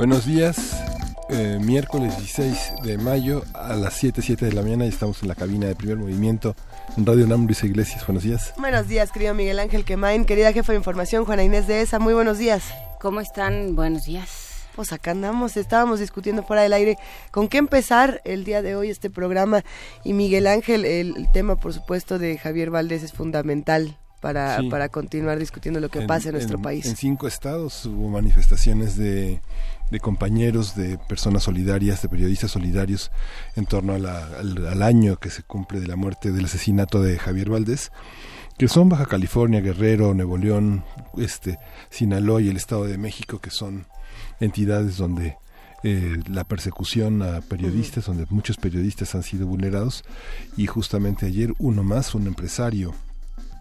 Buenos 0.00 0.24
días, 0.24 0.82
eh, 1.28 1.58
miércoles 1.60 2.16
16 2.16 2.72
de 2.84 2.96
mayo 2.96 3.44
a 3.52 3.74
las 3.74 3.92
7, 3.92 4.22
7 4.22 4.46
de 4.46 4.52
la 4.54 4.62
mañana 4.62 4.86
y 4.86 4.88
estamos 4.88 5.20
en 5.20 5.28
la 5.28 5.34
cabina 5.34 5.66
de 5.66 5.74
primer 5.74 5.98
movimiento 5.98 6.56
en 6.96 7.04
Radio 7.04 7.26
NAM 7.26 7.44
Luisa 7.44 7.66
Iglesias. 7.66 8.06
Buenos 8.06 8.22
días. 8.22 8.54
Buenos 8.56 8.88
días, 8.88 9.12
querido 9.12 9.34
Miguel 9.34 9.58
Ángel 9.58 9.84
Quemain, 9.84 10.24
querida 10.24 10.54
jefa 10.54 10.72
de 10.72 10.78
información 10.78 11.26
Juana 11.26 11.44
Inés 11.44 11.66
de 11.66 11.82
ESA. 11.82 11.98
Muy 11.98 12.14
buenos 12.14 12.38
días. 12.38 12.64
¿Cómo 12.98 13.20
están? 13.20 13.76
Buenos 13.76 14.06
días. 14.06 14.64
Pues 14.74 14.90
acá 14.94 15.10
andamos, 15.10 15.58
estábamos 15.58 16.00
discutiendo 16.00 16.44
fuera 16.44 16.62
del 16.62 16.72
aire 16.72 16.96
con 17.30 17.48
qué 17.48 17.58
empezar 17.58 18.22
el 18.24 18.44
día 18.44 18.62
de 18.62 18.76
hoy 18.76 18.88
este 18.88 19.10
programa 19.10 19.64
y 20.02 20.14
Miguel 20.14 20.46
Ángel, 20.46 20.86
el, 20.86 21.28
tema 21.34 21.56
por 21.56 21.74
supuesto 21.74 22.18
de 22.18 22.38
Javier 22.38 22.70
Valdés 22.70 23.02
es 23.02 23.12
fundamental 23.12 23.98
para, 24.22 24.60
para 24.70 24.88
continuar 24.88 25.38
discutiendo 25.38 25.78
lo 25.78 25.90
que 25.90 26.02
pasa 26.02 26.28
en 26.28 26.36
nuestro 26.36 26.60
país. 26.60 26.86
En 26.86 26.96
cinco 26.96 27.26
estados 27.26 27.84
hubo 27.86 28.08
manifestaciones 28.08 28.96
de, 28.96 29.40
de 29.90 30.00
compañeros, 30.00 30.74
de 30.76 30.98
personas 30.98 31.42
solidarias, 31.42 32.02
de 32.02 32.08
periodistas 32.08 32.52
solidarios 32.52 33.10
en 33.56 33.66
torno 33.66 33.94
al, 33.94 34.82
año 34.82 35.16
que 35.16 35.30
se 35.30 35.42
cumple 35.42 35.80
de 35.80 35.86
la 35.86 35.96
muerte, 35.96 36.32
del 36.32 36.44
asesinato 36.44 37.02
de 37.02 37.18
Javier 37.18 37.50
Valdés 37.50 37.90
que 38.58 38.68
son 38.68 38.90
Baja 38.90 39.06
California, 39.06 39.62
Guerrero, 39.62 40.12
Nuevo 40.12 40.36
León, 40.36 40.84
este, 41.16 41.58
Sinaloa 41.88 42.42
y 42.42 42.50
el 42.50 42.58
Estado 42.58 42.84
de 42.84 42.98
México, 42.98 43.38
que 43.38 43.48
son 43.48 43.86
entidades 44.38 44.98
donde 44.98 45.38
eh, 45.82 46.18
la 46.28 46.44
persecución 46.44 47.22
a 47.22 47.40
periodistas, 47.40 48.04
donde 48.04 48.26
muchos 48.28 48.58
periodistas 48.58 49.14
han 49.14 49.22
sido 49.22 49.46
vulnerados. 49.46 50.04
Y 50.58 50.66
justamente 50.66 51.24
ayer 51.24 51.54
uno 51.58 51.82
más, 51.82 52.14
un 52.14 52.26
empresario, 52.26 52.94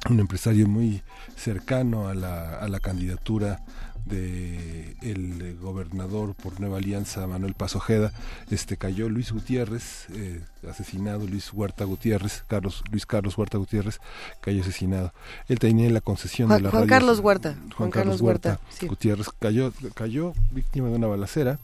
un 0.10 0.20
empresario 0.20 0.68
muy 0.68 1.02
cercano 1.38 2.10
a 2.10 2.14
la, 2.14 2.60
a 2.60 2.68
la 2.68 2.82
candidatura 2.82 3.62
de 4.05 4.95
el 5.02 5.58
gobernador 5.59 6.36
por 6.36 6.59
Nueva 6.59 6.78
Alianza 6.78 7.25
Manuel 7.28 7.55
Ojeda, 7.75 8.11
este 8.50 8.78
cayó 8.78 9.09
Luis 9.09 9.31
Gutiérrez 9.31 10.08
eh, 10.14 10.42
asesinado 10.67 11.28
Luis 11.28 11.53
Huerta 11.53 11.86
Gutiérrez 11.86 12.44
Carlos 12.47 12.83
Luis 12.92 13.05
Carlos 13.05 13.38
Huerta 13.38 13.58
Gutiérrez 13.58 14.00
cayó 14.42 14.61
asesinado. 14.61 15.14
Él 15.47 15.59
tenía 15.59 15.89
la 15.89 16.02
concesión 16.02 16.50
de 16.50 16.61
la 16.61 16.72
Juan 16.72 16.88
Carlos 16.88 17.20
Huerta 17.20 17.55
Juan, 17.75 17.92
Carlos, 17.92 18.22
Huerta, 18.22 18.59
Gutiérrez 18.81 19.27
cayó 19.39 19.72
cayó 19.94 20.33
víctima 20.52 20.89
de 20.89 20.95
una 20.95 21.08
balacera 21.08 21.59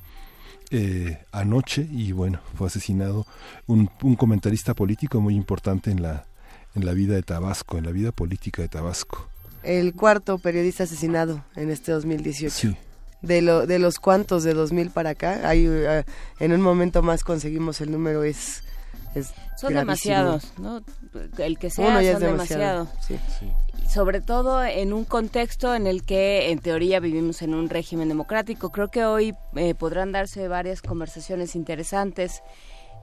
eh, 0.72 1.24
anoche 1.32 1.88
y 1.92 2.12
bueno 2.12 2.40
fue 2.56 2.68
asesinado 2.68 3.26
un, 3.68 3.90
un 4.02 4.16
comentarista 4.16 4.74
político 4.74 5.22
muy 5.22 5.36
importante 5.36 5.92
en 5.92 6.02
la 6.02 6.26
en 6.76 6.86
la 6.86 6.94
vida 6.94 7.16
de 7.16 7.24
Tabasco 7.24 7.78
en 7.78 7.86
la 7.86 7.92
vida 7.92 8.12
política 8.12 8.62
de 8.62 8.70
Tabasco 8.70 9.28
el 9.66 9.94
cuarto 9.94 10.38
periodista 10.38 10.84
asesinado 10.84 11.44
en 11.56 11.70
este 11.70 11.92
2018. 11.92 12.76
De, 13.22 13.42
lo, 13.42 13.66
de 13.66 13.80
los 13.80 14.00
cuantos 14.00 14.44
de 14.44 14.54
2000 14.54 14.92
para 14.92 15.12
acá, 15.12 15.42
hay, 15.50 15.66
eh, 15.68 16.04
en 16.40 16.54
un 16.54 16.62
momento 16.62 17.02
más 17.02 17.24
conseguimos 17.24 17.82
el 17.82 17.92
número, 17.92 18.24
es... 18.24 18.64
es 19.16 19.34
son 19.58 19.74
demasiados, 19.74 20.52
¿no? 20.60 20.84
El 21.38 21.58
que 21.58 21.70
sea 21.70 22.02
son 22.12 22.22
demasiado. 22.22 22.88
Sobre 23.90 24.22
todo 24.22 24.64
en 24.64 24.94
un 24.94 25.06
contexto 25.06 25.74
en 25.74 25.88
el 25.88 26.04
que 26.04 26.52
en 26.52 26.60
teoría 26.60 27.00
vivimos 27.00 27.42
en 27.42 27.54
un 27.54 27.70
régimen 27.70 28.10
democrático. 28.10 28.72
Creo 28.72 28.90
que 28.90 29.06
hoy 29.06 29.34
eh, 29.56 29.74
podrán 29.74 30.12
darse 30.12 30.48
varias 30.48 30.82
conversaciones 30.82 31.56
interesantes. 31.56 32.44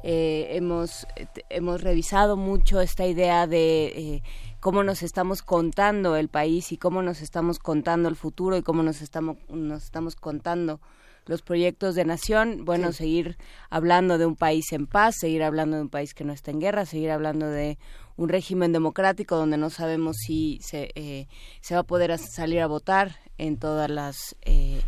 Eh, 0.03 0.49
hemos, 0.51 1.07
hemos 1.49 1.81
revisado 1.81 2.37
mucho 2.37 2.81
esta 2.81 3.07
idea 3.07 3.47
de 3.47 4.23
cómo 4.63 4.85
nos 4.85 5.03
estamos 5.03 5.43
contando 5.43 6.15
el 6.15 6.29
país 6.29 6.71
y 6.71 6.77
cómo 6.77 7.03
nos 7.03 7.21
estamos 7.21 7.59
contando 7.59 8.09
el 8.09 8.15
futuro 8.15 8.57
y 8.57 8.63
cómo 8.63 8.85
nos 8.85 9.03
estamos, 9.03 9.37
nos 9.49 9.83
estamos 9.83 10.15
contando 10.15 10.81
los 11.27 11.43
proyectos 11.43 11.97
de 11.97 12.05
nación, 12.05 12.65
bueno, 12.65 12.93
seguir 12.93 13.39
hablando 13.71 14.19
de 14.19 14.27
un 14.27 14.37
país 14.37 14.73
en 14.73 14.87
paz, 14.87 15.17
seguir 15.19 15.43
hablando 15.43 15.77
de 15.77 15.83
un 15.83 15.89
país 15.89 16.15
que 16.15 16.23
no 16.23 16.33
está 16.33 16.53
en 16.53 16.61
guerra, 16.61 16.87
seguir 16.87 17.11
hablando 17.11 17.49
de 17.49 17.77
un 18.17 18.29
régimen 18.29 18.73
democrático 18.73 19.35
donde 19.35 19.57
no 19.57 19.69
sabemos 19.69 20.17
si 20.19 20.61
se, 20.63 20.91
eh, 20.95 21.27
se 21.61 21.75
va 21.75 21.81
a 21.81 21.85
poder 21.85 22.17
salir 22.17 22.61
a 22.61 22.69
votar 22.69 23.17
en 23.39 23.57
todas 23.57 23.91
las 23.91 24.37
eh, 24.43 24.81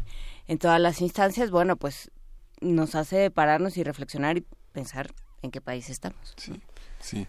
en 0.47 0.59
todas 0.59 0.81
las 0.81 1.01
instancias, 1.01 1.51
bueno, 1.51 1.75
pues 1.75 2.13
nos 2.61 2.95
hace 2.95 3.29
pararnos 3.33 3.77
y 3.77 3.83
reflexionar 3.83 4.39
y 4.39 4.47
pensar 4.73 5.13
en 5.43 5.51
qué 5.51 5.61
país 5.61 5.91
estamos. 5.91 6.35
Sí, 6.37 6.61
sí. 7.01 7.27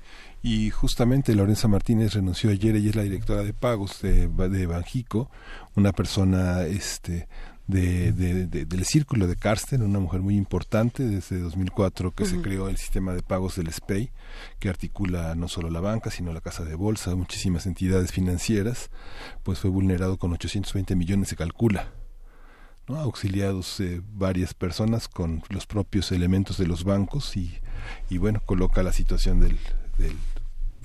Y 0.47 0.69
justamente 0.69 1.33
Lorenza 1.33 1.67
Martínez 1.67 2.13
renunció 2.13 2.51
ayer, 2.51 2.75
ella 2.75 2.91
es 2.91 2.95
la 2.95 3.01
directora 3.01 3.41
de 3.41 3.51
pagos 3.51 4.03
de, 4.03 4.27
de 4.27 4.67
Banjico, 4.67 5.31
una 5.75 5.91
persona 5.91 6.65
este 6.67 7.27
de, 7.65 8.11
del 8.11 8.85
círculo 8.85 9.25
de 9.25 9.37
Karsten, 9.37 9.81
una 9.81 9.97
mujer 9.97 10.21
muy 10.21 10.35
importante 10.37 11.01
desde 11.01 11.39
2004 11.39 12.11
que 12.11 12.25
se 12.27 12.43
creó 12.43 12.69
el 12.69 12.77
sistema 12.77 13.15
de 13.15 13.23
pagos 13.23 13.55
del 13.55 13.73
SPEI, 13.73 14.11
que 14.59 14.69
articula 14.69 15.33
no 15.33 15.47
solo 15.47 15.71
la 15.71 15.79
banca, 15.79 16.11
sino 16.11 16.31
la 16.31 16.41
casa 16.41 16.63
de 16.63 16.75
bolsa, 16.75 17.15
muchísimas 17.15 17.65
entidades 17.65 18.11
financieras, 18.11 18.91
pues 19.41 19.57
fue 19.57 19.71
vulnerado 19.71 20.17
con 20.17 20.31
820 20.31 20.95
millones, 20.95 21.29
se 21.29 21.35
calcula. 21.35 21.91
¿no? 22.87 22.97
auxiliados 22.97 23.79
eh, 23.79 23.99
varias 24.13 24.53
personas 24.53 25.07
con 25.07 25.41
los 25.49 25.65
propios 25.65 26.11
elementos 26.11 26.59
de 26.59 26.67
los 26.67 26.83
bancos 26.83 27.35
y, 27.35 27.57
y 28.11 28.19
bueno, 28.19 28.43
coloca 28.45 28.83
la 28.83 28.93
situación 28.93 29.39
del, 29.39 29.57
del 29.97 30.15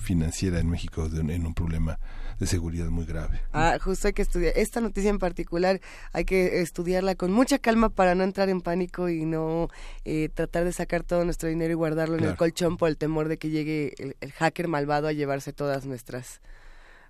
financiera 0.01 0.59
en 0.59 0.69
México 0.69 1.05
en 1.05 1.45
un 1.45 1.53
problema 1.53 1.99
de 2.41 2.47
seguridad 2.47 2.87
muy 2.87 3.05
grave. 3.05 3.39
Ah, 3.53 3.77
justo 3.79 4.07
hay 4.07 4.13
que 4.13 4.23
estudiar. 4.23 4.53
Esta 4.55 4.81
noticia 4.81 5.11
en 5.11 5.19
particular 5.19 5.79
hay 6.11 6.25
que 6.25 6.61
estudiarla 6.61 7.13
con 7.13 7.31
mucha 7.31 7.59
calma 7.59 7.89
para 7.89 8.15
no 8.15 8.23
entrar 8.23 8.49
en 8.49 8.61
pánico 8.61 9.09
y 9.09 9.25
no 9.25 9.69
eh, 10.05 10.29
tratar 10.33 10.65
de 10.65 10.73
sacar 10.73 11.03
todo 11.03 11.23
nuestro 11.23 11.49
dinero 11.49 11.71
y 11.71 11.75
guardarlo 11.75 12.17
en 12.17 12.23
el 12.23 12.35
colchón 12.35 12.77
por 12.77 12.89
el 12.89 12.97
temor 12.97 13.27
de 13.27 13.37
que 13.37 13.51
llegue 13.51 13.93
el, 14.19 14.31
hacker 14.31 14.67
malvado 14.67 15.07
a 15.07 15.11
llevarse 15.11 15.53
todas 15.53 15.85
nuestras 15.85 16.41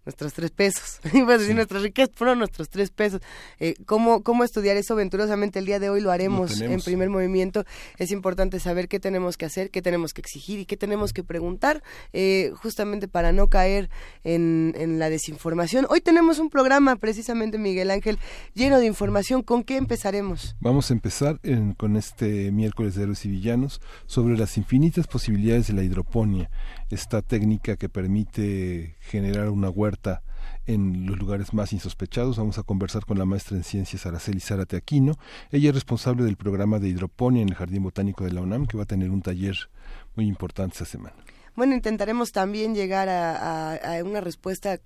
nuestros 0.05 0.33
tres 0.33 0.51
pesos. 0.51 0.99
Iba 1.13 1.35
a 1.35 1.37
decir 1.37 1.55
nuestras 1.55 1.83
riquezas 1.83 2.15
fueron 2.15 2.39
nuestros 2.39 2.69
tres 2.69 2.89
pesos. 2.91 3.21
Eh, 3.59 3.75
¿cómo, 3.85 4.23
¿Cómo 4.23 4.43
estudiar 4.43 4.77
eso 4.77 4.95
venturosamente? 4.95 5.59
El 5.59 5.65
día 5.65 5.79
de 5.79 5.89
hoy 5.89 6.01
lo 6.01 6.11
haremos 6.11 6.59
en 6.61 6.81
primer 6.81 7.09
movimiento. 7.09 7.65
Es 7.97 8.11
importante 8.11 8.59
saber 8.59 8.87
qué 8.87 8.99
tenemos 8.99 9.37
que 9.37 9.45
hacer, 9.45 9.69
qué 9.69 9.81
tenemos 9.81 10.13
que 10.13 10.21
exigir 10.21 10.59
y 10.59 10.65
qué 10.65 10.77
tenemos 10.77 11.13
que 11.13 11.23
preguntar, 11.23 11.83
eh, 12.13 12.51
justamente 12.55 13.07
para 13.07 13.31
no 13.31 13.47
caer 13.47 13.89
en, 14.23 14.73
en, 14.77 14.99
la 14.99 15.09
desinformación. 15.09 15.85
Hoy 15.89 16.01
tenemos 16.01 16.39
un 16.39 16.49
programa, 16.49 16.95
precisamente, 16.95 17.57
Miguel 17.57 17.91
Ángel, 17.91 18.19
lleno 18.53 18.79
de 18.79 18.85
información. 18.85 19.43
¿Con 19.43 19.63
qué 19.63 19.77
empezaremos? 19.77 20.55
Vamos 20.59 20.89
a 20.91 20.93
empezar 20.93 21.39
con 21.77 21.95
este 21.95 22.51
miércoles 22.51 22.95
de 22.95 23.03
héroes 23.03 23.25
y 23.25 23.29
villanos 23.29 23.81
sobre 24.05 24.37
las 24.37 24.57
infinitas 24.57 25.07
posibilidades 25.07 25.67
de 25.67 25.73
la 25.73 25.83
hidroponía 25.83 26.49
esta 26.91 27.21
técnica 27.21 27.77
que 27.77 27.89
permite 27.89 28.95
generar 29.01 29.49
una 29.49 29.69
huerta 29.69 30.23
en 30.65 31.05
los 31.05 31.17
lugares 31.17 31.53
más 31.53 31.73
insospechados. 31.73 32.37
Vamos 32.37 32.57
a 32.57 32.63
conversar 32.63 33.05
con 33.05 33.17
la 33.17 33.25
maestra 33.25 33.57
en 33.57 33.63
ciencias 33.63 34.05
Araceli 34.05 34.39
Zárate 34.39 34.77
Aquino. 34.77 35.17
Ella 35.51 35.69
es 35.69 35.75
responsable 35.75 36.23
del 36.23 36.37
programa 36.37 36.79
de 36.79 36.89
hidroponía 36.89 37.41
en 37.41 37.49
el 37.49 37.55
Jardín 37.55 37.83
Botánico 37.83 38.23
de 38.23 38.31
la 38.31 38.41
UNAM, 38.41 38.65
que 38.65 38.77
va 38.77 38.83
a 38.83 38.87
tener 38.87 39.09
un 39.09 39.21
taller 39.21 39.55
muy 40.15 40.27
importante 40.27 40.73
esta 40.73 40.85
semana. 40.85 41.15
Bueno, 41.55 41.73
intentaremos 41.73 42.31
también 42.31 42.75
llegar 42.75 43.09
a, 43.09 43.73
a 43.75 44.03
una 44.03 44.21
respuesta 44.21 44.79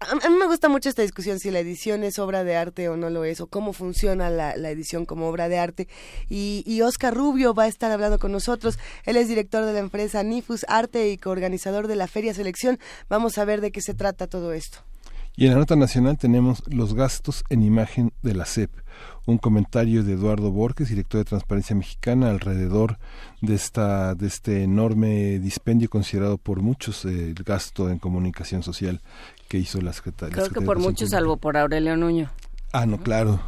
a, 0.00 0.28
mí 0.28 0.36
me 0.36 0.46
gusta 0.46 0.68
mucho 0.68 0.88
esta 0.88 1.02
discusión 1.02 1.38
si 1.40 1.50
la 1.50 1.58
edición 1.58 2.04
es 2.04 2.18
obra 2.18 2.44
de 2.44 2.56
arte 2.56 2.88
o 2.88 2.96
no 2.96 3.10
lo 3.10 3.24
es, 3.24 3.40
o 3.40 3.46
cómo 3.46 3.72
funciona 3.72 4.30
la, 4.30 4.52
edición 4.70 5.06
como 5.06 5.28
obra 5.28 5.48
de 5.48 5.58
arte. 5.58 5.88
Y, 6.28 6.62
y, 6.66 6.82
Oscar 6.82 7.14
Rubio 7.14 7.54
va 7.54 7.64
a 7.64 7.68
estar 7.68 7.90
hablando 7.90 8.18
con 8.18 8.32
nosotros. 8.32 8.78
Él 9.04 9.16
es 9.16 9.28
director 9.28 9.64
de 9.64 9.72
la 9.72 9.80
empresa 9.80 10.22
Nifus 10.22 10.64
Arte 10.68 11.08
y 11.08 11.18
coorganizador 11.18 11.88
de 11.88 11.96
la 11.96 12.06
Feria 12.06 12.34
Selección. 12.34 12.78
Vamos 13.08 13.38
a 13.38 13.44
ver 13.44 13.60
de 13.60 13.72
qué 13.72 13.80
se 13.80 13.94
trata 13.94 14.26
todo 14.26 14.52
esto. 14.52 14.78
Y 15.38 15.46
en 15.46 15.52
la 15.52 15.60
nota 15.60 15.76
nacional 15.76 16.18
tenemos 16.18 16.64
los 16.66 16.94
gastos 16.94 17.44
en 17.48 17.62
imagen 17.62 18.12
de 18.22 18.34
la 18.34 18.44
CEP, 18.44 18.72
un 19.24 19.38
comentario 19.38 20.02
de 20.02 20.14
Eduardo 20.14 20.50
Borges, 20.50 20.88
director 20.88 21.18
de 21.18 21.26
Transparencia 21.26 21.76
Mexicana, 21.76 22.30
alrededor 22.30 22.98
de 23.40 23.54
esta 23.54 24.16
de 24.16 24.26
este 24.26 24.64
enorme 24.64 25.38
dispendio 25.38 25.88
considerado 25.88 26.38
por 26.38 26.60
muchos 26.60 27.04
eh, 27.04 27.28
el 27.36 27.44
gasto 27.44 27.88
en 27.88 28.00
comunicación 28.00 28.64
social 28.64 29.00
que 29.46 29.58
hizo 29.58 29.80
la 29.80 29.92
Secretaría. 29.92 30.34
Creo 30.34 30.50
que 30.50 30.60
por 30.60 30.80
muchos, 30.80 31.10
salvo 31.10 31.36
por 31.36 31.56
Aurelio 31.56 31.96
Nuño. 31.96 32.32
Ah, 32.72 32.84
no, 32.84 32.98
claro. 32.98 33.40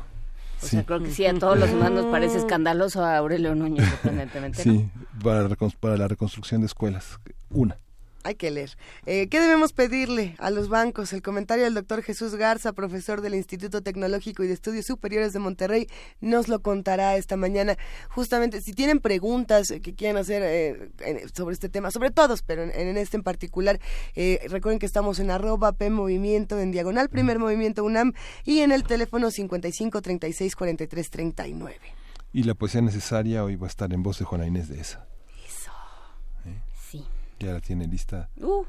O 0.63 0.67
sea, 0.67 0.85
creo 0.85 1.01
que 1.01 1.11
sí, 1.11 1.27
a 1.27 1.35
todos 1.35 1.59
los 1.59 1.71
demás 1.71 1.91
nos 1.91 2.07
parece 2.07 2.39
escandaloso 2.39 3.05
a 3.05 3.17
Aurelio 3.17 3.57
Núñez, 3.57 3.85
independientemente. 3.85 4.63
Sí, 4.63 4.89
para, 5.25 5.49
para 5.81 5.97
la 5.97 6.07
reconstrucción 6.07 6.61
de 6.61 6.69
escuelas, 6.69 7.19
una. 7.51 7.79
Hay 8.23 8.35
que 8.35 8.51
leer. 8.51 8.77
Eh, 9.07 9.29
¿Qué 9.29 9.41
debemos 9.41 9.73
pedirle 9.73 10.35
a 10.39 10.51
los 10.51 10.69
bancos? 10.69 11.15
El 11.15 11.23
comentario 11.23 11.65
del 11.65 11.73
doctor 11.73 12.03
Jesús 12.03 12.35
Garza, 12.35 12.75
profesor 12.75 13.23
del 13.23 13.35
Instituto 13.35 13.83
Tecnológico 13.83 14.45
y 14.45 14.47
de 14.47 14.53
Estudios 14.53 14.85
Superiores 14.85 15.33
de 15.33 15.39
Monterrey, 15.39 15.87
nos 16.21 16.49
lo 16.49 16.61
contará 16.61 17.17
esta 17.17 17.39
mañana. 17.39 17.79
Justamente, 18.11 18.61
si 18.61 18.75
tienen 18.75 19.01
preguntas 19.01 19.73
que 19.83 19.95
quieran 19.95 20.19
hacer 20.19 20.43
eh, 20.45 21.27
sobre 21.35 21.55
este 21.55 21.71
tema, 21.71 21.91
sobre 21.91 22.11
todos, 22.11 22.43
pero 22.43 22.63
en, 22.63 22.97
este 22.99 23.17
en 23.17 23.23
particular, 23.23 23.81
eh, 24.15 24.41
recuerden 24.49 24.79
que 24.79 24.87
estamos 24.87 25.19
en 25.19 25.31
arroba 25.31 25.73
P 25.73 25.89
Movimiento, 25.89 26.59
en 26.61 26.73
diagonal 26.73 27.09
Primer 27.09 27.39
Movimiento 27.39 27.85
UNAM 27.85 28.13
y 28.45 28.61
en 28.61 28.71
el 28.71 28.83
teléfono 28.83 29.31
55 29.31 30.03
36 30.03 30.57
43 30.57 31.11
39. 31.11 31.77
Y 32.33 32.43
la 32.43 32.55
poesía 32.55 32.83
necesaria 32.83 33.43
hoy 33.43 33.57
va 33.57 33.67
a 33.67 33.71
estar 33.71 33.93
en 33.95 34.03
voz 34.03 34.19
de 34.19 34.27
Juana 34.27 34.47
Inés 34.47 34.69
de 34.69 34.81
esa. 34.81 35.10
Ya 37.41 37.55
la 37.55 37.61
tiene 37.61 37.87
lista. 37.87 38.29
Uh. 38.37 38.65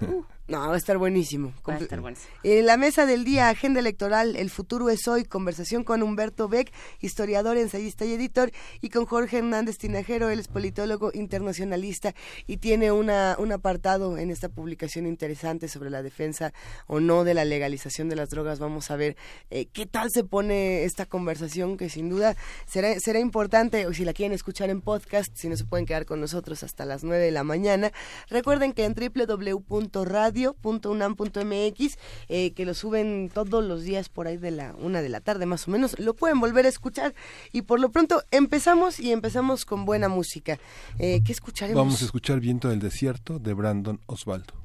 uh. 0.06 0.24
No, 0.46 0.58
va 0.58 0.74
a 0.74 0.76
estar 0.76 0.98
buenísimo. 0.98 1.54
Va 1.66 1.76
a 1.76 1.78
estar 1.78 2.02
buenísimo. 2.02 2.28
En 2.42 2.66
la 2.66 2.76
mesa 2.76 3.06
del 3.06 3.24
día, 3.24 3.48
agenda 3.48 3.80
electoral, 3.80 4.36
el 4.36 4.50
futuro 4.50 4.90
es 4.90 5.08
hoy, 5.08 5.24
conversación 5.24 5.84
con 5.84 6.02
Humberto 6.02 6.50
Beck, 6.50 6.70
historiador, 7.00 7.56
ensayista 7.56 8.04
y 8.04 8.12
editor, 8.12 8.52
y 8.82 8.90
con 8.90 9.06
Jorge 9.06 9.38
Hernández 9.38 9.78
Tinajero, 9.78 10.28
él 10.28 10.38
es 10.38 10.48
politólogo 10.48 11.12
internacionalista 11.14 12.14
y 12.46 12.58
tiene 12.58 12.92
una, 12.92 13.36
un 13.38 13.52
apartado 13.52 14.18
en 14.18 14.30
esta 14.30 14.50
publicación 14.50 15.06
interesante 15.06 15.66
sobre 15.66 15.88
la 15.88 16.02
defensa 16.02 16.52
o 16.86 17.00
no 17.00 17.24
de 17.24 17.32
la 17.32 17.46
legalización 17.46 18.10
de 18.10 18.16
las 18.16 18.28
drogas. 18.28 18.58
Vamos 18.58 18.90
a 18.90 18.96
ver 18.96 19.16
eh, 19.48 19.64
qué 19.72 19.86
tal 19.86 20.10
se 20.12 20.24
pone 20.24 20.84
esta 20.84 21.06
conversación, 21.06 21.78
que 21.78 21.88
sin 21.88 22.10
duda 22.10 22.36
será, 22.66 23.00
será 23.00 23.18
importante, 23.18 23.86
o 23.86 23.94
si 23.94 24.04
la 24.04 24.12
quieren 24.12 24.34
escuchar 24.34 24.68
en 24.68 24.82
podcast, 24.82 25.34
si 25.34 25.48
no 25.48 25.56
se 25.56 25.64
pueden 25.64 25.86
quedar 25.86 26.04
con 26.04 26.20
nosotros 26.20 26.62
hasta 26.62 26.84
las 26.84 27.02
9 27.02 27.24
de 27.24 27.30
la 27.30 27.44
mañana. 27.44 27.92
Recuerden 28.28 28.74
que 28.74 28.84
en 28.84 28.94
www.radio 28.94 30.33
radio.unam.mx, 30.34 31.98
eh, 32.28 32.52
que 32.52 32.64
lo 32.64 32.74
suben 32.74 33.30
todos 33.32 33.64
los 33.64 33.84
días 33.84 34.08
por 34.08 34.26
ahí 34.26 34.36
de 34.36 34.50
la 34.50 34.74
una 34.78 35.02
de 35.02 35.08
la 35.08 35.20
tarde 35.20 35.46
más 35.46 35.68
o 35.68 35.70
menos. 35.70 35.98
Lo 35.98 36.14
pueden 36.14 36.40
volver 36.40 36.66
a 36.66 36.68
escuchar 36.68 37.14
y 37.52 37.62
por 37.62 37.80
lo 37.80 37.90
pronto 37.90 38.22
empezamos 38.30 39.00
y 39.00 39.12
empezamos 39.12 39.64
con 39.64 39.84
buena 39.84 40.08
música. 40.08 40.58
Eh, 40.98 41.22
¿Qué 41.24 41.32
escucharemos? 41.32 41.80
Vamos 41.80 42.02
a 42.02 42.04
escuchar 42.04 42.40
Viento 42.40 42.68
del 42.68 42.80
Desierto 42.80 43.38
de 43.38 43.54
Brandon 43.54 44.00
Osvaldo. 44.06 44.63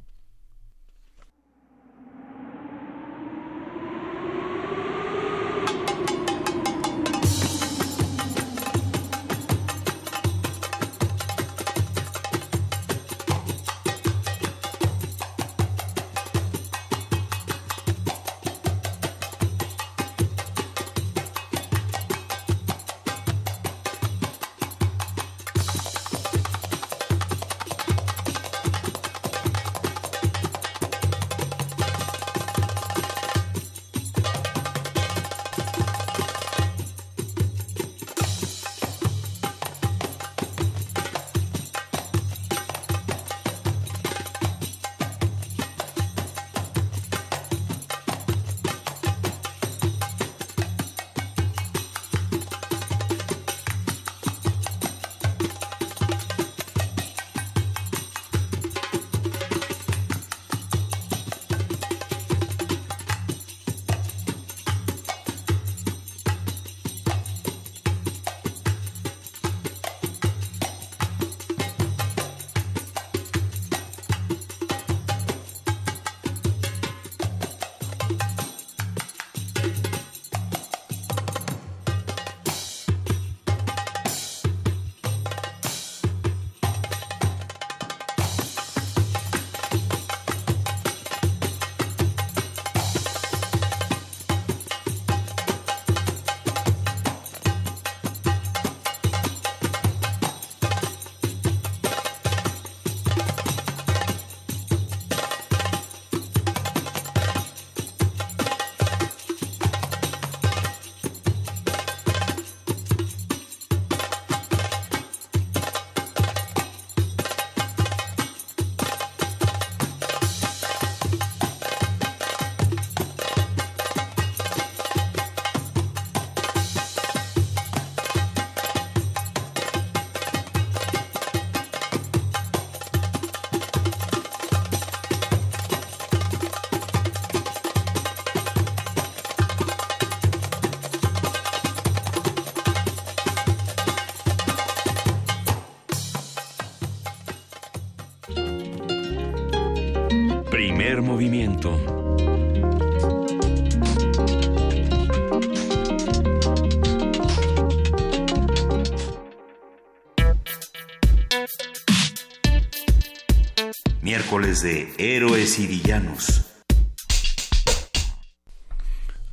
De 164.39 164.93
Héroes 164.97 165.59
y 165.59 165.67
Villanos. 165.67 166.45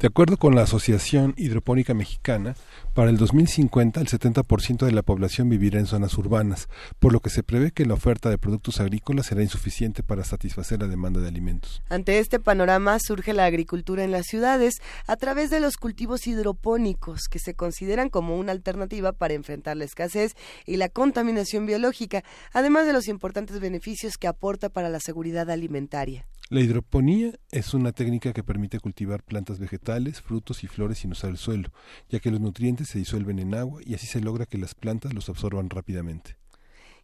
De 0.00 0.08
acuerdo 0.08 0.36
con 0.36 0.56
la 0.56 0.62
Asociación 0.62 1.32
Hidropónica 1.36 1.94
Mexicana, 1.94 2.56
Para 2.96 3.10
el 3.10 3.18
2050, 3.18 4.00
el 4.00 4.06
70% 4.06 4.86
de 4.86 4.92
la 4.92 5.02
población 5.02 5.50
vivirá 5.50 5.78
en 5.78 5.84
zonas 5.84 6.16
urbanas, 6.16 6.66
por 6.98 7.12
lo 7.12 7.20
que 7.20 7.28
se 7.28 7.42
prevé 7.42 7.70
que 7.70 7.84
la 7.84 7.92
oferta 7.92 8.30
de 8.30 8.38
productos 8.38 8.80
agrícolas 8.80 9.26
será 9.26 9.42
insuficiente 9.42 10.02
para 10.02 10.24
satisfacer 10.24 10.80
la 10.80 10.88
demanda 10.88 11.20
de 11.20 11.28
alimentos. 11.28 11.82
Ante 11.90 12.18
este 12.20 12.40
panorama 12.40 12.96
surge 12.98 13.34
la 13.34 13.44
agricultura 13.44 14.02
en 14.02 14.12
las 14.12 14.24
ciudades 14.24 14.76
a 15.06 15.16
través 15.16 15.50
de 15.50 15.60
los 15.60 15.76
cultivos 15.76 16.26
hidropónicos, 16.26 17.28
que 17.28 17.38
se 17.38 17.52
consideran 17.52 18.08
como 18.08 18.38
una 18.38 18.52
alternativa 18.52 19.12
para 19.12 19.34
enfrentar 19.34 19.76
la 19.76 19.84
escasez 19.84 20.32
y 20.64 20.78
la 20.78 20.88
contaminación 20.88 21.66
biológica, 21.66 22.24
además 22.54 22.86
de 22.86 22.94
los 22.94 23.08
importantes 23.08 23.60
beneficios 23.60 24.16
que 24.16 24.26
aporta 24.26 24.70
para 24.70 24.88
la 24.88 25.00
seguridad 25.00 25.50
alimentaria. 25.50 26.26
La 26.48 26.60
hidroponía 26.60 27.32
es 27.50 27.74
una 27.74 27.90
técnica 27.90 28.32
que 28.32 28.44
permite 28.44 28.78
cultivar 28.78 29.24
plantas 29.24 29.58
vegetales, 29.58 30.20
frutos 30.20 30.62
y 30.62 30.68
flores 30.68 30.98
sin 30.98 31.10
usar 31.10 31.30
el 31.30 31.38
suelo, 31.38 31.72
ya 32.08 32.20
que 32.20 32.30
los 32.30 32.40
nutrientes 32.40 32.85
se 32.86 32.98
disuelven 32.98 33.38
en 33.38 33.54
agua 33.54 33.80
y 33.84 33.94
así 33.94 34.06
se 34.06 34.20
logra 34.20 34.46
que 34.46 34.58
las 34.58 34.74
plantas 34.74 35.12
los 35.12 35.28
absorban 35.28 35.70
rápidamente. 35.70 36.36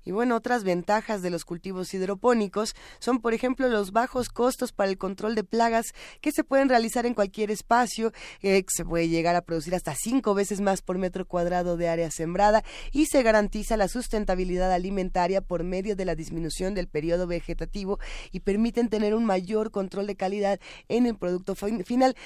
Y 0.04 0.10
bueno, 0.12 0.36
otras 0.36 0.64
ventajas 0.64 1.22
de 1.22 1.30
los 1.30 1.44
cultivos 1.44 1.92
hidropónicos 1.94 2.74
son, 2.98 3.20
por 3.20 3.34
ejemplo, 3.34 3.68
los 3.68 3.92
bajos 3.92 4.28
costos 4.28 4.72
para 4.72 4.90
el 4.90 4.98
control 4.98 5.34
de 5.34 5.44
plagas 5.44 5.86
que 6.20 6.32
se 6.32 6.44
pueden 6.44 6.68
realizar 6.68 7.06
en 7.06 7.14
cualquier 7.14 7.50
espacio, 7.50 8.12
eh, 8.42 8.64
se 8.68 8.84
puede 8.84 9.08
llegar 9.08 9.36
a 9.36 9.42
producir 9.42 9.74
hasta 9.74 9.94
cinco 9.94 10.34
veces 10.34 10.60
más 10.60 10.82
por 10.82 10.98
metro 10.98 11.26
cuadrado 11.26 11.76
de 11.76 11.88
área 11.88 12.10
sembrada 12.10 12.64
y 12.90 13.06
se 13.06 13.22
garantiza 13.22 13.76
la 13.76 13.88
sustentabilidad 13.88 14.72
alimentaria 14.72 15.40
por 15.40 15.64
medio 15.64 15.96
de 15.96 16.04
la 16.04 16.14
disminución 16.14 16.74
del 16.74 16.88
periodo 16.88 17.26
vegetativo 17.26 17.98
y 18.30 18.40
permiten 18.40 18.88
tener 18.88 19.14
un 19.14 19.24
mayor 19.24 19.70
control 19.70 20.06
de 20.06 20.16
calidad 20.16 20.60
en 20.88 21.06
el 21.06 21.16
producto 21.16 21.54
final. 21.54 22.16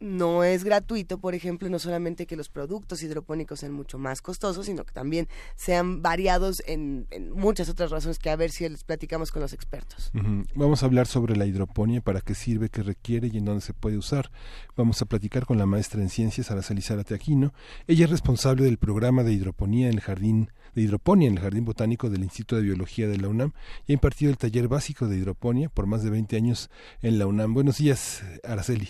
No 0.00 0.44
es 0.44 0.64
gratuito, 0.64 1.18
por 1.18 1.34
ejemplo, 1.34 1.68
no 1.68 1.78
solamente 1.78 2.26
que 2.26 2.36
los 2.36 2.48
productos 2.48 3.02
hidropónicos 3.02 3.60
sean 3.60 3.72
mucho 3.72 3.98
más 3.98 4.22
costosos, 4.22 4.66
sino 4.66 4.84
que 4.84 4.92
también 4.92 5.28
sean 5.56 6.02
variados 6.02 6.62
en 6.66 7.06
muchas 7.20 7.68
otras 7.68 7.90
razones 7.90 8.18
que 8.18 8.30
a 8.30 8.36
ver 8.36 8.50
si 8.50 8.68
les 8.68 8.84
platicamos 8.84 9.30
con 9.30 9.42
los 9.42 9.52
expertos. 9.52 10.10
Vamos 10.54 10.82
a 10.82 10.86
hablar 10.86 11.06
sobre 11.06 11.36
la 11.36 11.46
hidroponía, 11.46 12.00
para 12.00 12.20
qué 12.20 12.34
sirve, 12.34 12.68
qué 12.68 12.82
requiere 12.82 13.28
y 13.32 13.38
en 13.38 13.44
dónde 13.44 13.60
se 13.60 13.74
puede 13.74 13.98
usar. 13.98 14.30
Vamos 14.76 15.00
a 15.02 15.06
platicar 15.06 15.46
con 15.46 15.58
la 15.58 15.66
maestra 15.66 16.00
en 16.00 16.08
ciencias, 16.08 16.50
Araceli 16.50 16.82
Zárate 16.82 17.14
Aquino. 17.14 17.52
Ella 17.86 18.04
es 18.04 18.10
responsable 18.10 18.64
del 18.64 18.78
programa 18.78 19.22
de 19.22 19.32
hidroponía 19.32 19.88
en 19.88 19.94
el 19.94 20.00
jardín 20.00 20.50
de 20.74 20.82
hidroponía 20.82 21.28
en 21.28 21.34
el 21.34 21.40
Jardín 21.42 21.64
Botánico 21.64 22.08
del 22.08 22.22
Instituto 22.22 22.56
de 22.56 22.62
Biología 22.62 23.06
de 23.06 23.18
la 23.18 23.28
UNAM 23.28 23.52
y 23.86 23.92
ha 23.92 23.94
impartido 23.94 24.30
el 24.30 24.38
taller 24.38 24.68
básico 24.68 25.06
de 25.06 25.16
hidroponía 25.16 25.68
por 25.68 25.86
más 25.86 26.02
de 26.02 26.10
20 26.10 26.34
años 26.36 26.70
en 27.02 27.18
la 27.18 27.26
UNAM. 27.26 27.52
Buenos 27.52 27.78
días, 27.78 28.24
Araceli. 28.42 28.88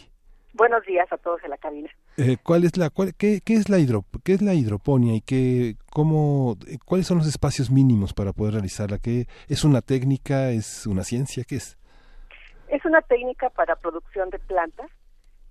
Buenos 0.55 0.85
días 0.85 1.11
a 1.11 1.17
todos 1.17 1.43
en 1.45 1.51
la 1.51 1.59
cabina. 1.59 1.91
Eh, 2.19 2.37
¿Cuál 2.43 2.65
es 2.65 2.77
la 2.77 2.91
qué, 2.91 3.41
es 3.47 3.71
la 3.71 3.79
hidro, 3.79 4.05
qué 4.23 4.35
es 4.35 4.43
la 4.43 4.53
hidroponía 4.53 5.15
y 5.15 5.23
qué 5.23 5.77
cómo 5.91 6.57
eh, 6.67 6.77
cuáles 6.85 7.07
son 7.07 7.19
los 7.19 7.27
espacios 7.27 7.71
mínimos 7.71 8.13
para 8.13 8.33
poder 8.33 8.55
realizarla? 8.55 8.99
¿Qué 8.99 9.27
es 9.49 9.65
una 9.65 9.81
técnica, 9.81 10.51
es 10.51 10.87
una 10.87 11.05
ciencia, 11.05 11.45
qué 11.45 11.57
es? 11.57 11.79
Es 12.69 12.85
una 12.85 13.01
técnica 13.01 13.49
para 13.51 13.77
producción 13.77 14.29
de 14.29 14.39
plantas. 14.39 14.91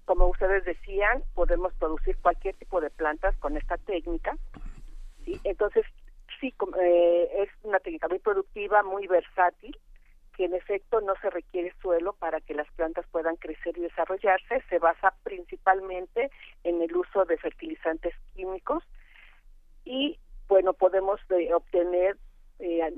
Como 0.05 0.27
ustedes 0.27 0.63
decían, 0.65 1.23
podemos 1.33 1.73
producir 1.73 2.17
cualquier 2.17 2.55
tipo 2.55 2.79
de 2.79 2.91
plantas 2.91 3.35
con 3.37 3.57
esta 3.57 3.77
técnica. 3.77 4.37
¿sí? 5.25 5.39
Entonces, 5.43 5.85
sí, 6.39 6.53
eh, 6.79 7.29
es 7.39 7.49
una 7.63 7.79
técnica 7.79 8.07
muy 8.07 8.19
productiva, 8.19 8.83
muy 8.83 9.07
versátil 9.07 9.75
que 10.41 10.45
en 10.45 10.55
efecto 10.55 11.01
no 11.01 11.13
se 11.21 11.29
requiere 11.29 11.71
suelo 11.83 12.13
para 12.13 12.41
que 12.41 12.55
las 12.55 12.67
plantas 12.71 13.05
puedan 13.11 13.35
crecer 13.35 13.77
y 13.77 13.81
desarrollarse, 13.81 14.63
se 14.69 14.79
basa 14.79 15.13
principalmente 15.21 16.31
en 16.63 16.81
el 16.81 16.95
uso 16.97 17.25
de 17.25 17.37
fertilizantes 17.37 18.15
químicos 18.33 18.83
y 19.85 20.17
bueno, 20.47 20.73
podemos 20.73 21.19
eh, 21.29 21.53
obtener 21.53 22.17
eh, 22.57 22.91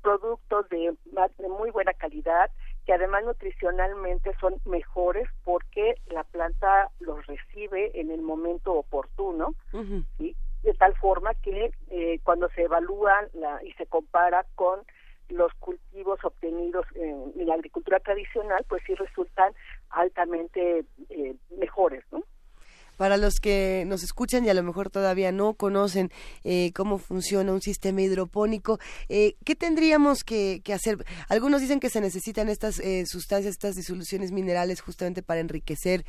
productos 0.00 0.66
de, 0.70 0.96
de 1.36 1.48
muy 1.50 1.70
buena 1.70 1.92
calidad 1.92 2.50
que 2.86 2.94
además 2.94 3.22
nutricionalmente 3.22 4.32
son 4.40 4.54
mejores 4.64 5.28
porque 5.44 5.96
la 6.06 6.24
planta 6.24 6.88
los 7.00 7.26
recibe 7.26 8.00
en 8.00 8.10
el 8.10 8.22
momento 8.22 8.72
oportuno 8.72 9.54
de 10.62 10.74
tal 10.78 10.94
forma 10.96 11.34
que 11.34 11.70
eh, 11.90 12.18
cuando 12.24 12.48
se 12.50 12.62
evalúa 12.62 13.28
la, 13.34 13.62
y 13.62 13.72
se 13.72 13.84
compara 13.84 14.46
con 14.54 14.80
los 15.28 15.52
cultivos 15.54 16.18
obtenidos 16.24 16.86
en, 16.94 17.46
la 17.46 17.54
agricultura 17.54 18.00
tradicional, 18.00 18.64
pues 18.68 18.82
sí 18.86 18.94
resultan 18.94 19.52
altamente 19.90 20.84
eh, 21.10 21.34
mejores, 21.56 22.04
¿no? 22.10 22.22
Para 22.98 23.16
los 23.16 23.40
que 23.40 23.84
nos 23.86 24.02
escuchan 24.02 24.44
y 24.44 24.50
a 24.50 24.54
lo 24.54 24.62
mejor 24.62 24.90
todavía 24.90 25.32
no 25.32 25.54
conocen 25.54 26.10
eh, 26.44 26.72
cómo 26.74 26.98
funciona 26.98 27.52
un 27.52 27.62
sistema 27.62 28.02
hidropónico, 28.02 28.78
eh, 29.08 29.36
¿qué 29.46 29.54
tendríamos 29.54 30.24
que, 30.24 30.60
hacer? 30.74 30.98
Algunos 31.30 31.62
dicen 31.62 31.80
que 31.80 31.88
se 31.88 32.02
necesitan 32.02 32.50
estas 32.50 32.78
eh, 32.80 33.06
sustancias, 33.06 33.52
estas 33.52 33.74
disoluciones 33.76 34.32
minerales 34.32 34.82
justamente 34.82 35.22
para 35.22 35.40
enriquecer 35.40 36.04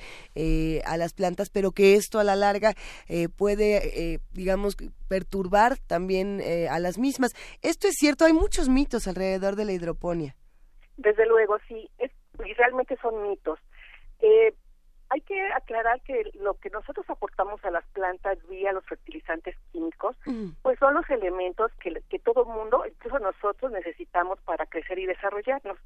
a 0.85 0.97
las 0.97 1.13
plantas, 1.13 1.49
pero 1.49 1.71
que 1.71 1.95
esto 1.95 2.19
a 2.19 2.23
la 2.23 2.35
larga 2.35 2.73
puede, 3.37 4.19
digamos, 4.31 4.75
perturbar 5.07 5.77
también 5.77 6.41
a 6.69 6.79
las 6.79 6.97
mismas. 6.97 7.31
Esto 7.61 7.87
es 7.87 7.95
cierto, 7.95 8.25
hay 8.25 8.33
muchos 8.33 8.67
mitos 8.67 9.07
alrededor 9.07 9.55
de 9.55 9.65
la 9.65 9.73
hidroponía. 9.73 10.35
Desde 10.97 11.25
luego, 11.27 11.57
sí, 11.67 11.89
es, 11.97 12.11
y 12.45 12.53
realmente 12.53 12.97
son 13.01 13.29
mitos. 13.29 13.59
Eh, 14.19 14.53
hay 15.09 15.21
que 15.21 15.41
aclarar 15.53 16.01
que 16.01 16.31
lo 16.35 16.53
que 16.55 16.69
nosotros 16.69 17.09
aportamos 17.09 17.63
a 17.65 17.71
las 17.71 17.85
plantas 17.87 18.37
vía 18.47 18.71
los 18.71 18.85
fertilizantes 18.85 19.55
químicos, 19.71 20.15
pues 20.61 20.77
son 20.77 20.93
los 20.93 21.09
elementos 21.09 21.71
que, 21.79 22.01
que 22.09 22.19
todo 22.19 22.45
mundo, 22.45 22.85
incluso 22.87 23.17
nosotros, 23.19 23.71
necesitamos 23.71 24.39
para 24.41 24.67
crecer 24.67 24.99
y 24.99 25.07
desarrollarnos. 25.07 25.77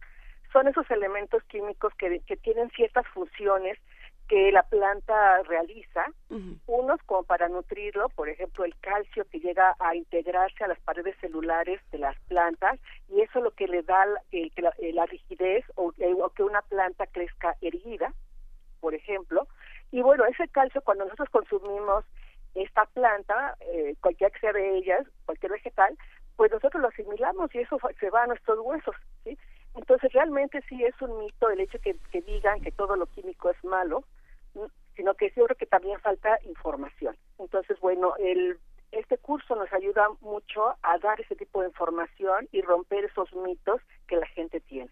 Son 0.51 0.67
esos 0.67 0.89
elementos 0.91 1.41
químicos 1.45 1.93
que, 1.95 2.19
que 2.21 2.35
tienen 2.37 2.69
ciertas 2.71 3.07
funciones 3.07 3.79
que 4.27 4.51
la 4.51 4.63
planta 4.63 5.43
realiza, 5.43 6.05
unos 6.65 7.01
como 7.03 7.23
para 7.23 7.49
nutrirlo, 7.49 8.09
por 8.09 8.29
ejemplo 8.29 8.63
el 8.63 8.75
calcio 8.79 9.25
que 9.29 9.39
llega 9.39 9.75
a 9.79 9.95
integrarse 9.95 10.63
a 10.63 10.67
las 10.67 10.79
paredes 10.79 11.15
celulares 11.19 11.81
de 11.91 11.99
las 11.99 12.17
plantas 12.21 12.79
y 13.09 13.21
eso 13.21 13.39
es 13.39 13.43
lo 13.43 13.51
que 13.51 13.67
le 13.67 13.83
da 13.83 14.05
la, 14.05 15.05
rigidez 15.05 15.65
o, 15.75 15.93
o 16.21 16.29
que 16.29 16.43
una 16.43 16.61
planta 16.61 17.05
crezca 17.07 17.55
erguida 17.61 18.13
por 18.83 18.93
ejemplo. 18.93 19.47
Y 19.91 20.01
bueno, 20.01 20.25
ese 20.25 20.49
calcio 20.49 20.81
cuando 20.81 21.05
nosotros 21.05 21.29
consumimos 21.29 22.03
esta 22.53 22.85
planta, 22.87 23.55
eh, 23.61 23.95
cualquiera 24.01 24.29
que 24.29 24.41
sea 24.41 24.51
de 24.51 24.77
ellas, 24.77 25.07
cualquier 25.25 25.53
vegetal, 25.53 25.97
pues 26.35 26.51
nosotros 26.51 26.81
lo 26.81 26.89
asimilamos 26.89 27.55
y 27.55 27.59
eso 27.59 27.77
se 27.97 28.09
va 28.09 28.23
a 28.23 28.27
nuestros 28.27 28.59
huesos. 28.59 28.95
Entonces 29.73 30.11
realmente 30.11 30.61
sí 30.67 30.83
es 30.83 31.01
un 31.01 31.17
mito 31.17 31.49
el 31.49 31.61
hecho 31.61 31.79
que, 31.79 31.95
que 32.11 32.21
digan 32.21 32.59
que 32.59 32.73
todo 32.73 32.97
lo 32.97 33.05
químico 33.05 33.49
es 33.49 33.63
malo, 33.63 34.03
sino 34.97 35.13
que 35.13 35.31
yo 35.33 35.45
creo 35.45 35.57
que 35.57 35.65
también 35.65 35.97
falta 36.01 36.37
información. 36.43 37.15
Entonces, 37.39 37.79
bueno, 37.79 38.15
el, 38.17 38.59
este 38.91 39.17
curso 39.17 39.55
nos 39.55 39.71
ayuda 39.71 40.09
mucho 40.19 40.75
a 40.81 40.97
dar 40.99 41.21
ese 41.21 41.37
tipo 41.37 41.61
de 41.61 41.69
información 41.69 42.49
y 42.51 42.61
romper 42.61 43.05
esos 43.05 43.33
mitos 43.33 43.79
que 44.07 44.17
la 44.17 44.27
gente 44.27 44.59
tiene. 44.59 44.91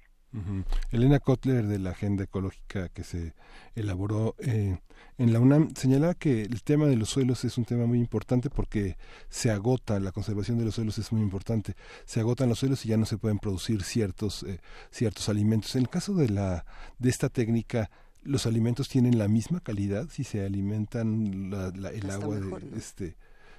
Elena 0.92 1.20
Kotler 1.20 1.66
de 1.66 1.80
la 1.80 1.90
Agenda 1.92 2.24
Ecológica 2.24 2.90
que 2.90 3.04
se 3.04 3.34
elaboró 3.76 4.36
eh, 4.40 4.78
en 5.18 5.34
la 5.34 5.40
UNAM 5.40 5.76
señalaba 5.76 6.14
que 6.16 6.44
el 6.44 6.64
tema 6.64 6.88
de 6.88 6.96
los 6.96 7.10
suelos 7.10 7.44
es 7.44 7.58
un 7.58 7.66
tema 7.66 7.86
muy 7.86 8.00
importante 8.00 8.50
porque 8.50 8.98
se 9.30 9.52
agota, 9.52 10.00
la 10.00 10.12
conservación 10.12 10.58
de 10.58 10.66
los 10.66 10.76
suelos 10.76 10.98
es 10.98 11.12
muy 11.12 11.22
importante, 11.22 11.76
se 12.06 12.22
agotan 12.22 12.50
los 12.50 12.60
suelos 12.60 12.86
y 12.86 12.90
ya 12.90 12.98
no 12.98 13.06
se 13.06 13.18
pueden 13.18 13.38
producir 13.38 13.84
ciertos, 13.84 14.44
eh, 14.44 14.60
ciertos 14.90 15.30
alimentos. 15.30 15.76
En 15.76 15.84
el 15.84 15.90
caso 15.90 16.14
de, 16.16 16.30
la, 16.30 16.66
de 16.98 17.10
esta 17.10 17.30
técnica, 17.30 17.92
¿los 18.24 18.46
alimentos 18.46 18.90
tienen 18.90 19.18
la 19.18 19.28
misma 19.28 19.60
calidad 19.60 20.08
si 20.10 20.24
se 20.24 20.44
alimentan 20.44 21.54
el 21.54 22.10
agua 22.10 22.40
de, 22.40 22.78
este 22.78 23.16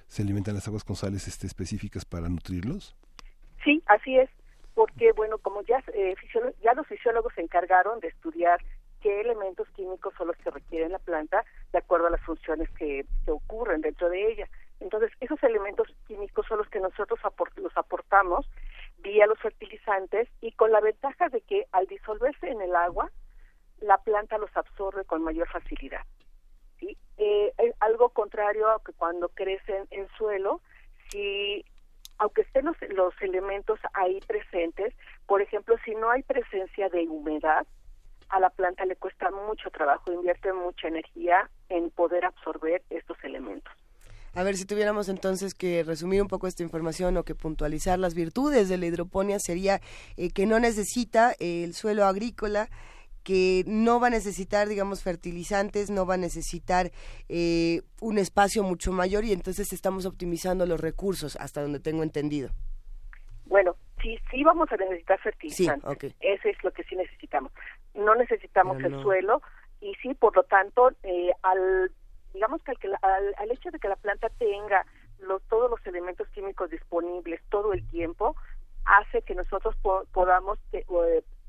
se 0.07 0.21
alimentan 0.21 0.53
las 0.53 0.67
aguas 0.67 0.83
con 0.83 0.95
sales 0.95 1.27
este, 1.27 1.47
específicas 1.47 2.03
para 2.03 2.29
nutrirlos? 2.29 2.95
Sí, 3.63 3.81
así 3.87 4.17
es 4.17 4.29
porque, 4.73 5.11
bueno, 5.11 5.37
como 5.37 5.61
ya, 5.63 5.83
eh, 5.93 6.15
ya 6.61 6.73
los 6.73 6.87
fisiólogos 6.87 7.33
se 7.33 7.41
encargaron 7.41 7.99
de 7.99 8.07
estudiar 8.07 8.59
qué 9.01 9.21
elementos 9.21 9.67
químicos 9.75 10.13
son 10.17 10.27
los 10.27 10.37
que 10.37 10.49
requiere 10.49 10.89
la 10.89 10.99
planta 10.99 11.43
de 11.71 11.79
acuerdo 11.79 12.07
a 12.07 12.11
las 12.11 12.21
funciones 12.21 12.69
que, 12.71 13.05
ocurren 13.27 13.81
dentro 13.81 14.09
de 14.09 14.31
ella. 14.31 14.47
Entonces, 14.79 15.11
esos 15.19 15.41
elementos 15.43 15.87
químicos 16.07 16.45
son 16.47 16.57
los 16.57 16.69
que 16.69 16.79
nosotros 16.79 17.19
los 17.57 17.77
aportamos 17.77 18.49
vía 18.99 19.27
los 19.27 19.39
fertilizantes 19.39 20.29
y 20.41 20.53
con 20.53 20.71
la 20.71 20.79
ventaja 20.79 21.29
de 21.29 21.41
que 21.41 21.65
al 21.73 21.85
disolverse 21.87 22.47
en 22.47 22.61
el 22.61 22.75
agua, 22.75 23.11
la 23.81 23.97
planta 23.97 24.37
los 24.37 24.55
absorbe 24.55 25.03
con 25.03 25.21
mayor 25.21 25.49
facilidad. 25.49 26.03
¿sí? 26.79 26.97
Eh, 27.17 27.53
algo 27.81 28.09
contrario 28.09 28.69
a 28.69 28.81
que 28.83 28.93
cuando 28.93 29.27
crecen 29.29 29.87
en 29.91 30.07
suelo, 30.17 30.61
si 31.09 31.65
aunque 32.17 32.41
estén 32.41 32.65
los, 32.65 32.77
los 32.89 33.13
elementos 33.21 33.79
ahí 33.93 34.19
presentes, 34.27 34.93
por 35.25 35.41
ejemplo, 35.41 35.75
si 35.85 35.95
no 35.95 36.09
hay 36.09 36.23
presencia 36.23 36.89
de 36.89 37.07
humedad, 37.07 37.65
a 38.29 38.39
la 38.39 38.49
planta 38.49 38.85
le 38.85 38.95
cuesta 38.95 39.29
mucho 39.29 39.69
trabajo, 39.69 40.11
invierte 40.11 40.51
mucha 40.53 40.87
energía 40.87 41.49
en 41.69 41.91
poder 41.91 42.25
absorber 42.25 42.81
estos 42.89 43.17
elementos. 43.23 43.71
A 44.35 44.41
ver, 44.41 44.57
si 44.57 44.65
tuviéramos 44.65 45.09
entonces 45.09 45.53
que 45.53 45.83
resumir 45.83 46.19
un 46.19 46.27
poco 46.27 46.47
esta 46.47 46.63
información 46.63 47.15
o 47.17 47.23
que 47.23 47.35
puntualizar 47.35 47.99
las 47.99 48.15
virtudes 48.15 48.67
de 48.67 48.77
la 48.77 48.87
hidroponía 48.87 49.37
sería 49.37 49.79
eh, 50.17 50.31
que 50.31 50.47
no 50.47 50.59
necesita 50.59 51.35
el 51.39 51.75
suelo 51.75 52.05
agrícola, 52.05 52.69
que 53.23 53.63
no 53.67 53.99
va 53.99 54.07
a 54.07 54.09
necesitar, 54.11 54.67
digamos, 54.67 55.03
fertilizantes, 55.03 55.89
no 55.89 56.05
va 56.05 56.15
a 56.15 56.17
necesitar 56.17 56.91
eh, 57.29 57.81
un 58.01 58.17
espacio 58.17 58.63
mucho 58.63 58.91
mayor 58.91 59.23
y 59.23 59.31
entonces 59.31 59.71
estamos 59.73 60.05
optimizando 60.05 60.65
los 60.65 60.79
recursos, 60.79 61.35
hasta 61.37 61.61
donde 61.61 61.79
tengo 61.79 62.03
entendido. 62.03 62.49
Bueno, 63.45 63.75
sí, 64.01 64.17
sí 64.31 64.43
vamos 64.43 64.71
a 64.71 64.77
necesitar 64.77 65.19
fertilizantes. 65.19 66.15
Eso 66.19 66.49
es 66.49 66.63
lo 66.63 66.71
que 66.71 66.83
sí 66.83 66.95
necesitamos. 66.95 67.51
No 67.93 68.15
necesitamos 68.15 68.77
el 68.83 69.01
suelo 69.01 69.41
y 69.79 69.93
sí, 70.01 70.13
por 70.13 70.35
lo 70.35 70.43
tanto, 70.43 70.91
eh, 71.03 71.31
al 71.41 71.91
digamos 72.33 72.63
que 72.63 72.71
al, 73.01 73.35
al, 73.37 73.51
hecho 73.51 73.69
de 73.69 73.79
que 73.79 73.87
la 73.87 73.95
planta 73.95 74.27
tenga 74.39 74.85
los, 75.19 75.41
todos 75.43 75.69
los 75.69 75.85
elementos 75.85 76.27
químicos 76.29 76.69
disponibles 76.71 77.41
todo 77.49 77.73
el 77.73 77.87
tiempo, 77.89 78.35
hace 78.85 79.21
que 79.21 79.35
nosotros 79.35 79.75
podamos 80.11 80.59
eh, 80.71 80.83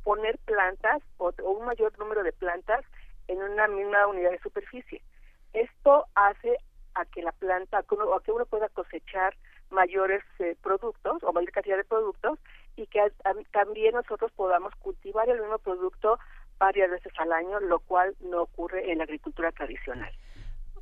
poner 0.05 0.39
plantas 0.45 1.03
o, 1.17 1.33
un 1.43 1.67
mayor 1.67 1.99
número 1.99 2.23
de 2.23 2.33
plantas 2.33 2.85
en 3.27 3.43
una 3.43 3.67
misma 3.67 4.07
unidad 4.07 4.31
de 4.31 4.39
superficie. 4.39 5.03
Esto 5.53 6.07
hace 6.15 6.59
a 6.95 7.05
que 7.07 7.23
la 7.23 7.33
planta, 7.33 7.79
a 7.79 7.83
que 7.83 8.31
uno, 8.33 8.47
pueda 8.47 8.69
cosechar 8.69 9.35
mayores 9.71 10.23
eh, 10.39 10.57
productos 10.63 11.23
o 11.25 11.33
mayor 11.33 11.51
cantidad 11.51 11.77
de 11.77 11.85
productos 11.85 12.39
y 12.77 12.87
que 12.87 13.01
también 13.51 13.95
nosotros 13.95 14.31
podamos 14.33 14.73
cultivar 14.77 15.29
el 15.29 15.41
mismo 15.41 15.59
producto 15.59 16.19
varias 16.59 16.91
veces 16.91 17.13
al 17.19 17.33
año, 17.33 17.59
lo 17.61 17.81
cual 17.81 18.15
no 18.21 18.43
ocurre 18.43 18.93
en 18.93 18.99
la 18.99 19.05
agricultura 19.05 19.51
tradicional. 19.53 20.13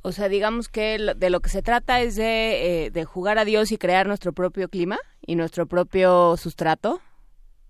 O 0.03 0.11
sea, 0.11 0.27
digamos 0.27 0.67
que 0.67 0.97
de 1.15 1.29
lo 1.29 1.39
que 1.39 1.49
se 1.49 1.61
trata 1.61 2.01
es 2.01 2.15
de, 2.15 2.85
eh, 2.85 2.91
de 2.91 3.05
jugar 3.05 3.37
a 3.37 3.45
Dios 3.45 3.71
y 3.71 3.77
crear 3.77 4.05
nuestro 4.05 4.33
propio 4.33 4.67
clima 4.67 4.99
y 5.25 5.35
nuestro 5.35 5.65
propio 5.65 6.35
sustrato. 6.35 6.99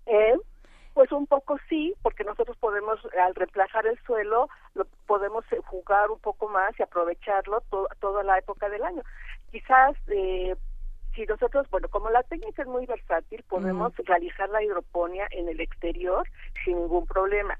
Eh, 0.06 0.34
pues 0.94 1.10
un 1.10 1.26
poco 1.26 1.58
sí, 1.68 1.92
porque 2.02 2.22
nosotros 2.22 2.56
podemos, 2.58 3.00
al 3.20 3.34
reemplazar 3.34 3.84
el 3.86 3.98
suelo, 4.04 4.48
lo, 4.74 4.84
podemos 5.06 5.44
eh, 5.52 5.58
jugar 5.64 6.10
un 6.10 6.20
poco 6.20 6.48
más 6.48 6.78
y 6.78 6.84
aprovecharlo 6.84 7.62
toda 8.00 8.22
la 8.22 8.38
época 8.38 8.68
del 8.68 8.84
año. 8.84 9.02
Quizás, 9.50 9.96
eh, 10.06 10.54
si 11.14 11.26
nosotros, 11.26 11.68
bueno, 11.70 11.88
como 11.88 12.10
la 12.10 12.22
técnica 12.22 12.62
es 12.62 12.68
muy 12.68 12.86
versátil, 12.86 13.42
podemos 13.48 13.92
realizar 14.04 14.48
la 14.50 14.62
hidroponía 14.62 15.26
en 15.32 15.48
el 15.48 15.60
exterior 15.60 16.28
sin 16.64 16.76
ningún 16.76 17.06
problema. 17.06 17.58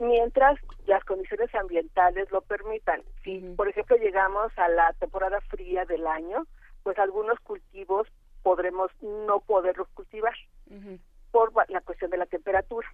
Mientras 0.00 0.58
las 0.86 1.04
condiciones 1.04 1.54
ambientales 1.54 2.30
lo 2.32 2.40
permitan. 2.40 3.02
Si, 3.22 3.38
por 3.56 3.68
ejemplo, 3.68 3.96
llegamos 3.96 4.50
a 4.58 4.68
la 4.68 4.92
temporada 4.94 5.40
fría 5.42 5.84
del 5.84 6.06
año, 6.06 6.46
pues 6.82 6.98
algunos 6.98 7.38
cultivos 7.40 8.08
podremos 8.42 8.90
no 9.02 9.40
poderlos 9.40 9.88
cultivar 9.94 10.34
por 11.36 11.52
la 11.70 11.82
cuestión 11.82 12.10
de 12.10 12.16
la 12.16 12.24
temperatura. 12.24 12.88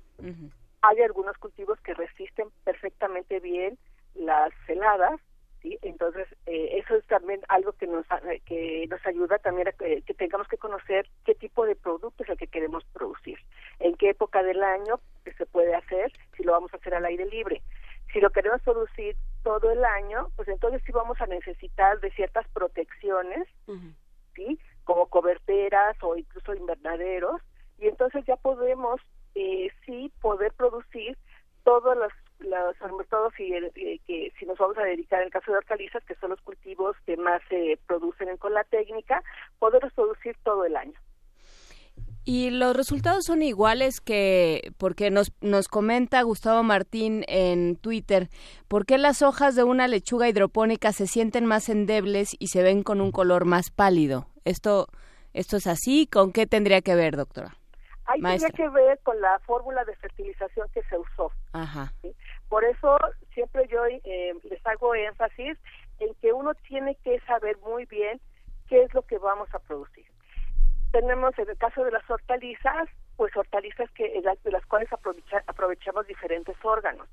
Hay 0.80 1.00
algunos 1.00 1.38
cultivos 1.38 1.80
que 1.82 1.94
resisten 1.94 2.48
perfectamente 2.64 3.38
bien 3.38 3.78
las 4.16 4.50
heladas, 4.66 5.20
¿sí? 5.60 5.78
Entonces, 5.82 6.26
eh, 6.46 6.80
eso 6.82 6.96
es 6.96 7.06
también 7.06 7.40
algo 7.48 7.70
que 7.74 7.86
nos, 7.86 8.04
que 8.44 8.88
nos 8.90 9.06
ayuda 9.06 9.38
también 9.38 9.68
a 9.68 9.72
que, 9.72 10.02
tengamos 10.18 10.48
que 10.48 10.58
conocer 10.58 11.08
qué 11.24 11.36
tipo 11.36 11.64
de 11.66 11.76
producto 11.76 12.24
es 12.24 12.30
el 12.30 12.36
que 12.36 12.48
queremos 12.48 12.84
producir, 12.92 13.38
en 13.78 13.94
qué 13.94 14.10
época 14.10 14.42
del 14.42 14.60
año 14.60 14.98
se 15.38 15.46
puede 15.46 15.76
hacer, 15.76 16.10
si 16.36 16.42
lo 16.42 16.50
vamos 16.50 16.74
a 16.74 16.78
hacer 16.78 16.94
al 16.96 17.04
aire 17.04 17.26
libre. 17.26 17.62
Si 18.12 18.20
lo 18.20 18.30
queremos 18.30 18.60
producir 18.62 19.16
todo 19.44 19.70
el 19.70 19.84
año, 19.84 20.30
pues 20.34 20.48
entonces 20.48 20.82
sí 20.84 20.90
vamos 20.90 21.20
a 21.20 21.26
necesitar 21.26 22.00
de 22.00 22.10
ciertas 22.10 22.48
protecciones, 22.48 23.46
¿sí? 24.34 24.58
Como 24.82 25.06
coberteras 25.06 25.96
o 26.02 26.16
incluso 26.16 26.54
invernaderos, 26.54 27.40
y 27.82 27.88
entonces 27.88 28.24
ya 28.26 28.36
podemos 28.36 29.00
eh, 29.34 29.68
sí 29.84 30.12
poder 30.20 30.52
producir 30.52 31.18
todos 31.64 31.96
los 31.96 32.12
los 32.40 33.08
todos 33.08 33.32
si, 33.36 33.52
eh, 33.54 34.00
que 34.06 34.32
si 34.38 34.46
nos 34.46 34.58
vamos 34.58 34.76
a 34.76 34.82
dedicar 34.82 35.20
en 35.20 35.26
el 35.26 35.32
caso 35.32 35.52
de 35.52 35.58
hortalizas 35.58 36.04
que 36.04 36.16
son 36.16 36.30
los 36.30 36.40
cultivos 36.40 36.96
que 37.06 37.16
más 37.16 37.40
se 37.48 37.78
producen 37.86 38.36
con 38.36 38.52
la 38.52 38.64
técnica 38.64 39.22
poderlos 39.60 39.92
producir 39.92 40.36
todo 40.42 40.64
el 40.64 40.76
año 40.76 40.98
y 42.24 42.50
los 42.50 42.76
resultados 42.76 43.24
son 43.26 43.42
iguales 43.42 44.00
que, 44.00 44.72
porque 44.78 45.10
nos, 45.10 45.32
nos 45.40 45.66
comenta 45.66 46.22
Gustavo 46.22 46.62
Martín 46.62 47.24
en 47.26 47.76
Twitter, 47.76 48.28
¿por 48.68 48.86
qué 48.86 48.96
las 48.96 49.22
hojas 49.22 49.56
de 49.56 49.64
una 49.64 49.88
lechuga 49.88 50.28
hidropónica 50.28 50.92
se 50.92 51.08
sienten 51.08 51.46
más 51.46 51.68
endebles 51.68 52.30
y 52.38 52.48
se 52.48 52.62
ven 52.62 52.84
con 52.84 53.00
un 53.00 53.10
color 53.10 53.44
más 53.44 53.70
pálido? 53.70 54.28
¿Esto, 54.44 54.86
esto 55.32 55.56
es 55.56 55.66
así? 55.66 56.06
¿Con 56.06 56.32
qué 56.32 56.46
tendría 56.46 56.80
que 56.80 56.94
ver, 56.94 57.16
doctora? 57.16 57.56
Ahí 58.06 58.20
tendría 58.20 58.50
que 58.50 58.68
ver 58.68 58.98
con 59.02 59.20
la 59.20 59.38
fórmula 59.40 59.84
de 59.84 59.96
fertilización 59.96 60.68
que 60.74 60.82
se 60.84 60.98
usó. 60.98 61.32
Por 62.48 62.64
eso 62.64 62.98
siempre 63.32 63.66
yo 63.68 63.84
eh, 63.86 64.34
les 64.42 64.66
hago 64.66 64.94
énfasis 64.94 65.56
en 66.00 66.14
que 66.16 66.32
uno 66.32 66.54
tiene 66.54 66.96
que 66.96 67.20
saber 67.20 67.56
muy 67.58 67.86
bien 67.86 68.20
qué 68.68 68.82
es 68.82 68.92
lo 68.94 69.02
que 69.02 69.18
vamos 69.18 69.48
a 69.54 69.58
producir. 69.60 70.06
Tenemos 70.90 71.38
en 71.38 71.48
el 71.48 71.56
caso 71.56 71.84
de 71.84 71.92
las 71.92 72.08
hortalizas, 72.10 72.88
pues 73.16 73.34
hortalizas 73.36 73.90
que 73.92 74.20
de 74.20 74.50
las 74.50 74.66
cuales 74.66 74.88
aprovechamos 75.46 76.06
diferentes 76.06 76.56
órganos. 76.62 77.08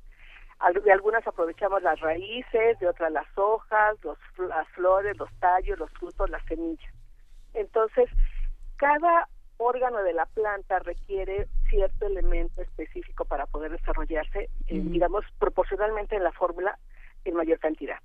De 0.84 0.92
algunas 0.92 1.26
aprovechamos 1.26 1.82
las 1.84 2.00
raíces, 2.02 2.78
de 2.80 2.88
otras 2.88 3.12
las 3.14 3.28
hojas, 3.38 3.96
los, 4.04 4.18
las 4.38 4.68
flores, 4.70 5.18
los 5.18 5.32
tallos, 5.40 5.80
los 5.80 5.90
frutos, 5.92 6.30
las 6.30 6.44
semillas. 6.46 6.94
Entonces, 7.54 8.10
cada 8.76 9.30
órgano 9.60 10.02
de 10.04 10.14
la 10.14 10.26
planta 10.26 10.80
requiere 10.80 11.48
cierto 11.70 12.08
elemento 12.08 12.62
específico 12.62 13.26
para 13.26 13.46
poder 13.46 13.72
desarrollarse, 13.72 14.50
eh, 14.68 14.82
digamos, 14.86 15.26
proporcionalmente 15.38 16.16
en 16.16 16.24
la 16.24 16.32
fórmula 16.32 16.80
en 17.26 17.36
mayor 17.36 17.60
cantidad. 17.60 18.00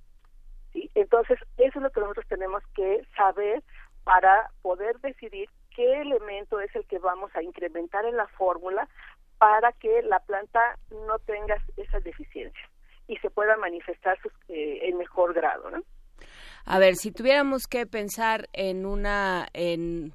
¿sí? 0.73 0.91
Entonces, 0.95 1.39
eso 1.57 1.79
es 1.79 1.83
lo 1.83 1.89
que 1.91 2.01
nosotros 2.01 2.25
tenemos 2.27 2.61
que 2.75 3.01
saber 3.15 3.63
para 4.03 4.51
poder 4.61 4.99
decidir 4.99 5.49
qué 5.73 6.01
elemento 6.01 6.59
es 6.59 6.75
el 6.75 6.85
que 6.85 6.99
vamos 6.99 7.31
a 7.35 7.41
incrementar 7.41 8.05
en 8.05 8.17
la 8.17 8.27
fórmula 8.27 8.87
para 9.37 9.71
que 9.71 10.01
la 10.03 10.19
planta 10.19 10.77
no 10.91 11.19
tenga 11.19 11.57
esas 11.77 12.03
deficiencias 12.03 12.69
y 13.07 13.17
se 13.17 13.29
pueda 13.29 13.55
manifestar 13.57 14.19
sus, 14.21 14.31
eh, 14.49 14.79
en 14.83 14.97
mejor 14.97 15.33
grado, 15.33 15.69
¿no? 15.71 15.83
A 16.65 16.79
ver, 16.79 16.95
si 16.95 17.11
tuviéramos 17.11 17.67
que 17.67 17.85
pensar 17.85 18.49
en 18.53 18.85
una 18.85 19.47
en 19.53 20.13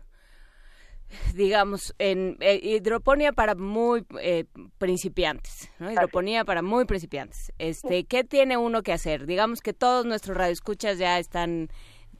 digamos, 1.35 1.94
en 1.99 2.37
eh, 2.40 2.61
hidroponía 2.62 3.33
para 3.33 3.55
muy 3.55 4.05
eh, 4.20 4.44
principiantes, 4.79 5.70
¿no? 5.79 5.90
Hidroponía 5.90 6.44
para 6.44 6.62
muy 6.62 6.85
principiantes. 6.85 7.53
Este, 7.59 8.05
¿qué 8.05 8.25
tiene 8.25 8.57
uno 8.57 8.83
que 8.83 8.92
hacer? 8.92 9.27
Digamos 9.27 9.61
que 9.61 9.73
todos 9.73 10.07
nuestros 10.07 10.37
radioescuchas 10.37 10.99
ya 10.99 11.18
están 11.18 11.68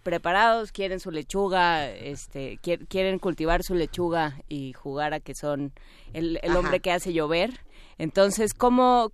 preparados, 0.03 0.73
quieren 0.73 0.99
su 0.99 1.11
lechuga, 1.11 1.91
este, 1.91 2.59
quieren 2.59 3.19
cultivar 3.19 3.63
su 3.63 3.75
lechuga 3.75 4.41
y 4.49 4.73
jugar 4.73 5.13
a 5.15 5.21
que 5.21 5.35
son 5.35 5.73
el, 6.13 6.39
hombre 6.57 6.81
que 6.81 6.91
hace 6.91 7.13
llover. 7.13 7.61
Entonces, 7.99 8.55
¿cómo, 8.55 9.13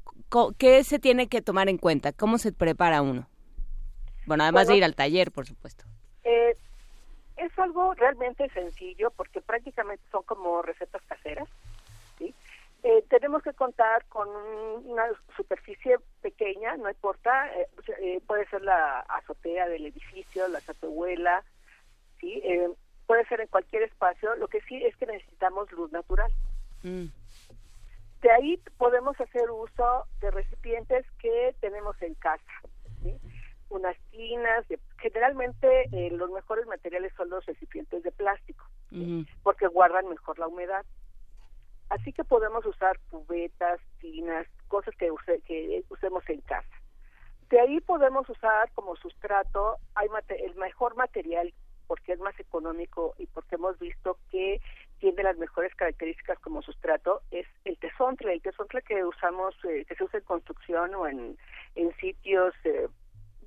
qué 0.58 0.84
se 0.84 0.98
tiene 0.98 1.26
que 1.26 1.42
tomar 1.42 1.68
en 1.68 1.78
cuenta? 1.78 2.12
¿Cómo 2.12 2.38
se 2.38 2.52
prepara 2.52 3.02
uno? 3.02 3.28
Bueno, 4.26 4.44
además 4.44 4.68
de 4.68 4.76
ir 4.76 4.84
al 4.84 4.94
taller, 4.94 5.32
por 5.32 5.46
supuesto. 5.46 5.84
Eh, 6.24 6.56
es 7.36 7.58
algo 7.58 7.94
realmente 7.94 8.48
sencillo 8.50 9.10
porque 9.10 9.40
prácticamente 9.40 10.04
son 10.10 10.22
como 10.24 10.62
recetas 10.62 11.02
caseras. 11.02 11.48
¿sí? 12.18 12.34
Eh, 12.82 13.04
tenemos 13.08 13.42
que 13.42 13.52
contar 13.52 14.04
con 14.06 14.28
una 14.28 15.04
superficie 15.36 15.98
pequeña, 16.22 16.76
no 16.76 16.88
importa, 16.88 17.52
eh, 17.54 17.68
eh, 18.00 18.20
puede 18.26 18.46
ser 18.48 18.62
la 18.62 19.00
azotea 19.00 19.68
del 19.68 19.86
edificio, 19.86 20.48
la 20.48 20.60
catehuela, 20.60 21.44
¿sí? 22.20 22.42
puede 23.06 23.26
ser 23.26 23.40
en 23.40 23.48
cualquier 23.48 23.82
espacio, 23.82 24.34
lo 24.36 24.48
que 24.48 24.60
sí 24.62 24.84
es 24.84 24.96
que 24.96 25.06
necesitamos 25.06 25.70
luz 25.72 25.92
natural. 25.92 26.30
Mm. 26.82 27.06
De 28.22 28.30
ahí 28.30 28.60
podemos 28.78 29.20
hacer 29.20 29.50
uso 29.50 30.04
de 30.20 30.30
recipientes 30.30 31.04
que 31.18 31.54
tenemos 31.60 32.00
en 32.02 32.14
casa. 32.14 32.52
¿sí? 33.02 33.16
Unas 33.68 33.96
tinas, 34.10 34.64
generalmente 34.98 35.88
eh, 35.92 36.10
los 36.10 36.30
mejores 36.30 36.66
materiales 36.66 37.12
son 37.16 37.30
los 37.30 37.44
recipientes 37.46 38.02
de 38.02 38.12
plástico, 38.12 38.64
porque 39.42 39.66
guardan 39.66 40.08
mejor 40.08 40.38
la 40.38 40.46
humedad. 40.46 40.84
Así 41.88 42.12
que 42.12 42.24
podemos 42.24 42.64
usar 42.66 42.98
cubetas, 43.10 43.80
tinas, 44.00 44.46
cosas 44.68 44.94
que, 44.96 45.10
que 45.44 45.84
usemos 45.88 46.28
en 46.28 46.40
casa. 46.40 46.68
De 47.48 47.60
ahí 47.60 47.80
podemos 47.80 48.28
usar 48.28 48.70
como 48.72 48.96
sustrato 48.96 49.76
hay 49.94 50.08
el 50.28 50.54
mejor 50.56 50.96
material 50.96 51.52
porque 51.86 52.12
es 52.12 52.18
más 52.18 52.38
económico 52.40 53.14
y 53.18 53.26
porque 53.26 53.54
hemos 53.54 53.78
visto 53.78 54.18
que 54.30 54.60
tiene 54.98 55.22
las 55.22 55.36
mejores 55.36 55.74
características 55.74 56.38
como 56.40 56.62
sustrato 56.62 57.22
es 57.30 57.46
el 57.64 57.76
tesontle, 57.78 58.32
el 58.32 58.42
tesontle 58.42 58.82
que 58.82 59.04
usamos, 59.04 59.54
eh, 59.64 59.84
que 59.86 59.94
se 59.94 60.04
usa 60.04 60.18
en 60.18 60.24
construcción 60.24 60.94
o 60.94 61.06
en, 61.06 61.36
en 61.74 61.96
sitios 61.96 62.54
eh, 62.64 62.88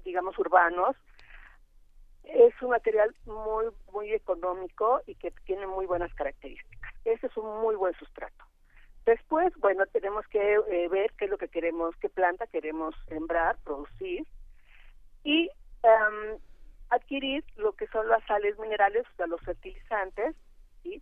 digamos, 0.10 0.38
urbanos, 0.40 0.96
es 2.24 2.54
un 2.62 2.72
material 2.72 3.16
muy 3.26 3.66
muy 3.94 4.12
económico 4.12 5.02
y 5.06 5.16
que 5.16 5.32
tiene 5.46 5.68
muy 5.68 5.86
buenas 5.86 6.14
características. 6.14 6.94
Ese 7.06 7.28
es 7.28 7.38
un 7.38 7.62
muy 7.62 7.76
buen 7.76 7.94
sustrato. 7.96 8.44
Después, 9.06 9.54
bueno, 9.58 9.86
tenemos 9.88 10.26
que 10.28 10.56
eh, 10.56 10.88
ver 10.90 11.12
qué 11.18 11.26
es 11.26 11.32
lo 11.32 11.38
que 11.38 11.48
queremos, 11.48 11.96
qué 12.02 12.10
planta 12.10 12.48
queremos 12.48 12.96
sembrar, 13.08 13.58
producir 13.64 14.28
y 15.24 15.50
em, 15.84 16.40
adquirir 16.90 17.44
lo 17.56 17.72
que 17.74 17.88
son 17.88 18.08
las 18.08 18.24
sales 18.26 18.58
minerales, 18.60 19.06
o 19.14 19.16
sea, 19.16 19.28
los 19.28 19.42
fertilizantes, 19.42 20.36
¿sí? 20.84 21.02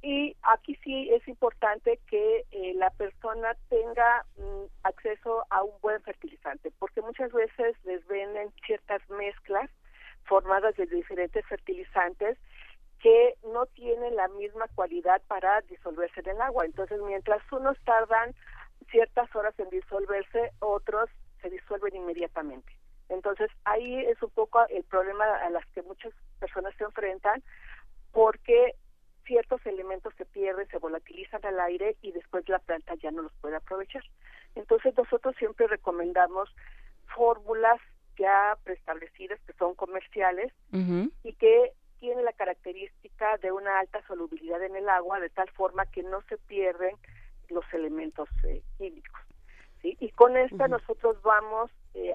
Y 0.00 0.36
aquí 0.42 0.78
sí 0.84 1.10
es 1.12 1.26
importante 1.26 1.98
que 2.08 2.44
eh, 2.52 2.72
la 2.74 2.90
persona 2.90 3.56
tenga 3.68 4.24
mm, 4.36 4.64
acceso 4.84 5.44
a 5.50 5.62
un 5.64 5.72
buen 5.80 6.00
fertilizante, 6.02 6.70
porque 6.78 7.02
muchas 7.02 7.32
veces 7.32 7.76
les 7.84 8.06
venden 8.06 8.52
ciertas 8.64 9.02
mezclas 9.10 9.68
formadas 10.24 10.76
de 10.76 10.86
diferentes 10.86 11.44
fertilizantes 11.46 12.38
que 13.00 13.34
no 13.52 13.66
tienen 13.66 14.14
la 14.16 14.28
misma 14.28 14.66
cualidad 14.74 15.20
para 15.26 15.60
disolverse 15.62 16.20
en 16.20 16.30
el 16.30 16.40
agua. 16.40 16.64
Entonces, 16.64 17.00
mientras 17.02 17.40
unos 17.52 17.76
tardan 17.84 18.34
ciertas 18.90 19.34
horas 19.34 19.54
en 19.58 19.70
disolverse, 19.70 20.52
otros 20.60 21.08
se 21.40 21.50
disuelven 21.50 21.96
inmediatamente. 21.96 22.72
Entonces, 23.08 23.50
ahí 23.64 24.00
es 24.00 24.22
un 24.22 24.30
poco 24.30 24.66
el 24.68 24.84
problema 24.84 25.24
a 25.24 25.50
las 25.50 25.64
que 25.68 25.82
muchas 25.82 26.12
personas 26.38 26.74
se 26.76 26.84
enfrentan, 26.84 27.42
porque 28.12 28.74
ciertos 29.28 29.64
elementos 29.66 30.12
se 30.16 30.24
pierden, 30.24 30.66
se 30.68 30.78
volatilizan 30.78 31.44
al 31.44 31.60
aire 31.60 31.96
y 32.02 32.10
después 32.10 32.48
la 32.48 32.58
planta 32.58 32.94
ya 32.96 33.12
no 33.12 33.22
los 33.22 33.32
puede 33.40 33.56
aprovechar. 33.56 34.02
Entonces 34.56 34.94
nosotros 34.96 35.36
siempre 35.38 35.68
recomendamos 35.68 36.52
fórmulas 37.14 37.78
ya 38.18 38.56
preestablecidas 38.64 39.38
que 39.46 39.52
son 39.52 39.76
comerciales 39.76 40.52
y 41.22 41.32
que 41.34 41.72
tienen 42.00 42.24
la 42.24 42.32
característica 42.32 43.36
de 43.38 43.52
una 43.52 43.78
alta 43.78 44.02
solubilidad 44.06 44.62
en 44.62 44.74
el 44.74 44.88
agua 44.88 45.20
de 45.20 45.30
tal 45.30 45.48
forma 45.50 45.86
que 45.86 46.02
no 46.02 46.22
se 46.22 46.38
pierden 46.38 46.96
los 47.48 47.64
elementos 47.72 48.28
eh, 48.44 48.62
químicos. 48.78 49.20
¿sí? 49.82 49.96
Y 50.00 50.10
con 50.10 50.36
esta 50.36 50.68
nosotros 50.68 51.20
vamos 51.22 51.70
eh, 51.94 52.14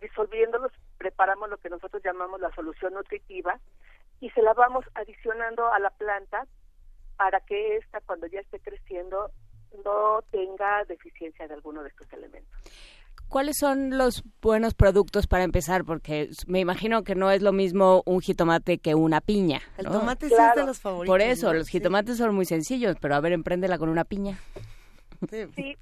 disolviéndolos, 0.00 0.72
preparamos 0.98 1.50
lo 1.50 1.58
que 1.58 1.70
nosotros 1.70 2.02
llamamos 2.02 2.40
la 2.40 2.52
solución 2.54 2.94
nutritiva 2.94 3.60
y 4.24 4.30
se 4.30 4.40
la 4.40 4.54
vamos 4.54 4.86
adicionando 4.94 5.70
a 5.70 5.78
la 5.78 5.90
planta 5.90 6.46
para 7.18 7.40
que 7.40 7.76
ésta 7.76 8.00
cuando 8.06 8.26
ya 8.26 8.40
esté 8.40 8.58
creciendo 8.58 9.30
no 9.84 10.22
tenga 10.30 10.82
deficiencia 10.84 11.46
de 11.46 11.52
alguno 11.52 11.82
de 11.82 11.90
estos 11.90 12.10
elementos. 12.10 12.50
¿Cuáles 13.28 13.58
son 13.58 13.98
los 13.98 14.24
buenos 14.40 14.72
productos 14.72 15.26
para 15.26 15.44
empezar? 15.44 15.84
Porque 15.84 16.30
me 16.46 16.60
imagino 16.60 17.04
que 17.04 17.14
no 17.14 17.30
es 17.30 17.42
lo 17.42 17.52
mismo 17.52 18.02
un 18.06 18.20
jitomate 18.20 18.78
que 18.78 18.94
una 18.94 19.20
piña. 19.20 19.60
El 19.76 19.86
tomate 19.86 20.26
es 20.26 20.32
de 20.56 20.64
los 20.64 20.80
favoritos. 20.80 21.12
Por 21.12 21.20
eso, 21.20 21.52
los 21.52 21.68
jitomates 21.68 22.16
son 22.16 22.34
muy 22.34 22.46
sencillos, 22.46 22.96
pero 23.02 23.16
a 23.16 23.20
ver, 23.20 23.32
empréndela 23.32 23.76
con 23.76 23.90
una 23.90 24.04
piña. 24.04 24.38
Sí, 25.28 25.76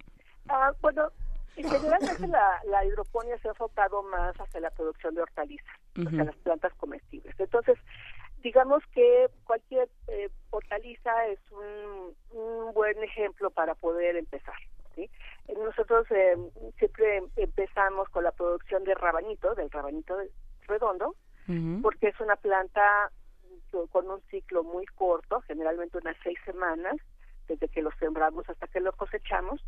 ah, 0.49 0.73
bueno, 0.81 1.11
en 1.57 1.69
general 1.69 2.01
la, 2.29 2.61
la 2.65 2.85
hidroponía 2.85 3.39
se 3.39 3.49
ha 3.49 3.51
enfocado 3.51 4.03
más 4.05 4.35
hacia 4.41 4.61
la 4.61 4.71
producción 4.71 5.15
de 5.15 5.23
hortalizas, 5.23 5.77
hacia 5.95 6.25
las 6.25 6.37
plantas 6.37 6.73
comestibles. 6.75 7.35
Entonces, 7.39 7.79
digamos 8.43 8.83
que 8.93 9.29
cualquier 9.45 9.89
eh, 10.09 10.29
hortaliza 10.51 11.27
es 11.29 11.39
un, 11.51 12.73
buen 12.75 13.03
ejemplo 13.03 13.51
para 13.51 13.75
poder 13.75 14.17
empezar. 14.17 14.57
¿sí? 14.95 15.11
Eh, 15.49 15.55
nosotros 15.59 16.07
eh, 16.11 16.37
siempre 16.79 17.23
empezamos 17.37 18.09
con 18.09 18.25
la 18.25 18.33
producción 18.33 18.85
de 18.85 18.95
rabanito, 18.95 19.55
del 19.55 19.71
rabanito 19.71 20.17
redondo, 20.67 21.15
porque 21.83 22.09
es 22.09 22.21
una 22.21 22.37
planta 22.37 23.11
con 23.91 24.09
un 24.09 24.21
ciclo 24.31 24.63
muy 24.63 24.87
corto, 24.87 25.41
generalmente 25.43 25.99
unas 25.99 26.17
seis 26.23 26.39
semanas, 26.45 26.97
desde 27.49 27.69
que 27.69 27.83
lo 27.83 27.91
sembramos 27.99 28.49
hasta 28.49 28.69
que 28.69 28.81
lo 28.81 28.93
cosechamos, 28.93 29.61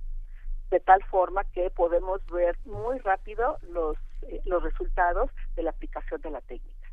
de 0.70 0.80
tal 0.80 1.02
forma 1.04 1.44
que 1.44 1.70
podemos 1.70 2.24
ver 2.26 2.56
muy 2.64 2.98
rápido 3.00 3.58
los, 3.68 3.98
los 4.44 4.62
resultados 4.62 5.30
de 5.56 5.64
la 5.64 5.70
aplicación 5.70 6.20
de 6.22 6.30
la 6.30 6.40
técnica. 6.42 6.84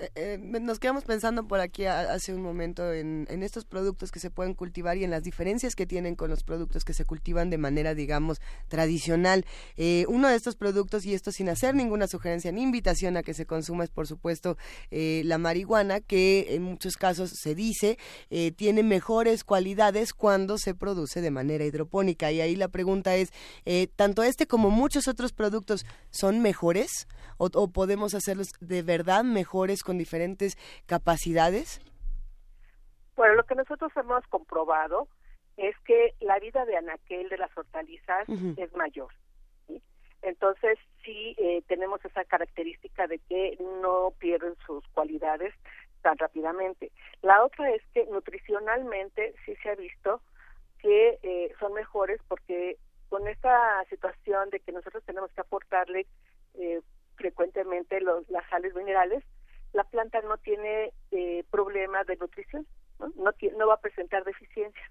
Eh, 0.00 0.10
eh, 0.14 0.38
nos 0.38 0.78
quedamos 0.78 1.04
pensando 1.04 1.46
por 1.46 1.60
aquí 1.60 1.84
hace 1.84 2.32
un 2.32 2.40
momento 2.40 2.90
en, 2.90 3.26
estos 3.42 3.66
productos 3.66 4.10
que 4.10 4.18
se 4.18 4.30
pueden 4.30 4.54
cultivar 4.54 4.96
y 4.96 5.04
en 5.04 5.10
las 5.10 5.22
diferencias 5.22 5.74
que 5.74 5.86
tienen 5.86 6.14
con 6.14 6.30
los 6.30 6.42
productos 6.42 6.84
que 6.84 6.94
se 6.94 7.04
cultivan 7.04 7.50
de 7.50 7.58
manera, 7.58 7.94
digamos, 7.94 8.40
tradicional. 8.68 9.44
Eh, 9.76 10.06
uno 10.08 10.28
de 10.28 10.36
estos 10.36 10.56
productos, 10.56 11.04
y 11.04 11.12
esto 11.12 11.32
sin 11.32 11.50
hacer 11.50 11.74
ninguna 11.74 12.06
sugerencia 12.06 12.50
ni 12.50 12.62
invitación 12.62 13.18
a 13.18 13.22
que 13.22 13.34
se 13.34 13.44
consuma, 13.44 13.84
es 13.84 13.90
por 13.90 14.06
supuesto 14.06 14.56
la 14.90 15.38
marihuana, 15.38 16.00
que 16.00 16.54
en 16.54 16.62
muchos 16.62 16.96
casos 16.96 17.30
se 17.30 17.54
dice 17.54 17.98
tiene 18.56 18.82
mejores 18.82 19.44
cualidades 19.44 20.12
cuando 20.12 20.58
se 20.58 20.74
produce 20.74 21.20
de 21.20 21.30
manera 21.30 21.64
hidropónica. 21.64 22.32
Y 22.32 22.40
ahí 22.40 22.56
la 22.56 22.68
pregunta 22.68 23.16
es, 23.16 23.30
¿tanto 23.96 24.22
este 24.22 24.46
como 24.46 24.70
muchos 24.70 25.08
otros 25.08 25.32
productos 25.32 25.84
son 26.10 26.40
mejores 26.40 27.06
o, 27.38 27.48
o 27.52 27.68
podemos 27.68 28.14
hacerlos 28.14 28.48
de 28.60 28.82
verdad 28.82 29.24
mejores? 29.24 29.82
Con 29.90 29.98
diferentes 29.98 30.56
capacidades? 30.86 31.80
Bueno, 33.16 33.34
lo 33.34 33.42
que 33.42 33.56
nosotros 33.56 33.90
hemos 33.96 34.24
comprobado 34.28 35.08
es 35.56 35.76
que 35.84 36.14
la 36.20 36.38
vida 36.38 36.64
de 36.64 36.76
anaquel 36.76 37.28
de 37.28 37.36
las 37.36 37.50
hortalizas 37.58 38.28
es 38.56 38.72
mayor. 38.76 39.08
Entonces, 40.22 40.78
sí 41.04 41.34
eh, 41.38 41.64
tenemos 41.66 42.04
esa 42.04 42.24
característica 42.24 43.08
de 43.08 43.18
que 43.18 43.58
no 43.82 44.12
pierden 44.20 44.54
sus 44.64 44.86
cualidades 44.90 45.52
tan 46.02 46.16
rápidamente. 46.18 46.92
La 47.22 47.42
otra 47.42 47.68
es 47.72 47.82
que 47.92 48.06
nutricionalmente 48.06 49.34
sí 49.44 49.56
se 49.56 49.70
ha 49.70 49.74
visto 49.74 50.22
que 50.78 51.18
eh, 51.24 51.52
son 51.58 51.72
mejores 51.72 52.20
porque 52.28 52.76
con 53.08 53.26
esta 53.26 53.84
situación 53.90 54.50
de 54.50 54.60
que 54.60 54.70
nosotros 54.70 55.02
tenemos 55.04 55.32
que 55.32 55.40
aportarle 55.40 56.06
eh, 56.54 56.80
frecuentemente 57.16 58.00
los, 58.00 58.28
las 58.30 58.48
sales 58.48 58.72
minerales, 58.74 59.24
la 59.72 59.84
planta 59.84 60.20
no 60.22 60.38
tiene 60.38 60.92
eh, 61.10 61.44
problema 61.50 62.04
de 62.04 62.16
nutrición, 62.16 62.66
¿no? 62.98 63.08
No, 63.16 63.32
no 63.56 63.66
va 63.66 63.74
a 63.74 63.80
presentar 63.80 64.24
deficiencia. 64.24 64.82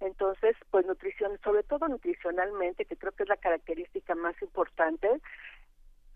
Entonces, 0.00 0.56
pues 0.70 0.86
nutrición, 0.86 1.38
sobre 1.42 1.64
todo 1.64 1.88
nutricionalmente, 1.88 2.84
que 2.84 2.96
creo 2.96 3.12
que 3.12 3.24
es 3.24 3.28
la 3.28 3.36
característica 3.36 4.14
más 4.14 4.40
importante, 4.42 5.08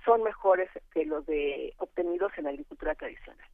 son 0.05 0.23
mejores 0.23 0.69
que 0.93 1.05
los 1.05 1.27
de 1.27 1.75
obtenidos 1.79 2.33
en 2.37 2.45
la 2.45 2.51
agricultura 2.51 2.95
tradicional. 2.95 3.47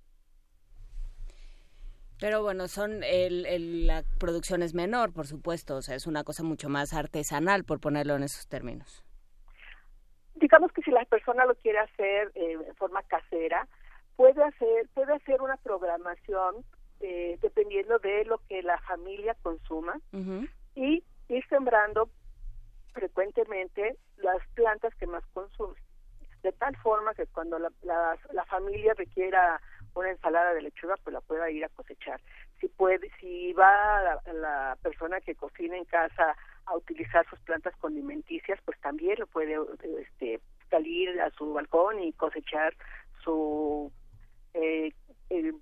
Pero 2.20 2.42
bueno, 2.42 2.66
son 2.66 3.04
el, 3.04 3.86
la 3.86 4.02
producción 4.18 4.62
es 4.62 4.74
menor, 4.74 5.12
por 5.12 5.26
supuesto, 5.26 5.76
o 5.76 5.82
sea, 5.82 5.94
es 5.94 6.06
una 6.06 6.24
cosa 6.24 6.42
mucho 6.42 6.68
más 6.68 6.92
artesanal, 6.92 7.64
por 7.64 7.80
ponerlo 7.80 8.16
en 8.16 8.24
esos 8.24 8.48
términos. 8.48 9.04
Digamos 10.34 10.72
que 10.72 10.82
si 10.82 10.90
la 10.90 11.04
persona 11.04 11.46
lo 11.46 11.54
quiere 11.56 11.78
hacer 11.78 12.32
eh, 12.34 12.58
en 12.66 12.74
forma 12.74 13.02
casera, 13.04 13.68
puede 14.18 14.42
hacer 14.42 14.88
puede 14.94 15.14
hacer 15.14 15.40
una 15.40 15.56
programación 15.58 16.64
eh, 16.98 17.38
dependiendo 17.40 18.00
de 18.00 18.24
lo 18.24 18.38
que 18.48 18.64
la 18.64 18.76
familia 18.80 19.36
consuma 19.42 19.96
y 20.74 21.04
ir 21.28 21.48
sembrando 21.48 22.10
frecuentemente 22.92 23.96
las 24.16 24.44
plantas 24.54 24.92
que 24.96 25.06
más 25.06 25.24
consume. 25.32 25.76
De 26.42 26.50
tal 26.50 26.76
forma 26.78 27.14
que 27.14 27.26
cuando 27.26 27.60
la, 27.60 27.70
la, 27.82 28.44
familia 28.46 28.94
requiera 28.94 29.60
una 29.94 30.10
ensalada 30.10 30.52
de 30.54 30.62
lechuga 30.62 30.96
pues 31.04 31.14
la 31.14 31.20
pueda 31.20 31.48
ir 31.50 31.64
a 31.64 31.68
cosechar. 31.68 32.20
Si 32.60 32.66
puede 32.66 33.08
si 33.20 33.52
va 33.52 34.02
la, 34.02 34.32
la 34.32 34.78
persona 34.82 35.20
que 35.20 35.36
cocina 35.36 35.76
en 35.76 35.84
casa 35.84 36.36
a 36.66 36.76
utilizar 36.76 37.24
sus 37.30 37.38
plantas 37.40 37.76
condimenticias 37.76 38.58
pues 38.64 38.80
también 38.80 39.14
lo 39.20 39.28
puede 39.28 39.56
este 40.00 40.40
salir 40.70 41.20
a 41.20 41.30
su 41.30 41.52
balcón 41.52 42.00
y 42.00 42.12
cosechar 42.14 42.74
su 43.22 43.92
eh, 44.60 44.92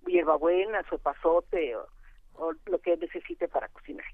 hierbabuena, 0.06 0.82
su 0.88 0.98
pasote 0.98 1.76
o, 1.76 1.86
lo 2.66 2.78
que 2.80 2.96
necesite 2.98 3.48
para 3.48 3.68
cocinar. 3.68 4.04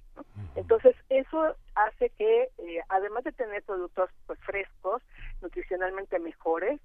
Entonces, 0.54 0.94
eso 1.08 1.56
hace 1.74 2.10
que, 2.10 2.50
eh, 2.58 2.80
además 2.88 3.24
de 3.24 3.32
tener 3.32 3.64
productos 3.64 4.10
pues 4.26 4.38
frescos, 4.40 5.02
nutricionalmente 5.40 6.20
mejores, 6.20 6.80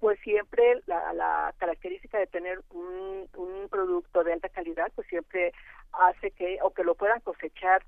pues 0.00 0.18
siempre 0.20 0.82
la, 0.86 1.12
la 1.12 1.54
característica 1.58 2.18
de 2.18 2.26
tener 2.26 2.60
un, 2.70 3.28
un 3.36 3.68
producto 3.68 4.24
de 4.24 4.32
alta 4.32 4.48
calidad, 4.48 4.90
pues 4.96 5.06
siempre 5.06 5.52
hace 5.92 6.32
que, 6.32 6.58
o 6.62 6.70
que 6.70 6.82
lo 6.82 6.96
puedan 6.96 7.20
cosechar 7.20 7.84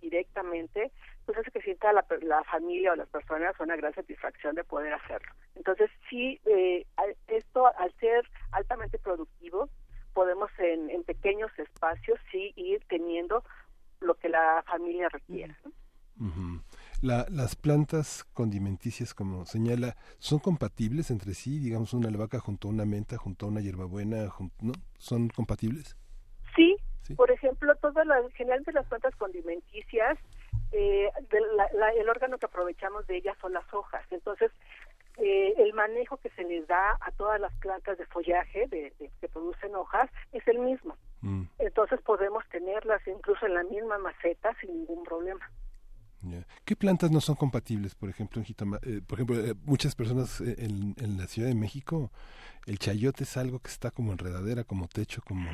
directamente, 0.00 0.92
pues 1.24 1.38
hace 1.38 1.50
que 1.50 1.62
sienta 1.62 1.92
la, 1.92 2.04
la 2.22 2.44
familia 2.44 2.92
o 2.92 2.96
las 2.96 3.08
personas 3.08 3.58
una 3.60 3.76
gran 3.76 3.94
satisfacción 3.94 4.54
de 4.54 4.64
poder 4.64 4.92
hacerlo. 4.94 5.32
Entonces, 5.54 5.90
sí, 6.08 6.40
eh, 6.44 6.86
esto 7.28 7.66
al 7.78 7.92
ser 8.00 8.28
altamente 8.52 8.98
productivo, 8.98 9.68
podemos 10.12 10.50
en, 10.58 10.90
en 10.90 11.02
pequeños 11.04 11.50
espacios 11.58 12.18
sí 12.30 12.52
ir 12.56 12.82
teniendo 12.88 13.42
lo 14.00 14.14
que 14.14 14.28
la 14.28 14.62
familia 14.66 15.08
requiera. 15.08 15.58
las 17.00 17.56
plantas 17.56 18.24
condimenticias, 18.32 19.14
como 19.14 19.46
señala, 19.46 19.96
¿son 20.18 20.38
compatibles 20.38 21.10
entre 21.10 21.34
sí? 21.34 21.58
Digamos, 21.58 21.94
una 21.94 22.08
albahaca 22.08 22.38
junto 22.38 22.68
a 22.68 22.70
una 22.70 22.84
menta, 22.84 23.16
junto 23.16 23.46
a 23.46 23.48
una 23.48 23.60
hierbabuena, 23.60 24.32
¿no? 24.60 24.72
¿Son 24.98 25.28
compatibles? 25.28 25.96
Sí, 26.54 26.76
por 27.16 27.30
ejemplo, 27.30 27.74
todas 27.76 28.06
las, 28.06 28.32
generalmente 28.32 28.72
las 28.72 28.86
plantas 28.86 29.14
condimenticias, 29.16 30.18
eh, 30.74 31.10
el 31.96 32.08
órgano 32.08 32.38
que 32.38 32.46
aprovechamos 32.46 33.06
de 33.06 33.16
ellas 33.16 33.36
son 33.40 33.52
las 33.52 33.72
hojas. 33.72 34.04
Entonces, 34.10 34.50
eh, 35.18 35.54
el 35.58 35.72
manejo 35.74 36.16
que 36.16 36.30
se 36.30 36.42
les 36.42 36.66
da 36.66 36.98
a 37.00 37.12
todas 37.12 37.40
las 37.40 37.54
plantas 37.54 37.96
de 37.98 38.06
follaje 38.06 38.66
de, 38.66 38.92
que 39.20 39.28
producen 39.28 39.74
hojas 39.76 40.10
es 40.32 40.46
el 40.48 40.58
mismo. 40.58 40.96
Mm. 41.20 41.44
Entonces 41.60 42.00
podemos 42.02 42.44
tenerlas 42.48 43.00
incluso 43.06 43.46
en 43.46 43.54
la 43.54 43.62
misma 43.62 43.98
maceta 43.98 44.54
sin 44.60 44.72
ningún 44.72 45.04
problema. 45.04 45.48
¿Qué 46.64 46.74
plantas 46.74 47.10
no 47.10 47.20
son 47.20 47.36
compatibles? 47.36 47.94
Por 47.94 48.08
ejemplo, 48.08 48.42
en 48.42 48.74
eh, 48.82 49.02
por 49.06 49.18
ejemplo, 49.18 49.38
eh, 49.38 49.54
muchas 49.64 49.94
personas 49.94 50.40
en, 50.40 50.94
en, 50.98 51.18
la 51.18 51.26
Ciudad 51.26 51.48
de 51.48 51.54
México, 51.54 52.10
el 52.66 52.78
chayote 52.78 53.24
es 53.24 53.36
algo 53.36 53.58
que 53.58 53.68
está 53.68 53.90
como 53.90 54.12
enredadera, 54.12 54.64
como 54.64 54.88
techo, 54.88 55.20
como... 55.22 55.50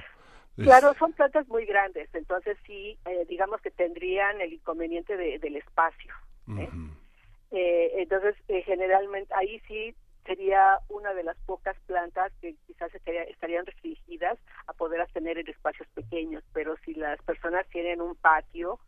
Claro, 0.63 0.95
son 0.99 1.13
plantas 1.13 1.47
muy 1.49 1.65
grandes, 1.65 2.09
entonces 2.15 2.57
sí, 2.67 2.99
digamos 3.29 3.61
que 3.61 3.71
tendrían 3.71 4.41
el 4.41 4.53
inconveniente 4.53 5.17
del 5.17 5.57
espacio. 5.57 6.15
Eh, 7.51 7.93
entonces, 7.97 8.37
eh, 8.49 8.63
generalmente 8.63 9.33
ahí 9.35 9.61
sí 9.67 9.95
sería 10.25 10.79
una 10.89 11.13
de 11.15 11.25
las 11.25 11.37
pocas 11.39 11.77
plantas 11.87 12.33
que 12.41 12.55
quizás 12.67 12.93
estarían 12.95 13.67
restringidas 13.67 14.39
a 14.67 14.73
poder 14.73 15.05
tener 15.13 15.39
en 15.39 15.49
espacios 15.49 15.89
pequeños, 15.89 16.45
pero 16.53 16.77
si 16.85 16.95
las 16.95 17.21
personas 17.23 17.67
tienen 17.71 18.01
un 18.01 18.15
patio 18.15 18.79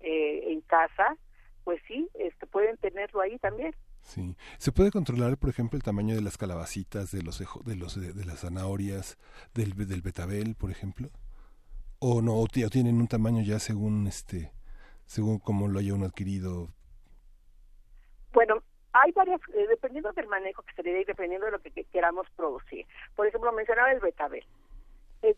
eh, 0.00 0.52
en 0.52 0.60
casa, 0.62 1.16
pues 1.64 1.80
sí, 1.86 2.08
este, 2.14 2.46
pueden 2.46 2.76
tenerlo 2.76 3.20
ahí 3.20 3.38
también. 3.38 3.74
Sí, 4.02 4.36
se 4.58 4.72
puede 4.72 4.90
controlar, 4.90 5.36
por 5.38 5.50
ejemplo, 5.50 5.76
el 5.76 5.82
tamaño 5.82 6.14
de 6.14 6.22
las 6.22 6.36
calabacitas, 6.36 7.12
de 7.12 7.22
los 7.22 7.38
de 7.38 7.76
los 7.76 8.00
de, 8.00 8.24
las 8.24 8.40
zanahorias, 8.40 9.18
del 9.54 9.74
del 9.86 10.02
betabel, 10.02 10.56
por 10.56 10.70
ejemplo, 10.70 11.10
o 12.00 12.22
no, 12.22 12.34
o 12.34 12.46
tienen 12.48 12.96
un 12.96 13.08
tamaño 13.08 13.42
ya 13.42 13.58
según 13.58 14.06
este, 14.06 14.52
según 15.06 15.38
como 15.38 15.68
lo 15.68 15.78
haya 15.78 15.94
uno 15.94 16.06
adquirido 16.06 16.70
bueno, 18.32 18.62
hay 18.92 19.12
varias, 19.12 19.40
eh, 19.54 19.66
dependiendo 19.68 20.12
del 20.12 20.26
manejo 20.28 20.62
que 20.62 20.74
se 20.74 20.82
le 20.82 20.92
dé 20.92 21.00
y 21.00 21.04
dependiendo 21.04 21.46
de 21.46 21.52
lo 21.52 21.58
que, 21.60 21.70
queramos 21.84 22.28
producir. 22.36 22.86
Por 23.16 23.26
ejemplo, 23.26 23.52
mencionaba 23.52 23.92
el 23.92 24.00
betabel. 24.00 24.44
Eh, 25.22 25.36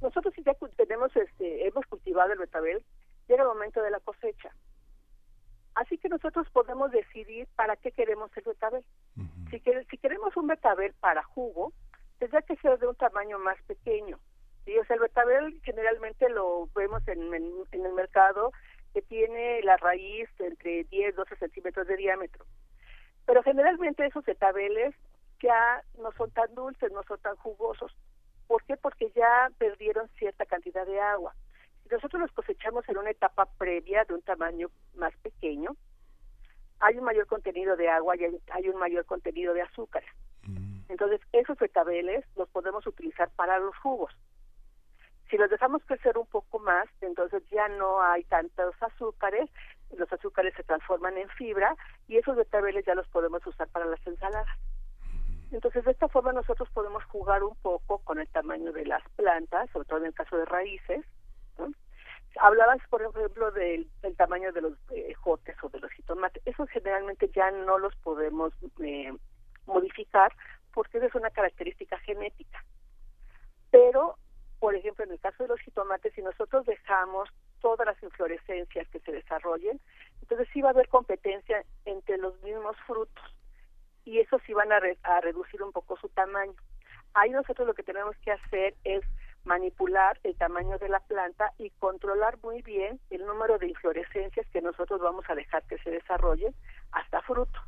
nosotros 0.00 0.34
ya 0.44 0.54
tenemos, 0.76 1.14
este, 1.16 1.66
hemos 1.66 1.86
cultivado 1.86 2.32
el 2.32 2.38
betabel, 2.38 2.84
llega 3.28 3.42
el 3.42 3.48
momento 3.48 3.82
de 3.82 3.90
la 3.90 4.00
cosecha. 4.00 4.54
Así 5.74 5.98
que 5.98 6.08
nosotros 6.08 6.48
podemos 6.50 6.90
decidir 6.92 7.48
para 7.56 7.76
qué 7.76 7.90
queremos 7.90 8.30
el 8.36 8.44
betabel. 8.44 8.84
si, 9.50 9.60
si 9.90 9.98
queremos 9.98 10.36
un 10.36 10.46
betabel 10.46 10.94
para 11.00 11.22
jugo, 11.22 11.72
tendría 12.18 12.42
que 12.42 12.56
ser 12.56 12.78
de 12.78 12.86
un 12.86 12.94
tamaño 12.94 13.38
más 13.38 13.60
pequeño. 13.66 14.18
¿sí? 14.64 14.78
O 14.78 14.84
sea, 14.84 14.94
el 14.94 15.02
betabel 15.02 15.60
generalmente 15.64 16.28
lo 16.28 16.68
vemos 16.74 17.06
en, 17.08 17.34
en 17.34 17.86
el 17.86 17.92
mercado 17.92 18.52
que 18.94 19.02
tiene 19.02 19.60
la 19.62 19.76
raíz 19.76 20.28
entre 20.38 20.84
10 20.84 21.16
12 21.16 21.36
centímetros 21.36 21.86
de 21.88 21.96
diámetro. 21.96 22.46
Pero 23.26 23.42
generalmente 23.42 24.06
esos 24.06 24.26
etabeles 24.28 24.94
ya 25.42 25.82
no 25.98 26.12
son 26.12 26.30
tan 26.30 26.54
dulces, 26.54 26.92
no 26.92 27.02
son 27.02 27.18
tan 27.20 27.36
jugosos. 27.36 27.92
¿Por 28.46 28.62
qué? 28.64 28.76
Porque 28.76 29.10
ya 29.14 29.50
perdieron 29.58 30.08
cierta 30.18 30.46
cantidad 30.46 30.86
de 30.86 31.00
agua. 31.00 31.34
Si 31.84 31.90
nosotros 31.90 32.20
los 32.20 32.32
cosechamos 32.32 32.88
en 32.88 32.98
una 32.98 33.10
etapa 33.10 33.46
previa 33.58 34.04
de 34.04 34.14
un 34.14 34.22
tamaño 34.22 34.68
más 34.96 35.14
pequeño, 35.18 35.76
hay 36.80 36.98
un 36.98 37.04
mayor 37.04 37.26
contenido 37.26 37.76
de 37.76 37.88
agua 37.88 38.16
y 38.16 38.24
hay 38.24 38.68
un 38.68 38.78
mayor 38.78 39.04
contenido 39.04 39.54
de 39.54 39.62
azúcar. 39.62 40.02
Mm. 40.42 40.80
Entonces, 40.88 41.20
esos 41.32 41.60
etabeles 41.62 42.24
los 42.36 42.48
podemos 42.48 42.86
utilizar 42.86 43.30
para 43.36 43.58
los 43.58 43.76
jugos. 43.78 44.12
Si 45.30 45.38
los 45.38 45.50
dejamos 45.50 45.82
crecer 45.84 46.18
un 46.18 46.26
poco 46.26 46.58
más, 46.58 46.86
entonces 47.00 47.42
ya 47.50 47.68
no 47.68 48.02
hay 48.02 48.24
tantos 48.24 48.74
azúcares, 48.80 49.50
los 49.96 50.12
azúcares 50.12 50.54
se 50.54 50.62
transforman 50.64 51.16
en 51.16 51.28
fibra 51.30 51.74
y 52.08 52.18
esos 52.18 52.36
betabeles 52.36 52.84
ya 52.84 52.94
los 52.94 53.08
podemos 53.08 53.44
usar 53.46 53.68
para 53.68 53.86
las 53.86 54.06
ensaladas. 54.06 54.58
Entonces, 55.50 55.84
de 55.84 55.92
esta 55.92 56.08
forma 56.08 56.32
nosotros 56.32 56.68
podemos 56.70 57.04
jugar 57.04 57.42
un 57.44 57.56
poco 57.56 57.98
con 58.00 58.18
el 58.18 58.28
tamaño 58.28 58.72
de 58.72 58.86
las 58.86 59.02
plantas, 59.16 59.70
sobre 59.70 59.86
todo 59.86 60.00
en 60.00 60.06
el 60.06 60.14
caso 60.14 60.36
de 60.36 60.44
raíces. 60.44 61.04
Hablabas, 62.40 62.78
por 62.90 63.02
ejemplo, 63.02 63.50
del, 63.52 63.88
tamaño 64.16 64.52
de 64.52 64.60
los 64.62 64.72
eh, 64.90 65.14
jotes 65.14 65.56
o 65.62 65.68
de 65.68 65.80
los 65.80 65.90
jitomates. 65.92 66.42
Esos 66.44 66.68
generalmente 66.70 67.30
ya 67.34 67.50
no 67.50 67.78
los 67.78 67.94
podemos 67.96 68.52
eh, 68.80 69.12
modificar 69.66 70.32
porque 70.72 70.98
esa 70.98 71.06
es 71.06 71.14
una 71.14 71.30
característica 71.30 71.98
genética. 72.00 72.64
Pero 73.70 74.16
por 74.64 74.74
ejemplo, 74.74 75.04
en 75.04 75.12
el 75.12 75.20
caso 75.20 75.42
de 75.42 75.50
los 75.50 75.60
jitomates, 75.60 76.14
si 76.14 76.22
nosotros 76.22 76.64
dejamos 76.64 77.28
todas 77.60 77.86
las 77.86 78.02
inflorescencias 78.02 78.88
que 78.88 78.98
se 79.00 79.12
desarrollen, 79.12 79.78
entonces 80.22 80.48
sí 80.54 80.62
va 80.62 80.68
a 80.68 80.72
haber 80.72 80.88
competencia 80.88 81.62
entre 81.84 82.16
los 82.16 82.40
mismos 82.42 82.74
frutos 82.86 83.24
y 84.06 84.20
eso 84.20 84.38
sí 84.46 84.54
van 84.54 84.72
a, 84.72 84.80
a 85.02 85.20
reducir 85.20 85.62
un 85.62 85.70
poco 85.70 85.98
su 85.98 86.08
tamaño. 86.08 86.54
Ahí 87.12 87.28
nosotros 87.28 87.66
lo 87.66 87.74
que 87.74 87.82
tenemos 87.82 88.16
que 88.24 88.32
hacer 88.32 88.74
es 88.84 89.04
manipular 89.44 90.18
el 90.24 90.36
tamaño 90.36 90.78
de 90.78 90.88
la 90.88 91.00
planta 91.00 91.52
y 91.58 91.70
controlar 91.70 92.38
muy 92.42 92.62
bien 92.62 93.00
el 93.10 93.24
número 93.26 93.58
de 93.58 93.68
inflorescencias 93.68 94.46
que 94.52 94.62
nosotros 94.62 95.00
vamos 95.00 95.24
a 95.28 95.34
dejar 95.34 95.62
que 95.64 95.78
se 95.78 95.90
desarrollen 95.90 96.54
hasta 96.92 97.20
fruto. 97.22 97.58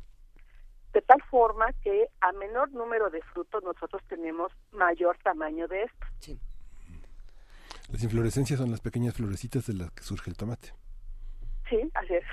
De 0.93 1.01
tal 1.01 1.21
forma 1.23 1.71
que 1.83 2.07
a 2.21 2.31
menor 2.31 2.71
número 2.71 3.09
de 3.09 3.21
frutos 3.21 3.63
nosotros 3.63 4.01
tenemos 4.07 4.51
mayor 4.71 5.17
tamaño 5.23 5.67
de 5.67 5.83
estos. 5.83 6.09
Sí. 6.19 6.39
Las 7.91 8.03
inflorescencias 8.03 8.59
son 8.59 8.71
las 8.71 8.81
pequeñas 8.81 9.13
florecitas 9.13 9.67
de 9.67 9.73
las 9.73 9.91
que 9.91 10.03
surge 10.03 10.29
el 10.29 10.37
tomate. 10.37 10.73
Sí, 11.69 11.77
así 11.93 12.13
es. 12.13 12.23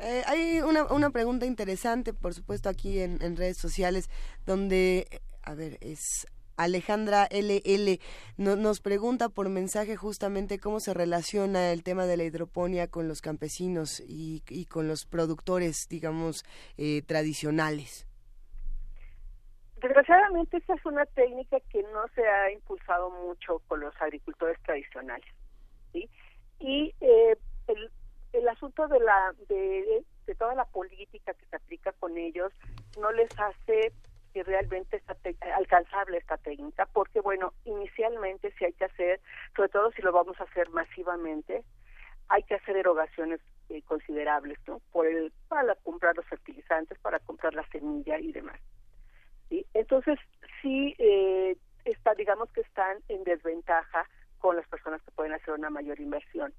Eh, 0.00 0.22
hay 0.26 0.60
una, 0.60 0.84
una 0.84 1.10
pregunta 1.10 1.46
interesante, 1.46 2.12
por 2.12 2.34
supuesto, 2.34 2.68
aquí 2.68 3.00
en, 3.00 3.22
en 3.22 3.36
redes 3.36 3.56
sociales, 3.56 4.10
donde, 4.44 5.06
a 5.42 5.54
ver, 5.54 5.78
es 5.80 6.26
Alejandra 6.56 7.28
LL 7.30 8.00
no, 8.36 8.56
nos 8.56 8.80
pregunta 8.80 9.28
por 9.28 9.48
mensaje 9.48 9.96
justamente 9.96 10.58
cómo 10.58 10.80
se 10.80 10.94
relaciona 10.94 11.72
el 11.72 11.82
tema 11.82 12.06
de 12.06 12.16
la 12.16 12.24
hidroponía 12.24 12.88
con 12.88 13.08
los 13.08 13.20
campesinos 13.20 14.00
y, 14.00 14.42
y 14.48 14.66
con 14.66 14.88
los 14.88 15.06
productores, 15.06 15.88
digamos, 15.88 16.44
eh, 16.78 17.02
tradicionales. 17.02 18.06
Desgraciadamente 19.80 20.56
esta 20.56 20.74
es 20.74 20.86
una 20.86 21.04
técnica 21.06 21.58
que 21.70 21.82
no 21.82 22.08
se 22.14 22.26
ha 22.26 22.50
impulsado 22.50 23.10
mucho 23.10 23.60
con 23.68 23.80
los 23.80 23.94
agricultores 24.00 24.58
tradicionales. 24.62 25.26
Y 26.58 26.94
eh, 27.00 27.36
el, 28.32 28.48
asunto 28.48 28.88
de 28.88 29.00
la 29.00 29.34
de, 29.48 30.04
toda 30.38 30.54
la 30.54 30.64
política 30.64 31.34
que 31.34 31.46
se 31.46 31.56
aplica 31.56 31.92
con 31.92 32.16
ellos 32.16 32.52
no 33.00 33.12
les 33.12 33.30
hace 33.38 33.92
que 34.36 34.42
realmente 34.42 34.98
está 34.98 35.16
alcanzable 35.56 36.18
esta 36.18 36.36
técnica, 36.36 36.84
porque 36.92 37.22
bueno, 37.22 37.54
inicialmente 37.64 38.52
si 38.58 38.66
hay 38.66 38.74
que 38.74 38.84
hacer, 38.84 39.18
sobre 39.56 39.70
todo 39.70 39.90
si 39.92 40.02
lo 40.02 40.12
vamos 40.12 40.38
a 40.38 40.44
hacer 40.44 40.68
masivamente, 40.68 41.64
hay 42.28 42.42
que 42.42 42.56
hacer 42.56 42.76
erogaciones 42.76 43.40
eh, 43.70 43.80
considerables, 43.86 44.58
¿no? 44.66 44.82
Por 44.92 45.06
el 45.06 45.32
para 45.48 45.74
comprar 45.76 46.14
los 46.16 46.26
fertilizantes, 46.26 46.98
para 46.98 47.18
comprar 47.20 47.54
la 47.54 47.66
semilla 47.68 48.18
y 48.18 48.30
demás. 48.30 48.60
Entonces, 49.72 50.18
sí, 50.60 50.94
eh, 50.98 51.56
está, 51.86 52.12
digamos 52.12 52.50
que 52.50 52.60
están 52.60 52.98
en 53.08 53.24
desventaja 53.24 54.06
con 54.36 54.56
las 54.56 54.68
personas 54.68 55.00
que 55.00 55.12
pueden 55.12 55.32
hacer 55.32 55.54
una 55.54 55.70
mayor 55.70 55.98
inversión. 55.98 56.52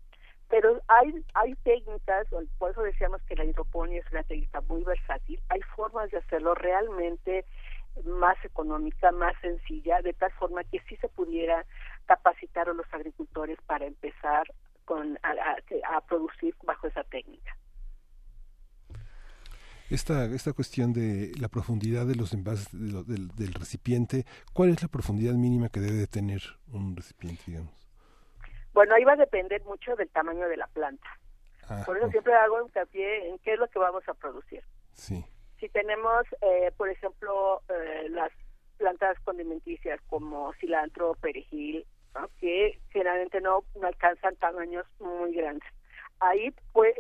Pero 0.49 0.81
hay, 0.87 1.25
hay 1.33 1.55
técnicas, 1.63 2.27
por 2.57 2.71
eso 2.71 2.81
decíamos 2.81 3.21
que 3.23 3.35
la 3.35 3.45
hidroponía 3.45 3.99
es 3.99 4.11
una 4.11 4.23
técnica 4.23 4.61
muy 4.61 4.83
versátil, 4.83 5.39
hay 5.49 5.61
formas 5.75 6.09
de 6.11 6.17
hacerlo 6.17 6.55
realmente 6.55 7.45
más 8.05 8.37
económica, 8.45 9.11
más 9.11 9.33
sencilla, 9.41 10.01
de 10.01 10.13
tal 10.13 10.31
forma 10.33 10.63
que 10.63 10.79
sí 10.87 10.95
se 10.97 11.09
pudiera 11.09 11.65
capacitar 12.05 12.69
a 12.69 12.73
los 12.73 12.85
agricultores 12.93 13.57
para 13.65 13.85
empezar 13.85 14.47
con, 14.85 15.19
a 15.23 16.01
producir 16.01 16.55
bajo 16.63 16.87
esa 16.87 17.03
técnica 17.03 17.57
esta, 19.89 20.25
esta 20.25 20.53
cuestión 20.53 20.93
de 20.93 21.31
la 21.39 21.47
profundidad 21.47 22.05
de 22.05 22.15
los 22.15 22.33
envases 22.33 22.67
del, 22.71 23.53
recipiente, 23.53 24.25
¿cuál 24.53 24.69
es 24.69 24.81
la 24.81 24.87
profundidad 24.87 25.33
mínima 25.33 25.69
que 25.69 25.79
debe 25.79 26.07
tener 26.07 26.41
un 26.71 26.95
recipiente, 26.95 27.43
digamos? 27.47 27.86
Bueno, 28.77 28.93
ahí 28.93 29.03
va 29.03 29.13
a 29.13 29.15
depender 29.15 29.63
mucho 29.63 29.95
del 29.95 30.07
tamaño 30.09 30.47
de 30.47 30.55
la 30.55 30.67
planta. 30.67 31.07
Ah, 31.67 31.81
por 31.83 31.97
eso 31.97 32.11
siempre 32.11 32.35
hago 32.35 32.61
hincapié 32.61 33.27
en 33.27 33.39
qué 33.39 33.53
es 33.53 33.59
lo 33.59 33.67
que 33.69 33.79
vamos 33.79 34.07
a 34.07 34.13
producir. 34.13 34.63
Sí. 34.93 35.25
Si 35.59 35.67
tenemos, 35.69 36.27
eh, 36.41 36.71
por 36.77 36.87
ejemplo, 36.87 37.63
eh, 37.69 38.07
las 38.09 38.31
plantas 38.77 39.19
condimenticias 39.21 39.99
como 40.05 40.53
cilantro, 40.59 41.15
perejil, 41.15 41.87
que 42.39 42.79
generalmente 42.91 43.41
no, 43.41 43.63
no 43.81 43.87
alcanzan 43.87 44.35
tamaños 44.35 44.85
muy 44.99 45.33
grandes. 45.33 45.67
ahí 46.19 46.53
pues, 46.71 46.93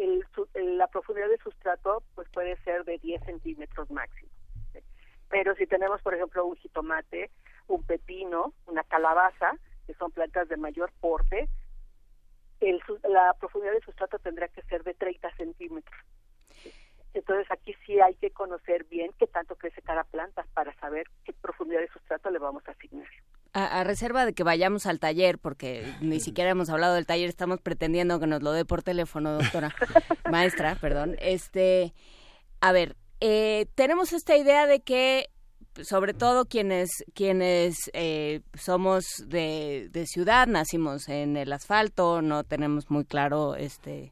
la 0.55 0.87
profundidad 0.87 1.29
de 1.29 1.37
sustrato 1.37 2.01
pues 2.15 2.27
puede 2.29 2.57
ser 2.63 2.85
de 2.85 2.97
10 2.97 3.23
centímetros 3.23 3.91
máximo. 3.91 4.31
Pero 5.29 5.53
si 5.53 5.67
tenemos, 5.67 6.01
por 6.01 6.15
ejemplo, 6.15 6.43
un 6.43 6.55
jitomate, 6.55 7.29
un 7.67 7.83
pepino, 7.83 8.55
una 8.65 8.83
calabaza, 8.83 9.53
que 9.85 9.93
son 9.93 10.09
plantas 10.11 10.49
de 10.49 10.57
mayor 10.57 10.91
porte, 10.99 11.47
el, 12.59 12.81
la 13.09 13.33
profundidad 13.39 13.73
de 13.73 13.81
sustrato 13.81 14.19
tendrá 14.19 14.47
que 14.47 14.61
ser 14.63 14.83
de 14.83 14.93
30 14.93 15.35
centímetros. 15.35 15.99
Entonces 17.13 17.47
aquí 17.49 17.73
sí 17.85 17.99
hay 17.99 18.13
que 18.15 18.29
conocer 18.31 18.85
bien 18.85 19.11
qué 19.17 19.25
tanto 19.27 19.55
crece 19.55 19.81
cada 19.81 20.03
planta 20.03 20.45
para 20.53 20.73
saber 20.79 21.07
qué 21.25 21.33
profundidad 21.33 21.81
de 21.81 21.87
sustrato 21.87 22.29
le 22.29 22.37
vamos 22.37 22.63
a 22.67 22.71
asignar. 22.71 23.07
A, 23.53 23.83
reserva 23.83 24.25
de 24.25 24.33
que 24.33 24.43
vayamos 24.43 24.85
al 24.85 24.99
taller, 24.99 25.39
porque 25.39 25.83
ni 25.99 26.19
siquiera 26.19 26.51
hemos 26.51 26.69
hablado 26.69 26.93
del 26.93 27.07
taller, 27.07 27.27
estamos 27.27 27.59
pretendiendo 27.59 28.19
que 28.19 28.27
nos 28.27 28.43
lo 28.43 28.51
dé 28.51 28.65
por 28.65 28.83
teléfono, 28.83 29.33
doctora, 29.33 29.73
maestra, 30.29 30.75
perdón. 30.75 31.15
Este, 31.19 31.93
a 32.61 32.71
ver, 32.71 32.95
eh, 33.19 33.65
tenemos 33.73 34.13
esta 34.13 34.37
idea 34.37 34.67
de 34.67 34.81
que 34.81 35.29
sobre 35.83 36.13
todo 36.13 36.45
quienes 36.45 36.89
quienes 37.13 37.89
eh, 37.93 38.41
somos 38.53 39.05
de, 39.27 39.89
de, 39.91 40.05
ciudad 40.05 40.47
nacimos 40.47 41.09
en 41.09 41.37
el 41.37 41.53
asfalto 41.53 42.21
no 42.21 42.43
tenemos 42.43 42.89
muy 42.89 43.05
claro 43.05 43.55
este 43.55 44.11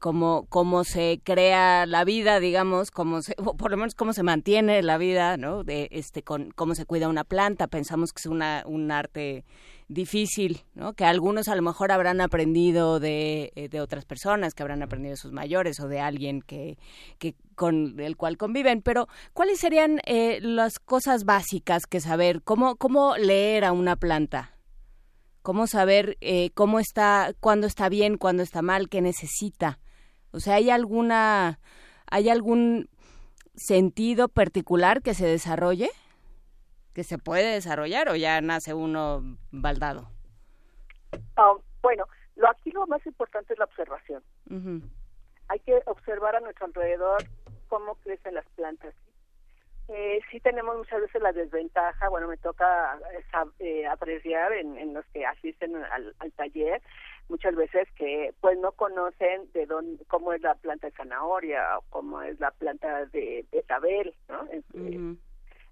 cómo, 0.00 0.46
cómo 0.48 0.82
se 0.82 1.20
crea 1.22 1.86
la 1.86 2.04
vida, 2.04 2.40
digamos, 2.40 2.90
cómo 2.90 3.22
se, 3.22 3.34
por 3.34 3.70
lo 3.70 3.76
menos 3.76 3.94
cómo 3.94 4.12
se 4.12 4.24
mantiene 4.24 4.82
la 4.82 4.98
vida, 4.98 5.36
¿no? 5.36 5.62
De, 5.62 5.88
este, 5.92 6.22
con 6.24 6.50
cómo 6.50 6.74
se 6.74 6.86
cuida 6.86 7.08
una 7.08 7.22
planta. 7.22 7.68
Pensamos 7.68 8.12
que 8.12 8.20
es 8.20 8.26
una, 8.26 8.64
un 8.66 8.90
arte 8.90 9.44
difícil, 9.90 10.62
¿no? 10.74 10.94
Que 10.94 11.04
algunos 11.04 11.48
a 11.48 11.56
lo 11.56 11.62
mejor 11.62 11.90
habrán 11.90 12.20
aprendido 12.20 13.00
de, 13.00 13.52
eh, 13.56 13.68
de 13.68 13.80
otras 13.80 14.04
personas, 14.04 14.54
que 14.54 14.62
habrán 14.62 14.82
aprendido 14.82 15.10
de 15.10 15.16
sus 15.16 15.32
mayores 15.32 15.80
o 15.80 15.88
de 15.88 16.00
alguien 16.00 16.42
que, 16.42 16.78
que 17.18 17.34
con 17.56 17.98
el 17.98 18.16
cual 18.16 18.38
conviven. 18.38 18.82
Pero, 18.82 19.08
¿cuáles 19.32 19.58
serían 19.58 20.00
eh, 20.06 20.38
las 20.40 20.78
cosas 20.78 21.24
básicas 21.24 21.86
que 21.86 22.00
saber? 22.00 22.42
¿Cómo, 22.42 22.76
cómo 22.76 23.16
leer 23.16 23.64
a 23.64 23.72
una 23.72 23.96
planta? 23.96 24.56
¿Cómo 25.42 25.66
saber 25.66 26.16
eh, 26.20 26.50
cómo 26.54 26.78
está, 26.78 27.34
cuándo 27.40 27.66
está 27.66 27.88
bien, 27.88 28.16
cuándo 28.16 28.44
está 28.44 28.62
mal, 28.62 28.88
qué 28.88 29.00
necesita? 29.00 29.80
O 30.30 30.38
sea, 30.38 30.54
¿hay 30.54 30.70
alguna, 30.70 31.58
hay 32.06 32.28
algún 32.28 32.88
sentido 33.56 34.28
particular 34.28 35.02
que 35.02 35.14
se 35.14 35.26
desarrolle? 35.26 35.90
¿Que 36.94 37.04
se 37.04 37.18
puede 37.18 37.52
desarrollar 37.52 38.08
o 38.08 38.16
ya 38.16 38.40
nace 38.40 38.74
uno 38.74 39.22
baldado? 39.50 40.10
Ah, 41.36 41.52
bueno, 41.82 42.04
lo 42.36 42.48
aquí 42.48 42.70
lo 42.70 42.86
más 42.86 43.04
importante 43.06 43.52
es 43.52 43.58
la 43.58 43.66
observación. 43.66 44.22
Hay 45.48 45.60
que 45.60 45.80
observar 45.86 46.36
a 46.36 46.40
nuestro 46.40 46.66
alrededor 46.66 47.22
cómo 47.68 47.94
crecen 47.96 48.34
las 48.34 48.46
plantas. 48.56 48.94
Eh, 49.88 50.20
sí 50.30 50.38
tenemos 50.38 50.76
muchas 50.76 51.00
veces 51.00 51.20
la 51.20 51.32
desventaja, 51.32 52.08
bueno, 52.08 52.28
me 52.28 52.36
toca 52.36 52.96
eh, 53.58 53.86
apreciar 53.88 54.52
en, 54.52 54.78
en, 54.78 54.94
los 54.94 55.04
que 55.06 55.26
asisten 55.26 55.74
al, 55.74 56.14
al 56.20 56.30
taller, 56.32 56.80
muchas 57.30 57.54
veces 57.54 57.88
que 57.96 58.34
pues 58.40 58.58
no 58.58 58.72
conocen 58.72 59.50
de 59.52 59.64
dónde 59.66 60.04
cómo 60.06 60.32
es 60.32 60.42
la 60.42 60.54
planta 60.56 60.88
de 60.88 60.96
zanahoria 60.96 61.78
o 61.78 61.84
cómo 61.88 62.20
es 62.22 62.38
la 62.40 62.50
planta 62.50 63.06
de 63.06 63.46
betabel 63.52 64.12
no 64.28 64.46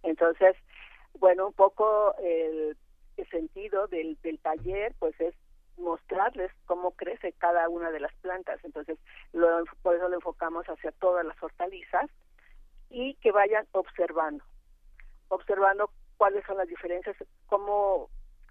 entonces 0.04 0.57
bueno 1.18 1.46
un 1.48 1.52
poco 1.52 2.14
el, 2.18 2.76
sentido 3.31 3.88
del, 3.88 4.16
del 4.22 4.38
taller 4.38 4.94
pues 4.98 5.20
es 5.20 5.35
mostrarles 5.76 6.50
cómo 6.66 6.92
crece 6.92 7.33
cada 7.33 7.68
una 7.68 7.90
de 7.90 8.00
las 8.00 8.14
plantas. 8.16 8.59
Entonces 8.64 8.98
lo, 9.33 9.64
por 9.83 9.96
eso 9.96 10.09
lo 10.09 10.16
enfocamos 10.16 10.64
hacia 10.66 10.92
todas 10.92 11.26
las 11.26 11.40
hortalizas 11.42 12.09
y 12.90 13.14
que 13.14 13.33
vayan 13.33 13.66
observando 13.72 14.44
observando 15.28 15.90
cuáles 16.16 16.44
son 16.46 16.57
las 16.57 16.68
diferencias 16.68 17.16
cómo 17.46 18.09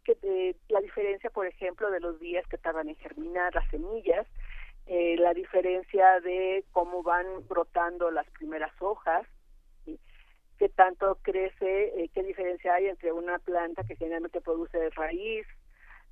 que 0.07 0.55
la 0.69 0.79
diferencia, 0.79 1.29
por 1.29 1.47
ejemplo, 1.47 1.91
de 1.91 1.99
los 1.99 2.19
días 2.19 2.47
que 2.47 2.57
tardan 2.57 2.87
en 2.87 2.95
germinar 2.95 3.53
las 3.53 3.69
semillas, 3.69 4.25
eh, 4.85 5.17
la 5.17 5.33
diferencia 5.33 6.21
de 6.21 6.63
cómo 6.71 7.03
van 7.03 7.25
brotando 7.49 8.09
las 8.09 8.25
primeras 8.31 8.71
hojas, 8.79 9.27
qué 10.57 10.69
tanto 10.69 11.17
crece, 11.21 12.03
eh, 12.03 12.09
qué 12.13 12.23
diferencia 12.23 12.73
hay 12.73 12.87
entre 12.87 13.11
una 13.11 13.39
planta 13.39 13.83
que 13.83 13.95
generalmente 13.95 14.41
produce 14.41 14.89
raíz, 14.91 15.45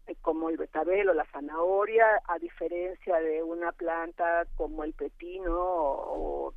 eh, 0.07 0.15
como 0.21 0.49
el 0.49 0.57
betabel 0.57 1.09
o 1.09 1.13
la 1.13 1.25
zanahoria, 1.25 2.21
a 2.27 2.37
diferencia 2.39 3.19
de 3.19 3.43
una 3.43 3.71
planta 3.71 4.45
como 4.55 4.83
el 4.83 4.93
pepino 4.93 5.55
o, 5.57 6.53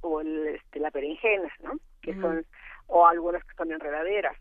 o 0.00 0.20
el, 0.20 0.48
este, 0.48 0.80
la 0.80 0.90
berenjena, 0.90 1.52
¿no? 1.60 1.72
Que 2.02 2.14
son 2.20 2.44
o 2.88 3.06
algunas 3.06 3.44
que 3.44 3.54
son 3.54 3.72
enredaderas. 3.72 4.36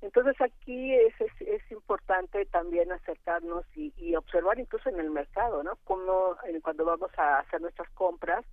Entonces 0.00 0.34
aquí 0.40 0.94
es, 0.94 1.14
es, 1.40 1.70
importante 1.70 2.44
también 2.46 2.90
acercarnos 2.90 3.64
y, 3.76 4.14
observar 4.16 4.58
incluso 4.58 4.88
en 4.88 4.98
el 4.98 5.10
mercado, 5.10 5.62
¿no? 5.62 5.76
Como 5.84 6.36
cuando 6.62 6.84
vamos 6.84 7.10
a 7.16 7.38
hacer 7.38 7.60
nuestras 7.60 7.88
compras, 7.90 8.44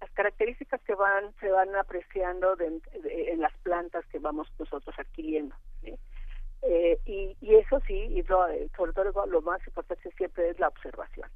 las 0.00 0.10
características 0.12 0.80
que 0.82 0.94
van 0.94 1.34
se 1.40 1.50
van 1.50 1.74
apreciando 1.76 2.56
en 2.60 3.40
las 3.40 3.56
plantas 3.58 4.04
que 4.06 4.18
vamos 4.18 4.48
nosotros 4.58 4.94
adquiriendo. 4.98 5.54
Eh, 6.62 6.98
y, 7.04 7.36
y, 7.40 7.54
eso 7.54 7.80
sí, 7.86 7.94
y 7.94 8.22
sobre 8.24 8.92
todo 8.92 9.26
lo 9.26 9.42
más 9.42 9.64
importante 9.66 10.10
siempre 10.16 10.50
es 10.50 10.58
la 10.58 10.68
observación. 10.68 11.28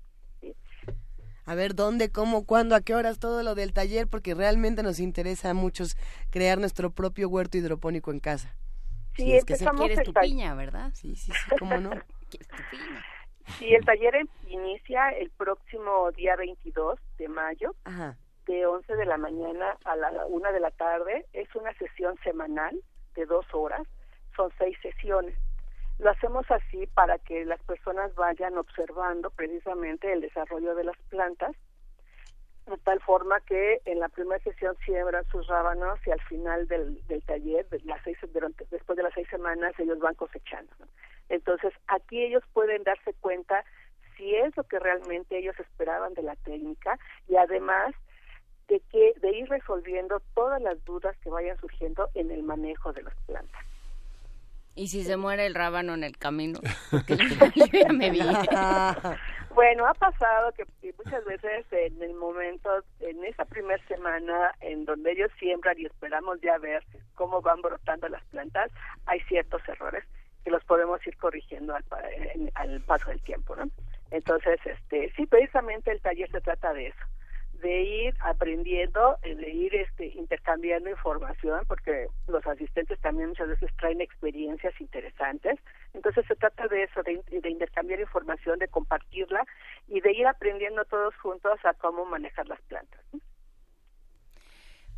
A 1.47 1.55
ver 1.55 1.75
dónde, 1.75 2.11
cómo, 2.11 2.45
cuándo, 2.47 2.75
a 2.75 2.81
qué 2.81 2.95
horas, 2.95 3.19
todo 3.19 3.43
lo 3.43 3.55
del 3.55 3.73
taller, 3.73 4.09
porque 4.09 4.35
realmente 4.35 4.83
nos 4.83 4.99
interesa 4.99 5.51
a 5.51 5.55
muchos 5.55 5.97
crear 6.31 6.59
nuestro 6.59 6.91
propio 6.91 7.29
huerto 7.29 7.59
hidropónico 7.59 8.11
en 8.11 8.21
casa. 8.21 8.55
Sí, 9.17 9.33
es 9.35 9.45
que 9.45 9.57
se 9.57 9.67
quieres 9.67 10.03
tu 10.03 10.13
piña, 10.13 10.55
¿verdad? 10.55 10.91
Sí, 10.95 11.17
sí, 11.17 11.33
sí, 11.33 11.57
cómo 11.59 11.79
no. 11.79 11.91
Sí, 13.59 13.75
el 13.75 13.85
taller 13.85 14.15
em, 14.15 14.29
inicia 14.47 15.09
el 15.09 15.29
próximo 15.31 16.13
día 16.13 16.37
22 16.37 17.01
de 17.19 17.29
mayo, 17.29 17.75
de 18.51 18.67
11 18.67 18.97
de 18.97 19.07
la 19.07 19.17
mañana 19.17 19.77
a 19.85 19.95
la 19.95 20.27
1 20.27 20.53
de 20.53 20.61
la 20.61 20.73
tarde. 20.73 21.25
Es 21.33 21.55
una 21.55 21.73
sesión 21.75 22.19
semanal 22.25 22.83
de 23.15 23.25
dos 23.27 23.47
horas, 23.53 23.87
son 24.37 24.51
seis 24.59 24.77
sesiones. 24.83 25.37
Lo 25.99 26.11
hacemos 26.11 26.51
así 26.51 26.87
para 26.89 27.19
que 27.19 27.45
las 27.45 27.63
personas 27.63 28.15
vayan 28.15 28.59
observando 28.59 29.31
precisamente 29.31 30.13
el 30.13 30.23
desarrollo 30.23 30.75
de 30.75 30.85
las 30.85 30.97
plantas 31.11 31.55
de 32.67 32.77
tal 32.79 33.01
forma 33.01 33.41
que 33.41 33.81
en 33.85 33.99
la 33.99 34.09
primera 34.09 34.43
sesión 34.43 34.77
siembran 34.85 35.25
sus 35.27 35.47
rábanos 35.47 35.99
y 36.07 36.11
al 36.11 36.21
final 36.23 36.69
del, 36.69 37.03
taller, 37.27 37.67
las 37.85 38.03
seis, 38.05 38.17
después 38.71 38.97
de 38.97 39.03
las 39.03 39.15
seis 39.15 39.29
semanas, 39.29 39.75
ellos 39.79 39.99
van 39.99 40.15
cosechando. 40.15 40.73
Entonces, 41.29 41.73
aquí 41.89 42.23
ellos 42.23 42.45
pueden 42.53 42.85
darse 42.85 43.13
cuenta 43.15 43.65
si 44.17 44.35
es 44.37 44.57
lo 44.57 44.65
que 44.65 44.79
realmente 44.79 45.39
ellos 45.39 45.59
esperaban 45.59 46.15
de 46.15 46.23
la 46.23 46.37
técnica 46.37 46.99
y 47.29 47.37
además 47.37 47.95
de 48.71 48.81
que 48.93 49.13
de 49.21 49.37
ir 49.37 49.49
resolviendo 49.49 50.23
todas 50.35 50.63
las 50.63 50.83
dudas 50.85 51.17
que 51.19 51.29
vayan 51.29 51.59
surgiendo 51.59 52.09
en 52.15 52.31
el 52.31 52.45
manejo 52.45 52.93
de 52.93 53.03
las 53.03 53.15
plantas. 53.27 53.61
¿Y 54.77 54.87
si 54.87 55.03
se 55.03 55.17
muere 55.17 55.45
el 55.47 55.57
rábano 55.57 55.95
en 55.95 56.05
el 56.05 56.17
camino? 56.17 56.61
Ya 57.73 57.93
me 57.93 58.11
vi. 58.11 58.21
Bueno, 59.53 59.85
ha 59.85 59.95
pasado 59.95 60.53
que 60.53 60.65
muchas 60.97 61.25
veces 61.25 61.67
en 61.73 62.01
el 62.01 62.15
momento, 62.15 62.71
en 63.01 63.25
esa 63.25 63.45
primera 63.45 63.85
semana 63.89 64.55
en 64.61 64.85
donde 64.85 65.11
ellos 65.11 65.31
siembran 65.41 65.77
y 65.77 65.87
esperamos 65.87 66.41
ya 66.41 66.57
ver 66.59 66.85
cómo 67.17 67.43
van 67.43 67.61
brotando 67.61 68.09
las 68.09 68.23
plantas, 68.27 68.71
hay 69.07 69.19
ciertos 69.23 69.61
errores 69.69 70.05
que 70.45 70.53
los 70.53 70.65
podemos 70.65 71.05
ir 71.05 71.17
corrigiendo 71.17 71.75
al, 71.75 71.85
al 72.55 72.81
paso 72.83 73.11
del 73.11 73.21
tiempo, 73.23 73.57
¿no? 73.57 73.65
Entonces, 74.13 74.61
este, 74.65 75.13
sí, 75.17 75.27
precisamente 75.27 75.91
el 75.91 76.01
taller 76.01 76.31
se 76.31 76.41
trata 76.41 76.73
de 76.73 76.87
eso 76.87 77.05
de 77.61 77.83
ir 77.83 78.15
aprendiendo, 78.21 79.19
eh, 79.23 79.35
de 79.35 79.51
ir 79.51 79.75
este, 79.75 80.07
intercambiando 80.07 80.91
información, 80.91 81.65
porque 81.67 82.09
los 82.27 82.47
asistentes 82.47 82.99
también 83.01 83.31
muchas 83.31 83.49
veces 83.49 83.71
traen 83.79 84.01
experiencias 84.01 84.79
interesantes. 84.81 85.59
Entonces 85.95 86.25
se 86.27 86.37
trata 86.37 86.69
de 86.69 86.85
eso, 86.85 87.03
de, 87.03 87.23
intercambiar 87.49 88.01
información, 88.01 88.59
de 88.59 88.69
compartirla 88.69 89.45
y 89.89 90.01
de 90.01 90.13
ir 90.13 90.27
aprendiendo 90.27 90.85
todos 90.85 91.15
juntos 91.17 91.59
a 91.65 91.75
cómo 91.75 92.05
manejar 92.05 92.49
las 92.49 92.61
plantas. 92.63 93.01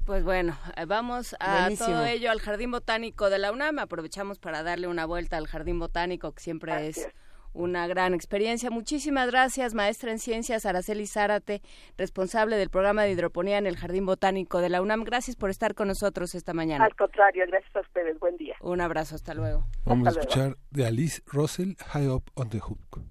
Pues 0.05 0.25
bueno, 0.25 0.59
eh, 0.77 0.85
vamos 0.85 1.37
a 1.39 1.69
todo 1.79 2.05
ello 2.05 2.31
al 2.33 2.41
Jardín 2.41 2.73
Botánico 2.73 3.31
de 3.31 3.39
la 3.39 3.53
UNAM. 3.53 3.79
Aprovechamos 3.79 4.41
para 4.41 4.65
darle 4.65 4.89
una 4.89 5.07
vuelta 5.07 5.37
al 5.37 5.47
Jardín 5.47 5.79
Botánico, 5.79 6.33
que 6.33 6.41
siempre 6.41 6.89
es 6.89 7.09
una 7.53 7.87
gran 7.87 8.15
experiencia. 8.15 8.71
Muchísimas 8.71 9.31
gracias, 9.31 9.75
maestra 9.75 10.11
en 10.11 10.19
ciencias 10.19 10.67
Araceli 10.67 11.07
Zárate, 11.07 11.63
responsable 11.97 12.57
del 12.57 12.71
programa 12.71 13.03
de 13.03 13.13
hidroponía 13.13 13.59
en 13.59 13.67
el 13.67 13.77
Jardín 13.77 14.07
Botánico 14.07 14.61
de 14.61 14.69
la 14.69 14.83
UNAM. 14.83 15.05
Gracias 15.05 15.37
por 15.37 15.51
estar 15.51 15.75
con 15.75 15.89
nosotros 15.89 16.35
esta 16.35 16.55
mañana. 16.55 16.85
Al 16.85 16.97
contrario, 16.97 17.45
gracias 17.49 17.75
a 17.77 17.81
ustedes. 17.81 18.19
Buen 18.19 18.37
día. 18.37 18.57
Un 18.61 18.81
abrazo, 18.81 19.15
hasta 19.15 19.35
luego. 19.35 19.65
Vamos 19.85 20.09
a 20.09 20.11
escuchar 20.11 20.57
de 20.71 20.87
Alice 20.87 21.23
Russell, 21.27 21.75
High 21.89 22.09
Up 22.09 22.25
on 22.35 22.49
the 22.51 22.61
Hook. 22.61 23.03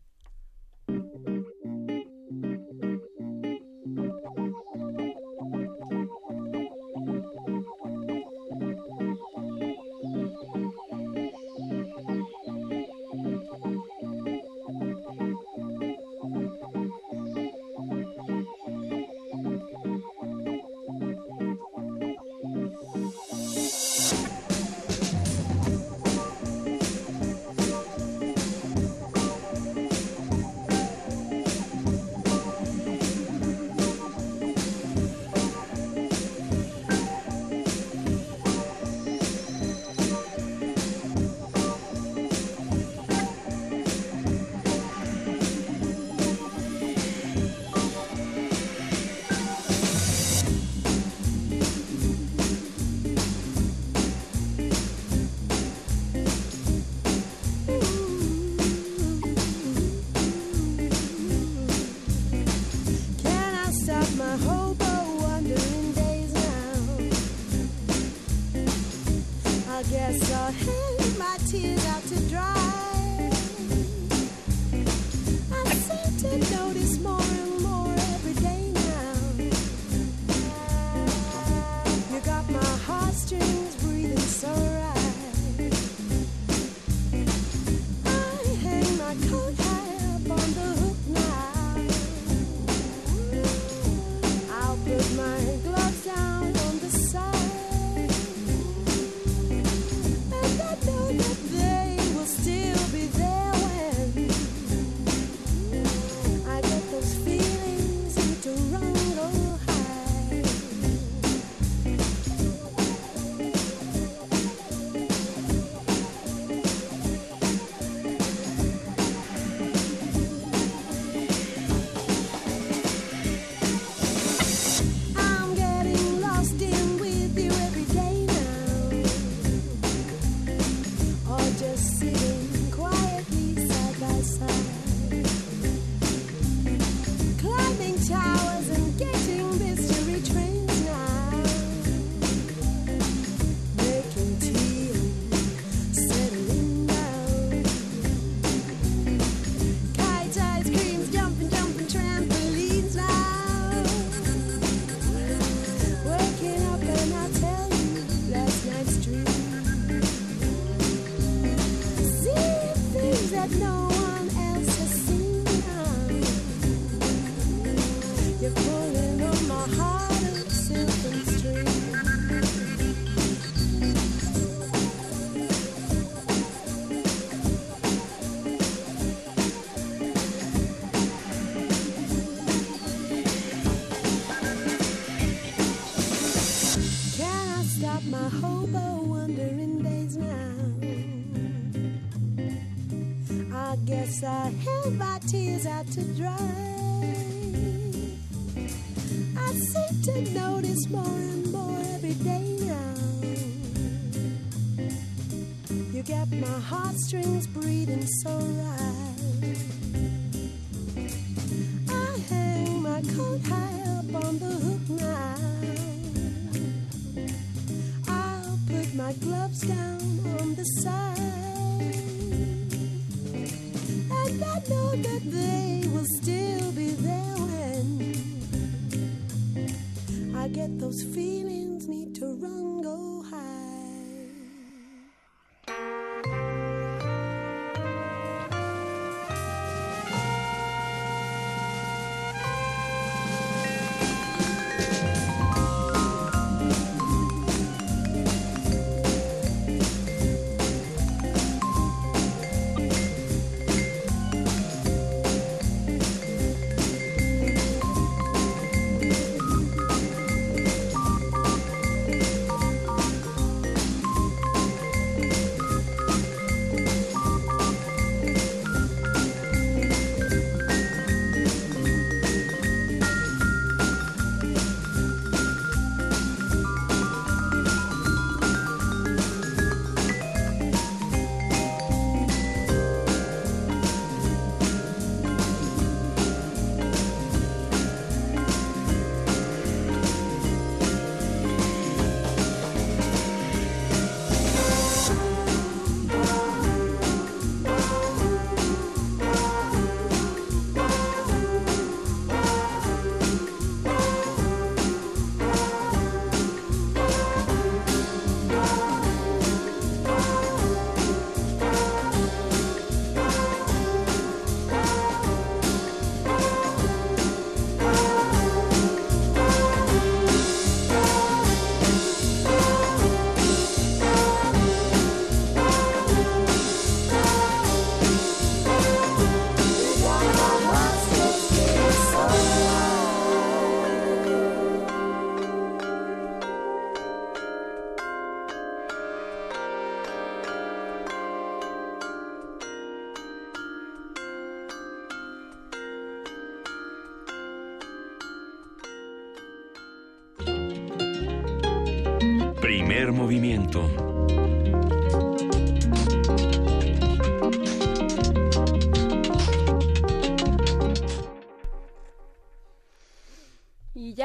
those 230.91 231.03
feet. 231.03 231.30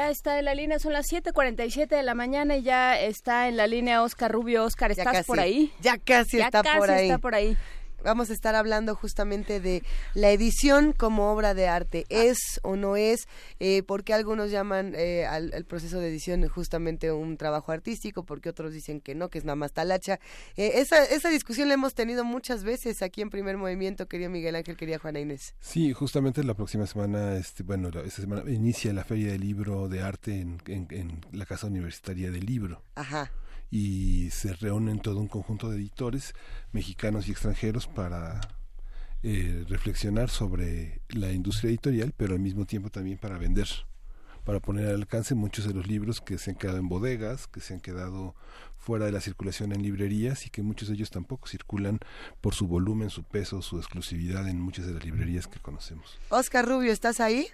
Ya 0.07 0.11
está 0.11 0.39
en 0.39 0.45
la 0.45 0.55
línea, 0.55 0.79
son 0.79 0.93
las 0.93 1.05
7:47 1.07 1.95
de 1.95 2.03
la 2.03 2.13
mañana 2.13 2.55
y 2.55 2.63
ya 2.63 2.97
está 2.97 3.49
en 3.49 3.57
la 3.57 3.67
línea 3.67 4.01
Oscar 4.03 4.31
Rubio. 4.31 4.63
Oscar, 4.63 4.91
¿estás 4.91 5.25
por 5.25 5.39
ahí? 5.39 5.73
Ya 5.81 5.97
casi 5.97 6.39
está 6.39 6.63
por 6.63 6.89
ahí. 6.89 7.09
está 7.09 7.17
por 7.17 7.35
ahí 7.35 7.57
vamos 8.07 8.29
a 8.29 8.33
estar 8.33 8.55
hablando 8.55 8.95
justamente 8.95 9.59
de 9.59 9.83
la 10.13 10.31
edición 10.31 10.93
como 10.93 11.29
obra 11.29 11.53
de 11.53 11.67
arte. 11.67 12.05
¿Es 12.07 12.37
o 12.63 12.77
no 12.77 12.95
es? 12.95 13.27
Eh, 13.59 13.83
porque 13.83 14.13
algunos 14.13 14.49
llaman 14.49 14.93
eh, 14.95 15.25
al, 15.25 15.65
proceso 15.65 15.99
de 15.99 16.07
edición 16.07 16.47
justamente 16.47 17.11
un 17.11 17.35
trabajo 17.35 17.73
artístico, 17.73 18.23
porque 18.23 18.47
otros 18.47 18.71
dicen 18.71 19.01
que 19.01 19.13
no, 19.13 19.27
que 19.29 19.39
es 19.39 19.43
nada 19.43 19.57
más 19.57 19.73
talacha. 19.73 20.21
Eh, 20.55 20.71
esa, 20.75 21.03
esa 21.03 21.29
discusión 21.29 21.67
la 21.67 21.73
hemos 21.73 21.95
tenido 21.95 22.23
muchas 22.23 22.63
veces 22.63 23.01
aquí 23.01 23.21
en 23.21 23.29
Primer 23.29 23.57
Movimiento, 23.57 24.07
querido 24.07 24.29
Miguel 24.29 24.55
Ángel, 24.55 24.77
quería 24.77 24.99
Juana 24.99 25.19
Inés. 25.19 25.53
Sí, 25.59 25.91
justamente 25.91 26.45
la 26.45 26.53
próxima 26.53 26.87
semana, 26.87 27.35
este, 27.35 27.63
bueno, 27.63 27.89
esta 27.89 28.21
semana 28.21 28.49
inicia 28.49 28.93
la 28.93 29.03
Feria 29.03 29.33
del 29.33 29.41
Libro 29.41 29.89
de 29.89 30.01
Arte 30.01 30.39
en, 30.39 30.61
en 30.65 31.25
la 31.33 31.45
Casa 31.45 31.67
Universitaria 31.67 32.31
del 32.31 32.45
Libro. 32.45 32.83
Ajá 32.95 33.29
y 33.69 34.29
se 34.31 34.53
reúnen 34.53 34.99
todo 34.99 35.19
un 35.19 35.27
conjunto 35.27 35.69
de 35.69 35.77
editores 35.77 36.33
mexicanos 36.71 37.27
y 37.27 37.31
extranjeros 37.31 37.87
para 37.87 38.41
eh, 39.23 39.65
reflexionar 39.67 40.29
sobre 40.29 41.01
la 41.09 41.31
industria 41.31 41.69
editorial, 41.69 42.13
pero 42.15 42.33
al 42.33 42.39
mismo 42.39 42.65
tiempo 42.65 42.89
también 42.89 43.17
para 43.17 43.37
vender, 43.37 43.67
para 44.43 44.59
poner 44.59 44.87
al 44.87 44.95
alcance 44.95 45.35
muchos 45.35 45.65
de 45.65 45.73
los 45.73 45.87
libros 45.87 46.21
que 46.21 46.37
se 46.37 46.51
han 46.51 46.55
quedado 46.55 46.77
en 46.77 46.87
bodegas, 46.87 47.47
que 47.47 47.59
se 47.59 47.73
han 47.73 47.79
quedado 47.79 48.35
fuera 48.77 49.05
de 49.05 49.11
la 49.11 49.19
circulación 49.19 49.73
en 49.73 49.81
librerías 49.81 50.45
y 50.45 50.49
que 50.49 50.61
muchos 50.61 50.87
de 50.87 50.93
ellos 50.93 51.09
tampoco 51.09 51.47
circulan 51.47 51.99
por 52.39 52.53
su 52.53 52.67
volumen, 52.67 53.09
su 53.09 53.23
peso, 53.23 53.61
su 53.61 53.77
exclusividad 53.79 54.47
en 54.47 54.61
muchas 54.61 54.85
de 54.85 54.93
las 54.93 55.03
librerías 55.03 55.47
que 55.47 55.59
conocemos. 55.59 56.17
Oscar 56.29 56.65
Rubio, 56.65 56.93
¿estás 56.93 57.19
ahí? 57.19 57.47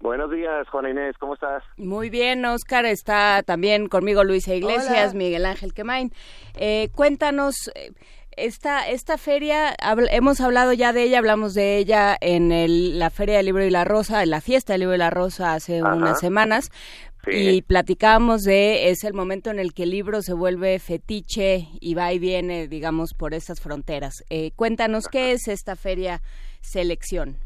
Buenos 0.00 0.30
días, 0.30 0.68
Juana 0.68 0.90
Inés, 0.90 1.16
¿cómo 1.18 1.34
estás? 1.34 1.62
Muy 1.78 2.10
bien, 2.10 2.44
Oscar, 2.44 2.84
está 2.84 3.42
también 3.42 3.88
conmigo 3.88 4.24
Luisa 4.24 4.54
Iglesias, 4.54 5.14
Miguel 5.14 5.46
Ángel 5.46 5.72
Quemain. 5.72 6.12
Eh, 6.54 6.90
cuéntanos, 6.94 7.70
eh, 7.74 7.92
esta, 8.36 8.88
esta 8.88 9.16
feria, 9.16 9.74
hemos 10.10 10.40
hablado 10.42 10.74
ya 10.74 10.92
de 10.92 11.04
ella, 11.04 11.18
hablamos 11.18 11.54
de 11.54 11.78
ella 11.78 12.16
en 12.20 12.52
el, 12.52 12.98
la 12.98 13.08
Feria 13.08 13.38
del 13.38 13.46
Libro 13.46 13.64
y 13.64 13.70
la 13.70 13.84
Rosa, 13.84 14.22
en 14.22 14.30
la 14.30 14.42
fiesta 14.42 14.74
del 14.74 14.80
Libro 14.80 14.94
y 14.94 14.98
la 14.98 15.10
Rosa 15.10 15.54
hace 15.54 15.82
unas 15.82 16.20
semanas, 16.20 16.70
y 17.26 17.62
platicábamos 17.62 18.42
de, 18.42 18.90
es 18.90 19.02
el 19.02 19.14
momento 19.14 19.50
en 19.50 19.58
el 19.58 19.72
que 19.72 19.84
el 19.84 19.90
libro 19.90 20.22
se 20.22 20.34
vuelve 20.34 20.78
fetiche 20.78 21.66
y 21.80 21.94
va 21.94 22.12
y 22.12 22.18
viene, 22.18 22.68
digamos, 22.68 23.14
por 23.14 23.34
estas 23.34 23.60
fronteras. 23.60 24.24
Eh, 24.30 24.52
cuéntanos, 24.54 25.08
¿qué 25.08 25.32
es 25.32 25.48
esta 25.48 25.74
feria 25.74 26.22
selección? 26.60 27.38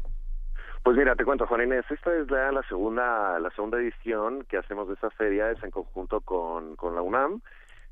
Pues 0.83 0.97
mira, 0.97 1.15
te 1.15 1.23
cuento, 1.23 1.45
Juan 1.45 1.61
Inés, 1.61 1.85
esta 1.91 2.11
es 2.15 2.29
la, 2.31 2.63
segunda 2.67 3.39
la 3.39 3.51
segunda 3.51 3.77
edición 3.77 4.43
que 4.49 4.57
hacemos 4.57 4.87
de 4.87 4.95
esta 4.95 5.11
feria, 5.11 5.51
es 5.51 5.61
en 5.63 5.69
conjunto 5.69 6.21
con, 6.21 6.75
con 6.75 6.95
la 6.95 7.03
UNAM, 7.03 7.41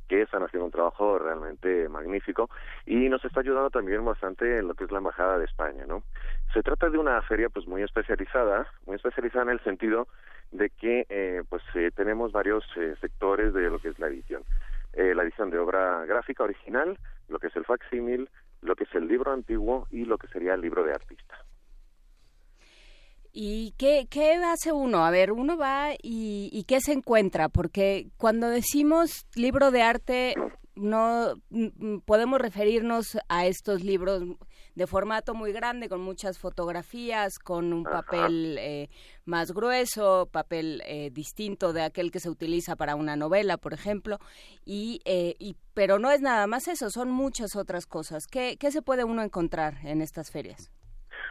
que 0.07 0.23
están 0.23 0.41
haciendo 0.41 0.65
un 0.65 0.71
trabajo 0.71 1.19
realmente 1.19 1.87
magnífico 1.87 2.49
y 2.87 3.07
nos 3.07 3.23
está 3.23 3.41
ayudando 3.41 3.69
también 3.69 4.03
bastante 4.03 4.57
en 4.57 4.67
lo 4.67 4.73
que 4.73 4.85
es 4.85 4.91
la 4.91 4.97
embajada 4.97 5.37
de 5.37 5.45
España, 5.45 5.85
¿no? 5.87 6.01
Se 6.51 6.63
trata 6.63 6.89
de 6.89 6.97
una 6.97 7.21
feria 7.21 7.49
pues 7.49 7.67
muy 7.67 7.83
especializada, 7.83 8.67
muy 8.87 8.95
especializada 8.95 9.43
en 9.43 9.51
el 9.51 9.63
sentido 9.63 10.07
de 10.51 10.71
que 10.71 11.05
eh, 11.09 11.43
pues 11.47 11.61
eh, 11.75 11.91
tenemos 11.95 12.31
varios 12.31 12.65
eh, 12.75 12.95
sectores 12.99 13.53
de 13.53 13.69
lo 13.69 13.77
que 13.77 13.89
es 13.89 13.99
la 13.99 14.07
edición, 14.07 14.41
eh, 14.93 15.13
la 15.13 15.21
edición 15.21 15.51
de 15.51 15.59
obra 15.59 16.05
gráfica 16.05 16.43
original, 16.43 16.97
lo 17.27 17.37
que 17.37 17.47
es 17.47 17.55
el 17.55 17.65
facsímil, 17.65 18.31
lo 18.63 18.75
que 18.75 18.85
es 18.85 18.95
el 18.95 19.07
libro 19.07 19.31
antiguo 19.31 19.85
y 19.91 20.05
lo 20.05 20.17
que 20.17 20.27
sería 20.29 20.55
el 20.55 20.61
libro 20.61 20.83
de 20.83 20.93
artista. 20.93 21.37
¿Y 23.41 23.71
qué, 23.77 24.05
qué 24.09 24.33
hace 24.33 24.73
uno? 24.73 25.05
A 25.05 25.11
ver, 25.11 25.31
uno 25.31 25.55
va 25.55 25.93
y, 25.93 26.49
y 26.51 26.65
qué 26.65 26.81
se 26.81 26.91
encuentra, 26.91 27.47
porque 27.47 28.09
cuando 28.17 28.49
decimos 28.49 29.25
libro 29.33 29.71
de 29.71 29.81
arte, 29.81 30.35
no 30.75 31.35
podemos 32.03 32.41
referirnos 32.41 33.17
a 33.29 33.45
estos 33.45 33.81
libros 33.81 34.23
de 34.75 34.87
formato 34.87 35.35
muy 35.35 35.53
grande, 35.53 35.87
con 35.87 36.01
muchas 36.01 36.37
fotografías, 36.37 37.39
con 37.39 37.71
un 37.71 37.85
papel 37.85 38.57
eh, 38.59 38.89
más 39.23 39.53
grueso, 39.53 40.27
papel 40.29 40.83
eh, 40.85 41.09
distinto 41.09 41.71
de 41.71 41.83
aquel 41.83 42.11
que 42.11 42.19
se 42.19 42.29
utiliza 42.29 42.75
para 42.75 42.95
una 42.95 43.15
novela, 43.15 43.55
por 43.55 43.73
ejemplo, 43.73 44.19
y, 44.65 44.99
eh, 45.05 45.35
y, 45.39 45.55
pero 45.73 45.97
no 45.97 46.11
es 46.11 46.19
nada 46.19 46.45
más 46.45 46.67
eso, 46.67 46.89
son 46.89 47.09
muchas 47.09 47.55
otras 47.55 47.85
cosas. 47.85 48.27
¿Qué, 48.27 48.57
¿Qué 48.59 48.69
se 48.69 48.81
puede 48.81 49.05
uno 49.05 49.23
encontrar 49.23 49.77
en 49.85 50.01
estas 50.01 50.29
ferias? 50.29 50.69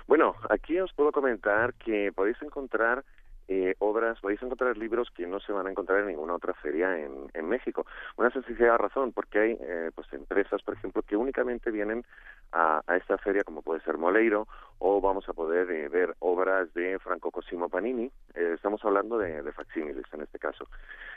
Bueno, 0.08 0.34
aquí 0.48 0.80
os 0.80 0.92
puedo 0.94 1.12
comentar 1.12 1.74
que 1.74 2.10
podéis 2.12 2.40
encontrar 2.42 3.04
eh, 3.46 3.74
obras, 3.78 4.18
podéis 4.20 4.42
encontrar 4.42 4.76
libros 4.76 5.10
que 5.14 5.26
no 5.26 5.38
se 5.38 5.52
van 5.52 5.66
a 5.66 5.70
encontrar 5.70 6.00
en 6.00 6.08
ninguna 6.08 6.34
otra 6.34 6.54
feria 6.54 6.98
en, 6.98 7.48
México. 7.48 7.86
Una 8.16 8.30
sencilla 8.30 8.76
razón, 8.76 9.12
porque 9.12 9.38
hay 9.38 9.58
eh, 9.60 9.90
pues 9.94 10.12
empresas, 10.12 10.62
por 10.62 10.74
ejemplo, 10.74 11.02
que 11.02 11.16
únicamente 11.16 11.70
vienen 11.70 12.04
a, 12.52 12.82
esta 12.96 13.16
feria, 13.18 13.42
como 13.44 13.62
puede 13.62 13.80
ser 13.80 13.96
Moleiro, 13.96 14.46
o 14.78 15.00
vamos 15.00 15.28
a 15.28 15.32
poder 15.32 15.70
eh, 15.70 15.88
ver 15.88 16.14
obras 16.18 16.72
de 16.74 16.98
Franco 16.98 17.30
Cosimo 17.30 17.68
Panini. 17.68 18.10
Eh, 18.34 18.52
estamos 18.54 18.84
hablando 18.84 19.18
de, 19.18 19.42
de 19.42 19.52
facsímiles 19.52 20.04
en 20.12 20.22
este 20.22 20.38
caso. 20.38 20.68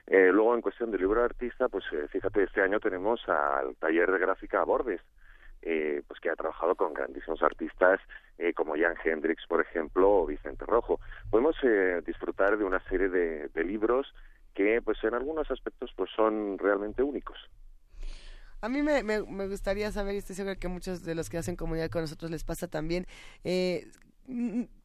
Eh, 0.08 0.32
luego, 0.32 0.56
en 0.56 0.62
cuestión 0.62 0.92
de 0.92 0.98
libro 0.98 1.20
de 1.20 1.26
artista, 1.26 1.70
pues 1.70 1.86
eh, 1.92 2.08
fíjate, 2.10 2.44
este 2.44 2.62
año 2.62 2.80
tenemos 2.80 3.28
al 3.28 3.76
taller 3.76 4.12
de 4.12 4.20
gráfica 4.20 4.62
a 4.62 4.66
eh, 5.62 6.02
pues 6.08 6.20
que 6.20 6.30
ha 6.30 6.36
trabajado 6.36 6.76
con 6.76 6.94
grandísimos 6.94 7.42
artistas 7.44 8.00
eh, 8.38 8.54
como 8.54 8.76
Jan 8.76 8.96
Hendrix, 9.04 9.46
por 9.48 9.62
ejemplo, 9.62 10.22
o 10.22 10.26
Vicente 10.26 10.66
Rojo. 10.66 11.00
Podemos 11.30 11.56
eh, 11.64 12.02
disfrutar 12.06 12.58
de 12.58 12.64
una 12.64 12.80
serie 12.90 13.10
de, 13.10 13.64
libros 13.64 14.14
que, 14.56 14.82
pues, 14.82 14.98
en 15.04 15.14
algunos 15.14 15.50
aspectos, 15.52 15.92
pues, 15.96 16.10
son 16.16 16.58
realmente 16.58 17.04
únicos. 17.04 17.38
A 18.62 18.70
mí 18.70 18.82
me, 18.82 19.04
me, 19.04 19.48
gustaría 19.48 19.92
saber, 19.92 20.16
y 20.16 20.18
estoy 20.18 20.36
seguro 20.36 20.56
que 20.60 20.68
muchos 20.68 21.04
de 21.04 21.16
los 21.16 21.30
que 21.30 21.38
hacen 21.38 21.56
comunidad 21.56 21.90
con 21.90 22.02
nosotros 22.02 22.32
les 22.32 22.44
pasa 22.44 22.68
también, 22.68 23.06
eh, 23.44 23.88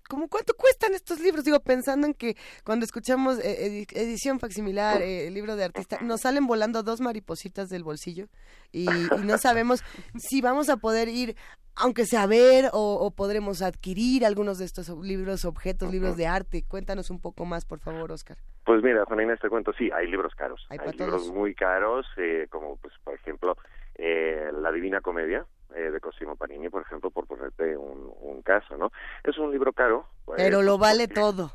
¿Cómo 0.08 0.28
cuánto 0.28 0.54
cuestan 0.54 0.94
estos 0.94 1.20
libros? 1.20 1.44
Digo, 1.44 1.58
pensando 1.60 2.06
en 2.06 2.14
que 2.14 2.36
cuando 2.64 2.84
escuchamos 2.84 3.38
eh, 3.40 3.86
edición 3.92 4.38
facsimilar, 4.38 5.02
eh, 5.02 5.30
libro 5.30 5.56
de 5.56 5.64
artista, 5.64 5.98
nos 6.00 6.20
salen 6.20 6.46
volando 6.46 6.82
dos 6.82 7.00
maripositas 7.00 7.68
del 7.70 7.82
bolsillo 7.82 8.28
y, 8.70 8.88
y, 8.88 9.24
no 9.24 9.36
sabemos 9.38 9.82
si 10.16 10.40
vamos 10.40 10.68
a 10.68 10.76
poder 10.76 11.08
ir, 11.08 11.34
aunque 11.74 12.06
sea 12.06 12.22
a 12.22 12.26
ver, 12.26 12.66
o, 12.72 12.94
o, 12.94 13.10
podremos 13.10 13.62
adquirir 13.62 14.24
algunos 14.24 14.58
de 14.58 14.64
estos 14.64 14.88
libros, 15.02 15.44
objetos, 15.44 15.90
libros 15.90 16.16
de 16.16 16.26
arte. 16.28 16.64
Cuéntanos 16.66 17.10
un 17.10 17.20
poco 17.20 17.44
más, 17.44 17.64
por 17.64 17.80
favor, 17.80 18.12
Oscar. 18.12 18.36
Pues 18.64 18.82
mira, 18.82 19.04
Juana 19.06 19.24
Inés, 19.24 19.40
te 19.40 19.48
cuento, 19.48 19.72
sí, 19.72 19.90
hay 19.92 20.06
libros 20.06 20.34
caros. 20.34 20.66
Hay, 20.70 20.78
hay 20.80 20.92
libros 20.92 21.32
muy 21.32 21.54
caros, 21.54 22.06
eh, 22.16 22.46
como, 22.50 22.76
pues, 22.76 22.94
por 23.02 23.14
ejemplo, 23.14 23.56
eh, 23.96 24.50
La 24.60 24.70
Divina 24.72 25.00
Comedia, 25.00 25.46
eh, 25.74 25.90
de 25.90 26.00
Cosimo 26.00 26.36
Panini, 26.36 26.68
por 26.68 26.82
ejemplo, 26.82 27.10
por 27.10 27.26
ponerte 27.26 27.76
un, 27.76 28.12
un 28.20 28.42
caso, 28.42 28.76
¿no? 28.76 28.92
Es 29.24 29.38
un 29.38 29.50
libro 29.50 29.72
caro. 29.72 30.06
Pues, 30.24 30.36
Pero 30.42 30.62
lo 30.62 30.78
vale 30.78 31.08
todo. 31.08 31.50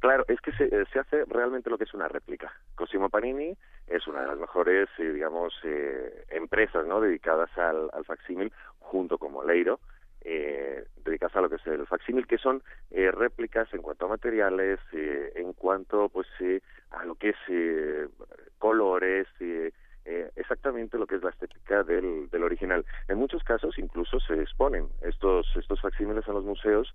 Claro, 0.00 0.24
es 0.28 0.40
que 0.40 0.52
se, 0.52 0.68
se, 0.86 0.98
hace 0.98 1.24
realmente 1.26 1.68
lo 1.68 1.76
que 1.76 1.84
es 1.84 1.92
una 1.92 2.08
réplica. 2.08 2.50
Cosimo 2.74 3.10
Panini 3.10 3.54
es 3.86 4.06
una 4.06 4.22
de 4.22 4.28
las 4.28 4.38
mejores, 4.38 4.88
eh, 4.98 5.12
digamos, 5.12 5.52
eh, 5.62 6.24
empresas, 6.30 6.86
¿no? 6.86 7.02
Dedicadas 7.02 7.50
al, 7.58 7.90
al 7.92 8.04
facsímil, 8.06 8.50
junto 8.78 9.18
con 9.18 9.32
Moleiro, 9.32 9.78
eh, 10.22 10.84
dedicadas 11.04 11.36
a 11.36 11.42
lo 11.42 11.50
que 11.50 11.56
es 11.56 11.66
el 11.66 11.86
facsímil, 11.86 12.26
que 12.26 12.38
son 12.38 12.62
eh, 12.90 13.10
réplicas 13.10 13.72
en 13.74 13.82
cuanto 13.82 14.06
a 14.06 14.08
materiales, 14.08 14.80
eh, 14.92 15.32
en 15.36 15.52
cuanto, 15.52 16.08
pues, 16.08 16.26
eh, 16.40 16.62
a 16.92 17.04
lo 17.04 17.14
que 17.16 17.30
es 17.30 17.36
eh, 17.48 18.08
colores, 18.58 19.26
eh, 20.10 20.28
exactamente 20.34 20.98
lo 20.98 21.06
que 21.06 21.14
es 21.14 21.22
la 21.22 21.30
estética 21.30 21.84
del, 21.84 22.28
original. 22.42 22.84
En 23.06 23.16
muchos 23.16 23.44
casos 23.44 23.78
incluso 23.78 24.18
se 24.18 24.34
exponen 24.42 24.88
estos, 25.02 25.46
estos 25.54 25.80
facsímiles 25.80 26.26
en 26.26 26.34
los 26.34 26.44
museos 26.44 26.92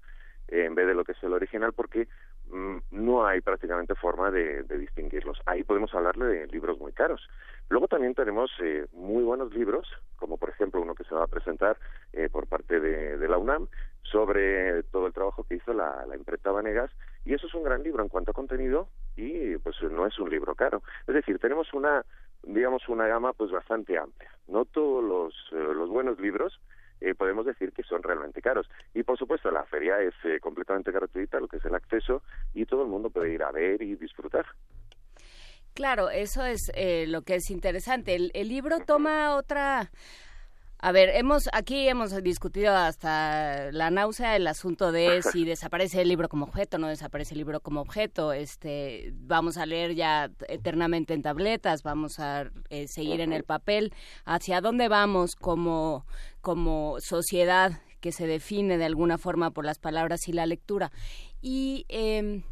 en 0.49 0.75
vez 0.75 0.85
de 0.85 0.93
lo 0.93 1.05
que 1.05 1.13
es 1.13 1.23
el 1.23 1.31
original 1.31 1.71
porque 1.71 2.09
mmm, 2.49 2.77
no 2.91 3.25
hay 3.25 3.39
prácticamente 3.39 3.95
forma 3.95 4.31
de, 4.31 4.63
distinguirlos. 4.63 5.39
Ahí 5.45 5.63
podemos 5.63 5.93
hablarle 5.95 6.25
de 6.25 6.47
libros 6.47 6.77
muy 6.77 6.91
caros. 6.91 7.25
Luego 7.69 7.87
también 7.87 8.13
tenemos 8.15 8.51
eh, 8.61 8.85
muy 8.91 9.23
buenos 9.23 9.53
libros, 9.53 9.87
como 10.17 10.37
por 10.37 10.49
ejemplo 10.49 10.81
uno 10.81 10.93
que 10.93 11.05
se 11.05 11.15
va 11.15 11.23
a 11.23 11.27
presentar 11.27 11.77
eh, 12.11 12.27
por 12.29 12.47
parte 12.47 12.81
de, 12.81 13.17
de, 13.17 13.27
la 13.29 13.37
UNAM 13.37 13.67
sobre 14.03 14.83
todo 14.83 15.07
el 15.07 15.13
trabajo 15.13 15.45
que 15.45 15.55
hizo 15.55 15.73
la, 15.73 16.05
la 16.05 16.15
imprenta 16.15 16.51
Vanegas, 16.51 16.91
y 17.25 17.33
eso 17.33 17.47
es 17.47 17.53
un 17.55 17.63
gran 17.63 17.81
libro 17.81 18.03
en 18.03 18.09
cuanto 18.09 18.31
a 18.31 18.35
contenido 18.35 18.87
y 19.15 19.57
pues 19.57 19.81
no 19.81 20.05
es 20.05 20.19
un 20.19 20.29
libro 20.29 20.53
caro. 20.53 20.83
Es 21.07 21.15
decir, 21.15 21.39
tenemos 21.39 21.73
una 21.73 22.05
digamos 22.45 22.87
una 22.89 23.07
gama 23.07 23.33
pues 23.33 23.51
bastante 23.51 23.97
amplia. 23.97 24.31
No 24.47 24.65
todos 24.65 25.03
los, 25.03 25.33
eh, 25.51 25.73
los 25.73 25.89
buenos 25.89 26.19
libros 26.19 26.59
eh, 27.01 27.13
podemos 27.13 27.45
decir 27.45 27.71
que 27.73 27.83
son 27.83 28.03
realmente 28.03 28.41
caros. 28.41 28.69
Y 28.93 29.03
por 29.03 29.17
supuesto 29.17 29.51
la 29.51 29.65
feria 29.65 29.99
es 30.01 30.13
eh, 30.23 30.39
completamente 30.39 30.91
gratuita, 30.91 31.39
lo 31.39 31.47
que 31.47 31.57
es 31.57 31.65
el 31.65 31.75
acceso, 31.75 32.21
y 32.53 32.65
todo 32.65 32.83
el 32.83 32.87
mundo 32.87 33.09
puede 33.09 33.33
ir 33.33 33.43
a 33.43 33.51
ver 33.51 33.81
y 33.81 33.95
disfrutar. 33.95 34.45
Claro, 35.73 36.09
eso 36.09 36.45
es 36.45 36.71
eh, 36.73 37.05
lo 37.07 37.23
que 37.23 37.35
es 37.35 37.51
interesante. 37.51 38.15
El, 38.15 38.31
el 38.33 38.47
libro 38.47 38.79
toma 38.85 39.35
otra 39.35 39.91
A 40.77 40.91
ver, 40.91 41.09
hemos 41.09 41.49
aquí 41.53 41.87
hemos 41.87 42.11
discutido 42.21 42.75
hasta 42.75 43.71
la 43.71 43.89
náusea 43.89 44.35
el 44.35 44.45
asunto 44.45 44.91
de 44.91 45.21
si 45.31 45.45
desaparece 45.45 46.01
el 46.01 46.09
libro 46.09 46.29
como 46.29 46.45
objeto, 46.45 46.77
no 46.77 46.87
desaparece 46.87 47.33
el 47.33 47.39
libro 47.39 47.59
como 47.61 47.81
objeto. 47.81 48.33
Este, 48.33 49.11
vamos 49.15 49.57
a 49.57 49.65
leer 49.65 49.95
ya 49.95 50.29
eternamente 50.47 51.13
en 51.13 51.21
tabletas, 51.21 51.81
vamos 51.81 52.19
a 52.19 52.51
eh, 52.69 52.87
seguir 52.87 53.21
en 53.21 53.33
el 53.33 53.43
papel. 53.43 53.93
¿Hacia 54.25 54.61
dónde 54.61 54.87
vamos 54.87 55.35
como 55.35 56.05
como 56.41 56.97
sociedad 56.99 57.81
que 58.01 58.11
se 58.11 58.27
define 58.27 58.77
de 58.77 58.85
alguna 58.85 59.17
forma 59.17 59.51
por 59.51 59.65
las 59.65 59.79
palabras 59.79 60.27
y 60.27 60.33
la 60.33 60.45
lectura? 60.45 60.91
Y 61.41 61.85
em, 61.87 62.43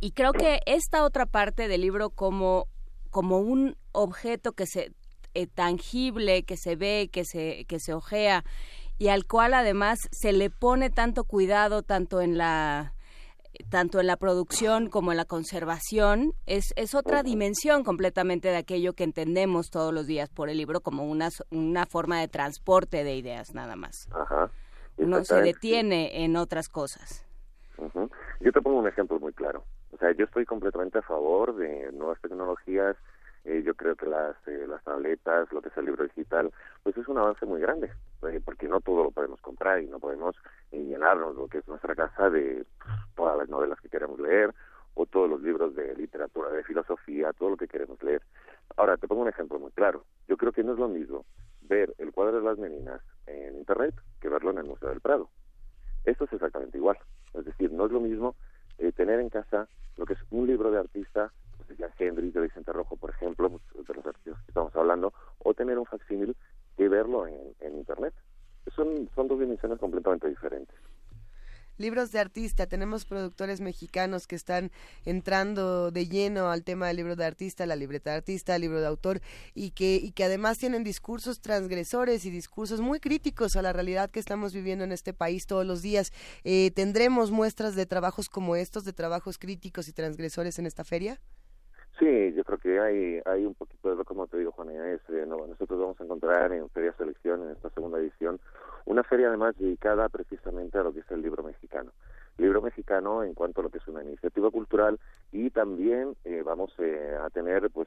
y 0.00 0.12
creo 0.12 0.32
que 0.32 0.60
esta 0.66 1.04
otra 1.04 1.26
parte 1.26 1.68
del 1.68 1.80
libro 1.80 2.10
como 2.10 2.68
como 3.10 3.38
un 3.38 3.76
objeto 3.92 4.52
que 4.52 4.66
se 4.66 4.92
eh, 5.34 5.46
tangible 5.46 6.44
que 6.44 6.56
se 6.56 6.76
ve, 6.76 7.08
que 7.12 7.24
se, 7.24 7.64
que 7.66 7.78
se 7.80 7.92
ojea 7.92 8.44
y 8.98 9.08
al 9.08 9.26
cual 9.26 9.54
además 9.54 9.98
se 10.12 10.32
le 10.32 10.50
pone 10.50 10.90
tanto 10.90 11.24
cuidado 11.24 11.82
tanto 11.82 12.20
en 12.20 12.38
la 12.38 12.94
tanto 13.70 14.00
en 14.00 14.08
la 14.08 14.16
producción 14.16 14.88
como 14.88 15.12
en 15.12 15.16
la 15.16 15.24
conservación, 15.24 16.32
es, 16.46 16.72
es 16.76 16.94
otra 16.94 17.22
dimensión 17.22 17.84
completamente 17.84 18.48
de 18.48 18.56
aquello 18.56 18.94
que 18.94 19.04
entendemos 19.04 19.70
todos 19.70 19.94
los 19.94 20.06
días 20.06 20.28
por 20.28 20.48
el 20.48 20.56
libro 20.56 20.80
como 20.80 21.04
una, 21.04 21.28
una 21.50 21.86
forma 21.86 22.18
de 22.18 22.26
transporte 22.26 23.04
de 23.04 23.14
ideas 23.14 23.54
nada 23.54 23.76
más. 23.76 24.08
Ajá. 24.12 24.50
No 24.96 25.24
se 25.24 25.40
detiene 25.40 26.24
en 26.24 26.36
otras 26.36 26.68
cosas. 26.68 27.24
Yo 28.40 28.52
te 28.52 28.60
pongo 28.60 28.78
un 28.78 28.88
ejemplo 28.88 29.18
muy 29.18 29.32
claro. 29.32 29.64
O 29.92 29.98
sea, 29.98 30.12
yo 30.12 30.24
estoy 30.24 30.44
completamente 30.44 30.98
a 30.98 31.02
favor 31.02 31.56
de 31.56 31.92
nuevas 31.92 32.20
tecnologías, 32.20 32.96
eh, 33.44 33.62
yo 33.62 33.74
creo 33.74 33.94
que 33.94 34.06
las, 34.06 34.36
eh, 34.48 34.66
las 34.66 34.82
tabletas, 34.84 35.52
lo 35.52 35.60
que 35.60 35.68
es 35.68 35.76
el 35.76 35.84
libro 35.84 36.04
digital, 36.04 36.50
pues 36.82 36.96
es 36.96 37.06
un 37.08 37.18
avance 37.18 37.44
muy 37.44 37.60
grande, 37.60 37.90
eh, 38.22 38.40
porque 38.42 38.66
no 38.66 38.80
todo 38.80 39.04
lo 39.04 39.10
podemos 39.10 39.38
comprar 39.42 39.82
y 39.82 39.86
no 39.86 39.98
podemos 39.98 40.34
llenarnos 40.72 41.36
lo 41.36 41.46
que 41.48 41.58
es 41.58 41.68
nuestra 41.68 41.94
casa 41.94 42.30
de 42.30 42.64
todas 43.14 43.36
las 43.36 43.48
novelas 43.50 43.78
que 43.80 43.90
queremos 43.90 44.18
leer 44.18 44.54
o 44.94 45.04
todos 45.04 45.28
los 45.28 45.42
libros 45.42 45.74
de 45.74 45.94
literatura, 45.94 46.50
de 46.50 46.64
filosofía, 46.64 47.32
todo 47.34 47.50
lo 47.50 47.56
que 47.56 47.68
queremos 47.68 48.02
leer. 48.02 48.22
Ahora, 48.76 48.96
te 48.96 49.06
pongo 49.06 49.22
un 49.22 49.28
ejemplo 49.28 49.58
muy 49.58 49.72
claro. 49.72 50.04
Yo 50.26 50.36
creo 50.38 50.52
que 50.52 50.64
no 50.64 50.72
es 50.72 50.78
lo 50.78 50.88
mismo 50.88 51.26
ver 51.62 51.94
el 51.98 52.12
cuadro 52.12 52.38
de 52.38 52.44
las 52.44 52.58
meninas 52.58 53.02
en 53.26 53.56
Internet 53.56 53.94
que 54.20 54.28
verlo 54.28 54.52
en 54.52 54.58
el 54.58 54.64
Museo 54.64 54.88
del 54.88 55.00
Prado. 55.00 55.28
Esto 56.04 56.24
es 56.24 56.32
exactamente 56.32 56.78
igual. 56.78 56.96
Es 57.34 57.44
decir, 57.44 57.72
no 57.72 57.86
es 57.86 57.92
lo 57.92 58.00
mismo 58.00 58.36
tener 58.96 59.20
en 59.20 59.28
casa 59.28 59.68
lo 59.96 60.06
que 60.06 60.14
es 60.14 60.18
un 60.30 60.46
libro 60.46 60.70
de 60.70 60.78
artista 60.78 61.32
ya 61.76 61.90
Henry, 61.98 62.30
de 62.30 62.40
Vicente 62.40 62.72
Rojo, 62.72 62.96
por 62.96 63.10
ejemplo, 63.10 63.50
pues, 63.50 63.86
de 63.86 63.94
los 63.94 64.06
artistas 64.06 64.42
que 64.44 64.50
estamos 64.50 64.74
hablando, 64.76 65.12
o 65.38 65.54
tener 65.54 65.78
un 65.78 65.86
facsímil 65.86 66.36
y 66.78 66.88
verlo 66.88 67.26
en, 67.26 67.54
Internet. 67.76 68.14
Son, 68.74 69.08
son 69.14 69.28
dos 69.28 69.38
dimensiones 69.38 69.78
completamente 69.78 70.28
diferentes 70.28 70.76
libros 71.76 72.12
de 72.12 72.20
artista. 72.20 72.66
Tenemos 72.66 73.04
productores 73.04 73.60
mexicanos 73.60 74.26
que 74.26 74.36
están 74.36 74.70
entrando 75.04 75.90
de 75.90 76.06
lleno 76.06 76.50
al 76.50 76.64
tema 76.64 76.86
del 76.86 76.96
libro 76.96 77.16
de 77.16 77.24
artista, 77.24 77.66
la 77.66 77.76
libreta 77.76 78.10
de 78.10 78.16
artista, 78.16 78.54
el 78.54 78.62
libro 78.62 78.80
de 78.80 78.86
autor, 78.86 79.20
y 79.54 79.70
que, 79.70 79.96
y 79.96 80.12
que 80.12 80.24
además 80.24 80.58
tienen 80.58 80.84
discursos 80.84 81.40
transgresores 81.40 82.24
y 82.24 82.30
discursos 82.30 82.80
muy 82.80 83.00
críticos 83.00 83.56
a 83.56 83.62
la 83.62 83.72
realidad 83.72 84.10
que 84.10 84.20
estamos 84.20 84.52
viviendo 84.52 84.84
en 84.84 84.92
este 84.92 85.12
país 85.12 85.46
todos 85.46 85.66
los 85.66 85.82
días. 85.82 86.12
Eh, 86.44 86.70
¿Tendremos 86.74 87.30
muestras 87.30 87.74
de 87.74 87.86
trabajos 87.86 88.28
como 88.28 88.56
estos, 88.56 88.84
de 88.84 88.92
trabajos 88.92 89.38
críticos 89.38 89.88
y 89.88 89.92
transgresores 89.92 90.58
en 90.58 90.66
esta 90.66 90.84
feria? 90.84 91.20
Sí, 91.98 92.32
yo 92.34 92.42
creo 92.42 92.58
que 92.58 92.80
hay 92.80 93.20
hay 93.24 93.46
un 93.46 93.54
poquito 93.54 93.90
de 93.90 93.94
lo 93.96 94.04
como 94.04 94.26
te 94.26 94.38
digo, 94.38 94.50
Juan 94.50 94.70
Inés, 94.70 95.00
eh, 95.10 95.24
nosotros 95.26 95.78
vamos 95.78 96.00
a 96.00 96.04
encontrar 96.04 96.52
en 96.52 96.68
Feria 96.70 96.92
Selección, 96.98 97.44
en 97.44 97.50
esta 97.50 97.70
segunda 97.70 97.98
edición, 97.98 98.40
una 98.84 99.04
feria 99.04 99.28
además 99.28 99.56
dedicada 99.56 100.08
precisamente 100.08 100.76
a 100.76 100.82
lo 100.82 100.92
que 100.92 101.00
es 101.00 101.10
el 101.12 101.22
libro 101.22 101.44
mexicano. 101.44 101.92
Libro 102.36 102.60
mexicano 102.62 103.22
en 103.22 103.34
cuanto 103.34 103.60
a 103.60 103.64
lo 103.64 103.70
que 103.70 103.78
es 103.78 103.86
una 103.86 104.02
iniciativa 104.02 104.50
cultural 104.50 104.98
y 105.30 105.50
también 105.50 106.16
eh, 106.24 106.42
vamos 106.44 106.74
eh, 106.78 107.16
a 107.22 107.30
tener 107.30 107.70
pues 107.70 107.86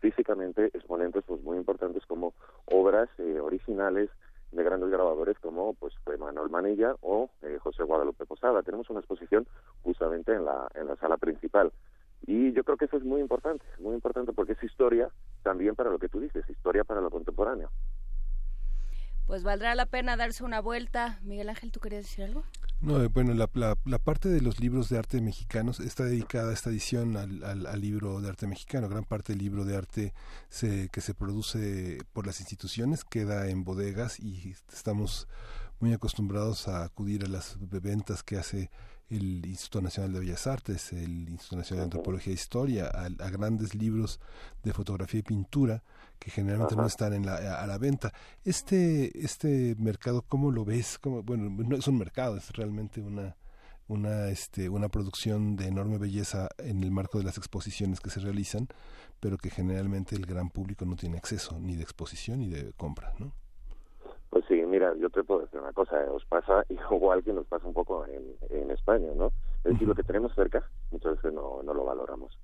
físicamente 0.00 0.66
exponentes 0.66 1.24
pues 1.26 1.42
muy 1.42 1.56
importantes 1.56 2.06
como 2.06 2.34
obras 2.66 3.08
originales 3.42 4.08
de 4.52 4.62
grandes 4.62 4.88
grabadores 4.90 5.36
como 5.40 5.74
pues 5.74 5.92
fue 6.04 6.16
Manuel 6.16 6.48
Manilla 6.48 6.94
o 7.00 7.28
José 7.58 7.82
Guadalupe 7.82 8.24
Posada. 8.24 8.62
Tenemos 8.62 8.88
una 8.88 9.00
exposición 9.00 9.48
justamente 9.82 10.32
en 10.32 10.44
la 10.44 10.68
en 10.76 10.86
la 10.86 10.94
sala 10.94 11.16
principal. 11.16 11.72
Y 12.26 12.52
yo 12.52 12.64
creo 12.64 12.76
que 12.76 12.86
eso 12.86 12.96
es 12.96 13.04
muy 13.04 13.20
importante, 13.20 13.64
muy 13.78 13.94
importante 13.94 14.32
porque 14.32 14.52
es 14.52 14.62
historia 14.62 15.08
también 15.42 15.74
para 15.74 15.90
lo 15.90 15.98
que 15.98 16.08
tú 16.08 16.20
dices, 16.20 16.48
historia 16.48 16.84
para 16.84 17.00
lo 17.00 17.10
contemporáneo. 17.10 17.70
Pues 19.28 19.42
valdrá 19.42 19.74
la 19.74 19.84
pena 19.84 20.16
darse 20.16 20.42
una 20.42 20.60
vuelta. 20.60 21.18
Miguel 21.22 21.50
Ángel, 21.50 21.70
¿tú 21.70 21.80
querías 21.80 22.04
decir 22.04 22.24
algo? 22.24 22.44
No, 22.80 23.02
eh, 23.02 23.08
bueno, 23.08 23.34
la, 23.34 23.50
la, 23.84 23.98
parte 23.98 24.30
de 24.30 24.40
los 24.40 24.58
libros 24.58 24.88
de 24.88 24.96
arte 24.96 25.20
mexicanos 25.20 25.80
está 25.80 26.04
dedicada 26.04 26.50
a 26.50 26.54
esta 26.54 26.70
edición 26.70 27.14
al, 27.18 27.44
al, 27.44 27.80
libro 27.80 28.22
de 28.22 28.28
arte 28.30 28.46
mexicano. 28.46 28.88
Gran 28.88 29.04
parte 29.04 29.34
del 29.34 29.42
libro 29.42 29.66
de 29.66 29.76
arte 29.76 30.14
se, 30.48 30.88
que 30.88 31.02
se 31.02 31.12
produce 31.12 31.98
por 32.14 32.26
las 32.26 32.40
instituciones 32.40 33.04
queda 33.04 33.50
en 33.50 33.64
bodegas 33.64 34.18
y 34.18 34.54
estamos 34.72 35.28
muy 35.78 35.92
acostumbrados 35.92 36.66
a 36.66 36.84
acudir 36.84 37.24
a 37.24 37.28
las 37.28 37.58
ventas 37.60 38.22
que 38.22 38.38
hace 38.38 38.70
el 39.10 39.44
Instituto 39.46 39.80
Nacional 39.80 40.12
de 40.12 40.20
Bellas 40.20 40.46
Artes, 40.46 40.92
el 40.92 41.28
Instituto 41.28 41.56
Nacional 41.56 41.80
de 41.80 41.84
Antropología 41.84 42.32
e 42.32 42.34
Historia, 42.34 42.86
a, 42.88 43.30
grandes 43.30 43.74
libros 43.74 44.20
de 44.62 44.72
fotografía 44.72 45.20
y 45.20 45.22
pintura 45.22 45.82
que 46.18 46.30
generalmente 46.30 46.76
no 46.76 46.86
están 46.86 47.14
en 47.14 47.24
la, 47.24 47.36
a 47.36 47.66
la 47.66 47.78
venta. 47.78 48.12
Este, 48.44 49.24
este 49.24 49.74
mercado, 49.78 50.22
¿cómo 50.22 50.50
lo 50.50 50.64
ves? 50.64 50.98
¿Cómo, 50.98 51.22
bueno, 51.22 51.48
no 51.50 51.76
es 51.76 51.86
un 51.86 51.98
mercado, 51.98 52.36
es 52.36 52.50
realmente 52.52 53.00
una, 53.00 53.36
una, 53.88 54.28
este, 54.28 54.68
una 54.68 54.88
producción 54.88 55.56
de 55.56 55.66
enorme 55.66 55.98
belleza 55.98 56.48
en 56.58 56.82
el 56.82 56.90
marco 56.90 57.18
de 57.18 57.24
las 57.24 57.38
exposiciones 57.38 58.00
que 58.00 58.10
se 58.10 58.20
realizan, 58.20 58.68
pero 59.20 59.38
que 59.38 59.50
generalmente 59.50 60.14
el 60.14 60.26
gran 60.26 60.50
público 60.50 60.84
no 60.84 60.96
tiene 60.96 61.16
acceso 61.16 61.58
ni 61.58 61.76
de 61.76 61.82
exposición 61.82 62.40
ni 62.40 62.48
de 62.48 62.72
compra, 62.74 63.14
¿no? 63.18 63.32
Pues 64.30 64.44
sí, 64.46 64.54
mira, 64.66 64.94
yo 64.96 65.08
te 65.10 65.24
puedo 65.24 65.40
decir 65.40 65.60
una 65.60 65.72
cosa, 65.72 65.96
os 66.12 66.24
pasa 66.26 66.64
igual 66.68 67.22
que 67.22 67.32
nos 67.32 67.46
pasa 67.46 67.66
un 67.66 67.74
poco 67.74 68.06
en, 68.06 68.36
en 68.50 68.70
España, 68.70 69.08
¿no? 69.14 69.32
Es 69.64 69.72
decir, 69.72 69.88
lo 69.88 69.94
que 69.94 70.02
tenemos 70.02 70.34
cerca 70.34 70.62
muchas 70.90 71.16
veces 71.16 71.32
no, 71.32 71.62
no 71.62 71.74
lo 71.74 71.84
valoramos. 71.84 72.38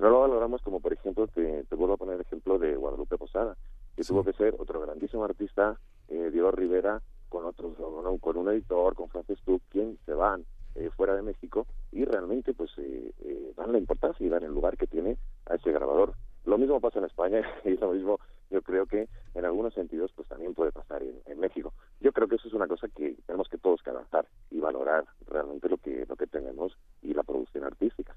No 0.00 0.10
lo 0.10 0.20
valoramos 0.20 0.60
como, 0.62 0.80
por 0.80 0.92
ejemplo, 0.92 1.28
te, 1.28 1.62
te 1.64 1.74
vuelvo 1.76 1.94
a 1.94 1.96
poner 1.96 2.16
el 2.16 2.22
ejemplo 2.22 2.58
de 2.58 2.74
Guadalupe 2.74 3.16
Posada, 3.16 3.56
que 3.94 4.02
tuvo 4.02 4.24
que 4.24 4.32
ser 4.32 4.54
otro 4.58 4.80
grandísimo 4.80 5.24
artista, 5.24 5.78
eh, 6.08 6.30
Diego 6.32 6.50
Rivera, 6.50 7.00
con 7.28 7.44
otros, 7.44 7.76
con 8.20 8.36
un 8.36 8.48
editor, 8.50 8.94
con 8.94 9.08
Francis 9.08 9.38
Tuck, 9.44 9.62
quien 9.70 9.96
se 10.04 10.12
van 10.12 10.44
eh, 10.74 10.90
fuera 10.96 11.16
de 11.16 11.22
México 11.22 11.66
y 11.90 12.04
realmente 12.04 12.54
pues 12.54 12.70
eh, 12.78 13.12
eh, 13.24 13.52
dan 13.56 13.72
la 13.72 13.78
importancia 13.78 14.24
y 14.24 14.28
dan 14.28 14.44
el 14.44 14.52
lugar 14.52 14.76
que 14.76 14.86
tiene 14.86 15.16
a 15.46 15.54
ese 15.54 15.72
grabador. 15.72 16.14
Lo 16.44 16.58
mismo 16.58 16.80
pasa 16.80 16.98
en 16.98 17.06
España 17.06 17.42
y 17.64 17.76
lo 17.76 17.92
mismo 17.92 18.20
yo 18.50 18.62
creo 18.62 18.86
que 18.86 19.08
en 19.34 19.44
algunos 19.44 19.74
sentidos 19.74 20.12
pues 20.14 20.28
también 20.28 20.54
puede 20.54 20.72
pasar 20.72 21.02
en, 21.02 21.40
México. 21.40 21.72
Yo 22.00 22.12
creo 22.12 22.28
que 22.28 22.36
eso 22.36 22.48
es 22.48 22.54
una 22.54 22.66
cosa 22.66 22.86
que 22.88 23.16
tenemos 23.26 23.48
que 23.48 23.56
todos 23.56 23.82
que 23.82 23.90
adaptar 23.90 24.26
y 24.50 24.60
valorar 24.60 25.06
realmente 25.26 25.68
lo 25.68 25.78
que 25.78 26.04
lo 26.06 26.16
que 26.16 26.26
tenemos 26.26 26.76
y 27.00 27.14
la 27.14 27.22
producción 27.22 27.64
artística. 27.64 28.14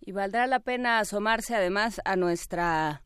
Y 0.00 0.12
valdrá 0.12 0.46
la 0.46 0.60
pena 0.60 1.00
asomarse 1.00 1.54
además 1.54 2.00
a 2.06 2.16
nuestra 2.16 3.02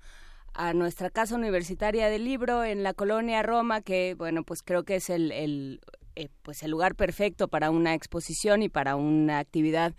a 0.54 0.72
nuestra 0.72 1.10
casa 1.10 1.34
universitaria 1.34 2.08
del 2.08 2.24
libro 2.24 2.64
en 2.64 2.82
la 2.82 2.94
colonia 2.94 3.42
Roma, 3.42 3.80
que 3.80 4.14
bueno, 4.16 4.44
pues 4.44 4.62
creo 4.62 4.84
que 4.84 4.96
es 4.96 5.10
el, 5.10 5.32
el 5.32 5.80
eh, 6.16 6.28
pues 6.42 6.64
el 6.64 6.72
lugar 6.72 6.96
perfecto 6.96 7.48
para 7.48 7.70
una 7.70 7.94
exposición 7.94 8.62
y 8.62 8.68
para 8.68 8.96
una 8.96 9.38
actividad 9.38 9.94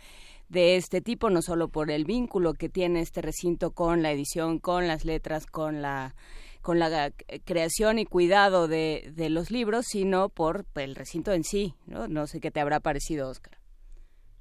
de 0.49 0.75
este 0.75 1.01
tipo, 1.01 1.29
no 1.29 1.41
solo 1.41 1.69
por 1.69 1.91
el 1.91 2.05
vínculo 2.05 2.53
que 2.53 2.69
tiene 2.69 3.01
este 3.01 3.21
recinto 3.21 3.71
con 3.71 4.01
la 4.01 4.11
edición, 4.11 4.59
con 4.59 4.87
las 4.87 5.05
letras, 5.05 5.45
con 5.45 5.81
la 5.81 6.15
con 6.61 6.77
la 6.77 7.11
creación 7.45 7.99
y 7.99 8.05
cuidado 8.05 8.67
de, 8.67 9.13
de 9.15 9.29
los 9.29 9.49
libros, 9.49 9.85
sino 9.87 10.27
por 10.27 10.65
el 10.75 10.95
recinto 10.95 11.31
en 11.31 11.45
sí, 11.45 11.73
¿no? 11.87 12.09
No 12.09 12.27
sé 12.27 12.41
qué 12.41 12.51
te 12.51 12.59
habrá 12.59 12.81
parecido, 12.81 13.29
Oscar. 13.29 13.57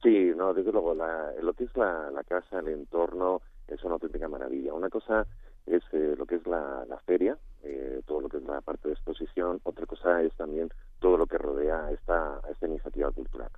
Sí, 0.02 0.32
no, 0.36 0.52
desde 0.52 0.72
luego, 0.72 0.94
la, 0.94 1.32
lo 1.40 1.52
que 1.54 1.64
es 1.64 1.76
la, 1.76 2.10
la 2.10 2.24
casa, 2.24 2.58
el 2.58 2.68
entorno, 2.68 3.40
es 3.68 3.82
una 3.84 3.94
auténtica 3.94 4.28
maravilla. 4.28 4.74
Una 4.74 4.88
cosa 4.88 5.26
es 5.66 5.82
eh, 5.92 6.14
lo 6.16 6.26
que 6.26 6.36
es 6.36 6.46
la, 6.46 6.84
la 6.88 6.98
feria, 7.00 7.38
eh, 7.62 8.00
todo 8.06 8.20
lo 8.20 8.28
que 8.28 8.38
es 8.38 8.42
la 8.42 8.60
parte 8.62 8.88
de 8.88 8.94
exposición, 8.94 9.60
otra 9.62 9.86
cosa 9.86 10.22
es 10.22 10.32
también 10.34 10.70
todo 10.98 11.16
lo 11.16 11.26
que 11.26 11.38
rodea 11.38 11.90
esta, 11.92 12.40
esta 12.50 12.66
iniciativa 12.66 13.10
cultural 13.10 13.50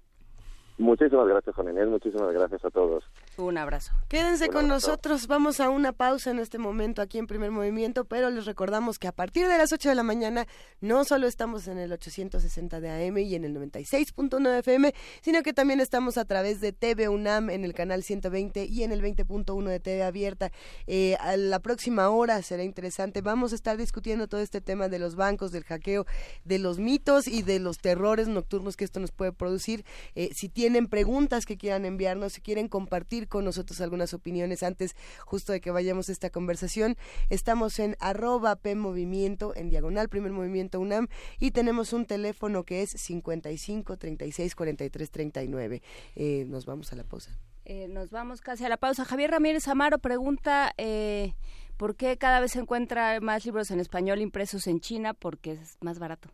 Muchísimas 0.79 1.27
gracias, 1.27 1.55
Juan 1.57 1.71
Inés. 1.71 1.89
Muchísimas 1.89 2.33
gracias 2.33 2.65
a 2.65 2.71
todos. 2.71 3.05
Un 3.39 3.57
abrazo. 3.57 3.93
Quédense 4.09 4.49
con 4.49 4.67
nosotros. 4.67 5.29
Vamos 5.29 5.61
a 5.61 5.69
una 5.69 5.93
pausa 5.93 6.33
en 6.33 6.41
este 6.41 6.59
momento 6.59 7.03
aquí 7.03 7.19
en 7.19 7.29
Primer 7.29 7.53
Movimiento, 7.53 8.05
pero 8.05 8.31
les 8.31 8.47
recordamos 8.47 8.99
que 8.99 9.07
a 9.07 9.13
partir 9.13 9.47
de 9.47 9.57
las 9.57 9.73
8 9.73 9.91
de 9.91 9.95
la 9.95 10.03
mañana 10.03 10.49
no 10.81 11.05
solo 11.05 11.29
estamos 11.29 11.69
en 11.69 11.79
el 11.79 11.93
860 11.93 12.81
de 12.81 12.91
AM 12.91 13.19
y 13.19 13.37
en 13.37 13.45
el 13.45 13.55
96.9 13.55 14.59
FM, 14.59 14.93
sino 15.21 15.45
que 15.45 15.53
también 15.53 15.79
estamos 15.79 16.19
a 16.19 16.25
través 16.25 16.61
de 16.61 16.73
TV 16.73 17.09
UNAM 17.09 17.51
en 17.51 17.65
el 17.65 17.75
canal 17.75 18.03
120 18.03 18.65
y 18.65 18.83
en 18.83 18.91
el 18.91 19.03
20.1 19.03 19.69
de 19.69 19.79
TV 19.79 20.03
Abierta. 20.03 20.51
Eh, 20.89 21.17
a 21.21 21.37
la 21.37 21.61
próxima 21.61 22.09
hora 22.09 22.43
será 22.43 22.65
interesante. 22.65 23.21
Vamos 23.21 23.53
a 23.53 23.55
estar 23.55 23.77
discutiendo 23.77 24.27
todo 24.27 24.41
este 24.41 24.61
tema 24.61 24.89
de 24.89 24.99
los 24.99 25.15
bancos, 25.15 25.53
del 25.53 25.63
hackeo, 25.63 26.07
de 26.45 26.59
los 26.59 26.81
mitos 26.81 27.29
y 27.29 27.43
de 27.43 27.61
los 27.61 27.79
terrores 27.79 28.27
nocturnos 28.27 28.77
que 28.77 28.85
esto 28.85 28.99
nos 28.99 29.13
puede 29.13 29.31
producir. 29.31 29.85
Eh, 30.17 30.31
si 30.35 30.49
tienen 30.49 30.89
preguntas 30.89 31.47
que 31.47 31.57
quieran 31.57 31.85
enviarnos, 31.85 32.33
si 32.33 32.41
quieren 32.41 32.67
compartir 32.67 33.28
con 33.29 33.45
nosotros 33.45 33.81
algunas 33.81 34.15
opiniones 34.15 34.63
antes 34.63 34.97
justo 35.25 35.53
de 35.53 35.61
que 35.61 35.71
vayamos 35.71 36.09
a 36.09 36.13
esta 36.13 36.31
conversación. 36.31 36.97
Estamos 37.31 37.79
en 37.79 37.97
arroba 38.01 38.57
P 38.57 38.75
Movimiento, 38.75 39.55
en 39.55 39.69
diagonal 39.71 40.09
Primer 40.09 40.33
Movimiento 40.33 40.81
UNAM 40.81 41.09
y 41.39 41.51
tenemos 41.51 41.93
un 41.93 42.07
teléfono 42.07 42.65
que 42.65 42.83
es 42.83 42.91
55 42.91 43.97
36 43.97 44.55
43 44.55 45.11
39. 45.11 45.83
Eh, 46.17 46.45
nos 46.49 46.67
vamos 46.67 46.93
a 46.93 46.97
la 46.97 47.05
pausa. 47.05 47.39
Eh, 47.65 47.87
nos 47.89 48.11
vamos 48.11 48.41
casi 48.41 48.65
a 48.65 48.69
la 48.69 48.79
pausa. 48.79 49.05
Javier 49.05 49.31
Ramírez 49.31 49.69
Amaro 49.69 49.99
pregunta... 49.99 50.73
Eh, 50.79 51.35
¿Por 51.79 51.95
qué 51.95 52.19
cada 52.19 52.41
vez 52.41 52.53
se 52.53 52.59
encuentra 52.59 53.21
más 53.21 53.45
libros 53.45 53.71
en 53.71 53.79
español 53.79 54.21
impresos 54.21 54.67
en 54.67 54.81
China? 54.81 55.15
Porque 55.15 55.53
es 55.53 55.79
más 55.81 56.01
barato. 56.01 56.29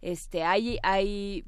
Este, 0.00 0.44
hay, 0.44 0.78
hay 0.82 1.44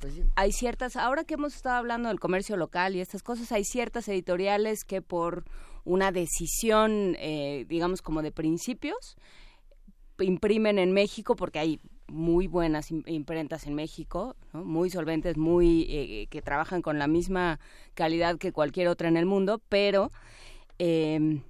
pues 0.00 0.14
hay 0.34 0.50
ciertas, 0.50 0.96
ahora 0.96 1.24
que 1.24 1.34
hemos 1.34 1.54
estado 1.54 1.76
hablando 1.76 2.08
del 2.08 2.18
comercio 2.18 2.56
local 2.56 2.96
y 2.96 3.00
estas 3.00 3.22
cosas, 3.22 3.52
hay 3.52 3.64
ciertas 3.64 4.08
editoriales 4.08 4.84
que 4.84 5.02
por 5.02 5.44
una 5.84 6.10
decisión, 6.10 7.16
eh, 7.18 7.66
digamos, 7.68 8.00
como 8.00 8.22
de 8.22 8.32
principios, 8.32 9.16
imprimen 10.18 10.78
en 10.78 10.92
México 10.92 11.36
porque 11.36 11.58
hay 11.58 11.80
muy 12.08 12.46
buenas 12.46 12.90
imprentas 12.90 13.66
en 13.66 13.74
México, 13.74 14.36
muy 14.52 14.90
solventes, 14.90 15.36
muy 15.36 15.86
eh, 15.88 16.26
que 16.28 16.42
trabajan 16.42 16.82
con 16.82 16.98
la 16.98 17.06
misma 17.06 17.60
calidad 17.94 18.38
que 18.38 18.52
cualquier 18.52 18.88
otra 18.88 19.08
en 19.08 19.16
el 19.16 19.26
mundo, 19.26 19.60
pero 19.68 20.10
eh, 20.78 21.42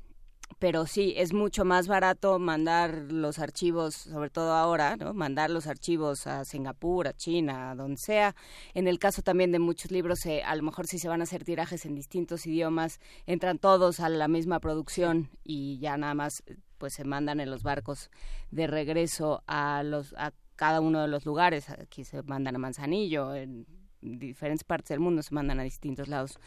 pero 0.60 0.86
sí, 0.86 1.14
es 1.16 1.32
mucho 1.32 1.64
más 1.64 1.88
barato 1.88 2.38
mandar 2.38 3.10
los 3.10 3.38
archivos, 3.38 3.94
sobre 3.94 4.28
todo 4.28 4.52
ahora, 4.52 4.94
¿no? 4.96 5.14
Mandar 5.14 5.48
los 5.50 5.66
archivos 5.66 6.26
a 6.26 6.44
Singapur, 6.44 7.08
a 7.08 7.14
China, 7.14 7.70
a 7.70 7.74
donde 7.74 7.96
sea. 7.96 8.36
En 8.74 8.86
el 8.86 8.98
caso 8.98 9.22
también 9.22 9.52
de 9.52 9.58
muchos 9.58 9.90
libros, 9.90 10.18
a 10.26 10.54
lo 10.54 10.62
mejor 10.62 10.86
si 10.86 10.98
se 10.98 11.08
van 11.08 11.22
a 11.22 11.24
hacer 11.24 11.44
tirajes 11.44 11.86
en 11.86 11.94
distintos 11.94 12.46
idiomas, 12.46 13.00
entran 13.24 13.58
todos 13.58 14.00
a 14.00 14.10
la 14.10 14.28
misma 14.28 14.60
producción 14.60 15.30
y 15.42 15.78
ya 15.78 15.96
nada 15.96 16.12
más 16.14 16.42
pues 16.76 16.92
se 16.92 17.04
mandan 17.04 17.40
en 17.40 17.50
los 17.50 17.62
barcos 17.62 18.10
de 18.50 18.66
regreso 18.66 19.42
a 19.46 19.82
los 19.82 20.12
a 20.18 20.32
cada 20.56 20.82
uno 20.82 21.00
de 21.00 21.08
los 21.08 21.24
lugares. 21.24 21.70
Aquí 21.70 22.04
se 22.04 22.22
mandan 22.22 22.56
a 22.56 22.58
Manzanillo, 22.58 23.34
en 23.34 23.64
diferentes 24.02 24.64
partes 24.64 24.90
del 24.90 25.00
mundo 25.00 25.22
se 25.22 25.34
mandan 25.34 25.58
a 25.58 25.62
distintos 25.62 26.08
lados. 26.08 26.38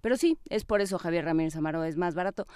Pero 0.00 0.16
sí, 0.16 0.38
es 0.48 0.64
por 0.64 0.80
eso 0.80 0.98
Javier 0.98 1.24
Ramírez 1.24 1.56
Amaro 1.56 1.82
es 1.84 1.96
más 1.96 2.14
barato. 2.14 2.46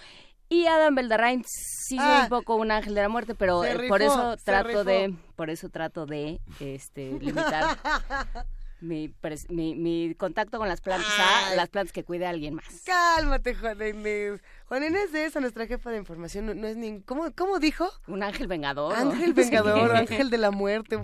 Y 0.52 0.66
Adam 0.66 0.96
Beldarrain 0.96 1.44
sí 1.46 1.96
ah. 2.00 2.22
un 2.24 2.28
poco 2.28 2.56
un 2.56 2.72
ángel 2.72 2.94
de 2.96 3.02
la 3.02 3.08
muerte, 3.08 3.36
pero 3.36 3.64
eh, 3.64 3.86
por 3.88 4.02
eso 4.02 4.36
trato 4.44 4.82
de, 4.82 5.14
por 5.36 5.48
eso 5.48 5.68
trato 5.68 6.06
de 6.06 6.40
este 6.58 7.12
limitar 7.20 7.78
mi, 8.80 9.14
mi, 9.48 10.14
contacto 10.16 10.58
con 10.58 10.68
las 10.68 10.80
plantas 10.80 11.08
a 11.18 11.54
las 11.54 11.68
plantas 11.68 11.92
que 11.92 12.02
cuide 12.02 12.26
a 12.26 12.30
alguien 12.30 12.54
más. 12.54 12.82
Cálmate, 12.84 13.54
Juan 13.54 13.80
Inés. 13.80 14.42
Juan 14.66 14.82
Inés 14.82 15.12
de 15.12 15.26
esa, 15.26 15.38
nuestra 15.38 15.68
jefa 15.68 15.90
de 15.90 15.98
información, 15.98 16.60
no, 16.60 16.66
es 16.66 16.76
ni... 16.76 17.00
¿cómo, 17.02 17.30
¿Cómo 17.36 17.60
dijo? 17.60 17.88
Un 18.08 18.24
ángel 18.24 18.48
vengador. 18.48 18.94
Ángel 18.94 19.32
vengador, 19.34 19.94
ángel 19.94 20.30
de 20.30 20.38
la 20.38 20.50
muerte. 20.50 20.98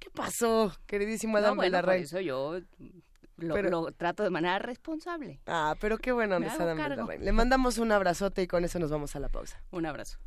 ¿Qué 0.00 0.10
pasó, 0.10 0.72
queridísimo 0.86 1.36
Adam 1.36 1.50
no, 1.50 1.56
bueno, 1.56 1.80
Por 1.80 1.94
eso 1.94 2.20
yo 2.20 2.58
lo, 3.40 3.92
trato 3.92 4.22
de 4.22 4.30
manera 4.30 4.58
responsable. 4.58 5.40
Ah, 5.46 5.74
pero 5.80 5.98
qué 5.98 6.12
bueno, 6.12 6.38
Le 6.38 7.32
mandamos 7.32 7.78
un 7.78 7.92
abrazote 7.92 8.42
y 8.42 8.46
con 8.46 8.64
eso 8.64 8.78
nos 8.78 8.90
vamos 8.90 9.16
a 9.16 9.20
la 9.20 9.28
pausa. 9.28 9.62
Un 9.70 9.86
abrazo. 9.86 10.18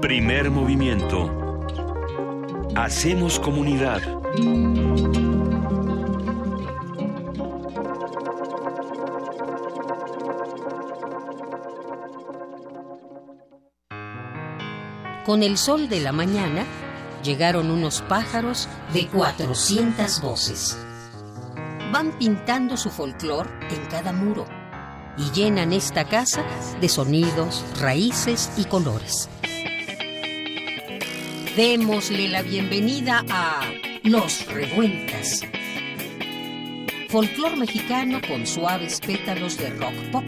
Primer 0.00 0.50
movimiento. 0.50 1.68
Hacemos 2.76 3.38
comunidad. 3.38 4.02
Con 15.24 15.42
el 15.42 15.56
sol 15.56 15.88
de 15.88 16.00
la 16.00 16.12
mañana, 16.12 16.66
llegaron 17.24 17.70
unos 17.70 18.02
pájaros 18.02 18.68
de 18.92 19.08
400 19.08 20.20
voces. 20.20 20.78
Van 21.90 22.16
pintando 22.18 22.76
su 22.76 22.90
folclor 22.90 23.48
en 23.70 23.86
cada 23.86 24.12
muro 24.12 24.46
y 25.16 25.30
llenan 25.30 25.72
esta 25.72 26.04
casa 26.04 26.44
de 26.80 26.88
sonidos, 26.88 27.64
raíces 27.80 28.50
y 28.56 28.64
colores. 28.64 29.28
Démosle 31.56 32.28
la 32.28 32.42
bienvenida 32.42 33.24
a 33.30 33.62
Los 34.02 34.46
Revueltas. 34.46 35.42
Folclor 37.08 37.56
mexicano 37.56 38.20
con 38.26 38.44
suaves 38.44 39.00
pétalos 39.00 39.56
de 39.56 39.70
rock 39.70 39.94
pop. 40.10 40.24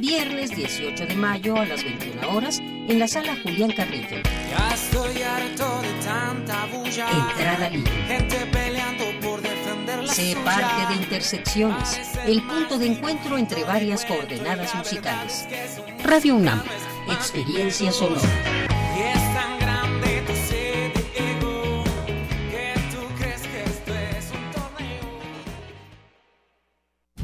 Viernes 0.00 0.50
18 0.50 1.06
de 1.06 1.14
mayo 1.14 1.56
a 1.56 1.64
las 1.64 1.84
21 1.84 2.28
horas 2.30 2.60
en 2.88 2.98
la 2.98 3.08
sala 3.08 3.36
Julián 3.42 3.72
Carrillo. 3.72 4.22
Ya 4.50 4.74
estoy 4.74 5.22
harto 5.22 5.82
de 5.82 5.92
tanta 6.04 6.66
bulla. 6.66 7.08
Entrada 7.10 7.70
libre. 7.70 7.92
Gente 8.06 8.46
peleando 8.46 9.04
por 9.22 9.40
defender 9.40 10.04
la 10.04 10.12
Sé 10.12 10.36
parte 10.44 10.94
de 10.94 11.02
Intersecciones, 11.02 12.00
el 12.26 12.42
punto 12.42 12.78
de 12.78 12.86
encuentro 12.86 13.38
entre 13.38 13.64
varias 13.64 14.04
coordenadas 14.04 14.74
musicales. 14.74 15.46
Radio 16.02 16.36
UNAM, 16.36 16.62
experiencia 17.10 17.90
sonora. 17.92 18.20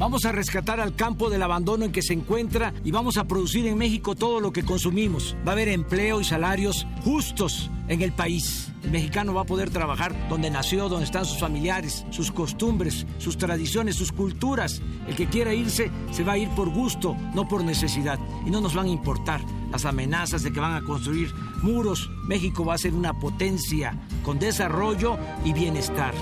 Vamos 0.01 0.25
a 0.25 0.31
rescatar 0.31 0.79
al 0.79 0.95
campo 0.95 1.29
del 1.29 1.43
abandono 1.43 1.85
en 1.85 1.91
que 1.91 2.01
se 2.01 2.13
encuentra 2.13 2.73
y 2.83 2.89
vamos 2.89 3.17
a 3.17 3.25
producir 3.25 3.67
en 3.67 3.77
México 3.77 4.15
todo 4.15 4.39
lo 4.39 4.51
que 4.51 4.63
consumimos. 4.63 5.35
Va 5.45 5.51
a 5.51 5.53
haber 5.53 5.67
empleo 5.67 6.19
y 6.19 6.23
salarios 6.23 6.87
justos 7.03 7.69
en 7.87 8.01
el 8.01 8.11
país. 8.11 8.71
El 8.83 8.89
mexicano 8.89 9.35
va 9.35 9.41
a 9.41 9.45
poder 9.45 9.69
trabajar 9.69 10.15
donde 10.27 10.49
nació, 10.49 10.89
donde 10.89 11.05
están 11.05 11.23
sus 11.23 11.37
familiares, 11.37 12.03
sus 12.09 12.31
costumbres, 12.31 13.05
sus 13.19 13.37
tradiciones, 13.37 13.95
sus 13.95 14.11
culturas. 14.11 14.81
El 15.07 15.15
que 15.15 15.27
quiera 15.27 15.53
irse 15.53 15.91
se 16.11 16.23
va 16.23 16.31
a 16.31 16.37
ir 16.39 16.49
por 16.55 16.69
gusto, 16.69 17.15
no 17.35 17.47
por 17.47 17.63
necesidad. 17.63 18.17
Y 18.43 18.49
no 18.49 18.59
nos 18.59 18.73
van 18.73 18.87
a 18.87 18.89
importar 18.89 19.41
las 19.71 19.85
amenazas 19.85 20.41
de 20.41 20.51
que 20.51 20.59
van 20.59 20.73
a 20.73 20.83
construir 20.83 21.31
muros. 21.61 22.09
México 22.25 22.65
va 22.65 22.73
a 22.73 22.79
ser 22.79 22.95
una 22.95 23.19
potencia 23.19 23.95
con 24.23 24.39
desarrollo 24.39 25.19
y 25.45 25.53
bienestar. 25.53 26.15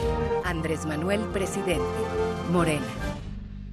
Andrés 0.44 0.86
Manuel, 0.86 1.22
presidente. 1.32 1.86
Morena. 2.52 3.09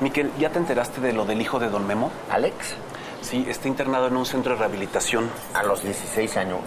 Miquel, 0.00 0.30
¿ya 0.38 0.50
te 0.50 0.60
enteraste 0.60 1.00
de 1.00 1.12
lo 1.12 1.24
del 1.24 1.40
hijo 1.40 1.58
de 1.58 1.70
don 1.70 1.84
Memo? 1.84 2.12
¿Alex? 2.30 2.76
Sí, 3.20 3.44
está 3.48 3.66
internado 3.66 4.06
en 4.06 4.16
un 4.16 4.26
centro 4.26 4.52
de 4.52 4.60
rehabilitación. 4.60 5.28
¿A 5.54 5.64
los 5.64 5.82
16 5.82 6.36
años? 6.36 6.60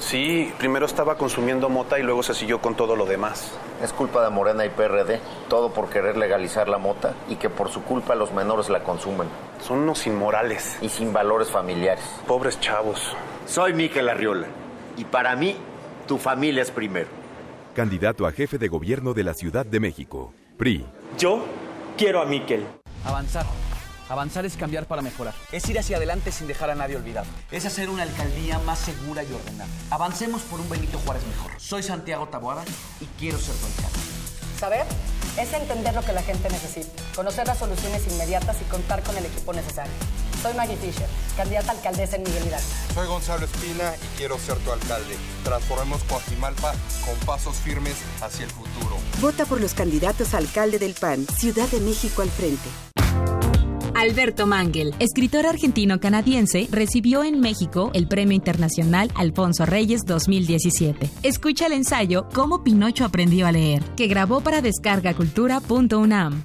Sí, 0.00 0.52
primero 0.58 0.84
estaba 0.84 1.16
consumiendo 1.16 1.68
mota 1.68 2.00
y 2.00 2.02
luego 2.02 2.24
se 2.24 2.34
siguió 2.34 2.60
con 2.60 2.74
todo 2.74 2.96
lo 2.96 3.06
demás. 3.06 3.52
Es 3.80 3.92
culpa 3.92 4.24
de 4.24 4.30
Morena 4.30 4.66
y 4.66 4.70
PRD, 4.70 5.20
todo 5.48 5.72
por 5.72 5.88
querer 5.88 6.16
legalizar 6.16 6.68
la 6.68 6.78
mota 6.78 7.14
y 7.28 7.36
que 7.36 7.48
por 7.48 7.70
su 7.70 7.84
culpa 7.84 8.16
los 8.16 8.32
menores 8.32 8.68
la 8.68 8.82
consumen. 8.82 9.28
Son 9.60 9.78
unos 9.78 10.04
inmorales. 10.08 10.76
Y 10.82 10.88
sin 10.88 11.12
valores 11.12 11.52
familiares. 11.52 12.04
Pobres 12.26 12.58
chavos. 12.58 13.14
Soy 13.46 13.72
Miquel 13.72 14.08
Arriola 14.08 14.48
y 14.96 15.04
para 15.04 15.36
mí, 15.36 15.54
tu 16.08 16.18
familia 16.18 16.62
es 16.62 16.72
primero. 16.72 17.06
Candidato 17.72 18.26
a 18.26 18.32
jefe 18.32 18.58
de 18.58 18.66
gobierno 18.66 19.14
de 19.14 19.22
la 19.22 19.34
Ciudad 19.34 19.64
de 19.64 19.78
México. 19.78 20.32
PRI. 20.56 20.84
Yo 21.16 21.44
quiero 21.96 22.20
a 22.20 22.24
Miquel. 22.24 22.66
Avanzar. 23.04 23.46
Avanzar 24.08 24.44
es 24.44 24.56
cambiar 24.56 24.86
para 24.86 25.02
mejorar. 25.02 25.34
Es 25.50 25.68
ir 25.68 25.78
hacia 25.78 25.96
adelante 25.96 26.30
sin 26.30 26.46
dejar 26.46 26.70
a 26.70 26.74
nadie 26.74 26.96
olvidado. 26.96 27.26
Es 27.50 27.64
hacer 27.64 27.88
una 27.88 28.02
alcaldía 28.02 28.58
más 28.60 28.78
segura 28.78 29.22
y 29.22 29.32
ordenada. 29.32 29.70
Avancemos 29.90 30.42
por 30.42 30.60
un 30.60 30.68
Benito 30.68 30.98
Juárez 30.98 31.26
mejor. 31.26 31.52
Soy 31.58 31.82
Santiago 31.82 32.28
Taboada 32.28 32.64
y 33.00 33.06
quiero 33.18 33.38
ser 33.38 33.54
tu 33.56 33.66
alcalde. 33.66 34.13
Saber 34.58 34.86
es 35.38 35.52
entender 35.52 35.94
lo 35.94 36.02
que 36.02 36.12
la 36.12 36.22
gente 36.22 36.48
necesita, 36.48 36.90
conocer 37.14 37.46
las 37.46 37.58
soluciones 37.58 38.06
inmediatas 38.06 38.56
y 38.60 38.64
contar 38.64 39.02
con 39.02 39.16
el 39.16 39.26
equipo 39.26 39.52
necesario. 39.52 39.92
Soy 40.42 40.54
Maggie 40.54 40.76
Fisher, 40.76 41.08
candidata 41.36 41.72
a 41.72 41.74
alcaldesa 41.74 42.16
en 42.16 42.22
Miguel 42.22 42.46
Hidalgo. 42.46 42.68
Soy 42.94 43.06
Gonzalo 43.06 43.46
Espina 43.46 43.94
y 43.96 44.18
quiero 44.18 44.38
ser 44.38 44.58
tu 44.58 44.70
alcalde. 44.72 45.16
Transformemos 45.42 46.02
Coajimalpa 46.04 46.74
con 47.04 47.16
pasos 47.26 47.56
firmes 47.56 47.96
hacia 48.20 48.44
el 48.44 48.50
futuro. 48.50 48.96
Vota 49.20 49.44
por 49.46 49.60
los 49.60 49.74
candidatos 49.74 50.34
a 50.34 50.38
alcalde 50.38 50.78
del 50.78 50.94
PAN, 50.94 51.26
Ciudad 51.26 51.68
de 51.68 51.80
México 51.80 52.22
al 52.22 52.30
frente. 52.30 52.68
Alberto 54.04 54.46
Mangel, 54.46 54.94
escritor 54.98 55.46
argentino-canadiense, 55.46 56.68
recibió 56.70 57.24
en 57.24 57.40
México 57.40 57.90
el 57.94 58.06
Premio 58.06 58.36
Internacional 58.36 59.10
Alfonso 59.14 59.64
Reyes 59.64 60.02
2017. 60.06 61.08
Escucha 61.22 61.64
el 61.66 61.72
ensayo 61.72 62.28
Cómo 62.34 62.62
Pinocho 62.62 63.06
aprendió 63.06 63.46
a 63.46 63.52
leer, 63.52 63.82
que 63.96 64.06
grabó 64.06 64.42
para 64.42 64.60
descargacultura.unam. 64.60 66.42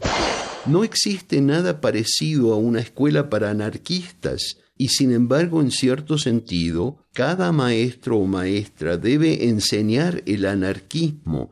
No 0.67 0.85
existe 0.85 1.41
nada 1.41 1.81
parecido 1.81 2.53
a 2.53 2.55
una 2.55 2.79
escuela 2.79 3.29
para 3.29 3.49
anarquistas 3.49 4.57
y 4.77 4.87
sin 4.87 5.11
embargo, 5.11 5.59
en 5.59 5.71
cierto 5.71 6.17
sentido, 6.17 7.05
cada 7.11 7.51
maestro 7.51 8.19
o 8.19 8.25
maestra 8.25 8.95
debe 8.95 9.49
enseñar 9.49 10.23
el 10.25 10.45
anarquismo. 10.45 11.51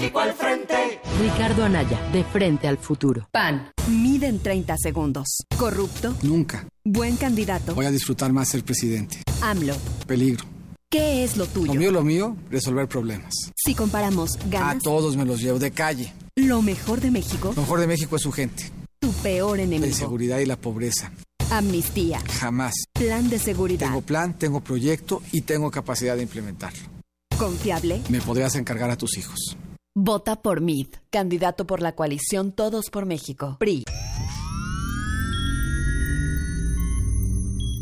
México 0.00 0.20
al 0.20 0.32
frente. 0.32 0.74
Ricardo 1.20 1.62
Anaya, 1.62 2.00
de 2.10 2.24
frente 2.24 2.66
al 2.66 2.78
futuro. 2.78 3.28
PAN. 3.30 3.70
Mide 3.88 4.28
en 4.28 4.38
30 4.38 4.76
segundos. 4.78 5.44
Corrupto. 5.58 6.16
Nunca. 6.22 6.66
Buen 6.82 7.16
candidato. 7.16 7.74
Voy 7.74 7.84
a 7.84 7.90
disfrutar 7.90 8.32
más 8.32 8.48
ser 8.48 8.64
presidente. 8.64 9.22
AMLO. 9.42 9.76
Peligro. 10.06 10.46
¿Qué 10.88 11.22
es 11.22 11.36
lo 11.36 11.44
tuyo? 11.44 11.74
Lo 11.74 11.78
mío, 11.78 11.92
lo 11.92 12.02
mío, 12.02 12.36
resolver 12.50 12.88
problemas. 12.88 13.34
Si 13.54 13.74
comparamos 13.74 14.38
ganas. 14.48 14.76
A 14.76 14.78
todos 14.78 15.18
me 15.18 15.26
los 15.26 15.42
llevo 15.42 15.58
de 15.58 15.70
calle. 15.70 16.14
Lo 16.34 16.62
mejor 16.62 17.02
de 17.02 17.10
México. 17.10 17.52
Lo 17.54 17.60
mejor 17.60 17.80
de 17.80 17.86
México 17.86 18.16
es 18.16 18.22
su 18.22 18.32
gente. 18.32 18.70
Tu 19.00 19.12
peor 19.12 19.60
enemigo. 19.60 19.82
La 19.82 19.88
inseguridad 19.88 20.38
y 20.38 20.46
la 20.46 20.56
pobreza. 20.56 21.12
Amnistía. 21.50 22.22
Jamás. 22.40 22.72
Plan 22.94 23.28
de 23.28 23.38
seguridad. 23.38 23.88
Tengo 23.88 24.00
plan, 24.00 24.38
tengo 24.38 24.60
proyecto 24.62 25.20
y 25.30 25.42
tengo 25.42 25.70
capacidad 25.70 26.16
de 26.16 26.22
implementarlo. 26.22 26.88
Confiable. 27.36 28.00
Me 28.08 28.22
podrías 28.22 28.54
encargar 28.54 28.90
a 28.90 28.96
tus 28.96 29.18
hijos. 29.18 29.58
Vota 29.96 30.40
por 30.40 30.60
MID, 30.60 30.86
candidato 31.10 31.66
por 31.66 31.82
la 31.82 31.96
coalición 31.96 32.52
Todos 32.52 32.90
por 32.90 33.06
México. 33.06 33.56
PRI. 33.58 33.82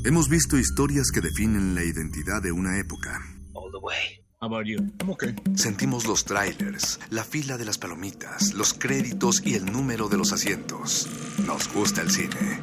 Hemos 0.06 0.30
visto 0.30 0.56
historias 0.56 1.10
que 1.12 1.20
definen 1.20 1.74
la 1.74 1.84
identidad 1.84 2.40
de 2.40 2.50
una 2.50 2.78
época. 2.80 3.20
All 3.52 3.70
the 3.70 3.78
way. 3.82 4.24
How 4.40 4.46
about 4.46 4.64
you? 4.64 4.78
I'm 5.00 5.10
okay. 5.10 5.36
Sentimos 5.54 6.06
los 6.06 6.24
trailers, 6.24 6.98
la 7.10 7.24
fila 7.24 7.58
de 7.58 7.66
las 7.66 7.76
palomitas, 7.76 8.54
los 8.54 8.72
créditos 8.72 9.42
y 9.44 9.56
el 9.56 9.66
número 9.66 10.08
de 10.08 10.16
los 10.16 10.32
asientos. 10.32 11.06
Nos 11.46 11.70
gusta 11.70 12.00
el 12.00 12.10
cine. 12.10 12.60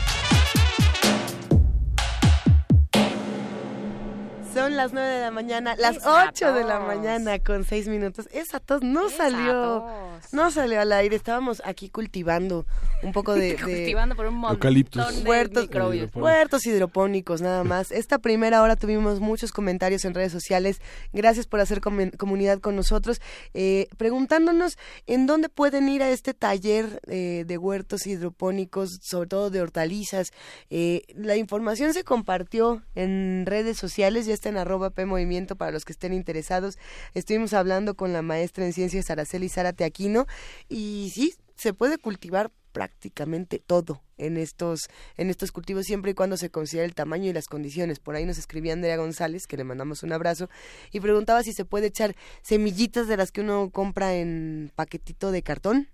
Son 4.74 4.78
las 4.78 4.92
9 4.92 5.08
de 5.08 5.20
la 5.20 5.30
mañana, 5.30 5.76
las 5.76 6.04
8 6.04 6.52
de 6.52 6.64
la 6.64 6.80
mañana 6.80 7.38
con 7.38 7.64
6 7.64 7.86
minutos. 7.86 8.28
Esa 8.32 8.58
tos 8.58 8.82
no 8.82 9.08
salió. 9.08 9.86
No 10.32 10.50
salió 10.50 10.80
al 10.80 10.90
aire. 10.90 11.14
Estábamos 11.14 11.62
aquí 11.64 11.88
cultivando 11.90 12.66
un 13.04 13.12
poco 13.12 13.34
de. 13.34 13.54
cultivando 13.62 14.16
por 14.16 14.26
un 14.26 14.34
montón 14.34 14.74
de 14.74 15.22
huertos, 15.24 15.68
huertos 16.16 16.66
hidropónicos, 16.66 17.40
nada 17.40 17.62
más. 17.64 17.92
Esta 17.92 18.18
primera 18.18 18.62
hora 18.62 18.74
tuvimos 18.74 19.20
muchos 19.20 19.52
comentarios 19.52 20.04
en 20.04 20.12
redes 20.12 20.32
sociales. 20.32 20.80
Gracias 21.12 21.46
por 21.46 21.60
hacer 21.60 21.80
comunidad 21.80 22.58
con 22.58 22.74
nosotros. 22.74 23.20
Eh, 23.52 23.86
preguntándonos 23.96 24.76
en 25.06 25.28
dónde 25.28 25.50
pueden 25.50 25.88
ir 25.88 26.02
a 26.02 26.10
este 26.10 26.34
taller 26.34 27.00
eh, 27.06 27.44
de 27.46 27.58
huertos 27.58 28.08
hidropónicos, 28.08 28.98
sobre 29.02 29.28
todo 29.28 29.50
de 29.50 29.60
hortalizas. 29.62 30.32
Eh, 30.68 31.02
la 31.14 31.36
información 31.36 31.94
se 31.94 32.02
compartió 32.02 32.82
en 32.96 33.44
redes 33.46 33.76
sociales. 33.76 34.26
Ya 34.26 34.34
en 34.48 34.56
arroba 34.64 34.90
P 34.90 35.06
Movimiento 35.06 35.56
para 35.56 35.70
los 35.70 35.84
que 35.84 35.92
estén 35.92 36.12
interesados. 36.12 36.78
Estuvimos 37.14 37.52
hablando 37.52 37.94
con 37.94 38.12
la 38.12 38.22
maestra 38.22 38.64
en 38.64 38.72
ciencias 38.72 39.10
Araceli 39.10 39.48
Zárate 39.48 39.84
Aquino 39.84 40.26
y 40.68 41.10
sí, 41.14 41.34
se 41.56 41.72
puede 41.72 41.98
cultivar 41.98 42.50
prácticamente 42.72 43.60
todo 43.60 44.02
en 44.18 44.36
estos 44.36 44.88
en 45.16 45.30
estos 45.30 45.52
cultivos 45.52 45.86
siempre 45.86 46.10
y 46.10 46.14
cuando 46.14 46.36
se 46.36 46.50
considere 46.50 46.86
el 46.86 46.94
tamaño 46.94 47.30
y 47.30 47.32
las 47.32 47.46
condiciones. 47.46 48.00
Por 48.00 48.16
ahí 48.16 48.26
nos 48.26 48.36
escribía 48.36 48.72
Andrea 48.72 48.96
González, 48.96 49.46
que 49.46 49.56
le 49.56 49.64
mandamos 49.64 50.02
un 50.02 50.12
abrazo, 50.12 50.50
y 50.90 51.00
preguntaba 51.00 51.42
si 51.42 51.52
se 51.52 51.64
puede 51.64 51.86
echar 51.86 52.16
semillitas 52.42 53.06
de 53.06 53.16
las 53.16 53.30
que 53.30 53.42
uno 53.42 53.70
compra 53.70 54.14
en 54.14 54.72
paquetito 54.74 55.30
de 55.30 55.42
cartón. 55.42 55.88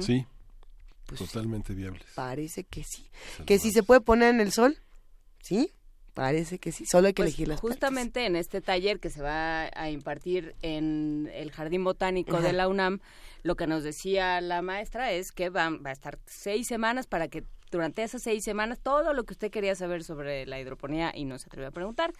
Sí. 0.00 0.26
Pues 1.06 1.20
totalmente 1.20 1.74
viables. 1.74 2.04
Parece 2.14 2.64
que 2.64 2.84
sí. 2.84 3.06
Que 3.46 3.58
si 3.58 3.70
se 3.70 3.82
puede 3.82 4.00
poner 4.00 4.34
en 4.34 4.40
el 4.40 4.52
sol, 4.52 4.78
¿sí? 5.42 5.72
Parece 6.14 6.58
que 6.58 6.72
sí, 6.72 6.84
solo 6.84 7.06
hay 7.06 7.14
que 7.14 7.22
pues 7.22 7.30
elegir 7.30 7.48
las 7.48 7.60
Justamente 7.60 8.26
en 8.26 8.36
este 8.36 8.60
taller 8.60 9.00
que 9.00 9.08
se 9.08 9.22
va 9.22 9.70
a 9.74 9.90
impartir 9.90 10.54
en 10.60 11.30
el 11.32 11.50
Jardín 11.50 11.84
Botánico 11.84 12.40
de 12.40 12.52
la 12.52 12.68
UNAM, 12.68 13.00
lo 13.42 13.56
que 13.56 13.66
nos 13.66 13.82
decía 13.82 14.40
la 14.42 14.60
maestra 14.60 15.12
es 15.12 15.32
que 15.32 15.48
va, 15.48 15.70
va 15.70 15.90
a 15.90 15.92
estar 15.92 16.18
seis 16.26 16.66
semanas 16.66 17.06
para 17.06 17.28
que 17.28 17.44
durante 17.70 18.02
esas 18.02 18.22
seis 18.22 18.44
semanas 18.44 18.78
todo 18.80 19.14
lo 19.14 19.24
que 19.24 19.32
usted 19.32 19.50
quería 19.50 19.74
saber 19.74 20.04
sobre 20.04 20.44
la 20.46 20.60
hidroponía 20.60 21.12
y 21.14 21.24
no 21.24 21.38
se 21.38 21.46
atrevió 21.46 21.68
a 21.68 21.72
preguntar, 21.72 22.12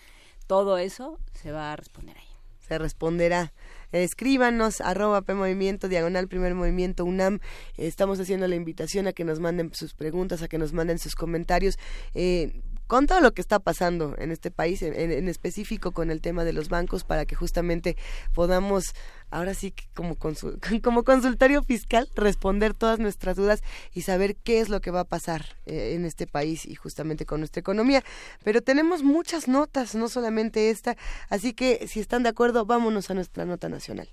todo 0.46 0.78
eso 0.78 1.18
se 1.34 1.52
va 1.52 1.72
a 1.72 1.76
responder 1.76 2.16
ahí. 2.16 2.32
Se 2.66 2.78
responderá. 2.78 3.52
Escríbanos, 3.90 4.80
arroba 4.80 5.20
P 5.22 5.34
Movimiento, 5.34 5.88
diagonal 5.88 6.28
Primer 6.28 6.54
Movimiento 6.54 7.04
UNAM. 7.04 7.40
Estamos 7.76 8.18
haciendo 8.20 8.48
la 8.48 8.54
invitación 8.54 9.06
a 9.06 9.12
que 9.12 9.24
nos 9.24 9.40
manden 9.40 9.74
sus 9.74 9.94
preguntas, 9.94 10.40
a 10.40 10.48
que 10.48 10.58
nos 10.58 10.72
manden 10.72 10.98
sus 10.98 11.14
comentarios. 11.14 11.76
Eh, 12.14 12.62
con 12.92 13.06
todo 13.06 13.22
lo 13.22 13.32
que 13.32 13.40
está 13.40 13.58
pasando 13.58 14.14
en 14.18 14.32
este 14.32 14.50
país, 14.50 14.82
en, 14.82 15.26
específico 15.26 15.92
con 15.92 16.10
el 16.10 16.20
tema 16.20 16.44
de 16.44 16.52
los 16.52 16.68
bancos, 16.68 17.04
para 17.04 17.24
que 17.24 17.34
justamente 17.34 17.96
podamos, 18.34 18.92
ahora 19.30 19.54
sí, 19.54 19.72
como, 19.94 20.18
como 20.82 21.02
consultorio 21.02 21.62
fiscal, 21.62 22.06
responder 22.14 22.74
todas 22.74 22.98
nuestras 22.98 23.36
dudas 23.36 23.62
y 23.94 24.02
saber 24.02 24.36
qué 24.36 24.60
es 24.60 24.68
lo 24.68 24.82
que 24.82 24.90
va 24.90 25.00
a 25.00 25.04
pasar 25.04 25.56
eh, 25.64 25.94
en 25.94 26.04
este 26.04 26.26
país 26.26 26.66
y 26.66 26.74
justamente 26.74 27.24
con 27.24 27.40
nuestra 27.40 27.60
economía. 27.60 28.04
Pero 28.44 28.60
tenemos 28.60 29.02
muchas 29.02 29.48
notas, 29.48 29.94
no 29.94 30.10
solamente 30.10 30.68
esta, 30.68 30.98
así 31.30 31.54
que 31.54 31.88
si 31.88 31.98
están 31.98 32.24
de 32.24 32.28
acuerdo, 32.28 32.66
vámonos 32.66 33.08
a 33.10 33.14
nuestra 33.14 33.46
nota 33.46 33.70
nacional. 33.70 34.10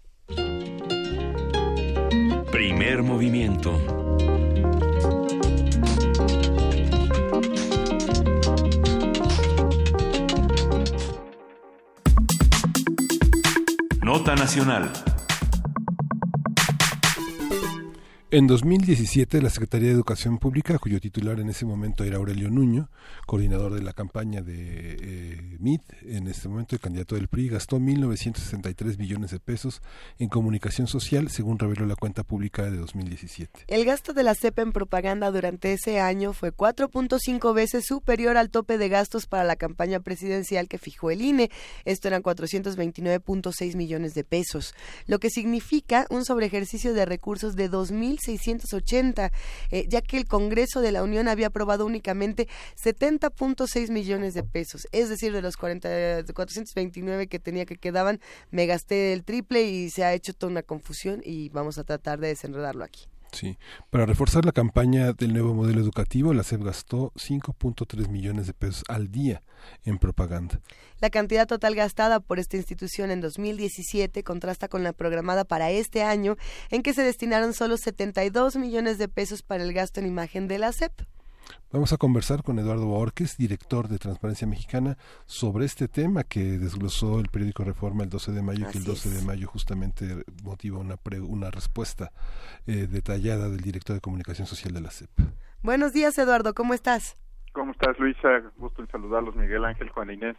Primer 2.49 3.03
movimiento 3.03 4.08
Nota 14.09 14.33
Nacional. 14.33 15.08
En 18.31 18.45
2017, 18.45 19.41
la 19.41 19.49
Secretaría 19.49 19.87
de 19.87 19.95
Educación 19.95 20.37
Pública, 20.37 20.77
cuyo 20.77 20.99
titular 20.99 21.39
en 21.39 21.49
ese 21.49 21.65
momento 21.65 22.03
era 22.03 22.17
Aurelio 22.17 22.51
Nuño, 22.51 22.91
coordinador 23.25 23.73
de 23.73 23.81
la 23.81 23.93
campaña 23.93 24.43
de 24.43 24.97
eh, 25.01 25.57
MIT, 25.59 25.81
en 26.03 26.27
este 26.27 26.47
momento 26.47 26.75
el 26.75 26.79
candidato 26.79 27.15
del 27.15 27.27
PRI, 27.27 27.49
gastó 27.49 27.79
1.963 27.79 28.99
millones 28.99 29.31
de 29.31 29.39
pesos 29.39 29.81
en 30.19 30.29
comunicación 30.29 30.85
social, 30.85 31.31
según 31.31 31.57
reveló 31.57 31.87
la 31.87 31.95
cuenta 31.95 32.21
pública 32.21 32.69
de 32.69 32.77
2017. 32.77 33.63
El 33.65 33.83
gasto 33.83 34.13
de 34.13 34.21
la 34.21 34.35
CEP 34.35 34.59
en 34.59 34.73
propaganda 34.73 35.31
durante 35.31 35.73
ese 35.73 35.99
año 35.99 36.33
fue 36.33 36.53
4.5 36.53 37.51
veces 37.55 37.85
superior 37.87 38.37
al 38.37 38.51
tope 38.51 38.77
de 38.77 38.89
gastos 38.89 39.25
para 39.25 39.43
la 39.43 39.55
campaña 39.55 40.01
presidencial 40.01 40.67
que 40.67 40.77
fijó 40.77 41.09
el 41.09 41.23
INE. 41.23 41.49
Esto 41.83 42.07
eran 42.07 42.21
429.6 42.21 43.75
millones 43.75 44.13
de 44.13 44.23
pesos, 44.23 44.75
lo 45.07 45.17
que 45.17 45.31
significa 45.31 46.05
un 46.11 46.25
sobreejercicio 46.25 46.93
de 46.93 47.05
recursos 47.05 47.55
de 47.55 47.71
2.000 47.71 48.18
680, 48.19 49.31
eh, 49.71 49.85
ya 49.87 50.01
que 50.01 50.17
el 50.17 50.25
Congreso 50.25 50.81
de 50.81 50.91
la 50.91 51.03
Unión 51.03 51.27
había 51.27 51.47
aprobado 51.47 51.85
únicamente 51.85 52.47
70.6 52.81 53.89
millones 53.89 54.33
de 54.33 54.43
pesos. 54.43 54.87
Es 54.91 55.09
decir, 55.09 55.33
de 55.33 55.41
los 55.41 55.57
40, 55.57 56.23
429 56.33 57.27
que 57.27 57.39
tenía 57.39 57.65
que 57.65 57.77
quedaban, 57.77 58.19
me 58.51 58.65
gasté 58.65 59.13
el 59.13 59.23
triple 59.23 59.63
y 59.63 59.89
se 59.89 60.03
ha 60.03 60.13
hecho 60.13 60.33
toda 60.33 60.51
una 60.51 60.63
confusión 60.63 61.21
y 61.23 61.49
vamos 61.49 61.77
a 61.77 61.83
tratar 61.83 62.19
de 62.19 62.29
desenredarlo 62.29 62.83
aquí. 62.83 63.08
Sí, 63.31 63.57
para 63.89 64.05
reforzar 64.05 64.45
la 64.45 64.51
campaña 64.51 65.13
del 65.13 65.33
nuevo 65.33 65.53
modelo 65.53 65.79
educativo, 65.79 66.33
la 66.33 66.43
SEP 66.43 66.63
gastó 66.63 67.11
5.3 67.15 68.09
millones 68.09 68.47
de 68.47 68.53
pesos 68.53 68.83
al 68.87 69.11
día 69.11 69.43
en 69.85 69.97
propaganda. 69.99 70.59
La 70.99 71.09
cantidad 71.09 71.47
total 71.47 71.75
gastada 71.75 72.19
por 72.19 72.39
esta 72.39 72.57
institución 72.57 73.11
en 73.11 73.21
2017 73.21 74.23
contrasta 74.23 74.67
con 74.67 74.83
la 74.83 74.93
programada 74.93 75.45
para 75.45 75.69
este 75.71 76.03
año, 76.03 76.37
en 76.69 76.81
que 76.81 76.93
se 76.93 77.03
destinaron 77.03 77.53
solo 77.53 77.77
72 77.77 78.55
millones 78.55 78.97
de 78.97 79.07
pesos 79.07 79.43
para 79.43 79.63
el 79.63 79.73
gasto 79.73 79.99
en 79.99 80.07
imagen 80.07 80.47
de 80.47 80.59
la 80.59 80.71
SEP. 80.71 80.91
Vamos 81.71 81.93
a 81.93 81.97
conversar 81.97 82.41
con 82.41 82.57
Eduardo 82.57 82.87
Borges, 82.87 83.37
director 83.37 83.89
de 83.89 83.99
Transparencia 83.99 84.47
Mexicana, 84.47 84.97
sobre 85.27 85.65
este 85.65 85.87
tema 85.87 86.23
que 86.23 86.39
desglosó 86.57 87.19
el 87.19 87.27
periódico 87.27 87.63
Reforma 87.63 88.01
el 88.01 88.09
12 88.09 88.31
de 88.31 88.41
mayo, 88.41 88.67
y 88.67 88.71
que 88.71 88.79
el 88.79 88.85
12 88.85 89.09
de 89.09 89.23
mayo 89.23 89.45
justamente 89.45 90.23
motiva 90.43 90.79
una, 90.79 90.95
una 91.27 91.51
respuesta 91.51 92.09
eh, 92.65 92.87
detallada 92.89 93.49
del 93.49 93.61
director 93.61 93.93
de 93.93 94.01
Comunicación 94.01 94.47
Social 94.47 94.73
de 94.73 94.81
la 94.81 94.89
CEP. 94.89 95.11
Buenos 95.61 95.93
días, 95.93 96.17
Eduardo, 96.17 96.55
¿cómo 96.55 96.73
estás? 96.73 97.15
¿Cómo 97.53 97.71
estás, 97.73 97.99
Luisa? 97.99 98.39
Gusto 98.57 98.81
en 98.81 98.87
saludarlos, 98.87 99.35
Miguel 99.35 99.63
Ángel, 99.63 99.89
Juan 99.89 100.09
Inés. 100.09 100.37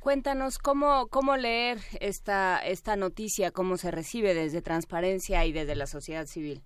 Cuéntanos 0.00 0.58
cómo, 0.58 1.06
cómo 1.06 1.36
leer 1.36 1.78
esta, 2.00 2.58
esta 2.58 2.96
noticia, 2.96 3.52
cómo 3.52 3.76
se 3.76 3.92
recibe 3.92 4.34
desde 4.34 4.60
Transparencia 4.60 5.44
y 5.44 5.52
desde 5.52 5.76
la 5.76 5.86
sociedad 5.86 6.26
civil. 6.26 6.62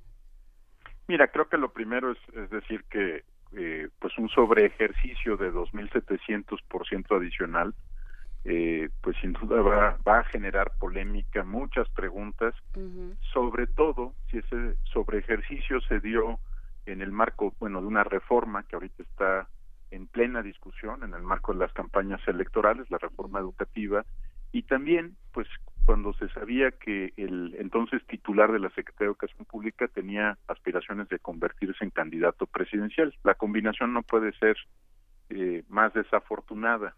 Mira, 1.09 1.29
creo 1.29 1.47
que 1.51 1.59
lo 1.59 1.75
primero 1.75 2.13
es, 2.13 2.19
es 2.35 2.49
decir 2.49 2.85
que 2.85 3.23
eh, 3.57 3.89
pues 3.99 4.17
un 4.19 4.29
sobreejercicio 4.29 5.37
de 5.37 5.53
2.700% 5.53 7.17
adicional, 7.17 7.75
eh, 8.45 8.89
pues 9.03 9.17
sin 9.21 9.33
duda 9.33 9.61
va, 9.61 9.99
va, 10.07 10.21
a 10.21 10.25
generar 10.25 10.73
polémica, 10.79 11.45
muchas 11.45 11.89
preguntas, 11.91 12.55
sobre 13.33 13.67
todo 13.67 14.15
si 14.31 14.39
ese 14.39 14.77
sobreejercicio 14.85 15.81
se 15.83 16.01
dio 16.01 16.39
en 16.87 17.03
el 17.03 17.13
marco, 17.13 17.55
bueno, 17.61 17.81
de 17.81 17.87
una 17.87 18.05
reforma 18.05 18.63
que 18.63 18.77
ahorita 18.77 19.03
está 19.03 19.49
en 19.91 20.07
plena 20.07 20.43
discusión 20.43 21.03
en 21.03 21.15
el 21.15 21.23
marco 21.23 21.53
de 21.53 21.59
las 21.59 21.73
campañas 21.73 22.21
electorales, 22.27 22.91
la 22.91 22.99
reforma 22.99 23.41
educativa, 23.41 24.05
y 24.53 24.63
también, 24.63 25.17
pues, 25.33 25.47
cuando 25.87 26.13
se 26.15 26.29
sabía 26.29 26.71
que 26.71 27.13
el 27.17 27.57
entonces 27.59 28.05
titular 28.07 28.53
de 28.53 28.61
la 28.61 28.71
Secretaría 28.71 29.07
de 29.09 29.13
Educación 29.13 29.45
Pública 29.45 29.89
tenía 29.89 30.39
aspiraciones 30.47 31.09
de 31.09 31.19
convertirse 31.19 31.83
en 31.83 31.91
candidato 31.91 32.47
presidencial. 32.47 33.15
La 33.25 33.35
combinación 33.35 33.93
no 33.93 34.03
puede 34.03 34.33
ser 34.35 34.57
eh, 35.31 35.65
más 35.69 35.93
desafortunada. 35.95 36.95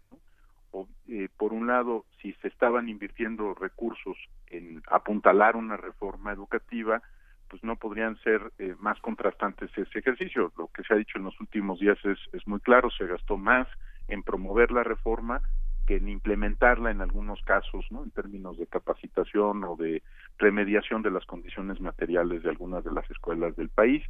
O, 0.71 0.87
eh, 1.07 1.29
por 1.37 1.53
un 1.53 1.67
lado, 1.67 2.05
si 2.21 2.33
se 2.33 2.47
estaban 2.47 2.89
invirtiendo 2.89 3.53
recursos 3.53 4.17
en 4.47 4.81
apuntalar 4.89 5.55
una 5.55 5.77
reforma 5.77 6.31
educativa, 6.31 7.01
pues 7.49 7.63
no 7.63 7.75
podrían 7.75 8.17
ser 8.17 8.51
eh, 8.57 8.75
más 8.79 8.99
contrastantes 8.99 9.69
ese 9.77 9.99
ejercicio. 9.99 10.51
Lo 10.57 10.67
que 10.67 10.83
se 10.83 10.93
ha 10.93 10.97
dicho 10.97 11.17
en 11.17 11.25
los 11.25 11.39
últimos 11.39 11.79
días 11.79 11.97
es, 12.03 12.17
es 12.33 12.47
muy 12.47 12.59
claro, 12.59 12.89
se 12.91 13.05
gastó 13.05 13.37
más 13.37 13.67
en 14.07 14.23
promover 14.23 14.71
la 14.71 14.83
reforma 14.83 15.41
que 15.85 15.97
en 15.97 16.09
implementarla 16.09 16.91
en 16.91 17.01
algunos 17.01 17.41
casos, 17.43 17.85
¿no? 17.91 18.03
En 18.03 18.11
términos 18.11 18.57
de 18.57 18.67
capacitación 18.67 19.63
o 19.63 19.75
de 19.75 20.01
remediación 20.37 21.01
de 21.01 21.11
las 21.11 21.25
condiciones 21.25 21.79
materiales 21.81 22.43
de 22.43 22.49
algunas 22.49 22.83
de 22.83 22.91
las 22.91 23.09
escuelas 23.11 23.55
del 23.55 23.69
país. 23.69 24.03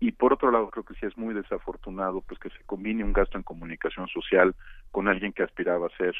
Y 0.00 0.12
por 0.12 0.32
otro 0.32 0.50
lado, 0.50 0.70
creo 0.70 0.84
que 0.84 0.94
sí 0.94 1.06
es 1.06 1.16
muy 1.18 1.34
desafortunado 1.34 2.20
pues 2.20 2.38
que 2.38 2.50
se 2.50 2.64
combine 2.66 3.04
un 3.04 3.12
gasto 3.12 3.36
en 3.36 3.42
comunicación 3.42 4.06
social 4.08 4.54
con 4.90 5.08
alguien 5.08 5.32
que 5.32 5.42
aspiraba 5.42 5.86
a 5.86 5.96
ser 5.96 6.14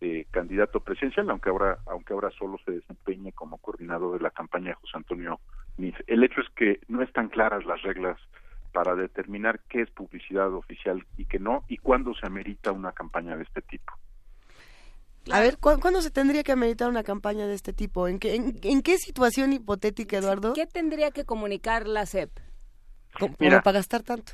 eh, 0.00 0.26
candidato 0.30 0.80
presidencial, 0.80 1.30
aunque 1.30 1.50
ahora, 1.50 1.78
aunque 1.86 2.12
ahora 2.12 2.30
solo 2.30 2.58
se 2.64 2.72
desempeñe 2.72 3.32
como 3.32 3.58
coordinador 3.58 4.16
de 4.16 4.22
la 4.22 4.30
campaña 4.30 4.68
de 4.68 4.74
José 4.74 4.96
Antonio 4.96 5.40
Mif. 5.76 5.96
El 6.06 6.22
hecho 6.22 6.40
es 6.40 6.48
que 6.50 6.80
no 6.88 7.02
están 7.02 7.28
claras 7.28 7.64
las 7.64 7.82
reglas 7.82 8.20
para 8.72 8.96
determinar 8.96 9.60
qué 9.68 9.82
es 9.82 9.90
publicidad 9.90 10.52
oficial 10.52 11.06
y 11.16 11.26
qué 11.26 11.38
no, 11.38 11.64
y 11.68 11.78
cuándo 11.78 12.12
se 12.14 12.26
amerita 12.26 12.72
una 12.72 12.92
campaña 12.92 13.36
de 13.36 13.44
este 13.44 13.62
tipo. 13.62 13.92
A 15.32 15.40
ver, 15.40 15.58
¿cuándo 15.58 16.02
se 16.02 16.10
tendría 16.10 16.42
que 16.42 16.52
ameritar 16.52 16.88
una 16.88 17.02
campaña 17.02 17.46
de 17.46 17.54
este 17.54 17.72
tipo? 17.72 18.08
¿En 18.08 18.18
qué, 18.18 18.34
en, 18.34 18.82
qué 18.82 18.98
situación 18.98 19.52
hipotética, 19.52 20.18
Eduardo? 20.18 20.52
¿Qué 20.52 20.66
tendría 20.66 21.10
que 21.10 21.24
comunicar 21.24 21.86
la 21.86 22.06
CEP? 22.06 22.30
¿Cómo, 23.18 23.34
para 23.36 23.72
gastar 23.72 24.02
tanto? 24.02 24.32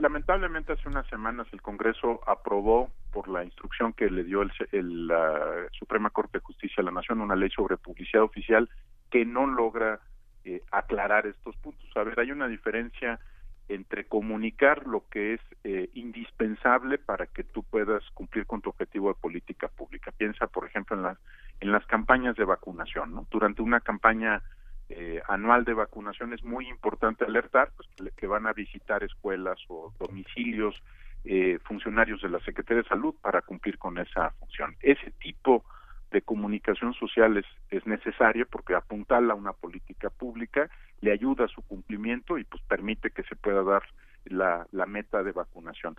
lamentablemente 0.00 0.72
hace 0.72 0.88
unas 0.88 1.06
semanas 1.06 1.46
el 1.52 1.62
Congreso 1.62 2.20
aprobó 2.26 2.90
por 3.12 3.28
la 3.28 3.44
instrucción 3.44 3.92
que 3.92 4.10
le 4.10 4.24
dio 4.24 4.42
el, 4.42 5.06
la 5.06 5.68
Suprema 5.72 6.10
Corte 6.10 6.38
de 6.38 6.44
Justicia 6.44 6.76
de 6.78 6.84
la 6.84 6.90
Nación 6.90 7.20
una 7.20 7.36
ley 7.36 7.48
sobre 7.50 7.76
publicidad 7.76 8.24
oficial 8.24 8.68
que 9.08 9.24
no 9.24 9.46
logra 9.46 10.00
eh, 10.44 10.62
aclarar 10.72 11.26
estos 11.26 11.56
puntos. 11.56 11.88
A 11.96 12.02
ver, 12.02 12.18
hay 12.18 12.32
una 12.32 12.48
diferencia 12.48 13.20
entre 13.68 14.06
comunicar 14.06 14.86
lo 14.86 15.04
que 15.08 15.34
es 15.34 15.40
eh, 15.64 15.90
indispensable 15.94 16.98
para 16.98 17.26
que 17.26 17.44
tú 17.44 17.62
puedas 17.62 18.02
cumplir 18.14 18.46
con 18.46 18.62
tu 18.62 18.70
objetivo 18.70 19.08
de 19.08 19.20
política 19.20 19.68
pública. 19.68 20.12
Piensa, 20.12 20.46
por 20.46 20.66
ejemplo, 20.66 20.96
en 20.96 21.02
las 21.02 21.18
en 21.60 21.72
las 21.72 21.84
campañas 21.86 22.36
de 22.36 22.44
vacunación. 22.44 23.14
¿no? 23.14 23.26
Durante 23.30 23.62
una 23.62 23.80
campaña 23.80 24.42
eh, 24.88 25.20
anual 25.28 25.64
de 25.64 25.74
vacunación 25.74 26.32
es 26.32 26.42
muy 26.44 26.68
importante 26.68 27.24
alertar 27.24 27.72
pues, 27.76 28.12
que 28.14 28.26
van 28.26 28.46
a 28.46 28.52
visitar 28.52 29.02
escuelas 29.02 29.58
o 29.68 29.92
domicilios 29.98 30.82
eh, 31.24 31.58
funcionarios 31.64 32.22
de 32.22 32.30
la 32.30 32.40
Secretaría 32.40 32.82
de 32.82 32.88
Salud 32.88 33.14
para 33.20 33.42
cumplir 33.42 33.78
con 33.78 33.98
esa 33.98 34.30
función. 34.30 34.76
Ese 34.80 35.10
tipo 35.20 35.62
de 35.62 35.77
comunicación 36.22 36.94
social 36.94 37.36
es, 37.36 37.46
es 37.70 37.86
necesario 37.86 38.46
porque 38.46 38.74
apuntala 38.74 39.32
a 39.32 39.36
una 39.36 39.52
política 39.52 40.10
pública, 40.10 40.70
le 41.00 41.12
ayuda 41.12 41.44
a 41.44 41.48
su 41.48 41.62
cumplimiento 41.62 42.38
y 42.38 42.44
pues 42.44 42.62
permite 42.64 43.10
que 43.10 43.22
se 43.24 43.36
pueda 43.36 43.62
dar 43.62 43.82
la, 44.24 44.66
la 44.72 44.86
meta 44.86 45.22
de 45.22 45.32
vacunación. 45.32 45.96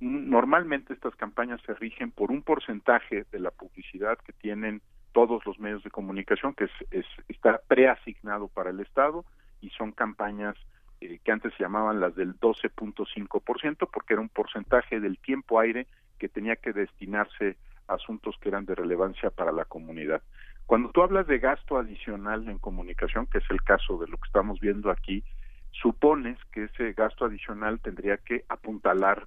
Normalmente 0.00 0.92
estas 0.92 1.16
campañas 1.16 1.60
se 1.66 1.74
rigen 1.74 2.12
por 2.12 2.30
un 2.30 2.42
porcentaje 2.42 3.26
de 3.32 3.40
la 3.40 3.50
publicidad 3.50 4.16
que 4.18 4.32
tienen 4.32 4.80
todos 5.12 5.44
los 5.44 5.58
medios 5.58 5.82
de 5.82 5.90
comunicación, 5.90 6.54
que 6.54 6.68
es, 6.90 7.06
está 7.28 7.60
preasignado 7.66 8.48
para 8.48 8.70
el 8.70 8.80
Estado 8.80 9.24
y 9.60 9.70
son 9.70 9.90
campañas 9.90 10.56
eh, 11.00 11.18
que 11.24 11.32
antes 11.32 11.52
se 11.54 11.64
llamaban 11.64 12.00
las 12.00 12.14
del 12.14 12.38
12.5%, 12.38 13.88
porque 13.92 14.14
era 14.14 14.22
un 14.22 14.28
porcentaje 14.28 15.00
del 15.00 15.18
tiempo 15.18 15.58
aire 15.58 15.86
que 16.18 16.28
tenía 16.28 16.56
que 16.56 16.72
destinarse 16.72 17.56
asuntos 17.88 18.36
que 18.40 18.48
eran 18.48 18.64
de 18.64 18.74
relevancia 18.74 19.30
para 19.30 19.52
la 19.52 19.64
comunidad. 19.64 20.22
Cuando 20.66 20.90
tú 20.90 21.02
hablas 21.02 21.26
de 21.26 21.38
gasto 21.38 21.78
adicional 21.78 22.48
en 22.48 22.58
comunicación, 22.58 23.26
que 23.26 23.38
es 23.38 23.50
el 23.50 23.62
caso 23.62 23.98
de 23.98 24.06
lo 24.06 24.18
que 24.18 24.26
estamos 24.26 24.60
viendo 24.60 24.90
aquí, 24.90 25.24
supones 25.72 26.38
que 26.52 26.64
ese 26.64 26.92
gasto 26.92 27.24
adicional 27.24 27.80
tendría 27.80 28.18
que 28.18 28.44
apuntalar 28.48 29.26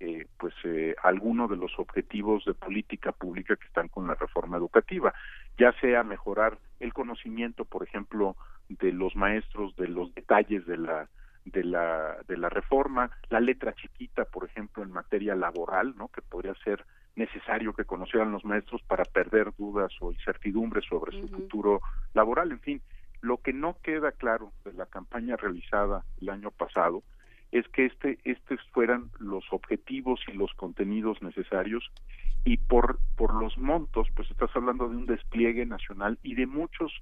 eh, 0.00 0.26
pues 0.38 0.54
eh, 0.62 0.94
alguno 1.02 1.48
de 1.48 1.56
los 1.56 1.76
objetivos 1.78 2.44
de 2.44 2.54
política 2.54 3.10
pública 3.10 3.56
que 3.56 3.66
están 3.66 3.88
con 3.88 4.06
la 4.06 4.14
reforma 4.14 4.56
educativa, 4.56 5.12
ya 5.58 5.72
sea 5.80 6.04
mejorar 6.04 6.56
el 6.78 6.92
conocimiento, 6.94 7.64
por 7.64 7.82
ejemplo, 7.82 8.36
de 8.68 8.92
los 8.92 9.16
maestros 9.16 9.74
de 9.76 9.88
los 9.88 10.14
detalles 10.14 10.66
de 10.66 10.76
la 10.76 11.08
de 11.44 11.64
la 11.64 12.16
de 12.28 12.36
la 12.36 12.48
reforma, 12.48 13.10
la 13.28 13.40
letra 13.40 13.74
chiquita, 13.74 14.24
por 14.24 14.44
ejemplo, 14.44 14.82
en 14.82 14.92
materia 14.92 15.34
laboral, 15.34 15.96
¿no? 15.96 16.08
que 16.08 16.22
podría 16.22 16.54
ser 16.62 16.84
necesario 17.18 17.74
que 17.74 17.84
conocieran 17.84 18.32
los 18.32 18.44
maestros 18.44 18.80
para 18.82 19.04
perder 19.04 19.52
dudas 19.58 19.92
o 20.00 20.12
incertidumbres 20.12 20.84
sobre 20.86 21.20
su 21.20 21.28
futuro 21.28 21.80
laboral, 22.14 22.52
en 22.52 22.60
fin, 22.60 22.82
lo 23.20 23.38
que 23.38 23.52
no 23.52 23.76
queda 23.82 24.12
claro 24.12 24.52
de 24.64 24.72
la 24.72 24.86
campaña 24.86 25.36
realizada 25.36 26.04
el 26.20 26.30
año 26.30 26.50
pasado 26.52 27.02
es 27.50 27.66
que 27.68 27.86
este 27.86 28.18
estos 28.24 28.60
fueran 28.72 29.10
los 29.18 29.44
objetivos 29.50 30.20
y 30.28 30.32
los 30.32 30.52
contenidos 30.54 31.20
necesarios 31.22 31.90
y 32.44 32.58
por 32.58 32.98
por 33.16 33.34
los 33.34 33.56
montos 33.58 34.06
pues 34.14 34.30
estás 34.30 34.50
hablando 34.54 34.88
de 34.88 34.96
un 34.96 35.06
despliegue 35.06 35.64
nacional 35.64 36.18
y 36.22 36.34
de 36.34 36.46
muchos 36.46 36.92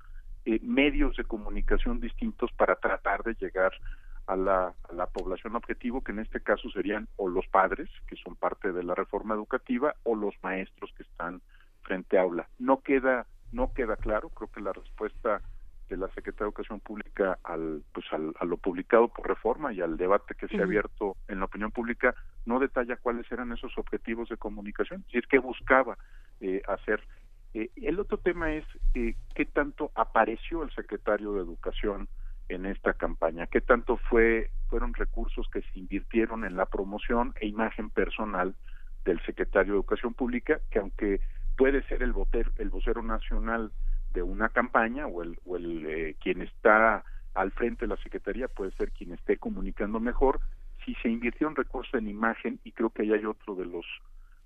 eh, 0.44 0.60
medios 0.62 1.16
de 1.16 1.24
comunicación 1.24 2.00
distintos 2.00 2.52
para 2.52 2.76
tratar 2.76 3.24
de 3.24 3.34
llegar 3.34 3.72
a 4.26 4.36
la, 4.36 4.74
a 4.88 4.92
la 4.92 5.06
población 5.06 5.56
objetivo 5.56 6.02
que 6.02 6.12
en 6.12 6.20
este 6.20 6.40
caso 6.40 6.68
serían 6.70 7.08
o 7.16 7.28
los 7.28 7.46
padres 7.48 7.88
que 8.06 8.16
son 8.16 8.36
parte 8.36 8.72
de 8.72 8.82
la 8.82 8.94
reforma 8.94 9.34
educativa 9.34 9.94
o 10.04 10.14
los 10.14 10.34
maestros 10.42 10.92
que 10.96 11.04
están 11.04 11.40
frente 11.82 12.18
a 12.18 12.22
aula 12.22 12.48
no 12.58 12.80
queda 12.80 13.26
no 13.52 13.72
queda 13.72 13.96
claro 13.96 14.30
creo 14.30 14.50
que 14.50 14.60
la 14.60 14.72
respuesta 14.72 15.40
de 15.88 15.96
la 15.96 16.08
Secretaría 16.08 16.46
de 16.46 16.50
Educación 16.50 16.80
Pública 16.80 17.38
al, 17.44 17.82
pues 17.92 18.06
al, 18.12 18.34
a 18.40 18.44
lo 18.44 18.56
publicado 18.56 19.08
por 19.08 19.28
reforma 19.28 19.72
y 19.72 19.80
al 19.80 19.96
debate 19.96 20.34
que 20.34 20.48
se 20.48 20.58
ha 20.58 20.64
abierto 20.64 21.16
en 21.28 21.38
la 21.38 21.44
opinión 21.44 21.70
pública, 21.70 22.14
no 22.44 22.58
detalla 22.58 22.96
cuáles 22.96 23.30
eran 23.30 23.52
esos 23.52 23.76
objetivos 23.78 24.28
de 24.28 24.36
comunicación, 24.36 25.04
si 25.10 25.18
es 25.18 25.26
que 25.26 25.38
buscaba 25.38 25.96
eh, 26.40 26.62
hacer. 26.68 27.00
Eh, 27.54 27.70
el 27.76 28.00
otro 28.00 28.18
tema 28.18 28.52
es 28.52 28.64
eh, 28.94 29.14
qué 29.34 29.44
tanto 29.44 29.90
apareció 29.94 30.62
el 30.62 30.70
secretario 30.72 31.34
de 31.34 31.40
Educación 31.40 32.08
en 32.48 32.66
esta 32.66 32.94
campaña, 32.94 33.46
qué 33.46 33.60
tanto 33.60 33.96
fue 33.96 34.50
fueron 34.68 34.94
recursos 34.94 35.46
que 35.52 35.62
se 35.62 35.78
invirtieron 35.78 36.44
en 36.44 36.56
la 36.56 36.66
promoción 36.66 37.34
e 37.40 37.46
imagen 37.46 37.90
personal 37.90 38.54
del 39.04 39.20
secretario 39.24 39.72
de 39.72 39.78
Educación 39.78 40.14
Pública, 40.14 40.60
que 40.70 40.80
aunque 40.80 41.20
puede 41.56 41.82
ser 41.84 42.02
el, 42.02 42.12
voter, 42.12 42.50
el 42.58 42.70
vocero 42.70 43.02
nacional 43.02 43.72
de 44.12 44.22
una 44.22 44.48
campaña 44.48 45.06
o 45.06 45.22
el, 45.22 45.38
o 45.44 45.56
el 45.56 45.86
eh, 45.86 46.16
quien 46.20 46.42
está 46.42 47.04
al 47.34 47.52
frente 47.52 47.84
de 47.84 47.94
la 47.94 48.02
Secretaría 48.02 48.48
puede 48.48 48.72
ser 48.72 48.90
quien 48.90 49.12
esté 49.12 49.36
comunicando 49.36 50.00
mejor. 50.00 50.40
Si 50.84 50.94
se 50.96 51.08
invirtió 51.08 51.48
un 51.48 51.56
recurso 51.56 51.96
en 51.96 52.08
imagen, 52.08 52.58
y 52.64 52.72
creo 52.72 52.90
que 52.90 53.02
ahí 53.02 53.12
hay 53.12 53.24
otro 53.24 53.54
de 53.54 53.66
los 53.66 53.86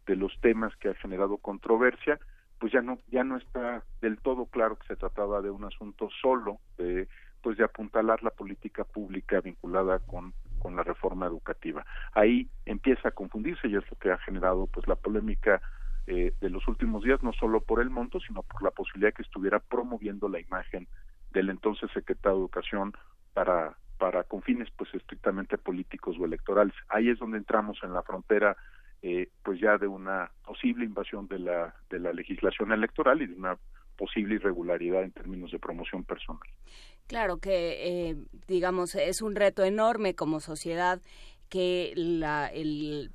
de 0.06 0.16
los 0.16 0.32
temas 0.40 0.74
que 0.76 0.88
ha 0.88 0.94
generado 0.94 1.36
controversia, 1.36 2.18
pues 2.58 2.72
ya 2.72 2.82
no 2.82 2.98
ya 3.10 3.22
no 3.22 3.36
está 3.36 3.84
del 4.00 4.18
todo 4.18 4.46
claro 4.46 4.76
que 4.76 4.88
se 4.88 4.96
trataba 4.96 5.40
de 5.40 5.50
un 5.50 5.64
asunto 5.64 6.08
solo 6.20 6.58
de 6.78 7.06
pues 7.42 7.56
de 7.56 7.64
apuntalar 7.64 8.22
la 8.22 8.30
política 8.30 8.84
pública 8.84 9.40
vinculada 9.40 9.98
con 10.00 10.34
con 10.60 10.76
la 10.76 10.84
reforma 10.84 11.26
educativa. 11.26 11.84
Ahí 12.12 12.48
empieza 12.66 13.08
a 13.08 13.12
confundirse 13.12 13.66
y 13.66 13.74
es 13.74 13.90
lo 13.90 13.98
que 13.98 14.12
ha 14.12 14.18
generado 14.18 14.68
pues 14.68 14.86
la 14.86 14.94
polémica 14.94 15.60
eh, 16.06 16.32
de 16.40 16.50
los 16.50 16.68
últimos 16.68 17.02
días, 17.02 17.22
no 17.22 17.32
solo 17.32 17.60
por 17.60 17.80
el 17.80 17.90
monto, 17.90 18.20
sino 18.20 18.42
por 18.42 18.62
la 18.62 18.70
posibilidad 18.70 19.12
que 19.12 19.22
estuviera 19.22 19.58
promoviendo 19.58 20.28
la 20.28 20.38
imagen 20.38 20.86
del 21.32 21.50
entonces 21.50 21.90
secretario 21.92 22.36
de 22.36 22.42
Educación 22.44 22.92
para 23.34 23.76
para 23.98 24.24
con 24.24 24.40
fines 24.40 24.68
pues 24.78 24.94
estrictamente 24.94 25.58
políticos 25.58 26.16
o 26.18 26.24
electorales. 26.24 26.74
Ahí 26.88 27.10
es 27.10 27.18
donde 27.18 27.36
entramos 27.36 27.78
en 27.82 27.92
la 27.92 28.02
frontera 28.02 28.56
eh, 29.02 29.28
pues 29.42 29.60
ya 29.60 29.76
de 29.76 29.86
una 29.86 30.30
posible 30.44 30.86
invasión 30.86 31.28
de 31.28 31.38
la 31.38 31.74
de 31.90 31.98
la 31.98 32.12
legislación 32.12 32.72
electoral 32.72 33.20
y 33.20 33.26
de 33.26 33.34
una 33.34 33.58
posible 33.96 34.36
irregularidad 34.36 35.02
en 35.02 35.12
términos 35.12 35.50
de 35.52 35.58
promoción 35.58 36.04
personal. 36.04 36.48
Claro 37.10 37.38
que 37.38 38.10
eh, 38.10 38.16
digamos 38.46 38.94
es 38.94 39.20
un 39.20 39.34
reto 39.34 39.64
enorme 39.64 40.14
como 40.14 40.38
sociedad 40.38 41.00
que 41.48 41.92
la, 41.96 42.46
el 42.46 43.10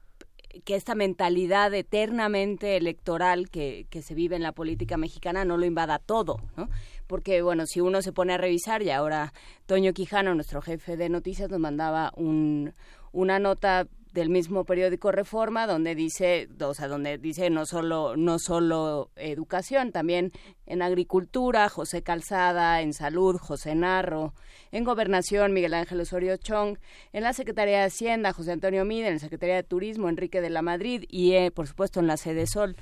que 0.65 0.75
esta 0.75 0.95
mentalidad 0.95 1.73
eternamente 1.73 2.75
electoral 2.75 3.49
que, 3.49 3.87
que, 3.89 4.01
se 4.01 4.13
vive 4.13 4.35
en 4.35 4.43
la 4.43 4.51
política 4.51 4.97
mexicana 4.97 5.45
no 5.45 5.55
lo 5.55 5.65
invada 5.65 5.99
todo, 5.99 6.41
¿no? 6.57 6.67
Porque, 7.07 7.41
bueno, 7.41 7.67
si 7.67 7.79
uno 7.79 8.01
se 8.01 8.11
pone 8.11 8.33
a 8.33 8.37
revisar, 8.37 8.81
y 8.81 8.89
ahora 8.89 9.31
Toño 9.65 9.93
Quijano, 9.93 10.35
nuestro 10.35 10.61
jefe 10.61 10.97
de 10.97 11.07
noticias, 11.07 11.49
nos 11.49 11.61
mandaba 11.61 12.11
un, 12.17 12.73
una 13.13 13.39
nota 13.39 13.87
del 14.15 14.29
mismo 14.29 14.63
periódico 14.63 15.11
Reforma 15.11 15.67
donde 15.67 15.93
dice, 15.93 16.47
o 16.61 16.73
sea, 16.73 16.87
donde 16.87 17.17
dice 17.17 17.49
no 17.49 17.65
solo 17.65 18.15
no 18.15 18.39
solo 18.39 19.11
educación, 19.17 19.91
también 19.91 20.31
en 20.65 20.81
agricultura, 20.81 21.67
José 21.67 22.01
Calzada, 22.01 22.81
en 22.81 22.93
salud, 22.93 23.37
José 23.37 23.75
Narro, 23.75 24.33
en 24.71 24.85
gobernación, 24.85 25.53
Miguel 25.53 25.73
Ángel 25.73 25.99
Osorio 25.99 26.37
Chong, 26.37 26.77
en 27.11 27.23
la 27.23 27.33
Secretaría 27.33 27.79
de 27.79 27.85
Hacienda, 27.85 28.31
José 28.31 28.53
Antonio 28.53 28.85
Mide, 28.85 29.07
en 29.07 29.15
la 29.15 29.19
Secretaría 29.19 29.55
de 29.55 29.63
Turismo, 29.63 30.07
Enrique 30.07 30.39
de 30.39 30.49
la 30.49 30.61
Madrid 30.61 31.03
y, 31.09 31.33
eh, 31.33 31.51
por 31.51 31.67
supuesto, 31.67 31.99
en 31.99 32.07
la 32.07 32.15
Sede 32.15 32.47
Sol. 32.47 32.77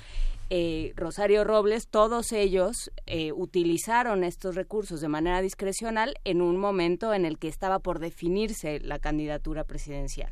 Eh, 0.51 0.93
Rosario 0.95 1.43
Robles, 1.43 1.87
todos 1.87 2.31
ellos 2.31 2.91
eh, 3.07 3.31
utilizaron 3.31 4.23
estos 4.23 4.53
recursos 4.53 5.01
de 5.01 5.07
manera 5.07 5.41
discrecional 5.41 6.13
en 6.25 6.43
un 6.43 6.57
momento 6.57 7.11
en 7.11 7.25
el 7.25 7.39
que 7.39 7.47
estaba 7.47 7.79
por 7.79 7.97
definirse 7.97 8.79
la 8.79 8.99
candidatura 8.99 9.63
presidencial. 9.63 10.31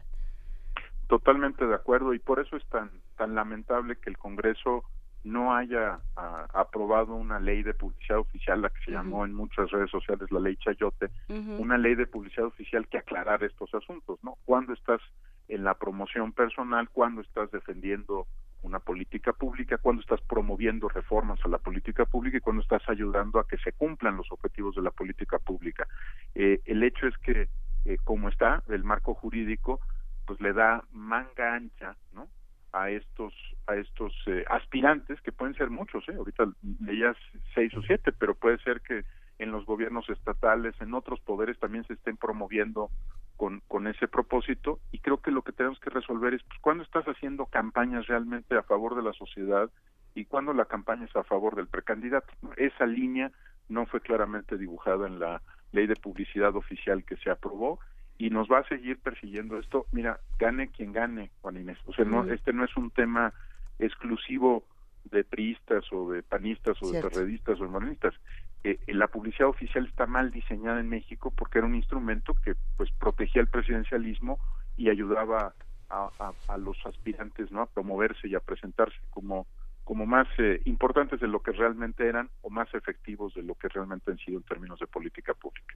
Totalmente 1.11 1.67
de 1.67 1.75
acuerdo 1.75 2.13
y 2.13 2.19
por 2.19 2.39
eso 2.39 2.55
es 2.55 2.65
tan 2.67 2.89
tan 3.17 3.35
lamentable 3.35 3.97
que 3.97 4.09
el 4.09 4.17
Congreso 4.17 4.85
no 5.25 5.53
haya 5.53 5.99
ah, 6.15 6.47
aprobado 6.53 7.15
una 7.15 7.37
ley 7.37 7.63
de 7.63 7.73
publicidad 7.73 8.19
oficial, 8.19 8.61
la 8.61 8.69
que 8.69 8.81
se 8.85 8.91
llamó 8.91 9.25
en 9.25 9.33
muchas 9.33 9.69
redes 9.71 9.91
sociales 9.91 10.31
la 10.31 10.39
ley 10.39 10.55
Chayote, 10.55 11.09
una 11.59 11.77
ley 11.77 11.95
de 11.95 12.07
publicidad 12.07 12.45
oficial 12.45 12.87
que 12.87 12.97
aclarara 12.97 13.45
estos 13.45 13.73
asuntos, 13.73 14.23
¿no? 14.23 14.37
Cuando 14.45 14.71
estás 14.71 15.01
en 15.49 15.65
la 15.65 15.73
promoción 15.73 16.31
personal 16.31 16.87
cuando 16.87 17.19
estás 17.19 17.51
defendiendo 17.51 18.25
una 18.61 18.79
política 18.79 19.33
pública, 19.33 19.79
cuando 19.79 20.03
estás 20.03 20.21
promoviendo 20.21 20.87
reformas 20.87 21.41
a 21.43 21.49
la 21.49 21.57
política 21.57 22.05
pública 22.05 22.37
y 22.37 22.39
cuando 22.39 22.61
estás 22.61 22.87
ayudando 22.87 23.37
a 23.37 23.45
que 23.45 23.57
se 23.57 23.73
cumplan 23.73 24.15
los 24.15 24.31
objetivos 24.31 24.75
de 24.75 24.81
la 24.81 24.91
política 24.91 25.39
pública. 25.39 25.89
Eh, 26.35 26.61
el 26.63 26.81
hecho 26.83 27.05
es 27.05 27.17
que, 27.17 27.49
eh, 27.83 27.97
como 28.05 28.29
está 28.29 28.63
el 28.69 28.85
marco 28.85 29.13
jurídico, 29.13 29.81
pues 30.25 30.39
le 30.41 30.53
da 30.53 30.83
manga 30.91 31.55
ancha, 31.55 31.95
¿no? 32.13 32.27
a 32.73 32.89
estos 32.89 33.33
a 33.67 33.75
estos 33.75 34.13
eh, 34.27 34.45
aspirantes 34.49 35.21
que 35.21 35.31
pueden 35.31 35.55
ser 35.55 35.69
muchos, 35.69 36.07
¿eh? 36.09 36.15
ahorita 36.15 36.45
leías 36.79 37.17
seis 37.53 37.73
o 37.75 37.81
siete, 37.81 38.11
pero 38.11 38.35
puede 38.35 38.57
ser 38.59 38.81
que 38.81 39.03
en 39.39 39.51
los 39.51 39.65
gobiernos 39.65 40.09
estatales, 40.09 40.75
en 40.81 40.93
otros 40.93 41.19
poderes 41.21 41.59
también 41.59 41.83
se 41.85 41.93
estén 41.93 42.17
promoviendo 42.17 42.89
con, 43.37 43.61
con 43.67 43.87
ese 43.87 44.07
propósito 44.07 44.79
y 44.91 44.99
creo 44.99 45.21
que 45.21 45.31
lo 45.31 45.41
que 45.41 45.51
tenemos 45.51 45.79
que 45.79 45.89
resolver 45.89 46.33
es 46.33 46.43
pues, 46.43 46.59
cuándo 46.61 46.83
estás 46.83 47.05
haciendo 47.05 47.45
campañas 47.47 48.07
realmente 48.07 48.55
a 48.55 48.63
favor 48.63 48.95
de 48.95 49.03
la 49.03 49.13
sociedad 49.13 49.69
y 50.13 50.25
cuándo 50.25 50.53
la 50.53 50.65
campaña 50.65 51.05
es 51.05 51.15
a 51.15 51.23
favor 51.23 51.55
del 51.55 51.67
precandidato. 51.67 52.31
Esa 52.57 52.85
línea 52.85 53.31
no 53.69 53.85
fue 53.85 54.01
claramente 54.01 54.57
dibujada 54.57 55.07
en 55.07 55.19
la 55.19 55.41
ley 55.71 55.87
de 55.87 55.95
publicidad 55.95 56.55
oficial 56.55 57.03
que 57.05 57.15
se 57.17 57.29
aprobó 57.29 57.79
y 58.21 58.29
nos 58.29 58.47
va 58.47 58.59
a 58.59 58.67
seguir 58.67 58.99
persiguiendo 58.99 59.57
esto. 59.57 59.87
Mira, 59.91 60.19
gane 60.37 60.67
quien 60.67 60.93
gane, 60.93 61.31
Juan 61.41 61.57
Inés. 61.57 61.79
O 61.87 61.93
sea, 61.93 62.05
no, 62.05 62.23
este 62.31 62.53
no 62.53 62.63
es 62.63 62.77
un 62.77 62.91
tema 62.91 63.33
exclusivo 63.79 64.63
de 65.05 65.23
priistas 65.23 65.91
o 65.91 66.11
de 66.11 66.21
panistas 66.21 66.77
o 66.83 66.91
de 66.91 67.01
perredistas 67.01 67.59
o 67.59 67.63
de 67.63 67.69
morenistas. 67.69 68.13
Eh, 68.63 68.77
la 68.89 69.07
publicidad 69.07 69.49
oficial 69.49 69.87
está 69.87 70.05
mal 70.05 70.29
diseñada 70.29 70.79
en 70.79 70.87
México 70.87 71.33
porque 71.35 71.57
era 71.57 71.65
un 71.65 71.73
instrumento 71.73 72.35
que 72.45 72.53
pues 72.77 72.91
protegía 72.99 73.41
el 73.41 73.47
presidencialismo 73.47 74.37
y 74.77 74.89
ayudaba 74.89 75.55
a, 75.89 76.11
a, 76.47 76.57
los 76.59 76.77
aspirantes 76.85 77.51
no 77.51 77.61
a 77.61 77.65
promoverse 77.65 78.27
y 78.27 78.35
a 78.35 78.39
presentarse 78.39 78.99
como 79.09 79.47
como 79.83 80.05
más 80.05 80.27
eh, 80.37 80.61
importantes 80.65 81.19
de 81.19 81.27
lo 81.27 81.41
que 81.41 81.51
realmente 81.51 82.07
eran 82.07 82.29
o 82.43 82.51
más 82.51 82.71
efectivos 82.75 83.33
de 83.33 83.41
lo 83.41 83.55
que 83.55 83.67
realmente 83.67 84.11
han 84.11 84.19
sido 84.19 84.37
en 84.37 84.43
términos 84.43 84.79
de 84.79 84.85
política 84.85 85.33
pública. 85.33 85.75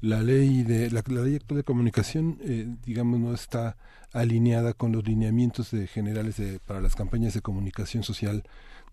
La 0.00 0.22
ley 0.22 0.62
de 0.62 0.90
la, 0.90 1.02
ley 1.06 1.36
actual 1.36 1.58
de 1.58 1.64
comunicación, 1.64 2.38
eh, 2.42 2.66
digamos, 2.84 3.20
no 3.20 3.34
está 3.34 3.76
alineada 4.12 4.72
con 4.72 4.92
los 4.92 5.04
lineamientos 5.04 5.70
de 5.70 5.86
generales 5.86 6.36
de, 6.36 6.58
para 6.58 6.80
las 6.80 6.96
campañas 6.96 7.34
de 7.34 7.42
comunicación 7.42 8.02
social 8.02 8.44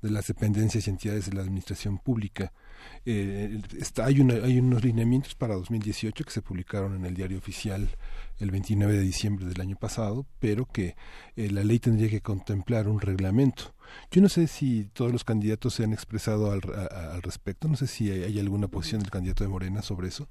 de 0.02 0.12
las 0.12 0.28
dependencias 0.28 0.88
y 0.88 0.90
entidades 0.90 1.30
de 1.30 1.36
la 1.36 1.42
administración 1.42 1.98
pública. 1.98 2.52
Eh, 3.06 3.62
está, 3.80 4.06
hay, 4.06 4.20
una, 4.20 4.36
hay 4.36 4.60
unos 4.60 4.84
lineamientos 4.84 5.34
para 5.34 5.56
2018 5.56 6.24
que 6.24 6.32
se 6.32 6.42
publicaron 6.42 6.96
en 6.96 7.06
el 7.06 7.16
diario 7.16 7.38
oficial 7.38 7.90
el 8.40 8.52
29 8.52 8.94
de 8.94 9.02
diciembre 9.02 9.46
del 9.46 9.60
año 9.60 9.76
pasado, 9.76 10.26
pero 10.40 10.66
que 10.66 10.96
eh, 11.36 11.50
la 11.50 11.64
ley 11.64 11.80
tendría 11.80 12.10
que 12.10 12.22
contemplar 12.22 12.88
un 12.88 13.02
reglamento. 13.02 13.74
Yo 14.12 14.22
no 14.22 14.30
sé 14.30 14.48
si 14.48 14.86
todos 14.94 15.12
los 15.12 15.24
candidatos 15.24 15.74
se 15.74 15.84
han 15.84 15.94
expresado 15.94 16.52
al, 16.52 16.62
al 16.92 17.22
respecto, 17.24 17.68
no 17.68 17.78
sé 17.78 17.88
si 17.88 18.12
hay, 18.12 18.38
alguna 18.40 18.68
posición 18.68 19.02
del 19.02 19.10
candidato 19.10 19.44
de 19.44 19.50
Morena 19.50 19.82
sobre 19.82 20.10
eso. 20.10 20.28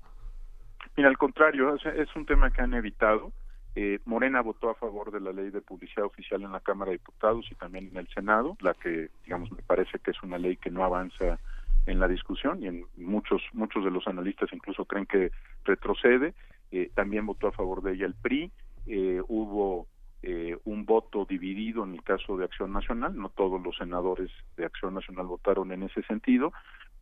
Mira, 0.97 1.09
al 1.09 1.18
contrario, 1.18 1.74
es 1.74 2.16
un 2.16 2.27
tema 2.27 2.51
que 2.51 2.62
han 2.62 2.74
evitado. 2.74 3.32
Eh, 3.74 3.98
Morena 4.06 4.40
votó 4.40 4.70
a 4.70 4.74
favor 4.74 5.10
de 5.12 5.20
la 5.20 5.32
ley 5.32 5.51
de 5.51 5.60
publicidad 5.60 6.06
oficial 6.06 6.43
en 6.43 6.52
la 6.52 6.60
Cámara 6.60 6.90
de 6.90 6.97
Diputados 6.97 7.47
y 7.51 7.55
también 7.55 7.89
en 7.89 7.98
el 7.98 8.09
Senado, 8.09 8.56
la 8.60 8.73
que, 8.73 9.10
digamos, 9.24 9.52
me 9.52 9.62
parece 9.62 9.98
que 9.98 10.12
es 10.12 10.23
una 10.23 10.39
ley 10.39 10.56
que 10.56 10.70
no 10.70 10.82
avanza 10.82 11.39
en 11.85 12.01
la 12.01 12.09
discusión 12.09 12.62
y 12.62 12.66
en 12.66 12.85
muchos 12.97 13.43
muchos 13.52 13.85
de 13.85 13.90
los 13.90 14.06
analistas 14.09 14.48
incluso 14.52 14.85
creen 14.86 15.06
que 15.06 15.31
retrocede. 15.64 16.35
Eh, 16.73 16.90
también 16.94 17.27
votó 17.27 17.48
a 17.48 17.52
favor 17.52 17.82
de 17.82 17.93
ella 17.93 18.06
el 18.06 18.14
PRI. 18.14 18.51
Eh, 18.86 19.20
hubo 19.28 19.86
eh, 20.23 20.56
un 20.64 20.85
voto 20.85 21.24
dividido 21.24 21.85
en 21.85 21.94
el 21.94 22.02
caso 22.02 22.36
de 22.36 22.44
Acción 22.44 22.73
Nacional. 22.73 23.16
No 23.16 23.28
todos 23.28 23.62
los 23.62 23.77
senadores 23.77 24.31
de 24.56 24.64
Acción 24.64 24.94
Nacional 24.94 25.27
votaron 25.27 25.70
en 25.73 25.85
ese 25.85 26.02
sentido, 26.02 26.52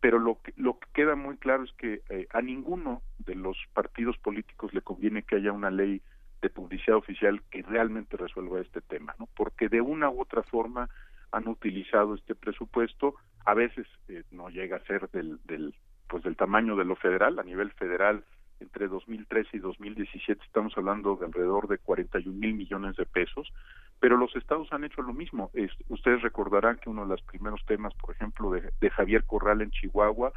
pero 0.05 0.18
lo 0.18 0.39
que, 0.43 0.52
lo 0.59 0.78
que 0.78 0.86
queda 0.93 1.16
muy 1.16 1.39
claro 1.39 1.64
es 1.64 1.72
que 1.78 2.02
eh, 2.10 2.26
a 2.31 2.43
ninguno 2.43 3.01
de 3.20 3.35
los 3.35 3.56
partidos 3.72 4.18
políticos 4.18 4.74
le 4.74 4.82
conviene 4.82 5.22
que 5.22 5.36
haya 5.36 5.51
una 5.51 5.70
ley 5.70 6.02
de 6.43 6.51
publicidad 6.51 6.98
oficial 6.98 7.40
que 7.51 7.62
realmente 7.62 8.18
resuelva 8.18 8.60
este 8.60 8.82
tema, 8.82 9.14
¿no? 9.18 9.31
Porque 9.35 9.70
de 9.70 9.81
una 9.81 10.10
u 10.10 10.20
otra 10.20 10.43
forma 10.43 10.90
han 11.32 11.48
utilizado 11.48 12.16
este 12.16 12.35
presupuesto, 12.35 13.14
a 13.47 13.55
veces 13.55 13.86
eh, 14.09 14.24
no 14.31 14.51
llega 14.51 14.76
a 14.76 14.85
ser 14.85 15.09
del, 15.09 15.39
del 15.47 15.74
pues 16.06 16.22
del 16.22 16.36
tamaño 16.36 16.76
de 16.76 16.85
lo 16.85 16.97
federal, 16.97 17.39
a 17.39 17.43
nivel 17.43 17.72
federal 17.72 18.24
entre 18.65 18.89
2013 18.89 19.57
y 19.57 19.61
2017 19.61 20.43
estamos 20.45 20.77
hablando 20.77 21.16
de 21.16 21.27
alrededor 21.27 21.69
de 21.69 21.78
41 21.78 22.36
mil 22.36 22.55
millones 22.55 22.97
de 22.97 23.07
pesos, 23.07 23.53
pero 24.01 24.16
los 24.16 24.35
estados 24.36 24.73
han 24.73 24.85
hecho 24.85 25.03
lo 25.03 25.12
mismo. 25.12 25.51
ustedes 25.89 26.23
recordarán 26.23 26.78
que 26.78 26.91
uno 26.91 27.03
de 27.03 27.09
los 27.09 27.23
primeros 27.23 27.65
temas, 27.66 27.95
por 27.95 28.15
ejemplo, 28.15 28.51
de, 28.51 28.73
de 28.81 28.91
Javier 28.91 29.24
Corral 29.24 29.62
en 29.62 29.70
Chihuahua, 29.70 30.32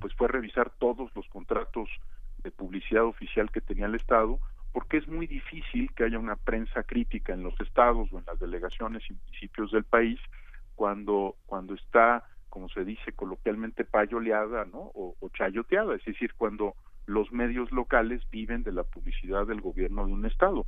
pues 0.00 0.14
fue 0.14 0.28
revisar 0.28 0.70
todos 0.78 1.10
los 1.14 1.26
contratos 1.28 1.88
de 2.42 2.50
publicidad 2.50 3.04
oficial 3.04 3.50
que 3.50 3.60
tenía 3.60 3.86
el 3.86 3.94
estado 3.94 4.38
porque 4.72 4.96
es 4.96 5.06
muy 5.06 5.26
difícil 5.26 5.92
que 5.94 6.04
haya 6.04 6.18
una 6.18 6.36
prensa 6.36 6.82
crítica 6.82 7.34
en 7.34 7.42
los 7.42 7.58
estados 7.60 8.12
o 8.12 8.18
en 8.18 8.24
las 8.26 8.38
delegaciones 8.40 9.02
y 9.08 9.12
municipios 9.12 9.70
del 9.70 9.84
país 9.84 10.18
cuando 10.74 11.36
cuando 11.46 11.74
está 11.74 12.24
como 12.48 12.68
se 12.68 12.84
dice 12.84 13.12
coloquialmente 13.12 13.84
payoleada 13.84 14.66
no 14.66 14.90
o, 14.94 15.16
chayoteada. 15.34 15.94
Es 15.94 16.04
decir 16.04 16.34
cuando 16.34 16.74
los 17.06 17.32
medios 17.32 17.70
locales 17.72 18.22
viven 18.30 18.62
de 18.62 18.72
la 18.72 18.84
publicidad 18.84 19.46
del 19.46 19.60
gobierno 19.60 20.06
de 20.06 20.12
un 20.12 20.26
estado 20.26 20.64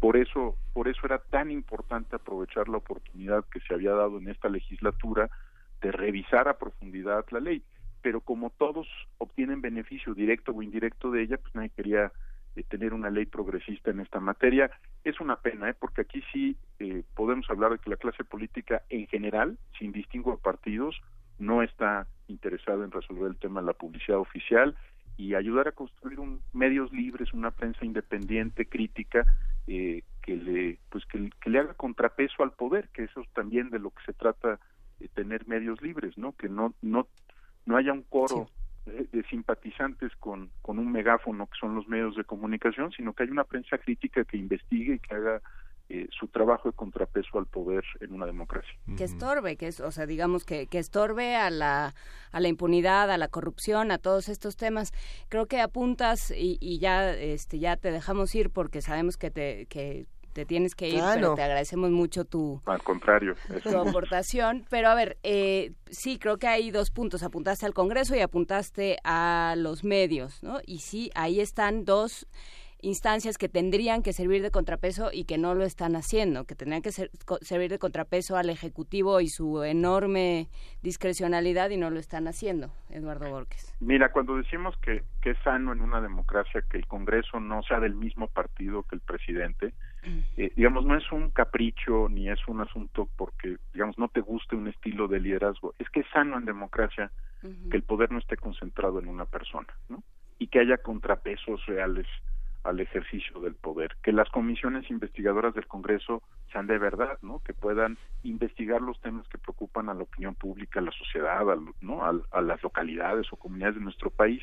por 0.00 0.16
eso 0.16 0.56
por 0.72 0.88
eso 0.88 1.00
era 1.04 1.18
tan 1.18 1.50
importante 1.50 2.16
aprovechar 2.16 2.68
la 2.68 2.78
oportunidad 2.78 3.44
que 3.50 3.60
se 3.60 3.74
había 3.74 3.92
dado 3.92 4.18
en 4.18 4.28
esta 4.28 4.48
legislatura 4.48 5.30
de 5.80 5.92
revisar 5.92 6.48
a 6.48 6.58
profundidad 6.58 7.24
la 7.30 7.40
ley 7.40 7.62
pero 8.02 8.20
como 8.20 8.50
todos 8.50 8.86
obtienen 9.18 9.60
beneficio 9.60 10.14
directo 10.14 10.52
o 10.52 10.62
indirecto 10.62 11.10
de 11.10 11.22
ella 11.22 11.38
pues 11.38 11.54
nadie 11.54 11.70
quería 11.70 12.12
de 12.54 12.62
tener 12.62 12.94
una 12.94 13.10
ley 13.10 13.26
progresista 13.26 13.90
en 13.90 14.00
esta 14.00 14.20
materia. 14.20 14.70
Es 15.02 15.20
una 15.20 15.36
pena, 15.36 15.70
¿eh? 15.70 15.74
porque 15.74 16.02
aquí 16.02 16.22
sí 16.32 16.56
eh, 16.78 17.02
podemos 17.14 17.48
hablar 17.50 17.72
de 17.72 17.78
que 17.78 17.90
la 17.90 17.96
clase 17.96 18.24
política 18.24 18.82
en 18.88 19.06
general, 19.08 19.58
sin 19.78 19.92
distingo 19.92 20.32
de 20.32 20.38
partidos, 20.38 21.00
no 21.38 21.62
está 21.62 22.06
interesada 22.28 22.84
en 22.84 22.92
resolver 22.92 23.28
el 23.28 23.36
tema 23.36 23.60
de 23.60 23.66
la 23.66 23.72
publicidad 23.72 24.18
oficial 24.18 24.76
y 25.16 25.34
ayudar 25.34 25.68
a 25.68 25.72
construir 25.72 26.18
un 26.20 26.40
medios 26.52 26.92
libres, 26.92 27.32
una 27.32 27.50
prensa 27.50 27.84
independiente, 27.84 28.66
crítica, 28.66 29.24
eh, 29.66 30.02
que 30.22 30.36
le 30.36 30.78
pues 30.90 31.04
que, 31.06 31.30
le 31.50 31.58
haga 31.58 31.74
contrapeso 31.74 32.42
al 32.42 32.52
poder, 32.52 32.88
que 32.88 33.04
eso 33.04 33.20
es 33.20 33.28
también 33.32 33.70
de 33.70 33.78
lo 33.78 33.90
que 33.90 34.04
se 34.04 34.12
trata 34.12 34.58
de 34.98 35.08
tener 35.08 35.46
medios 35.46 35.80
libres, 35.82 36.16
¿no? 36.18 36.32
Que 36.32 36.48
no 36.48 36.74
no 36.82 37.06
no 37.66 37.76
haya 37.76 37.92
un 37.92 38.02
coro 38.02 38.48
de, 38.86 39.22
simpatizantes 39.30 40.14
con, 40.16 40.50
con 40.60 40.78
un 40.78 40.92
megáfono 40.92 41.46
que 41.46 41.58
son 41.58 41.74
los 41.74 41.88
medios 41.88 42.16
de 42.16 42.24
comunicación, 42.24 42.92
sino 42.92 43.14
que 43.14 43.22
hay 43.22 43.30
una 43.30 43.44
prensa 43.44 43.78
crítica 43.78 44.24
que 44.24 44.36
investigue 44.36 44.94
y 44.94 44.98
que 44.98 45.14
haga 45.14 45.40
eh, 45.94 46.08
su 46.10 46.26
trabajo 46.26 46.68
de 46.68 46.74
contrapeso 46.74 47.38
al 47.38 47.46
poder 47.46 47.84
en 48.00 48.12
una 48.14 48.26
democracia. 48.26 48.74
Que 48.96 49.04
estorbe, 49.04 49.56
que 49.56 49.68
es, 49.68 49.78
o 49.78 49.92
sea, 49.92 50.06
digamos 50.06 50.44
que, 50.44 50.66
que 50.66 50.80
estorbe 50.80 51.36
a 51.36 51.50
la, 51.50 51.94
a 52.32 52.40
la 52.40 52.48
impunidad, 52.48 53.12
a 53.12 53.16
la 53.16 53.28
corrupción, 53.28 53.92
a 53.92 53.98
todos 53.98 54.28
estos 54.28 54.56
temas. 54.56 54.92
Creo 55.28 55.46
que 55.46 55.60
apuntas 55.60 56.32
y, 56.32 56.58
y 56.60 56.80
ya, 56.80 57.12
este, 57.12 57.60
ya 57.60 57.76
te 57.76 57.92
dejamos 57.92 58.34
ir 58.34 58.50
porque 58.50 58.82
sabemos 58.82 59.16
que 59.16 59.30
te, 59.30 59.66
que 59.66 60.06
te 60.32 60.44
tienes 60.44 60.74
que 60.74 60.88
ir, 60.88 61.00
pero 61.14 61.34
te 61.34 61.42
agradecemos 61.42 61.92
mucho 61.92 62.24
tu, 62.24 62.60
Al 62.66 62.82
contrario, 62.82 63.36
tu 63.62 63.78
aportación. 63.78 64.66
Pero 64.68 64.88
a 64.88 64.96
ver, 64.96 65.16
eh, 65.22 65.74
sí, 65.88 66.18
creo 66.18 66.38
que 66.38 66.48
hay 66.48 66.72
dos 66.72 66.90
puntos. 66.90 67.22
Apuntaste 67.22 67.66
al 67.66 67.72
Congreso 67.72 68.16
y 68.16 68.20
apuntaste 68.20 68.98
a 69.04 69.54
los 69.56 69.84
medios, 69.84 70.42
¿no? 70.42 70.58
Y 70.66 70.80
sí, 70.80 71.10
ahí 71.14 71.38
están 71.38 71.84
dos 71.84 72.26
instancias 72.84 73.38
que 73.38 73.48
tendrían 73.48 74.02
que 74.02 74.12
servir 74.12 74.42
de 74.42 74.50
contrapeso 74.50 75.10
y 75.12 75.24
que 75.24 75.38
no 75.38 75.54
lo 75.54 75.64
están 75.64 75.96
haciendo, 75.96 76.44
que 76.44 76.54
tendrían 76.54 76.82
que 76.82 76.92
servir 76.92 77.70
de 77.70 77.78
contrapeso 77.78 78.36
al 78.36 78.50
Ejecutivo 78.50 79.20
y 79.20 79.28
su 79.28 79.62
enorme 79.62 80.48
discrecionalidad 80.82 81.70
y 81.70 81.76
no 81.76 81.90
lo 81.90 81.98
están 81.98 82.28
haciendo, 82.28 82.70
Eduardo 82.90 83.30
Borges. 83.30 83.74
Mira, 83.80 84.12
cuando 84.12 84.36
decimos 84.36 84.76
que, 84.78 85.02
que 85.22 85.30
es 85.30 85.38
sano 85.42 85.72
en 85.72 85.80
una 85.80 86.00
democracia 86.00 86.62
que 86.70 86.76
el 86.76 86.86
Congreso 86.86 87.40
no 87.40 87.62
sea 87.62 87.80
del 87.80 87.94
mismo 87.94 88.28
partido 88.28 88.82
que 88.82 88.96
el 88.96 89.00
presidente, 89.00 89.72
mm. 90.06 90.18
eh, 90.36 90.52
digamos, 90.54 90.84
no 90.84 90.96
es 90.96 91.10
un 91.10 91.30
capricho 91.30 92.08
ni 92.10 92.28
es 92.28 92.46
un 92.46 92.60
asunto 92.60 93.08
porque, 93.16 93.56
digamos, 93.72 93.98
no 93.98 94.08
te 94.08 94.20
guste 94.20 94.56
un 94.56 94.68
estilo 94.68 95.08
de 95.08 95.20
liderazgo, 95.20 95.74
es 95.78 95.88
que 95.88 96.00
es 96.00 96.06
sano 96.12 96.36
en 96.38 96.44
democracia 96.44 97.10
que 97.70 97.76
el 97.76 97.82
poder 97.82 98.10
no 98.10 98.18
esté 98.18 98.38
concentrado 98.38 98.98
en 98.98 99.06
una 99.06 99.26
persona, 99.26 99.68
¿no? 99.90 100.02
Y 100.38 100.46
que 100.46 100.60
haya 100.60 100.78
contrapesos 100.78 101.64
reales 101.66 102.06
al 102.64 102.80
ejercicio 102.80 103.40
del 103.40 103.54
poder, 103.54 103.96
que 104.02 104.12
las 104.12 104.28
comisiones 104.30 104.90
investigadoras 104.90 105.54
del 105.54 105.66
Congreso 105.66 106.22
sean 106.50 106.66
de 106.66 106.78
verdad, 106.78 107.18
¿no? 107.22 107.40
Que 107.44 107.52
puedan 107.52 107.98
investigar 108.22 108.80
los 108.80 109.00
temas 109.00 109.28
que 109.28 109.38
preocupan 109.38 109.88
a 109.88 109.94
la 109.94 110.02
opinión 110.02 110.34
pública, 110.34 110.80
a 110.80 110.82
la 110.82 110.92
sociedad, 110.92 111.44
¿no? 111.80 112.04
A, 112.04 112.40
las 112.42 112.62
localidades 112.62 113.26
o 113.32 113.36
comunidades 113.36 113.76
de 113.76 113.82
nuestro 113.82 114.10
país 114.10 114.42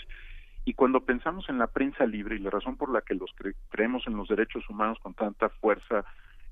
Y 0.66 0.74
cuando 0.74 1.04
pensamos 1.04 1.50
en 1.50 1.58
la 1.58 1.68
prensa 1.68 2.06
libre 2.06 2.36
y 2.36 2.40
la 2.40 2.52
razón 2.52 2.78
por 2.78 2.92
la 2.92 3.02
que 3.02 3.16
los 3.16 3.32
creemos 3.70 4.06
en 4.06 4.16
los 4.16 4.28
derechos 4.28 4.70
humanos 4.70 5.00
con 5.02 5.16
tanta 5.16 5.50
fuerza, 5.50 6.06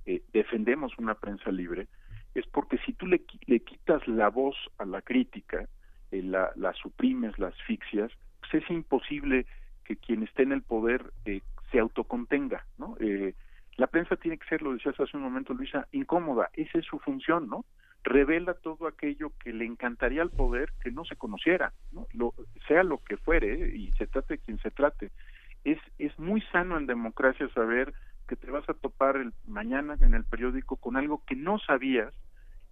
eh, 0.06 0.24
defendemos 0.34 0.94
una 0.98 1.14
prensa 1.14 1.52
libre, 1.52 1.88
es 2.34 2.48
porque 2.48 2.80
si 2.80 2.94
tú 2.94 3.06
le, 3.06 3.22
le 3.46 3.60
quitas 3.60 4.08
la 4.08 4.30
voz 4.30 4.56
a 4.80 4.86
la 4.86 5.02
crítica, 5.02 5.68
eh, 6.12 6.24
la, 6.24 6.52
la, 6.56 6.74
suprimes, 6.74 7.38
la 7.38 7.48
asfixias, 7.50 8.12
pues 8.40 8.64
es 8.64 8.70
imposible 8.72 9.46
que 9.86 9.98
quien 9.98 10.24
esté 10.24 10.44
en 10.44 10.54
el 10.54 10.62
poder 10.62 11.12
eh, 11.26 11.42
se 11.72 11.80
autocontenga, 11.80 12.66
¿no? 12.78 12.96
Eh, 13.00 13.34
la 13.78 13.88
prensa 13.88 14.16
tiene 14.18 14.38
que 14.38 14.48
ser, 14.48 14.62
lo 14.62 14.74
decías 14.74 15.00
hace 15.00 15.16
un 15.16 15.24
momento, 15.24 15.54
Luisa, 15.54 15.88
incómoda, 15.92 16.50
esa 16.54 16.80
es 16.80 16.86
su 16.86 17.00
función, 17.00 17.48
¿no? 17.48 17.66
Revela 18.04 18.54
todo 18.54 18.88
aquello 18.88 19.32
que 19.44 19.54
le 19.54 19.66
encantaría 19.66 20.22
al 20.22 20.32
poder 20.32 20.74
que 20.82 20.92
no 20.92 21.06
se 21.06 21.16
conociera, 21.16 21.74
¿no? 21.92 22.08
Lo, 22.14 22.34
sea 22.68 22.84
lo 22.84 22.98
que 22.98 23.18
fuere, 23.18 23.76
y 23.76 23.92
se 23.94 24.08
trate 24.08 24.40
quien 24.40 24.60
se 24.60 24.72
trate. 24.72 25.12
Es, 25.64 25.80
es 25.98 26.18
muy 26.20 26.42
sano 26.52 26.78
en 26.78 26.88
democracia 26.88 27.48
saber 27.54 27.94
que 28.28 28.36
te 28.36 28.52
vas 28.52 28.68
a 28.70 28.74
topar 28.74 29.18
el, 29.18 29.34
mañana 29.48 29.98
en 30.02 30.14
el 30.14 30.24
periódico 30.24 30.76
con 30.76 30.98
algo 30.98 31.24
que 31.26 31.36
no 31.36 31.58
sabías 31.60 32.14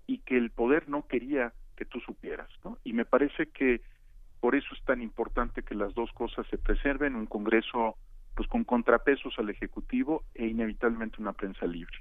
y 0.06 0.20
que 0.20 0.38
el 0.38 0.52
poder 0.52 0.88
no 0.88 1.08
quería 1.08 1.54
que 1.76 1.86
tú 1.86 2.00
supieras, 2.00 2.50
¿no? 2.64 2.78
Y 2.84 2.94
me 2.94 3.06
parece 3.06 3.48
que 3.48 3.82
por 4.40 4.56
eso 4.56 4.68
es 4.74 4.84
tan 4.84 5.02
importante 5.02 5.64
que 5.64 5.76
las 5.76 5.94
dos 5.94 6.12
cosas 6.14 6.46
se 6.48 6.58
preserven, 6.58 7.16
un 7.16 7.26
Congreso 7.26 7.98
pues 8.38 8.48
con 8.48 8.64
contrapesos 8.64 9.34
al 9.40 9.50
Ejecutivo 9.50 10.24
e 10.36 10.46
inevitablemente 10.46 11.20
una 11.20 11.34
prensa 11.34 11.66
libre. 11.66 11.98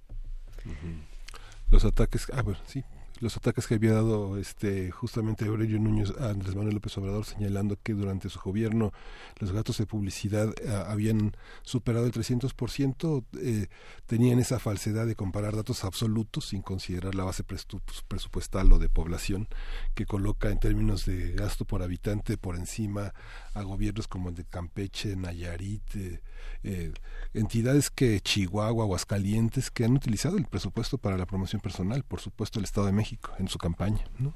Los 1.70 1.84
ataques, 1.84 2.30
ah, 2.34 2.42
bueno, 2.42 2.60
sí, 2.66 2.84
los 3.20 3.36
ataques 3.36 3.66
que 3.66 3.76
había 3.76 3.94
dado 3.94 4.36
este 4.36 4.90
justamente 4.90 5.46
Aurelio 5.46 5.78
Núñez 5.78 6.12
a 6.20 6.28
Andrés 6.28 6.54
Manuel 6.54 6.74
López 6.74 6.96
Obrador 6.98 7.24
señalando 7.24 7.78
que 7.82 7.94
durante 7.94 8.28
su 8.28 8.38
gobierno 8.38 8.92
los 9.38 9.52
gastos 9.52 9.78
de 9.78 9.86
publicidad 9.86 10.52
eh, 10.60 10.84
habían 10.86 11.34
superado 11.62 12.04
el 12.04 12.12
300%, 12.12 13.24
eh, 13.40 13.68
tenían 14.04 14.38
esa 14.38 14.58
falsedad 14.58 15.06
de 15.06 15.14
comparar 15.14 15.56
datos 15.56 15.84
absolutos 15.84 16.46
sin 16.46 16.60
considerar 16.60 17.14
la 17.14 17.24
base 17.24 17.42
presupuestal 17.44 18.70
o 18.72 18.78
de 18.78 18.90
población 18.90 19.48
que 19.94 20.04
coloca 20.04 20.50
en 20.50 20.58
términos 20.58 21.06
de 21.06 21.32
gasto 21.32 21.64
por 21.64 21.82
habitante 21.82 22.36
por 22.36 22.56
encima 22.56 23.14
a 23.56 23.62
gobiernos 23.62 24.06
como 24.06 24.28
el 24.28 24.34
de 24.34 24.44
Campeche, 24.44 25.16
Nayarit, 25.16 25.82
eh, 25.96 26.20
eh, 26.62 26.92
entidades 27.32 27.90
que 27.90 28.20
Chihuahua, 28.20 28.84
Aguascalientes, 28.84 29.70
que 29.70 29.84
han 29.84 29.94
utilizado 29.94 30.36
el 30.36 30.44
presupuesto 30.44 30.98
para 30.98 31.16
la 31.16 31.26
promoción 31.26 31.60
personal, 31.62 32.02
por 32.02 32.20
supuesto 32.20 32.58
el 32.58 32.64
Estado 32.64 32.86
de 32.86 32.92
México 32.92 33.32
en 33.38 33.48
su 33.48 33.58
campaña, 33.58 34.04
¿no? 34.18 34.34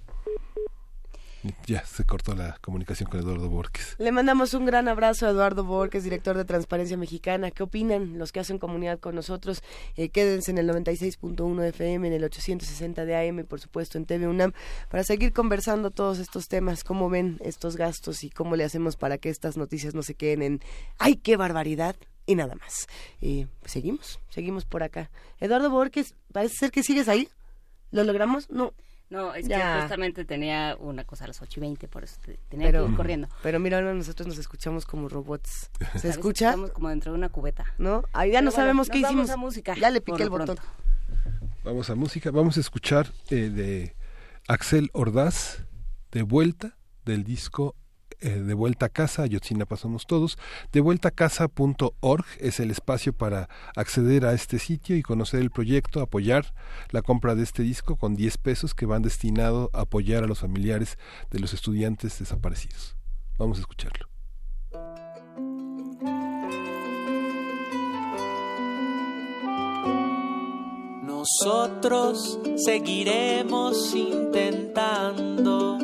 Ya 1.66 1.84
se 1.86 2.04
cortó 2.04 2.34
la 2.34 2.58
comunicación 2.60 3.08
con 3.08 3.20
Eduardo 3.20 3.48
Borges. 3.48 3.96
Le 3.98 4.12
mandamos 4.12 4.52
un 4.52 4.66
gran 4.66 4.88
abrazo 4.88 5.26
a 5.26 5.30
Eduardo 5.30 5.64
Borges, 5.64 6.04
director 6.04 6.36
de 6.36 6.44
Transparencia 6.44 6.96
Mexicana. 6.96 7.50
¿Qué 7.50 7.62
opinan 7.62 8.18
los 8.18 8.30
que 8.32 8.40
hacen 8.40 8.58
comunidad 8.58 8.98
con 8.98 9.14
nosotros? 9.14 9.62
Eh, 9.96 10.10
quédense 10.10 10.50
en 10.50 10.58
el 10.58 10.68
96.1 10.68 11.64
FM, 11.68 12.08
en 12.08 12.12
el 12.12 12.24
860 12.24 13.04
de 13.04 13.28
AM 13.28 13.46
por 13.46 13.60
supuesto 13.60 13.96
en 13.96 14.04
TV 14.04 14.28
UNAM 14.28 14.52
para 14.90 15.02
seguir 15.02 15.32
conversando 15.32 15.90
todos 15.90 16.18
estos 16.18 16.48
temas. 16.48 16.84
¿Cómo 16.84 17.08
ven 17.08 17.38
estos 17.42 17.76
gastos 17.76 18.22
y 18.22 18.30
cómo 18.30 18.56
le 18.56 18.64
hacemos 18.64 18.96
para 18.96 19.18
que 19.18 19.30
estas 19.30 19.56
noticias 19.56 19.94
no 19.94 20.02
se 20.02 20.14
queden 20.14 20.42
en 20.42 20.60
¡ay, 20.98 21.16
qué 21.16 21.36
barbaridad! 21.36 21.96
y 22.26 22.36
nada 22.36 22.54
más. 22.54 22.86
Y 23.20 23.48
seguimos, 23.64 24.20
seguimos 24.28 24.64
por 24.64 24.84
acá. 24.84 25.10
Eduardo 25.40 25.68
Borges, 25.68 26.14
parece 26.32 26.54
ser 26.56 26.70
que 26.70 26.84
sigues 26.84 27.08
ahí. 27.08 27.28
¿Lo 27.90 28.04
logramos? 28.04 28.48
No. 28.50 28.72
No, 29.10 29.34
es 29.34 29.48
que 29.48 29.60
justamente 29.80 30.24
tenía 30.24 30.76
una 30.78 31.04
cosa 31.04 31.24
a 31.24 31.26
las 31.26 31.42
8 31.42 31.58
y 31.58 31.60
20, 31.60 31.88
por 31.88 32.04
eso 32.04 32.16
tenía 32.48 32.70
que 32.70 32.78
ir 32.80 32.96
corriendo. 32.96 33.28
Pero 33.42 33.58
mira, 33.58 33.80
nosotros 33.80 34.28
nos 34.28 34.38
escuchamos 34.38 34.86
como 34.86 35.08
robots. 35.08 35.68
¿Se 35.96 36.08
escucha? 36.08 36.50
Estamos 36.50 36.70
como 36.70 36.88
dentro 36.88 37.10
de 37.10 37.18
una 37.18 37.28
cubeta. 37.28 37.74
¿No? 37.76 38.04
Ahí 38.12 38.30
ya 38.30 38.40
no 38.40 38.52
sabemos 38.52 38.88
qué 38.88 38.98
hicimos. 38.98 39.26
Vamos 39.26 39.30
a 39.30 39.36
música. 39.36 39.74
Ya 39.74 39.90
le 39.90 40.00
piqué 40.00 40.22
el 40.22 40.30
botón. 40.30 40.58
Vamos 41.64 41.90
a 41.90 41.96
música. 41.96 42.30
Vamos 42.30 42.56
a 42.56 42.60
escuchar 42.60 43.10
eh, 43.30 43.50
de 43.50 43.96
Axel 44.46 44.90
Ordaz, 44.92 45.64
de 46.12 46.22
vuelta, 46.22 46.76
del 47.04 47.24
disco 47.24 47.74
eh, 48.20 48.40
de 48.40 48.54
vuelta 48.54 48.86
a 48.86 48.88
casa, 48.88 49.22
Ayotzinapa 49.22 49.76
pasamos 49.76 50.06
todos. 50.06 50.38
De 50.72 50.80
vuelta 50.80 51.08
a 51.08 51.10
casa.org 51.10 52.24
es 52.38 52.60
el 52.60 52.70
espacio 52.70 53.12
para 53.12 53.48
acceder 53.76 54.24
a 54.26 54.32
este 54.32 54.58
sitio 54.58 54.96
y 54.96 55.02
conocer 55.02 55.40
el 55.40 55.50
proyecto, 55.50 56.00
apoyar 56.00 56.52
la 56.90 57.02
compra 57.02 57.34
de 57.34 57.42
este 57.42 57.62
disco 57.62 57.96
con 57.96 58.16
10 58.16 58.38
pesos 58.38 58.74
que 58.74 58.86
van 58.86 59.02
destinados 59.02 59.70
a 59.72 59.82
apoyar 59.82 60.24
a 60.24 60.26
los 60.26 60.40
familiares 60.40 60.98
de 61.30 61.38
los 61.38 61.54
estudiantes 61.54 62.18
desaparecidos. 62.18 62.96
Vamos 63.38 63.58
a 63.58 63.60
escucharlo. 63.60 64.06
Nosotros 71.04 72.38
seguiremos 72.56 73.94
intentando 73.94 75.78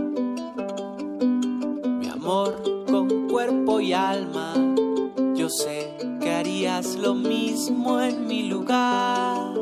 con 2.27 3.28
cuerpo 3.28 3.81
y 3.81 3.93
alma. 3.93 4.53
Yo 5.36 5.48
sé 5.48 5.94
que 6.20 6.32
harías 6.32 6.97
lo 6.97 7.15
mismo 7.15 8.01
en 8.01 8.27
mi 8.27 8.48
lugar. 8.48 9.55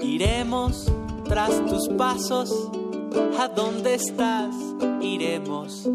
Iremos 0.00 0.86
tras 1.24 1.66
tus 1.66 1.88
pasos, 1.98 2.70
a 3.36 3.48
dónde 3.48 3.94
estás, 3.94 4.54
iremos 5.00 5.88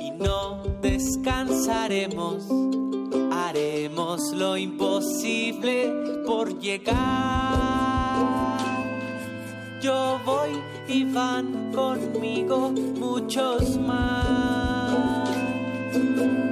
y 0.00 0.10
no 0.10 0.62
descansaremos 0.82 2.63
lo 4.32 4.56
imposible 4.56 5.92
por 6.24 6.60
llegar. 6.60 6.94
Yo 9.82 10.20
voy 10.24 10.50
y 10.86 11.04
van 11.04 11.72
conmigo 11.72 12.70
muchos 12.70 13.76
más. 13.78 15.28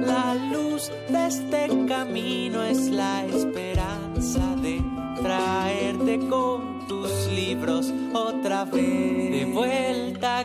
La 0.05 0.35
luz 0.51 0.91
de 1.07 1.27
este 1.27 1.85
camino 1.87 2.63
es 2.63 2.89
la 2.89 3.25
esperanza 3.25 4.55
de 4.61 4.81
traerte 5.21 6.19
con 6.27 6.85
tus 6.87 7.27
libros 7.27 7.93
otra 8.13 8.65
vez 8.65 9.31
de 9.31 9.45
vuelta 9.45 10.43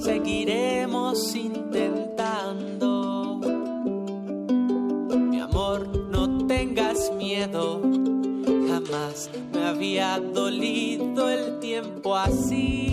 seguiremos 0.00 1.34
intentando. 1.34 3.40
Mi 5.10 5.40
amor, 5.40 5.86
no 6.10 6.46
tengas 6.46 7.12
miedo, 7.12 7.82
jamás 8.68 9.30
me 9.52 9.66
había 9.66 10.18
dolido 10.18 11.28
el 11.28 11.58
tiempo 11.60 12.16
así. 12.16 12.88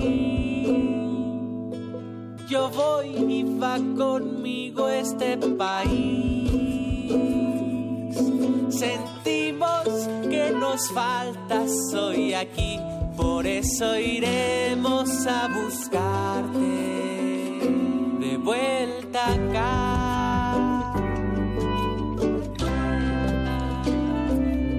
Yo 2.50 2.70
voy 2.70 3.08
y 3.08 3.44
va 3.58 3.78
conmigo 3.98 4.90
este 4.90 5.38
país. 5.38 6.52
Sentimos 8.70 9.88
que 10.30 10.52
nos 10.52 10.92
falta, 10.92 11.66
soy 11.92 12.34
aquí 12.34 12.78
por 13.18 13.46
eso 13.48 13.98
iremos 13.98 15.10
a 15.28 15.48
buscarte 15.48 16.60
de 18.20 18.38
vuelta 18.38 19.34
acá. 19.34 20.94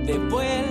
De 0.06 0.18
vuelta 0.30 0.67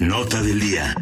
Nota 0.00 0.42
del 0.42 0.60
día. 0.60 0.94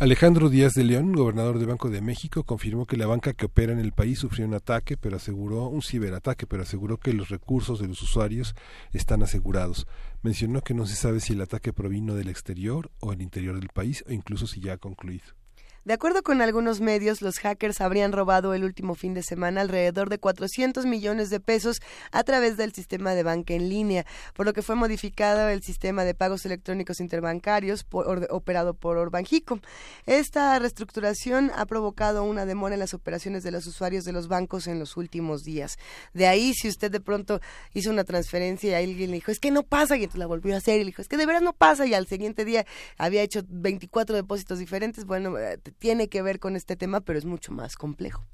Alejandro 0.00 0.48
Díaz 0.48 0.72
de 0.74 0.82
León, 0.82 1.12
gobernador 1.12 1.60
del 1.60 1.68
Banco 1.68 1.88
de 1.88 2.00
México, 2.00 2.42
confirmó 2.42 2.86
que 2.86 2.96
la 2.96 3.06
banca 3.06 3.34
que 3.34 3.46
opera 3.46 3.72
en 3.72 3.78
el 3.78 3.92
país 3.92 4.18
sufrió 4.18 4.44
un 4.46 4.54
ataque, 4.54 4.96
pero 4.96 5.16
aseguró 5.16 5.68
un 5.68 5.82
ciberataque, 5.82 6.48
pero 6.48 6.64
aseguró 6.64 6.96
que 6.98 7.12
los 7.12 7.28
recursos 7.28 7.78
de 7.78 7.86
los 7.86 8.02
usuarios 8.02 8.56
están 8.92 9.22
asegurados. 9.22 9.86
Mencionó 10.22 10.62
que 10.62 10.74
no 10.74 10.86
se 10.86 10.96
sabe 10.96 11.20
si 11.20 11.34
el 11.34 11.42
ataque 11.42 11.72
provino 11.72 12.16
del 12.16 12.28
exterior 12.28 12.90
o 12.98 13.12
el 13.12 13.22
interior 13.22 13.54
del 13.54 13.68
país 13.68 14.02
o 14.08 14.12
incluso 14.12 14.48
si 14.48 14.60
ya 14.60 14.72
ha 14.72 14.78
concluido. 14.78 15.41
De 15.84 15.94
acuerdo 15.94 16.22
con 16.22 16.40
algunos 16.42 16.80
medios, 16.80 17.22
los 17.22 17.40
hackers 17.40 17.80
habrían 17.80 18.12
robado 18.12 18.54
el 18.54 18.62
último 18.62 18.94
fin 18.94 19.14
de 19.14 19.24
semana 19.24 19.62
alrededor 19.62 20.10
de 20.10 20.18
400 20.18 20.86
millones 20.86 21.28
de 21.28 21.40
pesos 21.40 21.80
a 22.12 22.22
través 22.22 22.56
del 22.56 22.72
sistema 22.72 23.14
de 23.14 23.24
banca 23.24 23.54
en 23.54 23.68
línea, 23.68 24.06
por 24.32 24.46
lo 24.46 24.52
que 24.52 24.62
fue 24.62 24.76
modificado 24.76 25.48
el 25.48 25.64
sistema 25.64 26.04
de 26.04 26.14
pagos 26.14 26.46
electrónicos 26.46 27.00
interbancarios 27.00 27.84
operado 27.90 28.74
por 28.74 28.96
Orbanjico. 28.96 29.58
Esta 30.06 30.56
reestructuración 30.60 31.50
ha 31.56 31.66
provocado 31.66 32.22
una 32.22 32.46
demora 32.46 32.74
en 32.74 32.80
las 32.80 32.94
operaciones 32.94 33.42
de 33.42 33.50
los 33.50 33.66
usuarios 33.66 34.04
de 34.04 34.12
los 34.12 34.28
bancos 34.28 34.68
en 34.68 34.78
los 34.78 34.96
últimos 34.96 35.42
días. 35.42 35.78
De 36.14 36.28
ahí, 36.28 36.54
si 36.54 36.68
usted 36.68 36.92
de 36.92 37.00
pronto 37.00 37.40
hizo 37.74 37.90
una 37.90 38.04
transferencia 38.04 38.70
y 38.80 38.84
alguien 38.88 39.10
le 39.10 39.16
dijo, 39.16 39.32
es 39.32 39.40
que 39.40 39.50
no 39.50 39.64
pasa, 39.64 39.96
y 39.96 40.04
entonces 40.04 40.20
la 40.20 40.26
volvió 40.26 40.54
a 40.54 40.58
hacer 40.58 40.76
y 40.76 40.84
le 40.84 40.90
dijo, 40.90 41.02
es 41.02 41.08
que 41.08 41.16
de 41.16 41.26
veras 41.26 41.42
no 41.42 41.54
pasa, 41.54 41.86
y 41.86 41.94
al 41.94 42.06
siguiente 42.06 42.44
día 42.44 42.66
había 42.98 43.22
hecho 43.22 43.42
24 43.48 44.14
depósitos 44.14 44.60
diferentes, 44.60 45.06
bueno, 45.06 45.36
eh, 45.36 45.58
tiene 45.78 46.08
que 46.08 46.22
ver 46.22 46.38
con 46.38 46.56
este 46.56 46.76
tema, 46.76 47.00
pero 47.00 47.18
es 47.18 47.24
mucho 47.24 47.52
más 47.52 47.76
complejo. 47.76 48.24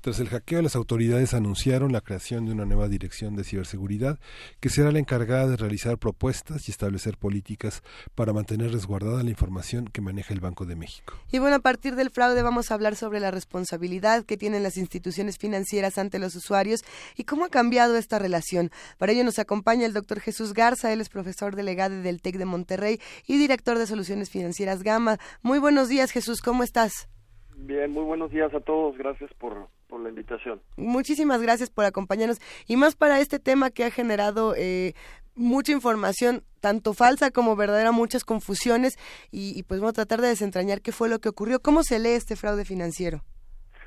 Tras 0.00 0.18
el 0.20 0.28
hackeo, 0.28 0.62
las 0.62 0.76
autoridades 0.76 1.34
anunciaron 1.34 1.92
la 1.92 2.00
creación 2.00 2.46
de 2.46 2.52
una 2.52 2.64
nueva 2.64 2.88
dirección 2.88 3.36
de 3.36 3.44
ciberseguridad 3.44 4.18
que 4.60 4.68
será 4.68 4.92
la 4.92 4.98
encargada 4.98 5.46
de 5.48 5.56
realizar 5.56 5.98
propuestas 5.98 6.68
y 6.68 6.70
establecer 6.70 7.16
políticas 7.18 7.82
para 8.14 8.32
mantener 8.32 8.72
resguardada 8.72 9.22
la 9.22 9.30
información 9.30 9.86
que 9.86 10.00
maneja 10.00 10.32
el 10.32 10.40
Banco 10.40 10.64
de 10.64 10.76
México. 10.76 11.18
Y 11.30 11.38
bueno, 11.38 11.56
a 11.56 11.60
partir 11.60 11.96
del 11.96 12.10
fraude 12.10 12.42
vamos 12.42 12.70
a 12.70 12.74
hablar 12.74 12.96
sobre 12.96 13.20
la 13.20 13.30
responsabilidad 13.30 14.24
que 14.24 14.36
tienen 14.36 14.62
las 14.62 14.76
instituciones 14.76 15.38
financieras 15.38 15.98
ante 15.98 16.18
los 16.18 16.34
usuarios 16.34 16.82
y 17.16 17.24
cómo 17.24 17.44
ha 17.44 17.50
cambiado 17.50 17.96
esta 17.96 18.18
relación. 18.18 18.70
Para 18.98 19.12
ello 19.12 19.24
nos 19.24 19.38
acompaña 19.38 19.86
el 19.86 19.92
doctor 19.92 20.20
Jesús 20.20 20.54
Garza, 20.54 20.92
él 20.92 21.00
es 21.00 21.08
profesor 21.08 21.56
delegado 21.56 22.00
del 22.02 22.20
TEC 22.20 22.36
de 22.36 22.44
Monterrey 22.44 23.00
y 23.26 23.38
director 23.38 23.78
de 23.78 23.86
Soluciones 23.86 24.30
Financieras 24.30 24.82
Gama. 24.82 25.18
Muy 25.42 25.58
buenos 25.58 25.88
días, 25.88 26.10
Jesús, 26.10 26.40
¿cómo 26.40 26.62
estás? 26.62 27.08
Bien, 27.56 27.90
muy 27.90 28.04
buenos 28.04 28.30
días 28.30 28.52
a 28.54 28.60
todos. 28.60 28.96
Gracias 28.96 29.32
por, 29.34 29.68
por 29.88 30.00
la 30.00 30.08
invitación. 30.08 30.60
Muchísimas 30.76 31.42
gracias 31.42 31.70
por 31.70 31.84
acompañarnos. 31.84 32.38
Y 32.66 32.76
más 32.76 32.96
para 32.96 33.20
este 33.20 33.38
tema 33.38 33.70
que 33.70 33.84
ha 33.84 33.90
generado 33.90 34.54
eh, 34.56 34.94
mucha 35.34 35.72
información, 35.72 36.42
tanto 36.60 36.94
falsa 36.94 37.30
como 37.30 37.56
verdadera, 37.56 37.92
muchas 37.92 38.24
confusiones. 38.24 38.96
Y, 39.30 39.62
pues 39.64 39.80
vamos 39.80 39.92
a 39.92 40.04
tratar 40.04 40.20
de 40.20 40.28
desentrañar 40.28 40.80
qué 40.80 40.92
fue 40.92 41.08
lo 41.08 41.18
que 41.18 41.28
ocurrió. 41.28 41.60
¿Cómo 41.60 41.82
se 41.82 41.98
lee 41.98 42.10
este 42.10 42.36
fraude 42.36 42.64
financiero? 42.64 43.22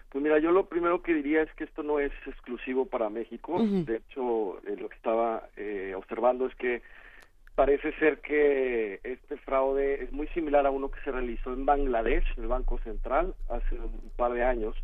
Pues 0.10 0.24
mira, 0.24 0.38
yo 0.40 0.52
lo 0.52 0.68
primero 0.68 1.02
que 1.02 1.14
diría 1.14 1.42
es 1.42 1.52
que 1.56 1.64
esto 1.64 1.82
no 1.82 2.00
es 2.00 2.12
exclusivo 2.28 2.86
para 2.86 3.10
México. 3.10 3.58
De 3.60 3.96
hecho, 3.96 4.60
eh, 4.68 4.76
lo 4.78 4.88
que 4.88 4.96
estaba 4.96 5.50
eh, 5.58 5.94
observando 5.98 6.46
es 6.46 6.56
que 6.56 6.84
parece 7.56 7.92
ser 7.94 8.20
que 8.20 9.00
este 9.04 9.38
fraude 9.38 10.04
es 10.04 10.12
muy 10.12 10.28
similar 10.30 10.66
a 10.66 10.72
uno 10.72 10.90
que 10.90 11.02
se 11.02 11.12
realizó 11.12 11.54
en 11.54 11.66
Bangladesh, 11.66 12.26
el 12.38 12.48
Banco 12.48 12.80
Central, 12.80 13.36
hace 13.50 13.76
un 13.76 14.12
par 14.16 14.34
de 14.34 14.44
años. 14.44 14.76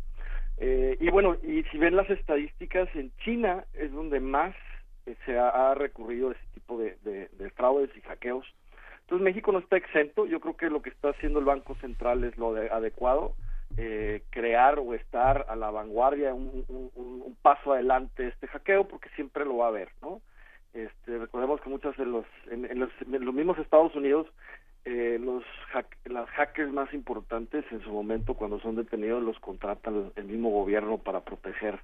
Eh, 0.58 0.96
y 1.00 1.10
bueno, 1.10 1.36
y 1.42 1.62
si 1.64 1.78
ven 1.78 1.96
las 1.96 2.08
estadísticas, 2.10 2.88
en 2.94 3.10
China 3.18 3.64
es 3.74 3.90
donde 3.92 4.20
más 4.20 4.54
eh, 5.06 5.16
se 5.24 5.38
ha, 5.38 5.74
recurrido 5.74 6.28
a 6.28 6.32
ese 6.32 6.44
tipo 6.54 6.78
de, 6.78 6.96
de, 7.02 7.50
fraudes 7.50 7.90
y 7.96 8.00
hackeos. 8.02 8.46
Entonces 9.00 9.24
México 9.24 9.50
no 9.50 9.58
está 9.58 9.76
exento, 9.76 10.26
yo 10.26 10.38
creo 10.38 10.56
que 10.56 10.70
lo 10.70 10.82
que 10.82 10.90
está 10.90 11.10
haciendo 11.10 11.40
el 11.40 11.46
Banco 11.46 11.74
Central 11.76 12.22
es 12.24 12.36
lo 12.36 12.54
adecuado, 12.54 13.34
eh, 13.76 14.22
crear 14.30 14.78
o 14.78 14.94
estar 14.94 15.46
a 15.48 15.56
la 15.56 15.70
vanguardia, 15.70 16.34
un, 16.34 16.64
un, 16.68 16.90
un, 16.94 17.36
paso 17.42 17.72
adelante 17.72 18.28
este 18.28 18.46
hackeo, 18.46 18.86
porque 18.86 19.08
siempre 19.16 19.44
lo 19.44 19.58
va 19.58 19.66
a 19.66 19.68
haber, 19.68 19.88
¿no? 20.02 20.20
Este, 20.72 21.18
recordemos 21.18 21.60
que 21.60 21.68
muchos 21.68 21.96
de 21.96 22.06
los 22.06 22.24
en, 22.48 22.78
los, 22.78 22.90
mismos 23.34 23.58
Estados 23.58 23.94
Unidos 23.96 24.28
eh, 24.84 25.18
los 25.20 25.42
las 26.04 26.28
hackers 26.30 26.72
más 26.72 26.92
importantes 26.94 27.64
en 27.72 27.82
su 27.82 27.90
momento 27.90 28.34
cuando 28.34 28.60
son 28.60 28.76
detenidos 28.76 29.22
los 29.22 29.38
contrata 29.40 29.90
el, 30.14 30.24
mismo 30.24 30.50
gobierno 30.50 30.98
para 30.98 31.20
proteger 31.20 31.80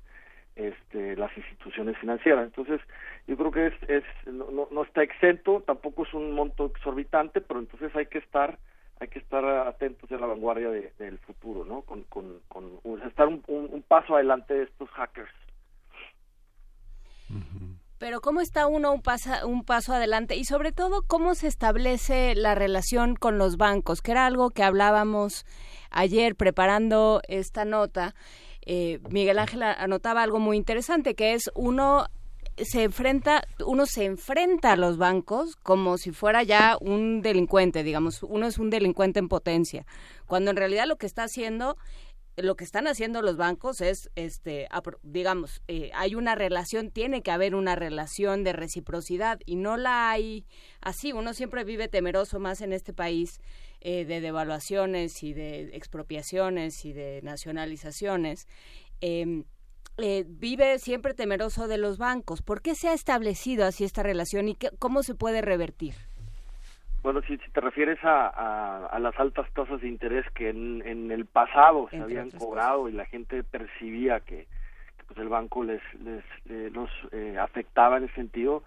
este, 0.55 1.17
las 1.17 1.37
instituciones 1.37 1.99
financieras. 1.99 2.45
Entonces 2.45 2.81
yo 3.27 3.37
creo 3.37 3.51
que 3.51 3.67
es, 3.67 3.75
es 3.89 4.05
no, 4.33 4.69
no 4.71 4.83
está 4.85 5.03
exento 5.03 5.63
tampoco 5.67 6.05
es 6.05 6.15
un 6.15 6.33
monto 6.33 6.67
exorbitante 6.67 7.41
pero 7.41 7.59
entonces 7.59 7.95
hay 7.97 8.07
que 8.07 8.19
estar 8.19 8.57
hay 9.01 9.09
que 9.09 9.19
estar 9.19 9.45
atentos 9.45 10.11
a 10.13 10.17
la 10.17 10.27
vanguardia 10.27 10.71
del 10.71 11.19
futuro 11.19 11.65
no 11.65 11.83
con, 11.83 12.05
con, 12.05 12.41
con 12.49 12.81
estar 13.03 13.27
un, 13.27 13.85
paso 13.89 14.15
adelante 14.15 14.55
de 14.55 14.63
estos 14.63 14.89
hackers 14.91 15.33
pero 17.99 18.21
¿cómo 18.21 18.41
está 18.41 18.67
uno 18.67 18.93
un, 18.93 19.03
un 19.45 19.65
paso 19.65 19.93
adelante? 19.93 20.37
Y 20.37 20.45
sobre 20.45 20.73
todo, 20.73 21.03
¿cómo 21.03 21.35
se 21.35 21.47
establece 21.47 22.35
la 22.35 22.55
relación 22.55 23.17
con 23.17 23.39
los 23.39 23.57
bancos? 23.57 24.03
Que 24.03 24.13
era 24.13 24.27
algo 24.27 24.51
que 24.51 24.63
hablábamos 24.63 25.45
ayer 25.91 26.37
preparando 26.37 27.21
esta 27.29 27.65
nota. 27.65 28.15
Eh, 28.67 29.01
Miguel 29.11 29.39
Ángel 29.39 29.63
anotaba 29.63 30.23
algo 30.23 30.39
muy 30.39 30.57
interesante, 30.57 31.15
que 31.15 31.35
es 31.35 31.51
uno 31.55 32.07
se 32.65 32.85
enfrenta, 32.85 33.47
uno 33.65 33.85
se 33.87 34.05
enfrenta 34.05 34.73
a 34.73 34.77
los 34.77 34.97
bancos 34.97 35.57
como 35.57 35.99
si 35.99 36.11
fuera 36.11 36.43
ya 36.43 36.79
un 36.81 37.21
delincuente, 37.21 37.83
digamos, 37.83 38.23
uno 38.23 38.47
es 38.47 38.59
un 38.59 38.71
delincuente 38.71 39.19
en 39.19 39.29
potencia, 39.29 39.85
cuando 40.27 40.51
en 40.51 40.57
realidad 40.57 40.87
lo 40.87 40.97
que 40.97 41.07
está 41.07 41.25
haciendo 41.25 41.77
lo 42.37 42.55
que 42.55 42.65
están 42.65 42.87
haciendo 42.87 43.23
los 43.23 43.37
bancos 43.37 43.81
es, 43.81 44.11
este, 44.15 44.69
digamos, 45.03 45.63
eh, 45.69 45.91
hay 45.95 46.15
una 46.15 46.35
relación, 46.35 46.91
tiene 46.91 47.23
que 47.23 47.31
haber 47.31 47.55
una 47.55 47.77
relación 47.77 48.45
de 48.45 48.53
reciprocidad 48.53 49.41
y 49.47 49.57
no 49.57 49.77
la 49.77 50.11
hay 50.11 50.45
así. 50.83 51.13
Uno 51.13 51.33
siempre 51.33 51.65
vive 51.65 51.89
temeroso 51.89 52.39
más 52.39 52.61
en 52.61 52.73
este 52.73 52.93
país 52.93 53.41
eh, 53.81 54.05
de 54.05 54.21
devaluaciones 54.21 55.23
y 55.23 55.33
de 55.33 55.77
expropiaciones 55.77 56.85
y 56.85 56.93
de 56.93 57.21
nacionalizaciones. 57.23 58.47
Em, 59.01 59.45
eh, 59.99 60.25
vive 60.29 60.79
siempre 60.79 61.15
temeroso 61.15 61.69
de 61.69 61.79
los 61.79 61.97
bancos. 61.97 62.43
¿Por 62.43 62.61
qué 62.61 62.75
se 62.75 62.89
ha 62.89 62.93
establecido 62.93 63.65
así 63.65 63.85
esta 63.85 64.03
relación 64.03 64.49
y 64.49 64.59
cómo 64.79 65.03
se 65.03 65.15
puede 65.15 65.41
revertir? 65.41 65.95
Bueno, 67.07 67.23
si, 67.23 67.39
te 67.39 67.61
refieres 67.61 68.03
a, 68.03 68.89
a, 68.89 68.99
las 68.99 69.17
altas 69.21 69.49
tasas 69.53 69.81
de 69.81 69.87
interés 69.87 70.29
que 70.35 70.49
en, 70.49 71.13
el 71.13 71.25
pasado 71.25 71.87
se 71.89 71.99
habían 71.99 72.33
cobrado 72.33 72.89
y 72.89 72.93
la 72.93 73.05
gente 73.05 73.45
percibía 73.45 74.19
que, 74.19 74.49
pues 75.07 75.17
el 75.21 75.29
banco 75.29 75.63
les, 75.63 75.81
les 76.03 76.25
eh, 76.51 76.69
los 76.73 76.91
eh, 77.13 77.39
afectaba 77.39 77.99
en 77.99 78.07
ese 78.07 78.15
sentido, 78.17 78.65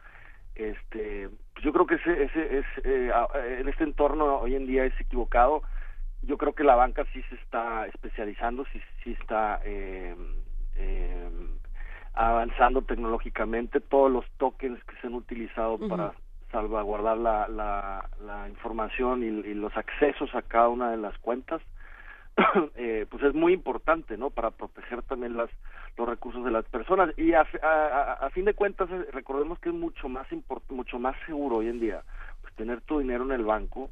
este, 0.56 1.28
pues 1.52 1.66
yo 1.66 1.74
creo 1.74 1.86
que 1.86 1.95
ese, 1.95 2.24
ese 2.24 2.60
es 2.60 2.66
eh, 2.86 3.11
en 3.60 3.68
este 3.68 3.84
entorno 3.84 4.38
hoy 4.38 4.56
en 4.56 4.68
día 4.68 4.86
es 4.86 4.98
equivocado. 5.02 5.61
Yo 6.22 6.38
creo 6.38 6.53
que 6.53 6.64
la 6.64 6.76
banca 6.76 7.03
sí 7.11 7.22
se 7.24 7.36
está 7.36 7.88
especializando, 7.88 8.64
sí, 8.72 8.80
sí 9.03 9.18
está 9.20 9.60
eh, 9.66 10.16
avanzando 12.14 12.84
tecnológicamente. 12.84 13.82
Todos 13.82 14.10
los 14.10 14.26
tokens 14.38 14.82
que 14.86 14.95
se 15.02 15.07
han 15.07 15.16
utilizado 15.16 15.78
para 15.90 16.14
salvaguardar 16.52 17.18
la, 17.18 17.48
la, 17.48 18.50
información 18.50 19.24
y, 19.24 19.54
los 19.54 19.76
accesos 19.78 20.34
a 20.34 20.42
cada 20.42 20.70
una 20.70 20.92
de 20.92 20.98
las 20.98 21.18
cuentas, 21.20 21.62
eh, 22.76 23.06
pues 23.10 23.24
es 23.24 23.34
muy 23.34 23.54
importante, 23.54 24.18
¿no? 24.18 24.30
Para 24.30 24.52
proteger 24.52 25.02
también 25.04 25.38
las, 25.38 25.50
los 25.98 26.08
recursos 26.08 26.44
de 26.44 26.52
las 26.52 26.66
personas. 26.66 27.18
Y 27.18 27.34
a, 27.34 27.42
a, 27.42 28.30
fin 28.32 28.46
de 28.46 28.54
cuentas, 28.54 28.90
eh, 28.92 29.08
recordemos 29.12 29.60
que 29.60 29.70
es 29.70 29.76
mucho 29.76 30.10
más 30.10 30.28
mucho 30.70 31.00
más 31.00 31.16
seguro 31.26 31.58
hoy 31.58 31.68
en 31.68 31.80
día 31.80 32.04
pues 32.42 32.54
tener 32.56 32.82
tu 32.82 33.00
dinero 33.00 33.24
en 33.26 33.32
el 33.32 33.46
banco 33.46 33.90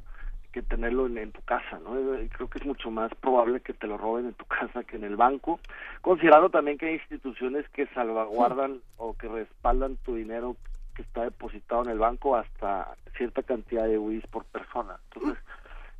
que 0.52 0.62
tenerlo 0.62 1.06
en, 1.06 1.32
tu 1.32 1.42
casa, 1.42 1.78
¿no? 1.84 1.96
Eh, 2.14 2.28
creo 2.32 2.48
que 2.48 2.58
es 2.58 2.66
mucho 2.66 2.90
más 2.90 3.14
probable 3.16 3.60
que 3.60 3.74
te 3.74 3.86
lo 3.86 3.98
roben 3.98 4.26
en 4.26 4.34
tu 4.34 4.44
casa 4.46 4.82
que 4.84 4.96
en 4.96 5.04
el 5.04 5.16
banco, 5.16 5.60
considerando 6.00 6.50
también 6.50 6.78
que 6.78 6.86
hay 6.86 6.94
instituciones 6.94 7.68
que 7.70 7.86
salvaguardan 7.88 8.80
o 8.96 9.16
que 9.16 9.28
respaldan 9.28 9.96
tu 10.04 10.14
dinero 10.14 10.56
que 10.98 11.02
está 11.02 11.22
depositado 11.22 11.84
en 11.84 11.90
el 11.90 11.98
banco 12.00 12.34
hasta 12.34 12.96
cierta 13.16 13.44
cantidad 13.44 13.86
de 13.86 13.98
UIs 13.98 14.26
por 14.26 14.44
persona. 14.46 14.98
Entonces, 15.14 15.40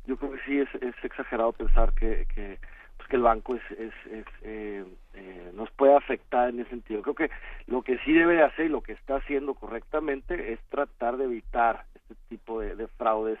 yo 0.05 0.17
creo 0.17 0.33
que 0.33 0.39
sí 0.45 0.59
es, 0.59 0.67
es 0.83 0.93
exagerado 1.05 1.53
pensar 1.53 1.93
que, 1.93 2.27
que, 2.35 2.59
pues 2.97 3.07
que 3.07 3.15
el 3.15 3.21
banco 3.21 3.55
es, 3.55 3.61
es, 3.79 3.93
eh, 4.41 4.83
eh, 5.13 5.51
nos 5.53 5.71
puede 5.71 5.95
afectar 5.95 6.49
en 6.49 6.59
ese 6.59 6.71
sentido. 6.71 7.01
Creo 7.01 7.15
que 7.15 7.31
lo 7.67 7.81
que 7.81 7.97
sí 7.99 8.11
debe 8.11 8.43
hacer 8.43 8.65
y 8.65 8.69
lo 8.69 8.81
que 8.81 8.91
está 8.91 9.15
haciendo 9.15 9.53
correctamente 9.53 10.51
es 10.51 10.59
tratar 10.67 11.15
de 11.15 11.23
evitar 11.23 11.85
este 11.95 12.15
tipo 12.27 12.59
de, 12.59 12.87
fraudes 12.97 13.39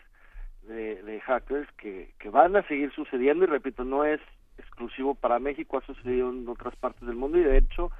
de, 0.63 1.21
hackers 1.25 1.69
que, 1.73 2.13
que 2.19 2.29
van 2.29 2.55
a 2.55 2.65
seguir 2.69 2.93
sucediendo 2.93 3.43
y 3.43 3.47
repito, 3.47 3.83
no 3.83 4.05
es 4.05 4.21
exclusivo 4.57 5.13
para 5.13 5.39
México, 5.39 5.77
ha 5.77 5.81
sucedido 5.81 6.29
en 6.29 6.47
otras 6.47 6.75
partes 6.77 7.05
del 7.05 7.17
mundo 7.17 7.37
y 7.37 7.43
de 7.43 7.57
hecho 7.57 7.91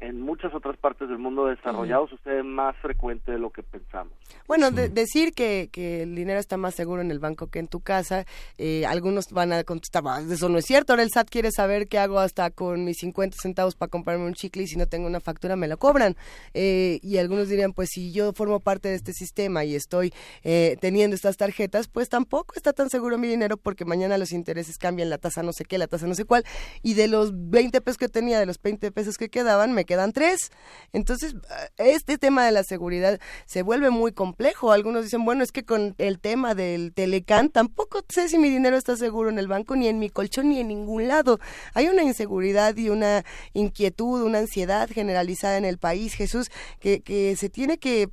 en 0.00 0.20
muchas 0.20 0.54
otras 0.54 0.76
partes 0.76 1.08
del 1.08 1.18
mundo 1.18 1.46
desarrollado 1.46 2.06
sucede 2.06 2.42
más 2.42 2.76
frecuente 2.76 3.32
de 3.32 3.38
lo 3.38 3.50
que 3.50 3.62
pensamos. 3.62 4.12
Bueno, 4.46 4.70
decir 4.70 5.32
que, 5.32 5.68
que, 5.72 6.02
el 6.02 6.14
dinero 6.14 6.38
está 6.38 6.56
más 6.56 6.74
seguro 6.74 7.02
en 7.02 7.10
el 7.10 7.18
banco 7.18 7.48
que 7.48 7.58
en 7.58 7.68
tu 7.68 7.80
casa, 7.80 8.24
eh, 8.58 8.86
algunos 8.86 9.30
van 9.32 9.52
a 9.52 9.64
contestar, 9.64 10.04
eso 10.30 10.48
no 10.48 10.58
es 10.58 10.64
cierto, 10.64 10.92
ahora 10.92 11.02
el 11.02 11.10
SAT 11.10 11.28
quiere 11.28 11.50
saber 11.50 11.88
qué 11.88 11.98
hago 11.98 12.18
hasta 12.20 12.50
con 12.50 12.84
mis 12.84 12.98
50 12.98 13.36
centavos 13.40 13.74
para 13.74 13.90
comprarme 13.90 14.26
un 14.26 14.34
chicle 14.34 14.62
y 14.62 14.66
si 14.68 14.76
no 14.76 14.86
tengo 14.86 15.06
una 15.06 15.20
factura 15.20 15.56
me 15.56 15.68
lo 15.68 15.76
cobran. 15.78 16.16
Eh, 16.54 17.00
y 17.02 17.18
algunos 17.18 17.48
dirían, 17.48 17.72
pues 17.72 17.90
si 17.92 18.12
yo 18.12 18.32
formo 18.32 18.60
parte 18.60 18.88
de 18.88 18.94
este 18.94 19.12
sistema 19.12 19.64
y 19.64 19.74
estoy 19.74 20.12
eh, 20.44 20.76
teniendo 20.80 21.16
estas 21.16 21.36
tarjetas, 21.36 21.88
pues 21.88 22.08
tampoco 22.08 22.54
está 22.54 22.72
tan 22.72 22.88
seguro 22.90 23.18
mi 23.18 23.28
dinero 23.28 23.56
porque 23.56 23.84
mañana 23.84 24.18
los 24.18 24.32
intereses 24.32 24.78
cambian, 24.78 25.10
la 25.10 25.18
tasa 25.18 25.42
no 25.42 25.52
sé 25.52 25.64
qué, 25.64 25.78
la 25.78 25.88
tasa 25.88 26.06
no 26.06 26.14
sé 26.14 26.24
cuál, 26.24 26.44
y 26.82 26.94
de 26.94 27.08
los 27.08 27.32
20 27.34 27.80
pesos 27.80 27.98
que 27.98 28.08
tenía, 28.08 28.38
de 28.38 28.46
los 28.46 28.60
20 28.60 28.92
pesos 28.92 29.16
que 29.16 29.28
quedaban, 29.28 29.72
me 29.72 29.84
quedan 29.88 30.12
tres. 30.12 30.52
Entonces, 30.92 31.34
este 31.78 32.18
tema 32.18 32.44
de 32.44 32.52
la 32.52 32.62
seguridad 32.62 33.18
se 33.46 33.62
vuelve 33.62 33.88
muy 33.90 34.12
complejo. 34.12 34.70
Algunos 34.70 35.02
dicen, 35.02 35.24
bueno, 35.24 35.42
es 35.42 35.50
que 35.50 35.64
con 35.64 35.94
el 35.98 36.20
tema 36.20 36.54
del 36.54 36.92
Telecán 36.92 37.48
tampoco 37.48 38.04
sé 38.08 38.28
si 38.28 38.38
mi 38.38 38.50
dinero 38.50 38.76
está 38.76 38.96
seguro 38.96 39.30
en 39.30 39.38
el 39.38 39.48
banco, 39.48 39.74
ni 39.74 39.88
en 39.88 39.98
mi 39.98 40.10
colchón, 40.10 40.50
ni 40.50 40.60
en 40.60 40.68
ningún 40.68 41.08
lado. 41.08 41.40
Hay 41.72 41.88
una 41.88 42.02
inseguridad 42.02 42.76
y 42.76 42.90
una 42.90 43.24
inquietud, 43.54 44.22
una 44.22 44.38
ansiedad 44.38 44.88
generalizada 44.90 45.56
en 45.56 45.64
el 45.64 45.78
país, 45.78 46.12
Jesús, 46.14 46.50
que, 46.78 47.00
que 47.00 47.34
se 47.36 47.48
tiene 47.48 47.78
que 47.78 48.10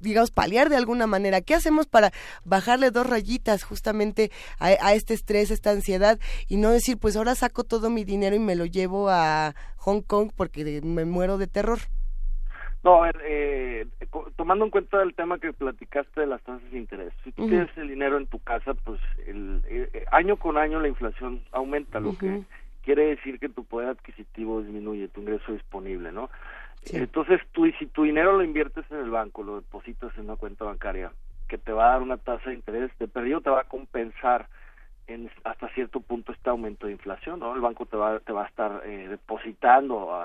digamos, 0.00 0.30
paliar 0.30 0.68
de 0.68 0.76
alguna 0.76 1.06
manera? 1.06 1.40
¿Qué 1.40 1.54
hacemos 1.54 1.86
para 1.86 2.10
bajarle 2.44 2.90
dos 2.90 3.08
rayitas 3.08 3.64
justamente 3.64 4.30
a, 4.58 4.94
este 4.94 5.14
estrés, 5.14 5.50
esta 5.50 5.70
ansiedad 5.70 6.18
y 6.48 6.56
no 6.56 6.70
decir, 6.70 6.98
pues 6.98 7.16
ahora 7.16 7.34
saco 7.34 7.64
todo 7.64 7.90
mi 7.90 8.04
dinero 8.04 8.36
y 8.36 8.40
me 8.40 8.56
lo 8.56 8.66
llevo 8.66 9.08
a 9.10 9.54
Hong 9.76 10.02
Kong 10.02 10.30
porque 10.36 10.80
me 10.82 11.04
muero 11.04 11.38
de 11.38 11.46
terror? 11.46 11.78
No, 12.82 13.02
a 13.02 13.06
ver, 13.06 13.20
eh, 13.24 13.86
tomando 14.36 14.64
en 14.64 14.70
cuenta 14.70 15.02
el 15.02 15.14
tema 15.14 15.38
que 15.38 15.52
platicaste 15.52 16.22
de 16.22 16.26
las 16.26 16.40
tasas 16.42 16.70
de 16.70 16.78
interés, 16.78 17.12
si 17.22 17.32
tú 17.32 17.46
tienes 17.46 17.68
el 17.76 17.88
dinero 17.88 18.16
en 18.16 18.26
tu 18.26 18.38
casa, 18.38 18.72
pues 18.72 18.98
el, 19.26 19.62
eh, 19.68 20.06
año 20.10 20.36
con 20.38 20.56
año 20.56 20.80
la 20.80 20.88
inflación 20.88 21.42
aumenta, 21.52 22.00
lo 22.00 22.16
que 22.16 22.42
quiere 22.82 23.08
decir 23.08 23.38
que 23.38 23.50
tu 23.50 23.64
poder 23.64 23.88
adquisitivo 23.88 24.62
disminuye, 24.62 25.08
tu 25.08 25.20
ingreso 25.20 25.52
disponible, 25.52 26.10
¿no? 26.10 26.30
Entonces, 26.86 27.40
tú, 27.52 27.70
si 27.78 27.86
tu 27.86 28.04
dinero 28.04 28.36
lo 28.36 28.42
inviertes 28.42 28.84
en 28.90 28.98
el 28.98 29.10
banco, 29.10 29.42
lo 29.42 29.56
depositas 29.56 30.16
en 30.16 30.24
una 30.24 30.36
cuenta 30.36 30.64
bancaria 30.64 31.12
que 31.48 31.58
te 31.58 31.72
va 31.72 31.88
a 31.88 31.92
dar 31.92 32.02
una 32.02 32.16
tasa 32.16 32.50
de 32.50 32.56
interés, 32.56 32.90
de 32.98 33.08
periodo 33.08 33.40
te 33.40 33.50
va 33.50 33.62
a 33.62 33.64
compensar 33.64 34.46
en, 35.08 35.28
hasta 35.42 35.68
cierto 35.70 36.00
punto 36.00 36.32
este 36.32 36.48
aumento 36.48 36.86
de 36.86 36.92
inflación, 36.92 37.40
¿no? 37.40 37.54
El 37.54 37.60
banco 37.60 37.86
te 37.86 37.96
va, 37.96 38.20
te 38.20 38.32
va 38.32 38.44
a 38.44 38.48
estar 38.48 38.82
eh, 38.84 39.08
depositando, 39.08 40.20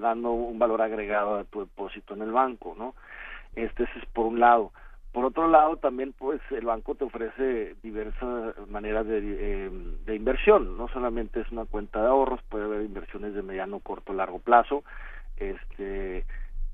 dando 0.00 0.30
un 0.30 0.58
valor 0.58 0.80
agregado 0.80 1.36
a 1.36 1.44
tu 1.44 1.60
depósito 1.60 2.14
en 2.14 2.22
el 2.22 2.30
banco, 2.30 2.76
¿no? 2.78 2.94
Este, 3.56 3.84
ese 3.84 3.98
es 3.98 4.06
por 4.06 4.26
un 4.26 4.38
lado. 4.38 4.72
Por 5.12 5.24
otro 5.24 5.48
lado, 5.48 5.78
también 5.78 6.12
pues 6.12 6.40
el 6.50 6.66
banco 6.66 6.94
te 6.94 7.04
ofrece 7.04 7.74
diversas 7.82 8.54
maneras 8.68 9.06
de, 9.06 9.18
eh, 9.18 9.70
de 10.04 10.14
inversión, 10.14 10.76
no 10.76 10.86
solamente 10.88 11.40
es 11.40 11.50
una 11.50 11.64
cuenta 11.64 12.00
de 12.00 12.08
ahorros, 12.08 12.40
puede 12.48 12.66
haber 12.66 12.82
inversiones 12.82 13.34
de 13.34 13.42
mediano, 13.42 13.80
corto, 13.80 14.12
largo 14.12 14.38
plazo, 14.38 14.84
este, 15.38 16.18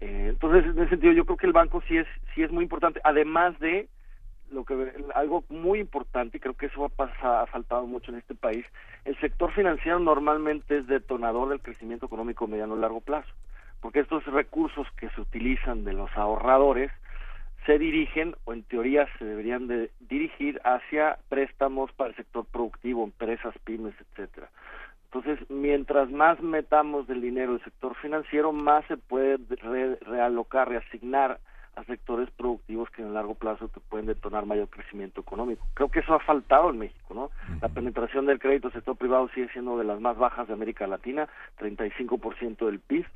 eh, 0.00 0.26
entonces, 0.28 0.64
en 0.64 0.78
ese 0.78 0.90
sentido, 0.90 1.12
yo 1.12 1.24
creo 1.24 1.36
que 1.36 1.46
el 1.46 1.52
banco 1.52 1.82
sí 1.88 1.96
es, 1.96 2.06
sí 2.34 2.42
es 2.42 2.50
muy 2.50 2.64
importante, 2.64 3.00
además 3.04 3.58
de 3.60 3.88
lo 4.50 4.64
que 4.64 4.92
algo 5.14 5.44
muy 5.48 5.80
importante 5.80 6.36
y 6.36 6.40
creo 6.40 6.54
que 6.54 6.66
eso 6.66 6.90
ha, 6.98 7.46
faltado 7.46 7.86
mucho 7.86 8.10
en 8.10 8.18
este 8.18 8.34
país 8.34 8.64
el 9.04 9.18
sector 9.20 9.52
financiero 9.52 9.98
normalmente 9.98 10.78
es 10.78 10.86
detonador 10.86 11.48
del 11.48 11.60
crecimiento 11.60 12.06
económico 12.06 12.46
mediano 12.46 12.76
y 12.76 12.80
largo 12.80 13.00
plazo 13.00 13.30
porque 13.80 14.00
estos 14.00 14.24
recursos 14.26 14.86
que 14.96 15.10
se 15.10 15.20
utilizan 15.20 15.84
de 15.84 15.92
los 15.92 16.10
ahorradores 16.16 16.90
se 17.66 17.78
dirigen 17.78 18.36
o 18.44 18.52
en 18.52 18.62
teoría 18.62 19.08
se 19.18 19.24
deberían 19.24 19.66
de 19.66 19.90
dirigir 20.00 20.60
hacia 20.64 21.18
préstamos 21.28 21.90
para 21.92 22.10
el 22.10 22.16
sector 22.16 22.44
productivo 22.46 23.04
empresas 23.04 23.54
pymes 23.64 23.94
etcétera 24.00 24.50
entonces, 25.24 25.48
mientras 25.50 26.10
más 26.10 26.40
metamos 26.42 27.06
del 27.06 27.22
dinero 27.22 27.52
del 27.52 27.64
sector 27.64 27.94
financiero, 27.96 28.52
más 28.52 28.84
se 28.86 28.98
puede 28.98 29.38
realocar, 30.02 30.68
reasignar 30.68 31.40
a 31.76 31.84
sectores 31.84 32.30
productivos 32.30 32.90
que 32.90 33.02
en 33.02 33.08
el 33.08 33.14
largo 33.14 33.34
plazo 33.34 33.68
te 33.68 33.80
pueden 33.80 34.06
detonar 34.06 34.44
mayor 34.44 34.68
crecimiento 34.68 35.22
económico. 35.22 35.66
Creo 35.74 35.90
que 35.90 36.00
eso 36.00 36.14
ha 36.14 36.20
faltado 36.20 36.70
en 36.70 36.78
México, 36.78 37.14
¿no? 37.14 37.30
La 37.62 37.68
penetración 37.68 38.26
del 38.26 38.38
crédito 38.38 38.70
sector 38.70 38.96
privado 38.96 39.28
sigue 39.34 39.48
siendo 39.48 39.78
de 39.78 39.84
las 39.84 39.98
más 39.98 40.16
bajas 40.16 40.46
de 40.46 40.52
América 40.52 40.86
Latina, 40.86 41.26
35% 41.58 42.66
del 42.66 42.78
PIB, 42.80 43.06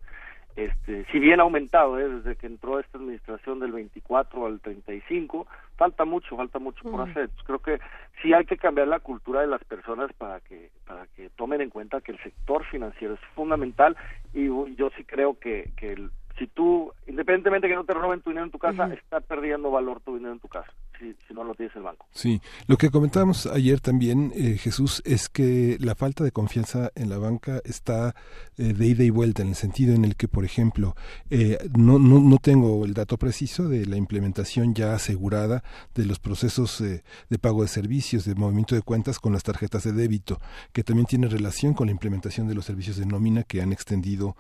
este, 0.59 1.05
si 1.13 1.21
bien 1.21 1.39
ha 1.39 1.45
aumentado 1.45 2.01
¿eh? 2.01 2.09
desde 2.09 2.35
que 2.35 2.49
entró 2.49 2.81
esta 2.81 2.99
administración 2.99 3.61
del 3.61 3.71
24 3.71 4.45
al 4.45 4.59
35, 4.59 5.47
falta 5.77 6.05
mucho, 6.05 6.37
falta 6.37 6.59
mucho 6.59 6.83
por 6.83 7.09
hacer. 7.09 7.31
creo 7.47 7.61
que 7.61 7.79
sí 8.23 8.33
hay 8.33 8.45
que 8.45 8.57
cambiar 8.57 8.89
la 8.89 9.01
cultura 9.01 9.41
de 9.41 9.47
las 9.47 9.63
personas 9.65 10.13
para 10.15 10.41
que 10.41 10.71
para 10.87 11.07
que 11.09 11.31
tomen 11.31 11.61
en 11.61 11.71
cuenta 11.71 12.01
que 12.01 12.13
el 12.13 12.23
sector 12.23 12.65
financiero 12.67 13.15
es 13.15 13.21
fundamental 13.35 13.97
y 14.35 14.47
yo 14.47 14.91
sí 14.97 15.05
creo 15.05 15.39
que, 15.39 15.71
que 15.77 15.93
el, 15.93 16.11
si 16.39 16.47
tú, 16.47 16.93
independientemente 17.07 17.69
que 17.69 17.75
no 17.75 17.85
te 17.85 17.95
roben 17.95 18.21
tu 18.21 18.31
dinero 18.31 18.47
en 18.47 18.53
tu 18.53 18.59
casa, 18.59 18.93
está 18.95 19.21
perdiendo 19.21 19.71
valor 19.71 20.01
tu 20.01 20.15
dinero 20.15 20.33
en 20.33 20.41
tu 20.41 20.49
casa, 20.49 20.73
si, 20.99 21.35
no 21.35 21.45
lo 21.45 21.55
tienes 21.55 21.75
el 21.77 21.83
banco. 21.83 22.07
Sí, 22.13 22.41
lo 22.67 22.77
que 22.77 22.91
comentábamos 22.91 23.47
ayer 23.47 23.81
también, 23.81 24.33
eh, 24.35 24.57
Jesús, 24.59 25.03
es 25.05 25.29
que 25.29 25.77
la 25.81 25.95
falta 25.95 26.25
de 26.25 26.33
confianza 26.33 26.91
en 26.95 27.11
la 27.11 27.19
banca 27.19 27.61
está 27.65 28.15
eh, 28.57 28.73
de 28.73 28.87
ida 28.87 29.05
y 29.05 29.11
vuelta, 29.11 29.43
en 29.43 29.49
el 29.49 29.55
sentido 29.55 29.95
en 29.95 30.05
el 30.05 30.17
que, 30.17 30.29
por 30.29 30.45
ejemplo, 30.45 30.95
eh, 31.31 31.59
no, 31.77 31.99
no, 31.99 32.21
no 32.21 32.39
tengo 32.39 32.85
el 32.85 32.95
dato 32.95 33.17
preciso 33.19 33.69
de 33.69 33.87
la 33.87 33.97
implementación 33.97 34.75
ya 34.75 34.95
asegurada 34.95 35.63
de 35.95 36.07
los 36.07 36.19
procesos 36.19 36.83
de 36.83 37.39
pago 37.39 37.63
de 37.63 37.69
servicios, 37.69 38.25
de 38.25 38.35
movimiento 38.35 38.75
de 38.75 38.83
cuentas 38.83 39.19
con 39.19 39.33
las 39.33 39.43
tarjetas 39.43 39.85
de 39.85 39.93
débito, 39.93 40.41
que 40.73 40.85
también 40.85 41.07
tiene 41.07 41.29
relación 41.29 41.75
con 41.75 41.87
la 41.87 41.93
implementación 41.93 42.49
de 42.49 42.55
los 42.55 42.65
servicios 42.65 42.97
de 42.97 43.07
nómina 43.07 43.45
que 43.45 43.63
han 43.63 43.73
extendido 43.73 44.37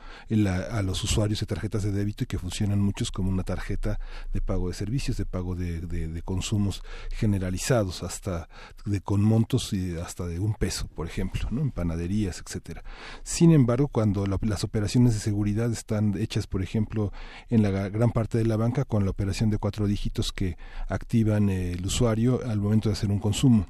a 0.70 0.82
los 0.82 1.02
usuarios 1.04 1.40
de 1.40 1.46
tarjetas 1.46 1.82
de 1.82 1.92
débito 1.92 2.24
y 2.24 2.26
que 2.26 2.38
funcionan 2.38 2.80
muchos 2.80 3.10
como 3.10 3.30
una 3.30 3.44
tarjeta 3.44 3.98
de 4.32 4.40
pago 4.40 4.68
de 4.68 4.74
servicios, 4.74 5.16
de 5.16 5.26
pago 5.26 5.54
de, 5.54 5.80
de, 5.80 6.22
consumos 6.48 6.82
generalizados, 7.10 8.02
hasta 8.02 8.48
de 8.86 9.02
con 9.02 9.20
montos 9.20 9.74
y 9.74 9.96
hasta 9.98 10.26
de 10.26 10.40
un 10.40 10.54
peso, 10.54 10.88
por 10.88 11.06
ejemplo, 11.06 11.46
¿no? 11.50 11.60
en 11.60 11.70
panaderías, 11.70 12.42
etcétera. 12.44 12.82
Sin 13.22 13.52
embargo, 13.52 13.88
cuando 13.88 14.24
las 14.26 14.64
operaciones 14.64 15.12
de 15.12 15.20
seguridad 15.20 15.70
están 15.70 16.16
hechas, 16.16 16.46
por 16.46 16.62
ejemplo, 16.62 17.12
en 17.50 17.62
la 17.62 17.90
gran 17.90 18.12
parte 18.12 18.38
de 18.38 18.46
la 18.46 18.56
banca 18.56 18.86
con 18.86 19.04
la 19.04 19.10
operación 19.10 19.50
de 19.50 19.58
cuatro 19.58 19.86
dígitos 19.86 20.32
que 20.32 20.56
activan 20.88 21.50
el 21.50 21.84
usuario 21.84 22.40
al 22.46 22.60
momento 22.60 22.88
de 22.88 22.94
hacer 22.94 23.10
un 23.10 23.18
consumo 23.18 23.66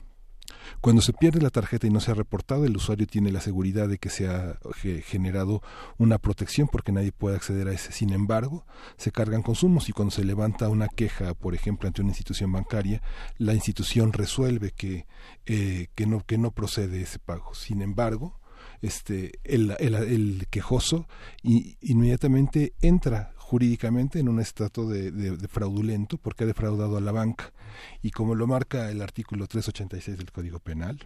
cuando 0.81 1.03
se 1.03 1.13
pierde 1.13 1.41
la 1.41 1.51
tarjeta 1.51 1.87
y 1.87 1.91
no 1.91 2.01
se 2.01 2.11
ha 2.11 2.15
reportado, 2.15 2.65
el 2.65 2.77
usuario 2.77 3.07
tiene 3.07 3.33
la 3.33 3.41
seguridad 3.41 3.89
de 3.89 3.99
que 3.99 4.11
se 4.11 4.29
ha 4.29 4.59
generado 5.05 5.63
una 5.99 6.19
protección 6.19 6.69
porque 6.69 6.93
nadie 6.93 7.13
puede 7.13 7.37
acceder 7.37 7.69
a 7.69 7.73
ese. 7.73 7.93
Sin 7.93 8.13
embargo, 8.13 8.65
se 8.97 9.11
cargan 9.11 9.43
consumos 9.43 9.89
y 9.89 9.93
cuando 9.93 10.15
se 10.15 10.25
levanta 10.25 10.69
una 10.69 10.89
queja, 10.89 11.35
por 11.35 11.55
ejemplo, 11.55 11.89
ante 11.89 12.03
una 12.03 12.11
institución 12.11 12.53
bancaria, 12.53 13.03
la 13.39 13.55
institución 13.55 14.13
resuelve 14.13 14.73
que, 14.73 15.07
eh, 15.47 15.89
que, 15.95 16.07
no, 16.07 16.25
que 16.25 16.39
no 16.39 16.53
procede 16.53 17.03
ese 17.03 17.19
pago. 17.19 17.55
Sin 17.55 17.83
embargo, 17.83 18.39
este, 18.81 19.33
el, 19.45 19.75
el, 19.81 19.95
el 19.95 20.47
quejoso 20.51 21.09
inmediatamente 21.43 22.75
entra 22.81 23.33
jurídicamente 23.49 24.19
en 24.19 24.29
un 24.29 24.41
estatus 24.41 24.91
de, 24.93 25.49
fraudulento 25.49 26.19
porque 26.19 26.45
ha 26.45 26.47
defraudado 26.47 26.99
a 26.99 27.01
la 27.01 27.13
banca. 27.13 27.51
Y 28.03 28.11
como 28.11 28.35
lo 28.35 28.47
marca 28.47 28.91
el 28.91 29.01
artículo 29.01 29.47
386 29.47 30.19
del 30.19 30.31
Código 30.31 30.59
Penal, 30.59 30.99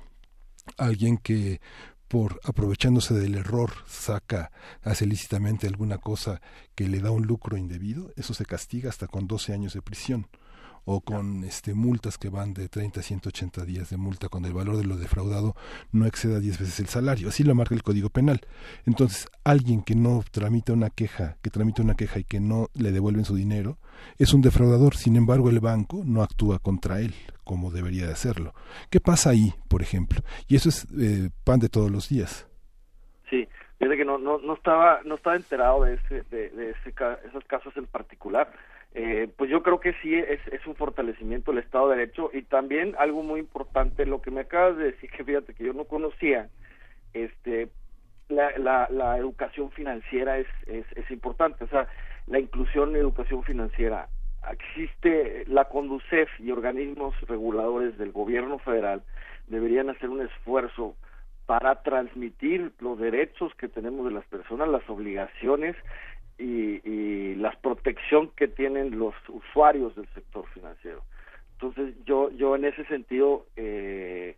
alguien 0.76 1.18
que 1.18 1.60
por 2.08 2.40
aprovechándose 2.42 3.14
del 3.14 3.36
error 3.36 3.70
saca, 3.86 4.50
hace 4.82 5.06
lícitamente 5.06 5.68
alguna 5.68 5.98
cosa 5.98 6.42
que 6.74 6.88
le 6.88 6.98
da 6.98 7.12
un 7.12 7.28
lucro 7.28 7.56
indebido, 7.56 8.12
eso 8.16 8.34
se 8.34 8.44
castiga 8.44 8.90
hasta 8.90 9.06
con 9.06 9.28
12 9.28 9.52
años 9.52 9.74
de 9.74 9.82
prisión 9.82 10.26
o 10.84 11.00
con 11.00 11.44
este 11.44 11.74
multas 11.74 12.18
que 12.18 12.28
van 12.28 12.54
de 12.54 12.68
30 12.68 13.00
a 13.00 13.02
180 13.02 13.64
días 13.64 13.90
de 13.90 13.96
multa 13.96 14.28
cuando 14.28 14.48
el 14.48 14.54
valor 14.54 14.76
de 14.76 14.84
lo 14.84 14.96
defraudado 14.96 15.54
no 15.92 16.06
exceda 16.06 16.40
10 16.40 16.58
veces 16.58 16.80
el 16.80 16.88
salario. 16.88 17.28
Así 17.28 17.44
lo 17.44 17.54
marca 17.54 17.74
el 17.74 17.82
Código 17.82 18.10
Penal. 18.10 18.40
Entonces, 18.86 19.28
alguien 19.44 19.82
que 19.82 19.94
no 19.94 20.22
tramita 20.30 20.72
una 20.72 20.90
queja, 20.90 21.36
que 21.42 21.50
tramita 21.50 21.82
una 21.82 21.94
queja 21.94 22.20
y 22.20 22.24
que 22.24 22.40
no 22.40 22.68
le 22.74 22.92
devuelven 22.92 23.24
su 23.24 23.34
dinero, 23.34 23.78
es 24.18 24.34
un 24.34 24.42
defraudador. 24.42 24.96
Sin 24.96 25.16
embargo, 25.16 25.50
el 25.50 25.60
banco 25.60 26.02
no 26.04 26.22
actúa 26.22 26.58
contra 26.58 27.00
él 27.00 27.14
como 27.44 27.70
debería 27.70 28.06
de 28.06 28.12
hacerlo. 28.12 28.54
¿Qué 28.90 29.00
pasa 29.00 29.30
ahí, 29.30 29.52
por 29.68 29.82
ejemplo? 29.82 30.20
Y 30.48 30.56
eso 30.56 30.68
es 30.68 30.86
eh, 30.98 31.30
pan 31.44 31.60
de 31.60 31.68
todos 31.68 31.90
los 31.90 32.08
días. 32.08 32.48
Sí, 33.28 33.48
desde 33.78 33.96
que 33.96 34.04
no, 34.04 34.18
no, 34.18 34.38
no 34.38 34.54
estaba 34.54 35.00
no 35.04 35.16
estaba 35.16 35.36
enterado 35.36 35.84
de 35.84 35.94
ese 35.94 36.22
de, 36.30 36.70
ese, 36.70 36.94
esos 37.26 37.44
casos 37.46 37.76
en 37.76 37.86
particular 37.86 38.52
eh, 38.94 39.28
pues 39.36 39.50
yo 39.50 39.62
creo 39.62 39.80
que 39.80 39.94
sí 40.02 40.14
es, 40.14 40.40
un 40.66 40.74
fortalecimiento 40.76 41.50
del 41.50 41.62
Estado 41.62 41.88
de 41.88 41.96
Derecho 41.96 42.30
y 42.32 42.42
también 42.42 42.94
algo 42.98 43.22
muy 43.22 43.40
importante, 43.40 44.04
lo 44.04 44.20
que 44.20 44.30
me 44.30 44.42
acabas 44.42 44.76
de 44.76 44.84
decir, 44.92 45.10
que 45.10 45.24
fíjate 45.24 45.54
que 45.54 45.64
yo 45.64 45.72
no 45.72 45.84
conocía, 45.84 46.50
este, 47.14 47.68
la, 48.28 48.56
la, 48.58 48.88
la 48.90 49.16
educación 49.16 49.70
financiera 49.70 50.38
es, 50.38 50.46
es, 50.66 50.84
es 50.94 51.10
importante, 51.10 51.64
o 51.64 51.68
sea, 51.68 51.88
la 52.26 52.38
inclusión 52.38 52.90
en 52.90 52.96
educación 52.96 53.42
financiera. 53.44 54.08
Existe 54.50 55.44
la 55.46 55.66
Conducef 55.66 56.28
y 56.40 56.50
organismos 56.50 57.18
reguladores 57.22 57.96
del 57.96 58.12
gobierno 58.12 58.58
federal 58.58 59.02
deberían 59.46 59.88
hacer 59.90 60.10
un 60.10 60.20
esfuerzo 60.20 60.96
para 61.46 61.82
transmitir 61.82 62.72
los 62.80 62.98
derechos 62.98 63.54
que 63.56 63.68
tenemos 63.68 64.06
de 64.06 64.12
las 64.12 64.24
personas, 64.26 64.68
las 64.68 64.88
obligaciones 64.88 65.76
y, 66.42 66.88
y 66.88 67.34
la 67.36 67.52
protección 67.52 68.30
que 68.36 68.48
tienen 68.48 68.98
los 68.98 69.14
usuarios 69.28 69.94
del 69.94 70.08
sector 70.14 70.44
financiero. 70.52 71.02
Entonces, 71.52 71.94
yo, 72.04 72.30
yo 72.32 72.56
en 72.56 72.64
ese 72.64 72.84
sentido, 72.86 73.46
eh, 73.56 74.36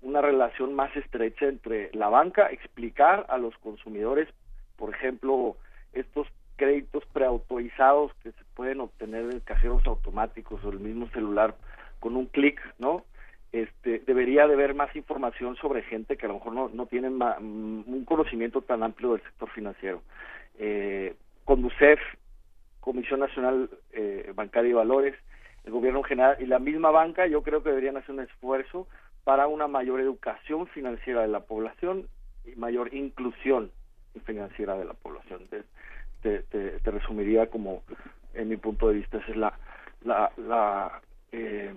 una 0.00 0.22
relación 0.22 0.74
más 0.74 0.94
estrecha 0.96 1.46
entre 1.46 1.90
la 1.92 2.08
banca, 2.08 2.50
explicar 2.50 3.26
a 3.28 3.36
los 3.36 3.56
consumidores, 3.58 4.28
por 4.76 4.94
ejemplo, 4.94 5.56
estos 5.92 6.26
créditos 6.56 7.04
preautorizados 7.12 8.12
que 8.22 8.32
se 8.32 8.44
pueden 8.54 8.80
obtener 8.80 9.30
en 9.30 9.40
cajeros 9.40 9.86
automáticos 9.86 10.64
o 10.64 10.70
el 10.70 10.80
mismo 10.80 11.08
celular 11.08 11.54
con 12.00 12.16
un 12.16 12.26
clic, 12.26 12.60
¿no? 12.78 13.04
Este, 13.52 14.00
debería 14.06 14.46
de 14.46 14.54
haber 14.54 14.74
más 14.74 14.94
información 14.96 15.56
sobre 15.56 15.82
gente 15.82 16.16
que 16.16 16.26
a 16.26 16.28
lo 16.28 16.34
mejor 16.34 16.52
no, 16.52 16.68
no 16.70 16.86
tiene 16.86 17.10
mm, 17.10 17.84
un 17.86 18.04
conocimiento 18.06 18.62
tan 18.62 18.82
amplio 18.82 19.12
del 19.12 19.22
sector 19.22 19.50
financiero. 19.50 20.02
Eh, 20.58 21.14
Conducef, 21.46 22.00
Comisión 22.80 23.20
Nacional 23.20 23.70
eh, 23.92 24.32
Bancaria 24.34 24.70
y 24.70 24.74
Valores, 24.74 25.14
el 25.64 25.72
gobierno 25.72 26.02
general 26.02 26.36
y 26.40 26.46
la 26.46 26.58
misma 26.58 26.90
banca, 26.90 27.26
yo 27.26 27.42
creo 27.42 27.62
que 27.62 27.70
deberían 27.70 27.96
hacer 27.96 28.14
un 28.14 28.20
esfuerzo 28.20 28.86
para 29.24 29.46
una 29.46 29.68
mayor 29.68 30.00
educación 30.00 30.66
financiera 30.66 31.22
de 31.22 31.28
la 31.28 31.40
población 31.40 32.08
y 32.44 32.56
mayor 32.56 32.92
inclusión 32.92 33.70
financiera 34.24 34.76
de 34.76 34.84
la 34.84 34.94
población. 34.94 35.42
Te, 35.48 36.42
te, 36.42 36.80
te 36.80 36.90
resumiría 36.90 37.46
como, 37.46 37.82
en 38.34 38.48
mi 38.48 38.56
punto 38.56 38.88
de 38.88 38.94
vista, 38.94 39.18
esa 39.18 39.30
es 39.30 39.36
la, 39.36 39.58
la, 40.04 40.32
la 40.36 41.00
eh, 41.30 41.72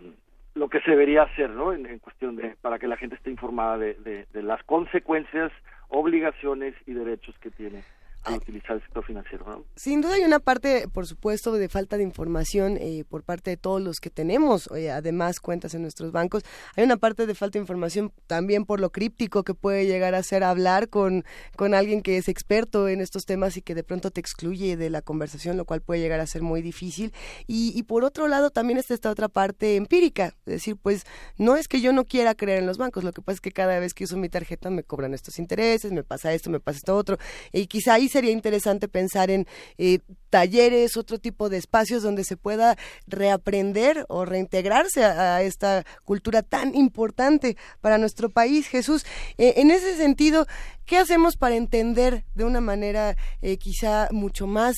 lo 0.55 0.67
que 0.67 0.79
se 0.81 0.91
debería 0.91 1.23
hacer, 1.23 1.51
¿no? 1.51 1.73
En, 1.73 1.99
cuestión 1.99 2.35
de 2.35 2.55
para 2.61 2.79
que 2.79 2.87
la 2.87 2.97
gente 2.97 3.15
esté 3.15 3.29
informada 3.29 3.77
de, 3.77 4.25
de 4.31 4.43
las 4.43 4.63
consecuencias, 4.63 5.51
obligaciones 5.89 6.73
y 6.87 6.93
derechos 6.93 7.37
que 7.39 7.51
tiene 7.51 7.83
utilizar 8.27 8.75
el 8.75 8.81
sector 8.81 9.05
financiero. 9.05 9.65
Sin 9.75 10.01
duda 10.01 10.15
hay 10.15 10.23
una 10.23 10.39
parte, 10.39 10.87
por 10.87 11.07
supuesto, 11.07 11.53
de 11.53 11.69
falta 11.69 11.97
de 11.97 12.03
información 12.03 12.77
eh, 12.77 13.03
por 13.07 13.23
parte 13.23 13.51
de 13.51 13.57
todos 13.57 13.81
los 13.81 13.99
que 13.99 14.09
tenemos, 14.09 14.69
eh, 14.75 14.91
además 14.91 15.39
cuentas 15.39 15.73
en 15.73 15.81
nuestros 15.81 16.11
bancos. 16.11 16.43
Hay 16.75 16.83
una 16.83 16.97
parte 16.97 17.25
de 17.25 17.35
falta 17.35 17.57
de 17.57 17.63
información 17.63 18.11
también 18.27 18.65
por 18.65 18.79
lo 18.79 18.91
críptico 18.91 19.43
que 19.43 19.53
puede 19.53 19.85
llegar 19.85 20.15
a 20.15 20.23
ser 20.23 20.43
hablar 20.43 20.89
con, 20.89 21.23
con 21.55 21.73
alguien 21.73 22.01
que 22.01 22.17
es 22.17 22.27
experto 22.27 22.87
en 22.87 23.01
estos 23.01 23.25
temas 23.25 23.57
y 23.57 23.61
que 23.61 23.75
de 23.75 23.83
pronto 23.83 24.11
te 24.11 24.19
excluye 24.19 24.77
de 24.77 24.89
la 24.89 25.01
conversación, 25.01 25.57
lo 25.57 25.65
cual 25.65 25.81
puede 25.81 26.01
llegar 26.01 26.19
a 26.19 26.27
ser 26.27 26.41
muy 26.41 26.61
difícil. 26.61 27.13
Y, 27.47 27.71
y 27.75 27.83
por 27.83 28.03
otro 28.03 28.27
lado 28.27 28.49
también 28.49 28.77
está 28.77 28.93
esta 28.93 29.09
otra 29.09 29.29
parte 29.29 29.75
empírica, 29.75 30.35
es 30.45 30.53
decir, 30.53 30.75
pues 30.77 31.05
no 31.37 31.55
es 31.55 31.67
que 31.67 31.81
yo 31.81 31.93
no 31.93 32.05
quiera 32.05 32.35
creer 32.35 32.59
en 32.59 32.65
los 32.65 32.77
bancos, 32.77 33.03
lo 33.03 33.13
que 33.13 33.21
pasa 33.21 33.35
es 33.35 33.41
que 33.41 33.51
cada 33.51 33.79
vez 33.79 33.93
que 33.93 34.03
uso 34.03 34.17
mi 34.17 34.29
tarjeta 34.29 34.69
me 34.69 34.83
cobran 34.83 35.13
estos 35.13 35.39
intereses, 35.39 35.91
me 35.91 36.03
pasa 36.03 36.33
esto, 36.33 36.49
me 36.49 36.59
pasa 36.59 36.77
esto 36.77 36.95
otro, 36.95 37.17
y 37.51 37.67
quizá 37.67 37.93
ahí 37.93 38.09
sería 38.19 38.31
interesante 38.33 38.89
pensar 38.89 39.31
en 39.31 39.47
eh, 39.77 39.99
talleres, 40.29 40.97
otro 40.97 41.19
tipo 41.19 41.47
de 41.47 41.55
espacios 41.55 42.03
donde 42.03 42.25
se 42.25 42.35
pueda 42.35 42.77
reaprender 43.07 44.05
o 44.09 44.25
reintegrarse 44.25 45.05
a, 45.05 45.41
esta 45.41 45.85
cultura 46.03 46.43
tan 46.43 46.75
importante 46.75 47.55
para 47.79 47.97
nuestro 47.97 48.29
país. 48.29 48.67
Jesús, 48.67 49.05
eh, 49.37 49.53
en 49.55 49.71
ese 49.71 49.95
sentido, 49.95 50.47
¿qué 50.85 50.97
hacemos 50.97 51.37
para 51.37 51.55
entender 51.55 52.25
de 52.35 52.43
una 52.43 52.59
manera 52.59 53.15
eh, 53.41 53.55
quizá 53.55 54.09
mucho 54.11 54.45
más 54.45 54.75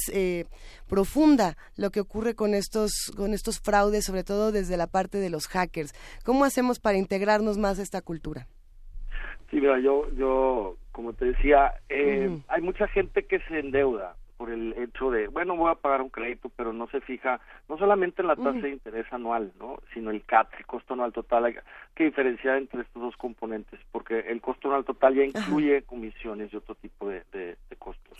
profunda 0.85 1.57
lo 1.77 1.89
que 1.89 1.99
ocurre 1.99 2.35
con 2.35 2.53
estos 2.53 2.91
con 3.17 3.33
estos 3.33 3.59
fraudes, 3.59 4.05
sobre 4.05 4.23
todo 4.23 4.51
desde 4.51 4.77
la 4.77 4.85
parte 4.85 5.17
de 5.17 5.31
los 5.31 5.47
hackers? 5.47 5.93
¿Cómo 6.23 6.45
hacemos 6.45 6.79
para 6.79 6.99
integrarnos 6.99 7.57
más 7.57 7.79
a 7.79 7.81
esta 7.81 8.01
cultura? 8.01 8.47
Sí, 9.51 9.59
mira, 9.59 9.79
yo, 9.79 10.09
yo, 10.13 10.77
como 10.93 11.13
te 11.13 11.25
decía, 11.25 11.73
eh, 11.89 12.39
hay 12.47 12.61
mucha 12.61 12.87
gente 12.87 13.25
que 13.25 13.39
se 13.41 13.59
endeuda 13.59 14.15
por 14.41 14.49
el 14.49 14.73
hecho 14.75 15.11
de, 15.11 15.27
bueno, 15.27 15.55
voy 15.55 15.69
a 15.69 15.75
pagar 15.75 16.01
un 16.01 16.09
crédito, 16.09 16.49
pero 16.55 16.73
no 16.73 16.87
se 16.87 16.99
fija 17.01 17.39
no 17.69 17.77
solamente 17.77 18.23
en 18.23 18.27
la 18.27 18.35
tasa 18.35 18.57
de 18.57 18.71
interés 18.71 19.05
anual, 19.13 19.51
¿no? 19.59 19.77
sino 19.93 20.09
el 20.09 20.23
CAT, 20.23 20.47
el 20.57 20.65
costo 20.65 20.95
anual 20.95 21.13
total. 21.13 21.45
Hay 21.45 21.55
que 21.93 22.05
diferenciar 22.05 22.57
entre 22.57 22.81
estos 22.81 23.03
dos 23.03 23.15
componentes, 23.17 23.79
porque 23.91 24.21
el 24.21 24.41
costo 24.41 24.69
anual 24.69 24.83
total 24.83 25.13
ya 25.13 25.25
incluye 25.25 25.83
comisiones 25.83 26.51
y 26.51 26.55
otro 26.55 26.73
tipo 26.73 27.07
de, 27.07 27.21
de, 27.31 27.55
costos. 27.77 28.17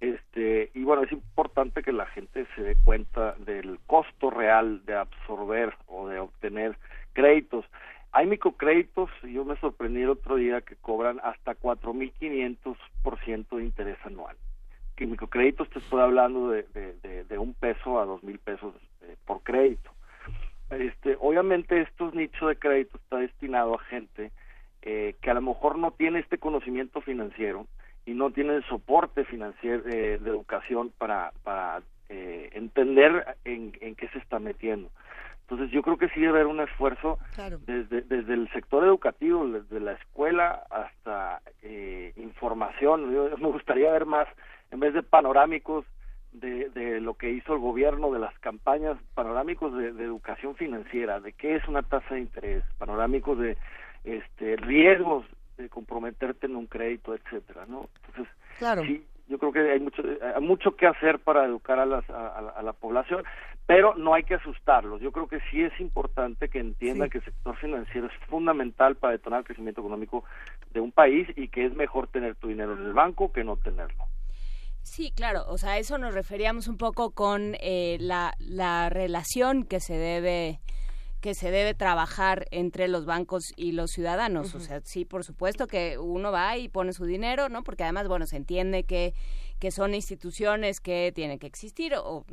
Este, 0.00 0.70
y 0.72 0.82
bueno, 0.82 1.02
es 1.02 1.12
importante 1.12 1.82
que 1.82 1.92
la 1.92 2.06
gente 2.06 2.46
se 2.56 2.62
dé 2.62 2.76
cuenta 2.82 3.34
del 3.40 3.80
costo 3.86 4.30
real 4.30 4.82
de 4.86 4.94
absorber 4.94 5.74
o 5.88 6.08
de 6.08 6.20
obtener 6.20 6.78
créditos. 7.12 7.66
Hay 8.12 8.19
microcréditos, 8.30 9.10
yo 9.24 9.44
me 9.44 9.56
sorprendí 9.56 10.02
el 10.02 10.10
otro 10.10 10.36
día 10.36 10.62
que 10.62 10.76
cobran 10.76 11.20
hasta 11.22 11.54
4.500% 11.54 13.56
de 13.56 13.64
interés 13.64 13.98
anual. 14.04 14.36
Que 14.96 15.06
microcréditos 15.06 15.68
te 15.70 15.80
estoy 15.80 16.00
hablando 16.00 16.50
de, 16.50 16.64
de, 17.28 17.38
un 17.38 17.54
peso 17.54 18.00
a 18.00 18.04
dos 18.04 18.22
mil 18.22 18.38
pesos 18.38 18.74
eh, 19.02 19.16
por 19.26 19.42
crédito. 19.42 19.90
Este, 20.70 21.16
obviamente 21.20 21.80
estos 21.80 22.14
nichos 22.14 22.48
de 22.48 22.56
crédito 22.56 22.96
está 22.98 23.16
destinado 23.16 23.74
a 23.74 23.82
gente 23.84 24.30
eh, 24.82 25.16
que 25.20 25.30
a 25.30 25.34
lo 25.34 25.42
mejor 25.42 25.76
no 25.76 25.90
tiene 25.90 26.20
este 26.20 26.38
conocimiento 26.38 27.00
financiero 27.00 27.66
y 28.06 28.14
no 28.14 28.30
tiene 28.30 28.54
el 28.54 28.64
soporte 28.64 29.24
financiero 29.24 29.82
eh, 29.88 30.18
de 30.18 30.30
educación 30.30 30.92
para, 30.96 31.32
para 31.42 31.82
entender 32.08 33.36
en, 33.44 33.72
en 33.80 33.94
qué 33.94 34.08
se 34.08 34.18
está 34.18 34.40
metiendo. 34.40 34.90
Entonces 35.50 35.72
yo 35.74 35.82
creo 35.82 35.96
que 35.96 36.08
sí 36.10 36.20
debe 36.20 36.38
haber 36.38 36.46
un 36.46 36.60
esfuerzo 36.60 37.18
desde, 37.66 38.02
desde 38.02 38.34
el 38.34 38.48
sector 38.52 38.84
educativo, 38.84 39.48
desde 39.48 39.80
la 39.80 39.92
escuela 39.92 40.62
hasta 40.70 41.42
eh, 41.62 42.12
información. 42.16 43.12
Yo, 43.12 43.36
me 43.36 43.48
gustaría 43.48 43.90
ver 43.90 44.06
más, 44.06 44.28
en 44.70 44.78
vez 44.78 44.94
de 44.94 45.02
panorámicos 45.02 45.84
de, 46.30 46.68
de 46.70 47.00
lo 47.00 47.14
que 47.14 47.30
hizo 47.30 47.54
el 47.54 47.58
gobierno, 47.58 48.12
de 48.12 48.20
las 48.20 48.38
campañas 48.38 48.96
panorámicos 49.14 49.76
de, 49.76 49.88
educación 49.88 50.54
financiera, 50.54 51.18
de 51.18 51.32
qué 51.32 51.56
es 51.56 51.66
una 51.66 51.82
tasa 51.82 52.14
de 52.14 52.20
interés, 52.20 52.62
panorámicos 52.78 53.36
de 53.36 53.58
este 54.04 54.54
riesgos 54.54 55.26
de 55.58 55.68
comprometerte 55.68 56.46
en 56.46 56.54
un 56.54 56.68
crédito, 56.68 57.12
etcétera, 57.12 57.66
¿no? 57.66 57.88
Entonces, 57.96 58.32
claro. 58.56 58.84
sí, 58.84 59.04
yo 59.26 59.38
creo 59.38 59.50
que 59.50 59.72
hay 59.72 59.80
mucho, 59.80 60.00
hay 60.36 60.42
mucho 60.42 60.76
que 60.76 60.86
hacer 60.86 61.18
para 61.18 61.44
educar 61.44 61.80
a, 61.80 61.86
las, 61.86 62.08
a 62.08 62.62
la 62.62 62.72
población 62.72 63.24
pero 63.70 63.94
no 63.94 64.14
hay 64.14 64.24
que 64.24 64.34
asustarlos. 64.34 65.00
Yo 65.00 65.12
creo 65.12 65.28
que 65.28 65.38
sí 65.48 65.62
es 65.62 65.72
importante 65.78 66.48
que 66.48 66.58
entiendan 66.58 67.08
que 67.08 67.18
el 67.18 67.24
sector 67.24 67.56
financiero 67.56 68.08
es 68.08 68.12
fundamental 68.28 68.96
para 68.96 69.12
detonar 69.12 69.38
el 69.38 69.46
crecimiento 69.46 69.80
económico 69.80 70.24
de 70.72 70.80
un 70.80 70.90
país 70.90 71.28
y 71.36 71.46
que 71.46 71.66
es 71.66 71.74
mejor 71.76 72.08
tener 72.08 72.34
tu 72.34 72.48
dinero 72.48 72.72
en 72.72 72.84
el 72.84 72.92
banco 72.92 73.30
que 73.30 73.44
no 73.44 73.56
tenerlo. 73.58 74.06
Sí, 74.82 75.12
claro, 75.14 75.44
o 75.46 75.56
sea, 75.56 75.78
eso 75.78 75.98
nos 75.98 76.14
referíamos 76.14 76.66
un 76.66 76.78
poco 76.78 77.12
con 77.12 77.54
eh, 77.60 77.96
la, 78.00 78.34
la 78.40 78.88
relación 78.88 79.62
que 79.62 79.78
se 79.78 79.94
debe 79.94 80.58
que 81.20 81.34
se 81.34 81.50
debe 81.50 81.74
trabajar 81.74 82.46
entre 82.50 82.88
los 82.88 83.04
bancos 83.04 83.52
y 83.54 83.72
los 83.72 83.90
ciudadanos. 83.90 84.54
O 84.54 84.60
sea, 84.60 84.80
sí, 84.84 85.04
por 85.04 85.22
supuesto 85.22 85.66
que 85.66 85.98
uno 85.98 86.32
va 86.32 86.56
y 86.56 86.68
pone 86.68 86.94
su 86.94 87.04
dinero, 87.04 87.50
¿no? 87.50 87.62
Porque 87.62 87.84
además, 87.84 88.08
bueno, 88.08 88.26
se 88.26 88.38
entiende 88.38 88.84
que, 88.84 89.12
que 89.58 89.70
son 89.70 89.94
instituciones 89.94 90.80
que 90.80 91.12
tienen 91.14 91.38
que 91.38 91.46
existir 91.46 91.92
o 91.94 92.24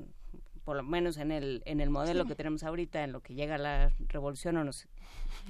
por 0.68 0.76
lo 0.76 0.84
menos 0.84 1.16
en 1.16 1.32
el, 1.32 1.64
en 1.64 1.80
el 1.80 1.90
modelo 1.90 2.26
que 2.26 2.36
tenemos 2.36 2.62
ahorita, 2.64 3.02
en 3.02 3.14
lo 3.14 3.22
que 3.22 3.34
llega 3.34 3.58
la 3.58 3.94
revolución 4.10 4.58
o 4.58 4.66
nos 4.66 4.86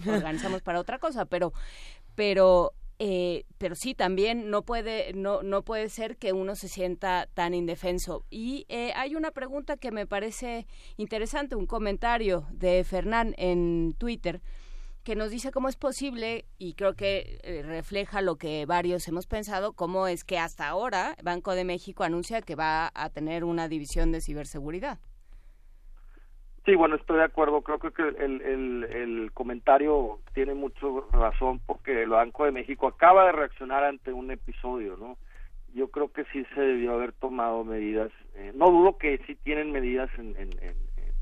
organizamos 0.06 0.61
para 0.61 0.80
otra 0.80 0.99
cosa, 0.99 1.26
pero, 1.26 1.53
pero, 2.14 2.73
eh, 2.99 3.45
pero 3.57 3.73
sí 3.73 3.95
también 3.95 4.52
no 4.52 4.61
puede, 4.61 5.14
no, 5.14 5.41
no 5.41 5.64
puede 5.64 5.89
ser 5.89 6.18
que 6.18 6.34
uno 6.34 6.56
se 6.56 6.68
sienta 6.68 7.27
tan 7.34 7.56
indefenso. 7.56 8.26
Y 8.30 8.68
eh, 8.69 8.94
hay 8.95 9.15
una 9.15 9.31
pregunta 9.31 9.76
que 9.76 9.89
me 9.89 10.06
parece 10.06 10.68
interesante, 10.98 11.56
un 11.56 11.65
comentario 11.65 12.45
de 12.52 12.84
Fernán 12.84 13.34
en 13.39 13.95
Twitter 13.98 14.39
que 15.03 15.15
nos 15.15 15.31
dice 15.31 15.52
cómo 15.52 15.68
es 15.68 15.77
posible, 15.77 16.45
y 16.60 16.73
creo 16.73 16.94
que 16.94 17.39
eh, 17.41 17.64
refleja 17.64 18.22
lo 18.22 18.35
que 18.35 18.68
varios 18.68 19.07
hemos 19.07 19.26
pensado, 19.26 19.73
cómo 19.73 20.07
es 20.07 20.23
que 20.23 20.38
hasta 20.38 20.68
ahora 20.68 21.15
Banco 21.23 21.56
de 21.56 21.64
México 21.64 22.03
anuncia 22.03 22.44
que 22.44 22.56
va 22.56 22.91
a 22.94 23.10
tener 23.10 23.45
una 23.45 23.68
división 23.68 24.11
de 24.11 24.22
ciberseguridad. 24.22 24.99
Sí, 26.68 26.76
bueno, 26.76 26.98
estoy 26.98 27.18
de 27.18 27.23
acuerdo. 27.23 27.64
Creo 27.64 27.80
que 27.80 28.03
el, 28.03 28.41
el, 28.41 28.84
el 28.84 29.31
comentario 29.34 30.19
tiene 30.35 30.53
mucho 30.53 31.07
razón 31.11 31.60
porque 31.65 32.03
el 32.03 32.10
Banco 32.10 32.45
de 32.45 32.52
México 32.52 32.88
acaba 32.88 33.26
de 33.26 33.31
reaccionar 33.31 33.84
ante 33.84 34.14
un 34.14 34.30
episodio, 34.30 34.98
¿no? 34.98 35.18
yo 35.77 35.89
creo 35.89 36.11
que 36.11 36.26
sí 36.26 36.44
se 36.56 36.61
debió 36.61 36.94
haber 36.94 37.14
tomado 37.14 37.64
medidas. 37.64 38.11
Eh, 38.35 38.52
no 38.56 38.72
dudo 38.72 38.98
que 38.98 39.19
sí 39.27 39.35
tienen 39.35 39.72
medidas 39.72 40.10
en, 40.18 40.35
en, 40.38 40.49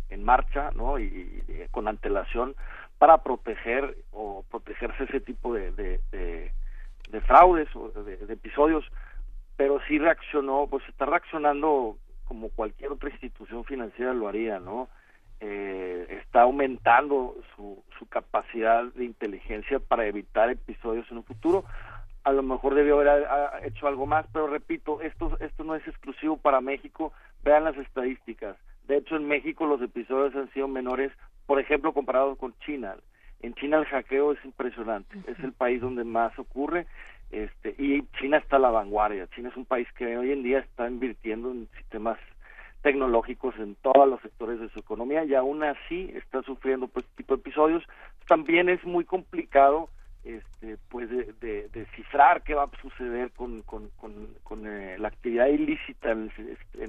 en, 0.09 0.23
marcha, 0.23 0.71
¿no? 0.75 0.97
Y, 0.97 1.43
con 1.71 1.87
antelación 1.89 2.55
para 2.97 3.21
proteger 3.21 3.97
o 4.11 4.45
protegerse 4.49 5.03
ese 5.03 5.19
tipo 5.19 5.53
de, 5.53 5.71
de, 5.73 5.99
de, 6.11 7.21
fraudes 7.21 7.67
o 7.75 7.89
de, 7.89 8.13
episodios, 8.33 8.85
pero 9.57 9.79
sí 9.87 9.99
reaccionó, 9.99 10.67
pues 10.69 10.87
está 10.87 11.05
reaccionando 11.05 11.97
como 12.23 12.49
cualquier 12.49 12.93
otra 12.93 13.09
institución 13.09 13.65
financiera 13.65 14.13
lo 14.13 14.29
haría, 14.29 14.59
¿no? 14.59 14.87
Eh, 15.41 16.21
está 16.25 16.43
aumentando 16.43 17.35
su, 17.55 17.83
su 17.99 18.07
capacidad 18.07 18.83
de 18.93 19.05
inteligencia 19.05 19.79
para 19.79 20.05
evitar 20.05 20.49
episodios 20.49 21.05
en 21.11 21.17
un 21.17 21.23
futuro 21.23 21.65
a 22.25 22.31
lo 22.31 22.41
mejor 22.41 22.73
debió 22.73 22.99
haber 22.99 23.27
hecho 23.65 23.87
algo 23.87 24.07
más, 24.07 24.25
pero 24.33 24.47
repito, 24.47 24.99
esto, 25.01 25.37
esto 25.39 25.63
no 25.63 25.75
es 25.75 25.87
exclusivo 25.87 26.37
para 26.37 26.59
México, 26.59 27.13
vean 27.43 27.63
las 27.63 27.77
estadísticas. 27.77 28.57
De 28.87 28.97
hecho, 28.97 29.15
en 29.15 29.27
México 29.27 29.67
los 29.67 29.79
episodios 29.81 30.35
han 30.35 30.51
sido 30.51 30.67
menores, 30.67 31.11
por 31.45 31.59
ejemplo, 31.59 31.93
comparados 31.93 32.37
con 32.39 32.57
China. 32.65 32.95
En 33.41 33.53
China 33.53 33.77
el 33.77 33.85
hackeo 33.85 34.31
es 34.31 34.43
impresionante, 34.43 35.19
es 35.27 35.39
el 35.39 35.53
país 35.53 35.81
donde 35.81 36.03
más 36.03 36.37
ocurre 36.39 36.87
este, 37.29 37.75
y 37.77 38.01
China 38.19 38.37
está 38.37 38.55
a 38.55 38.59
la 38.59 38.71
vanguardia. 38.71 39.27
China 39.27 39.49
es 39.49 39.55
un 39.55 39.65
país 39.65 39.87
que 39.95 40.17
hoy 40.17 40.31
en 40.31 40.41
día 40.41 40.59
está 40.59 40.87
invirtiendo 40.87 41.51
en 41.51 41.69
sistemas 41.77 42.17
tecnológicos 42.85 43.57
en 43.57 43.73
todos 43.81 44.07
los 44.07 44.21
sectores 44.21 44.59
de 44.59 44.69
su 44.69 44.77
economía 44.77 45.25
y 45.25 45.33
aún 45.33 45.63
así 45.63 46.11
está 46.13 46.43
sufriendo 46.43 46.87
pues 46.87 47.03
este 47.05 47.23
tipo 47.23 47.35
de 47.35 47.39
episodios. 47.39 47.83
También 48.27 48.69
es 48.69 48.83
muy 48.85 49.05
complicado 49.05 49.89
este, 50.23 50.77
pues 50.89 51.09
de, 51.09 51.67
descifrar 51.73 52.43
qué 52.43 52.53
va 52.53 52.65
a 52.65 52.81
suceder 52.83 53.31
con, 53.31 53.63
con, 53.63 53.89
con, 54.43 54.67
eh, 54.67 54.97
la 54.99 55.07
actividad 55.07 55.47
ilícita 55.47 56.11
en 56.11 56.31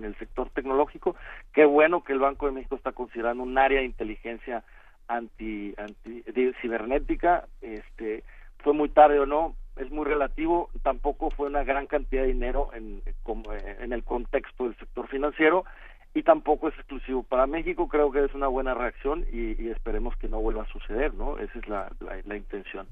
el, 0.05 0.15
sector 0.19 0.51
tecnológico. 0.51 1.17
Qué 1.55 1.65
bueno 1.65 2.05
que 2.05 2.13
el 2.13 2.19
Banco 2.19 2.45
de 2.45 2.53
México 2.53 2.77
está 2.77 2.93
considerando 2.93 3.43
un 3.43 3.57
área 3.57 3.81
de 3.81 3.87
inteligencia 3.87 4.65
anti, 5.09 5.75
anti 5.79 6.23
cibernética. 6.61 7.49
Este, 7.63 8.23
fue 8.59 8.75
muy 8.75 8.91
tarde 8.91 9.19
o 9.19 9.25
no, 9.25 9.55
es 9.77 9.91
muy 9.91 10.05
relativo. 10.05 10.71
Tampoco 10.83 11.31
fue 11.31 11.49
una 11.49 11.65
gran 11.65 11.87
cantidad 11.87 12.23
de 12.23 12.29
dinero 12.29 12.71
en, 12.75 13.03
en 13.81 13.93
el 13.93 14.05
contexto 14.05 14.65
del 14.65 14.77
sector 14.77 15.09
financiero 15.09 15.65
y 16.15 16.23
tampoco 16.23 16.69
es 16.69 16.75
exclusivo 16.75 17.23
para 17.23 17.47
México. 17.47 17.89
Creo 17.89 18.11
que 18.11 18.25
es 18.25 18.35
una 18.35 18.49
buena 18.49 18.75
reacción 18.75 19.27
y, 19.33 19.69
esperemos 19.69 20.17
que 20.17 20.29
no 20.29 20.41
vuelva 20.41 20.63
a 20.63 20.73
suceder, 20.73 21.15
¿no? 21.15 21.39
Esa 21.39 21.59
es 21.59 21.69
la, 21.69 21.91
la 22.01 22.37
intención. 22.37 22.87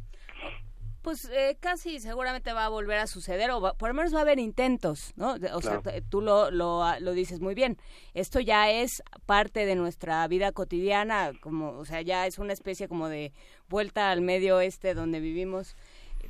Pues 1.05 1.28
eh, 1.31 1.59
casi 1.61 2.01
seguramente 2.01 2.55
va 2.55 2.65
a 2.65 2.70
volver 2.70 2.98
a 2.98 3.06
suceder, 3.06 3.51
o 3.51 3.74
por 3.77 3.89
lo 3.90 3.94
menos 3.94 4.15
va 4.15 4.20
a 4.20 4.23
haber 4.23 4.39
intentos, 4.39 5.12
¿no? 5.16 5.35
O 5.52 5.61
sea, 5.61 5.82
tú 6.09 6.23
lo, 6.23 6.51
lo, 6.51 6.82
lo, 6.98 7.12
dices 7.12 7.40
muy 7.40 7.55
bien. 7.55 7.77
Esto 8.15 8.40
ya 8.40 8.70
es 8.70 9.02
parte 9.27 9.66
de 9.66 9.74
nuestra 9.74 10.27
vida 10.28 10.52
cotidiana, 10.52 11.32
como, 11.43 11.73
o 11.73 11.85
sea, 11.85 12.01
ya 12.01 12.27
es 12.27 12.39
una 12.39 12.55
especie 12.55 12.89
como 12.89 13.11
de 13.11 13.35
vuelta 13.69 14.11
al 14.11 14.23
medio 14.23 14.56
oeste 14.56 14.94
donde 14.94 15.20
vivimos, 15.20 15.77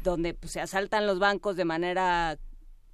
donde 0.04 0.34
pues, 0.34 0.52
se 0.52 0.60
asaltan 0.60 1.06
los 1.06 1.18
bancos 1.18 1.56
de 1.56 1.64
manera 1.64 2.38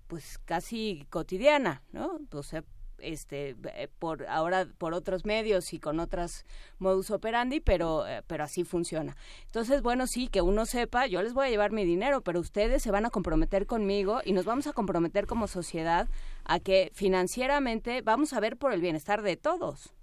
pues 0.07 0.39
casi 0.39 1.07
cotidiana, 1.11 1.82
¿no? 1.93 2.19
O 2.32 2.43
sea, 2.43 2.65
este 2.99 3.57
eh, 3.65 3.89
por 3.99 4.27
ahora 4.27 4.66
por 4.78 4.93
otros 4.93 5.24
medios 5.24 5.73
y 5.73 5.81
con 5.81 6.01
otras 6.01 6.45
modus 6.78 7.11
operandi 7.11 7.61
pero 7.61 8.07
eh, 8.07 8.23
pero 8.27 8.45
así 8.45 8.65
funciona. 8.65 9.16
Entonces 9.47 9.82
bueno 9.82 10.07
sí 10.07 10.28
que 10.28 10.43
uno 10.43 10.66
sepa 10.66 11.07
yo 11.07 11.23
les 11.23 11.32
voy 11.32 11.47
a 11.47 11.51
llevar 11.51 11.73
mi 11.73 11.85
dinero 11.85 12.20
pero 12.20 12.41
ustedes 12.41 12.82
se 12.82 12.91
van 12.91 13.07
a 13.07 13.11
comprometer 13.11 13.66
conmigo 13.66 14.20
y 14.24 14.32
nos 14.32 14.45
vamos 14.45 14.66
a 14.66 14.73
comprometer 14.73 15.27
como 15.27 15.47
sociedad 15.47 16.09
a 16.45 16.61
que 16.61 16.91
financieramente 16.95 18.03
vamos 18.03 18.32
a 18.32 18.41
ver 18.41 18.57
por 18.57 18.73
el 18.73 18.81
bienestar 18.81 19.23
de 19.23 19.37
todos 19.37 19.95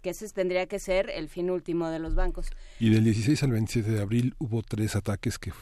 que 0.00 0.10
ese 0.10 0.28
tendría 0.30 0.66
que 0.66 0.78
ser 0.78 1.10
el 1.10 1.28
fin 1.28 1.50
último 1.50 1.88
de 1.88 1.98
los 1.98 2.14
bancos. 2.14 2.46
Y 2.78 2.90
del 2.90 3.04
16 3.04 3.42
al 3.42 3.52
27 3.52 3.90
de 3.90 4.00
abril 4.00 4.34
hubo 4.38 4.62
tres 4.62 4.96
ataques 4.96 5.38
que 5.38 5.52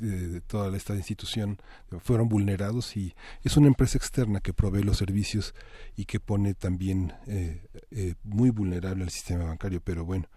de 0.00 0.40
toda 0.42 0.76
esta 0.76 0.94
institución 0.94 1.58
fueron 2.02 2.28
vulnerados 2.28 2.96
y 2.96 3.14
es 3.44 3.56
una 3.56 3.68
empresa 3.68 3.98
externa 3.98 4.40
que 4.40 4.52
provee 4.52 4.82
los 4.82 4.98
servicios 4.98 5.54
y 5.96 6.04
que 6.04 6.20
pone 6.20 6.54
también 6.54 7.12
eh, 7.26 7.68
eh, 7.90 8.14
muy 8.24 8.50
vulnerable 8.50 9.04
al 9.04 9.10
sistema 9.10 9.44
bancario, 9.44 9.80
pero 9.82 10.04
bueno. 10.04 10.28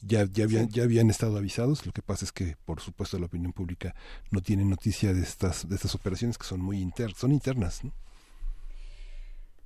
Ya, 0.00 0.24
ya, 0.30 0.44
habían, 0.44 0.68
ya 0.68 0.84
habían 0.84 1.10
estado 1.10 1.36
avisados, 1.38 1.84
lo 1.84 1.92
que 1.92 2.02
pasa 2.02 2.24
es 2.24 2.30
que 2.30 2.56
por 2.64 2.80
supuesto 2.80 3.18
la 3.18 3.26
opinión 3.26 3.52
pública 3.52 3.96
no 4.30 4.40
tiene 4.40 4.64
noticia 4.64 5.12
de 5.12 5.22
estas, 5.22 5.68
de 5.68 5.74
estas 5.74 5.96
operaciones 5.96 6.38
que 6.38 6.46
son 6.46 6.60
muy 6.60 6.80
inter, 6.80 7.14
son 7.14 7.32
internas. 7.32 7.82
¿no? 7.82 7.92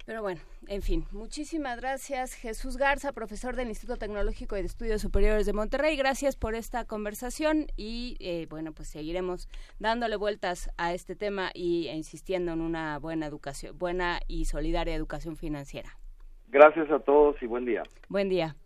Pero 0.04 0.22
bueno, 0.22 0.40
en 0.66 0.82
fin, 0.82 1.04
muchísimas 1.12 1.80
gracias 1.80 2.34
Jesús 2.34 2.76
Garza, 2.76 3.12
profesor 3.12 3.54
del 3.54 3.68
Instituto 3.68 3.98
Tecnológico 3.98 4.56
y 4.56 4.60
de 4.60 4.66
Estudios 4.66 5.00
Superiores 5.00 5.46
de 5.46 5.52
Monterrey. 5.52 5.96
Gracias 5.96 6.36
por 6.36 6.54
esta 6.54 6.84
conversación 6.84 7.66
y 7.76 8.16
eh, 8.20 8.46
bueno, 8.50 8.72
pues 8.72 8.88
seguiremos 8.88 9.48
dándole 9.78 10.16
vueltas 10.16 10.70
a 10.76 10.92
este 10.92 11.14
tema 11.14 11.50
y 11.54 11.86
e 11.88 11.94
insistiendo 11.94 12.52
en 12.52 12.60
una 12.60 12.98
buena 12.98 13.26
educación, 13.26 13.78
buena 13.78 14.20
y 14.26 14.46
solidaria 14.46 14.94
educación 14.94 15.36
financiera. 15.36 15.96
Gracias 16.48 16.90
a 16.90 16.98
todos 16.98 17.40
y 17.40 17.46
buen 17.46 17.64
día. 17.64 17.82
Buen 18.08 18.28
día. 18.28 18.56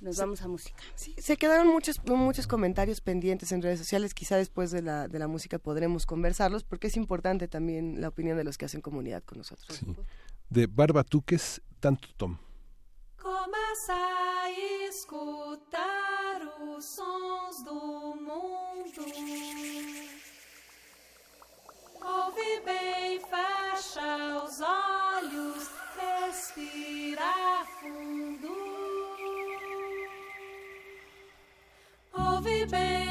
Nos 0.00 0.16
vamos 0.18 0.42
a 0.42 0.48
música. 0.48 0.76
Sí, 0.94 1.14
se 1.18 1.36
quedaron 1.36 1.68
muchos 1.68 2.02
muchos 2.04 2.46
comentarios 2.46 3.00
pendientes 3.00 3.52
en 3.52 3.62
redes 3.62 3.78
sociales. 3.78 4.14
Quizá 4.14 4.36
después 4.36 4.70
de 4.70 4.82
la, 4.82 5.08
de 5.08 5.18
la 5.18 5.28
música 5.28 5.58
podremos 5.58 6.06
conversarlos 6.06 6.64
porque 6.64 6.88
es 6.88 6.96
importante 6.96 7.48
también 7.48 8.00
la 8.00 8.08
opinión 8.08 8.36
de 8.36 8.44
los 8.44 8.58
que 8.58 8.66
hacen 8.66 8.80
comunidad 8.80 9.22
con 9.24 9.38
nosotros. 9.38 9.78
Sí. 9.78 9.96
De 10.50 10.66
Barbatuques, 10.66 11.60
tanto 11.80 12.08
Tom. 12.16 12.38
Começa 13.16 13.94
a 13.94 14.50
escutar 14.88 16.42
os 16.68 16.84
sons 16.84 17.64
do 17.64 17.74
mundo. 18.16 19.66
coffee, 32.46 32.64
babe. 32.66 33.05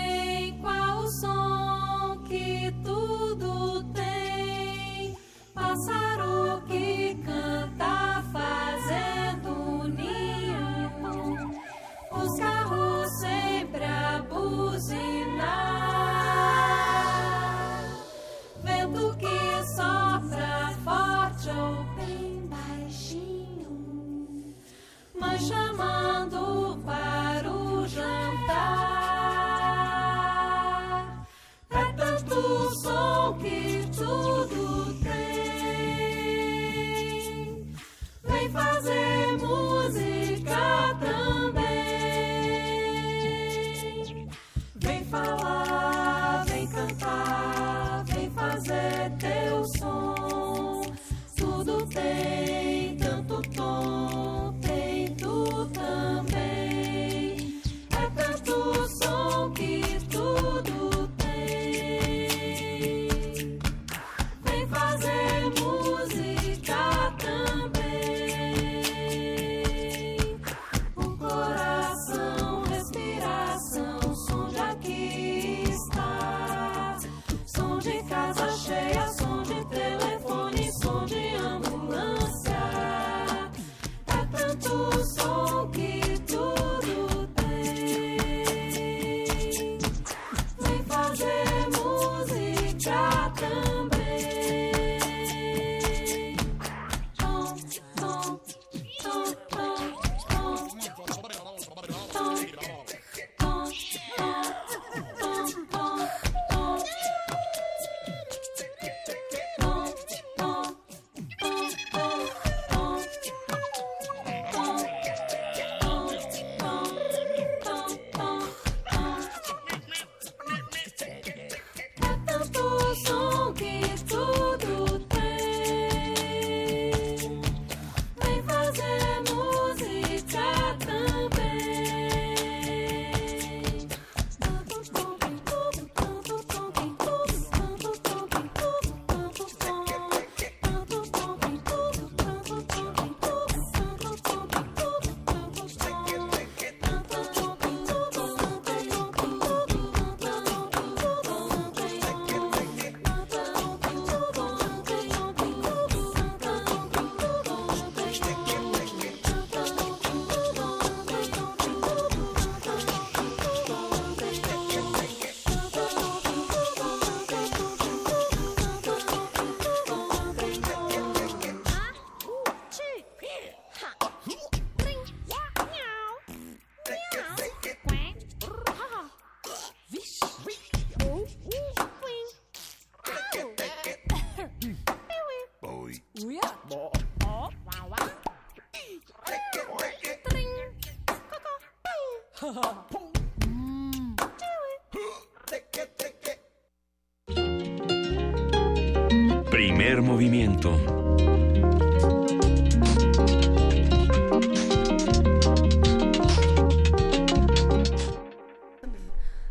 Movimiento. 200.02 200.80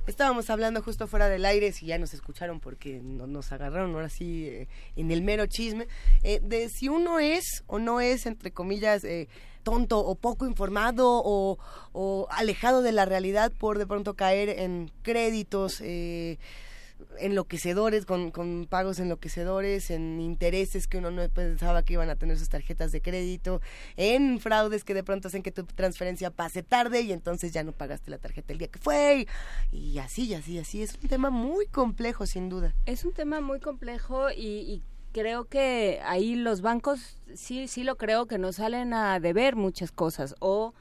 Estábamos 0.07 0.49
hablando 0.51 0.83
justo 0.83 1.07
fuera 1.07 1.29
del 1.29 1.45
aire, 1.45 1.73
si 1.73 1.87
ya 1.87 1.99
nos 1.99 2.15
escucharon 2.15 2.61
porque 2.61 3.01
nos 3.03 3.53
agarraron 3.53 3.95
ahora 3.95 4.09
sí 4.09 4.47
eh, 4.47 4.69
en 4.97 5.11
el 5.11 5.23
mero 5.23 5.47
chisme, 5.47 5.89
eh, 6.23 6.41
de 6.43 6.69
si 6.69 6.89
uno 6.89 7.19
es 7.19 7.65
o 7.67 7.79
no 7.79 8.01
es, 8.01 8.27
entre 8.27 8.53
comillas, 8.53 9.03
eh, 9.05 9.29
tonto 9.63 9.99
o 9.99 10.15
poco 10.15 10.47
informado 10.47 11.23
o, 11.25 12.29
alejado 12.31 12.83
de 12.83 12.93
la 12.93 13.07
realidad 13.07 13.53
por 13.59 13.79
de 13.79 13.87
pronto 13.87 14.15
caer 14.15 14.49
en 14.51 14.91
créditos 15.03 15.81
enloquecedores, 17.19 18.07
con, 18.07 18.31
con, 18.31 18.67
pagos 18.67 18.99
enloquecedores, 18.99 19.91
en 19.91 20.21
intereses 20.21 20.87
que 20.87 20.99
uno 20.99 21.11
no 21.11 21.29
pensaba 21.29 21.83
que 21.83 21.95
iban 21.95 22.11
a 22.11 22.17
tener 22.17 22.39
sus 22.39 22.49
tarjetas 22.49 22.93
de 22.93 23.01
crédito, 23.01 23.61
en 23.97 24.41
fraudes 24.41 24.85
que 24.85 24.95
de 24.95 25.05
pronto 25.05 25.29
hacen 25.29 25.43
que 25.43 25.53
tu 25.53 25.65
transferencia 25.65 26.31
pase 26.31 26.63
tarde 26.63 27.03
y 27.03 27.13
entonces 27.13 27.53
ya 27.53 27.63
no 27.63 27.73
pagaste 27.73 28.11
la 28.11 28.19
tarjeta 28.19 28.53
el 28.53 28.59
día 28.59 28.69
que 28.69 28.79
fue. 28.79 29.27
Y, 29.73 29.99
así, 29.99 30.27
y 30.27 30.35
así, 30.35 30.59
así. 30.59 30.83
Es 30.83 30.95
un 31.03 31.09
tema 31.09 31.31
muy 31.31 31.67
complejo, 31.67 32.27
sin 32.27 32.49
duda. 32.49 32.75
Es 32.87 33.05
un 33.05 33.13
tema 33.13 33.41
muy 33.41 33.61
complejo 33.61 34.31
y, 34.31 34.61
y 34.61 34.83
creo 35.13 35.45
que 35.45 36.01
ahí 36.05 36.35
los 36.35 36.61
bancos 36.61 37.19
sí, 37.35 37.69
sí 37.69 37.85
lo 37.85 37.97
creo 37.97 38.27
que 38.27 38.37
nos 38.37 38.57
salen 38.57 38.93
a 38.93 39.21
deber 39.21 39.55
muchas 39.55 39.93
cosas 39.93 40.35
o 40.41 40.75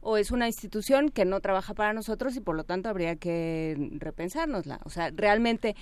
o 0.00 0.16
es 0.16 0.30
una 0.30 0.46
institución 0.46 1.10
que 1.10 1.24
no 1.24 1.40
trabaja 1.40 1.74
para 1.74 1.92
nosotros 1.92 2.36
y 2.36 2.40
por 2.40 2.56
lo 2.56 2.64
tanto 2.64 2.88
habría 2.88 3.16
que 3.16 3.76
repensárnosla. 3.98 4.80
O 4.84 4.90
sea, 4.90 5.10
realmente 5.14 5.74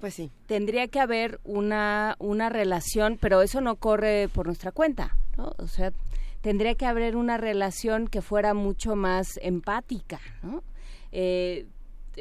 pues 0.00 0.14
sí. 0.14 0.30
Tendría 0.46 0.88
que 0.88 1.00
haber 1.00 1.40
una, 1.44 2.16
una 2.18 2.50
relación, 2.50 3.16
pero 3.18 3.40
eso 3.40 3.62
no 3.62 3.76
corre 3.76 4.28
por 4.28 4.46
nuestra 4.46 4.70
cuenta, 4.70 5.16
¿no? 5.38 5.54
O 5.56 5.66
sea, 5.66 5.92
tendría 6.42 6.74
que 6.74 6.84
haber 6.84 7.16
una 7.16 7.38
relación 7.38 8.06
que 8.08 8.20
fuera 8.20 8.52
mucho 8.52 8.96
más 8.96 9.38
empática, 9.40 10.20
¿no? 10.42 10.62
Eh, 11.10 11.66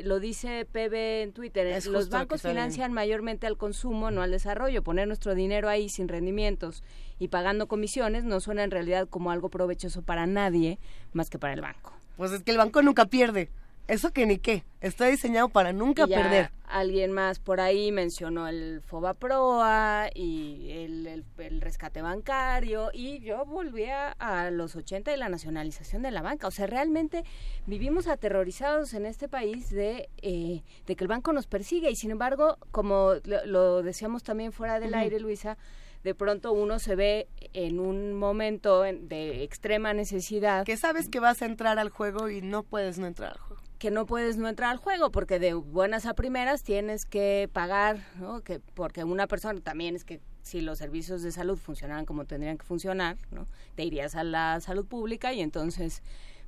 lo 0.04 0.20
dice 0.20 0.66
PB 0.66 1.22
en 1.24 1.34
Twitter, 1.34 1.86
los 1.86 2.10
bancos 2.10 2.42
financian 2.42 2.94
mayormente 2.94 3.48
al 3.48 3.58
consumo, 3.58 4.12
no 4.12 4.22
al 4.22 4.32
desarrollo. 4.32 4.84
Poner 4.84 5.08
nuestro 5.08 5.36
dinero 5.36 5.70
ahí 5.70 5.90
sin 5.90 6.08
rendimientos 6.08 6.84
y 7.20 7.28
pagando 7.28 7.68
comisiones 7.68 8.24
no 8.24 8.40
suena 8.40 8.64
en 8.64 8.72
realidad 8.72 9.08
como 9.08 9.32
algo 9.32 9.50
provechoso 9.50 10.02
para 10.02 10.26
nadie 10.26 10.80
más 11.12 11.30
que 11.30 11.40
para 11.40 11.54
el 11.54 11.62
banco. 11.62 11.94
Pues 12.18 12.32
es 12.32 12.44
que 12.44 12.52
el 12.52 12.58
banco 12.58 12.82
nunca 12.82 13.06
pierde. 13.06 13.50
Eso 13.88 14.12
que 14.12 14.26
ni 14.26 14.38
qué. 14.38 14.64
Está 14.80 15.08
diseñado 15.08 15.50
para 15.50 15.74
nunca 15.74 16.08
perder. 16.08 16.52
Alguien 16.66 17.12
más 17.12 17.40
por 17.40 17.60
ahí 17.60 17.92
mencionó 17.92 18.48
el 18.48 18.82
Fobaproa 18.82 20.10
y 20.14 20.72
el, 20.72 21.24
el, 21.38 21.62
rescate 21.62 22.02
bancario 22.02 22.90
y 22.94 23.20
yo 23.20 23.46
volví 23.46 23.86
a, 23.86 24.50
los 24.52 24.76
80 24.76 25.14
y 25.14 25.18
la 25.18 25.30
nacionalización 25.30 26.02
de 26.02 26.12
la 26.12 26.22
banca. 26.22 26.48
O 26.48 26.52
sea, 26.52 26.66
realmente 26.66 27.24
vivimos 27.68 28.08
aterrorizados 28.08 28.94
en 28.94 29.06
este 29.06 29.28
país 29.28 29.70
de, 29.70 30.10
eh, 30.22 30.64
de 30.88 30.96
que 30.96 31.04
el 31.04 31.08
banco 31.10 31.32
nos 31.32 31.46
persigue 31.46 31.92
y 31.92 31.96
sin 31.96 32.12
embargo, 32.12 32.58
como 32.72 33.14
lo, 33.24 33.84
decíamos 33.84 34.24
también 34.24 34.52
fuera 34.52 34.80
del 34.80 34.96
aire, 34.96 35.20
Luisa, 35.20 35.58
de 36.04 36.16
pronto 36.16 36.52
uno 36.52 36.80
se 36.80 36.96
ve 36.96 37.28
en 37.54 37.80
un 37.80 38.14
momento 38.14 38.82
de 38.82 39.44
extrema 39.44 39.94
necesidad. 39.94 40.66
Que 40.66 40.78
sabes 40.78 41.08
que 41.08 41.20
vas 41.20 41.42
a 41.42 41.46
entrar 41.46 41.80
al 41.80 41.90
juego 41.90 42.30
y 42.30 42.42
no 42.42 42.64
puedes 42.64 42.98
no 42.98 43.08
entrar 43.08 43.34
al 43.34 43.40
juego 43.40 43.63
que 43.84 43.92
no 43.92 44.06
puedes 44.06 44.38
no 44.38 44.48
entrar 44.48 44.72
al 44.72 44.78
juego 44.78 45.12
porque 45.12 45.40
de 45.40 45.56
buenas 45.56 46.06
a 46.06 46.14
primeras 46.14 46.64
tienes 46.64 47.06
que 47.06 47.50
pagar, 47.52 48.00
¿no? 48.18 48.40
Que 48.40 48.62
porque 48.62 49.04
una 49.04 49.28
persona 49.28 49.60
también 49.60 49.94
es 49.98 50.06
que 50.06 50.22
si 50.42 50.62
los 50.62 50.78
servicios 50.78 51.22
de 51.22 51.34
salud 51.34 51.58
funcionaran 51.58 52.06
como 52.06 52.24
tendrían 52.24 52.58
que 52.58 52.64
funcionar, 52.64 53.18
¿no? 53.30 53.46
Te 53.76 53.84
irías 53.84 54.16
a 54.16 54.24
la 54.24 54.62
salud 54.62 54.86
pública 54.86 55.34
y 55.34 55.42
entonces 55.42 56.02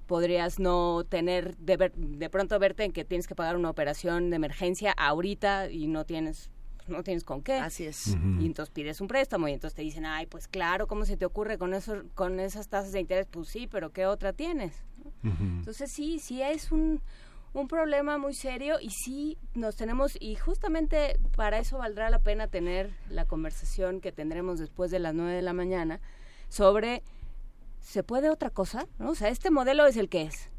podrías 0.08 0.60
no 0.60 1.04
tener 1.04 1.58
de, 1.58 1.92
de 1.94 2.30
pronto 2.30 2.58
verte 2.58 2.86
en 2.86 2.94
que 2.94 3.04
tienes 3.04 3.28
que 3.28 3.36
pagar 3.36 3.58
una 3.58 3.70
operación 3.70 4.30
de 4.30 4.38
emergencia 4.38 4.94
ahorita 4.94 5.70
y 5.70 5.88
no 5.88 6.06
tienes 6.06 6.50
no 6.88 7.04
tienes 7.04 7.24
con 7.24 7.42
qué. 7.42 7.54
Así 7.54 7.86
es. 7.86 8.16
Y 8.40 8.46
entonces 8.46 8.72
pides 8.72 9.02
un 9.02 9.08
préstamo 9.08 9.48
y 9.48 9.54
entonces 9.54 9.76
te 9.76 9.82
dicen, 9.82 10.06
ay, 10.06 10.26
pues 10.26 10.48
claro, 10.48 10.88
¿cómo 10.88 11.06
se 11.06 11.18
te 11.18 11.26
ocurre 11.26 11.58
con 11.58 11.74
eso, 11.74 12.04
con 12.14 12.40
esas 12.40 12.68
tasas 12.68 12.92
de 12.92 13.00
interés? 13.00 13.28
Pues 13.30 13.48
sí, 13.48 13.68
pero 13.68 13.92
¿qué 13.92 14.06
otra 14.06 14.34
tienes? 14.34 14.84
Entonces 15.24 15.92
sí, 15.92 16.20
sí 16.20 16.42
es 16.42 16.72
un, 16.72 17.02
un 17.56 17.70
problema 17.70 18.18
muy 18.18 18.34
serio 18.34 18.80
y 18.82 18.90
sí 18.90 19.38
nos 19.54 19.78
tenemos, 19.78 20.18
y 20.20 20.36
justamente 20.36 21.18
para 21.38 21.58
eso 21.58 21.78
valdrá 21.78 22.10
la 22.10 22.20
pena 22.20 22.48
tener 22.48 22.92
la 23.10 23.26
conversación 23.26 24.02
que 24.02 24.12
tendremos 24.12 24.60
después 24.60 24.92
de 24.92 25.00
las 25.00 25.14
nueve 25.14 25.34
de 25.34 25.42
la 25.42 25.54
mañana 25.54 26.02
sobre, 26.50 27.02
¿se 27.80 28.04
puede 28.04 28.30
otra 28.30 28.50
cosa? 28.50 28.88
¿No? 29.00 29.12
O 29.12 29.16
sea, 29.16 29.30
este 29.30 29.52
modelo 29.52 29.88
es 29.88 29.96
el 29.96 30.10
que 30.10 30.24
es. 30.24 30.50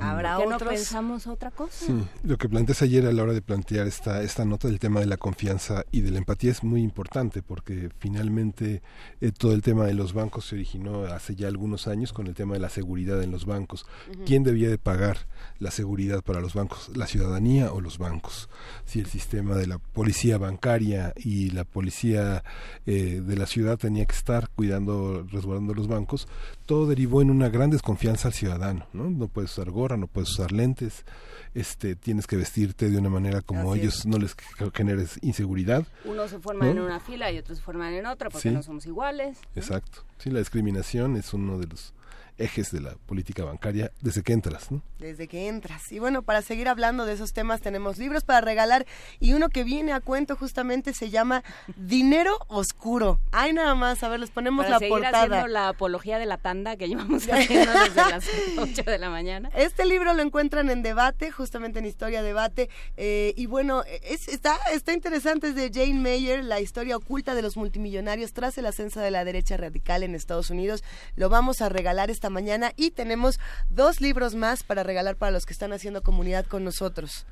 Habrá 0.00 0.36
¿Por 0.36 0.44
qué 0.44 0.50
no 0.50 0.58
pensamos 0.58 1.26
otra 1.26 1.50
cosa? 1.50 1.86
Sí, 1.86 2.04
lo 2.22 2.36
que 2.36 2.48
planteas 2.48 2.82
ayer 2.82 3.06
a 3.06 3.12
la 3.12 3.22
hora 3.22 3.32
de 3.32 3.40
plantear 3.40 3.86
esta, 3.86 4.22
esta 4.22 4.44
nota 4.44 4.68
del 4.68 4.78
tema 4.78 5.00
de 5.00 5.06
la 5.06 5.16
confianza 5.16 5.84
y 5.90 6.02
de 6.02 6.10
la 6.10 6.18
empatía 6.18 6.50
es 6.50 6.62
muy 6.62 6.82
importante 6.82 7.42
porque 7.42 7.90
finalmente 7.98 8.82
eh, 9.20 9.32
todo 9.32 9.52
el 9.54 9.62
tema 9.62 9.86
de 9.86 9.94
los 9.94 10.12
bancos 10.12 10.46
se 10.46 10.56
originó 10.56 11.04
hace 11.04 11.34
ya 11.34 11.48
algunos 11.48 11.86
años 11.88 12.12
con 12.12 12.26
el 12.26 12.34
tema 12.34 12.54
de 12.54 12.60
la 12.60 12.68
seguridad 12.68 13.22
en 13.22 13.30
los 13.30 13.46
bancos. 13.46 13.86
¿Quién 14.26 14.42
debía 14.42 14.68
de 14.68 14.78
pagar 14.78 15.26
la 15.58 15.70
seguridad 15.70 16.22
para 16.22 16.40
los 16.40 16.54
bancos? 16.54 16.90
¿La 16.94 17.06
ciudadanía 17.06 17.72
o 17.72 17.80
los 17.80 17.98
bancos? 17.98 18.48
Si 18.84 19.00
el 19.00 19.06
sistema 19.06 19.56
de 19.56 19.66
la 19.66 19.78
policía 19.78 20.36
bancaria 20.38 21.14
y 21.16 21.50
la 21.50 21.64
policía 21.64 22.44
eh, 22.86 23.22
de 23.24 23.36
la 23.36 23.46
ciudad 23.46 23.78
tenía 23.78 24.04
que 24.04 24.14
estar 24.14 24.50
cuidando, 24.50 25.26
resguardando 25.30 25.74
los 25.74 25.88
bancos, 25.88 26.28
todo 26.70 26.86
derivó 26.86 27.20
en 27.20 27.32
una 27.32 27.48
gran 27.48 27.68
desconfianza 27.70 28.28
al 28.28 28.34
ciudadano, 28.34 28.86
¿no? 28.92 29.10
No 29.10 29.26
puedes 29.26 29.50
usar 29.50 29.72
gorra, 29.72 29.96
no 29.96 30.06
puedes 30.06 30.30
usar 30.30 30.52
lentes, 30.52 31.04
este, 31.52 31.96
tienes 31.96 32.28
que 32.28 32.36
vestirte 32.36 32.88
de 32.88 32.96
una 32.96 33.08
manera 33.08 33.40
como 33.40 33.74
ellos 33.74 34.06
no 34.06 34.18
les 34.18 34.36
generes 34.72 35.18
inseguridad. 35.20 35.84
Unos 36.04 36.30
se 36.30 36.38
forman 36.38 36.68
en 36.68 36.78
una 36.78 37.00
fila 37.00 37.32
y 37.32 37.38
otros 37.38 37.58
se 37.58 37.64
forman 37.64 37.92
en 37.94 38.06
otra 38.06 38.30
porque 38.30 38.52
no 38.52 38.62
somos 38.62 38.86
iguales. 38.86 39.38
Exacto. 39.56 40.04
Sí, 40.18 40.30
la 40.30 40.38
discriminación 40.38 41.16
es 41.16 41.34
uno 41.34 41.58
de 41.58 41.66
los 41.66 41.92
ejes 42.40 42.72
de 42.72 42.80
la 42.80 42.94
política 43.06 43.44
bancaria 43.44 43.92
desde 44.00 44.22
que 44.22 44.32
entras, 44.32 44.70
¿no? 44.70 44.82
Desde 44.98 45.28
que 45.28 45.48
entras. 45.48 45.92
Y 45.92 45.98
bueno, 45.98 46.22
para 46.22 46.42
seguir 46.42 46.68
hablando 46.68 47.06
de 47.06 47.12
esos 47.12 47.32
temas 47.32 47.60
tenemos 47.60 47.98
libros 47.98 48.24
para 48.24 48.40
regalar 48.40 48.86
y 49.18 49.34
uno 49.34 49.48
que 49.48 49.64
viene 49.64 49.92
a 49.92 50.00
cuento 50.00 50.36
justamente 50.36 50.92
se 50.94 51.10
llama 51.10 51.44
Dinero 51.76 52.38
Oscuro. 52.48 53.20
Ay, 53.32 53.52
nada 53.52 53.74
más, 53.74 54.02
a 54.02 54.08
ver, 54.08 54.20
les 54.20 54.30
ponemos 54.30 54.64
para 54.64 54.76
la 54.76 54.78
seguir 54.78 54.94
portada. 54.94 55.22
haciendo 55.22 55.46
la 55.48 55.68
apología 55.68 56.18
de 56.18 56.26
la 56.26 56.38
tanda 56.38 56.76
que 56.76 56.88
llevamos 56.88 57.24
haciendo 57.30 57.72
desde 57.72 57.96
las 57.96 58.24
8 58.58 58.82
de 58.82 58.98
la 58.98 59.10
mañana. 59.10 59.50
Este 59.54 59.84
libro 59.84 60.14
lo 60.14 60.22
encuentran 60.22 60.70
en 60.70 60.82
debate, 60.82 61.30
justamente 61.30 61.78
en 61.78 61.86
Historia 61.86 62.22
Debate, 62.22 62.70
eh, 62.96 63.34
y 63.36 63.46
bueno, 63.46 63.84
es, 64.02 64.28
está, 64.28 64.56
está 64.72 64.92
interesante, 64.92 65.48
es 65.48 65.54
de 65.54 65.70
Jane 65.72 66.00
Mayer, 66.00 66.44
la 66.44 66.60
historia 66.60 66.96
oculta 66.96 67.34
de 67.34 67.42
los 67.42 67.56
multimillonarios 67.56 68.32
tras 68.32 68.56
el 68.58 68.66
ascenso 68.66 69.00
de 69.00 69.10
la 69.10 69.24
derecha 69.24 69.56
radical 69.56 70.02
en 70.02 70.14
Estados 70.14 70.50
Unidos. 70.50 70.82
Lo 71.16 71.28
vamos 71.28 71.60
a 71.60 71.68
regalar 71.68 72.10
esta 72.10 72.29
mañana 72.30 72.72
y 72.76 72.90
tenemos 72.90 73.38
dos 73.68 74.00
libros 74.00 74.34
más 74.34 74.62
para 74.62 74.82
regalar 74.82 75.16
para 75.16 75.32
los 75.32 75.46
que 75.46 75.52
están 75.52 75.72
haciendo 75.72 76.02
comunidad 76.02 76.46
con 76.46 76.64
nosotros. 76.64 77.26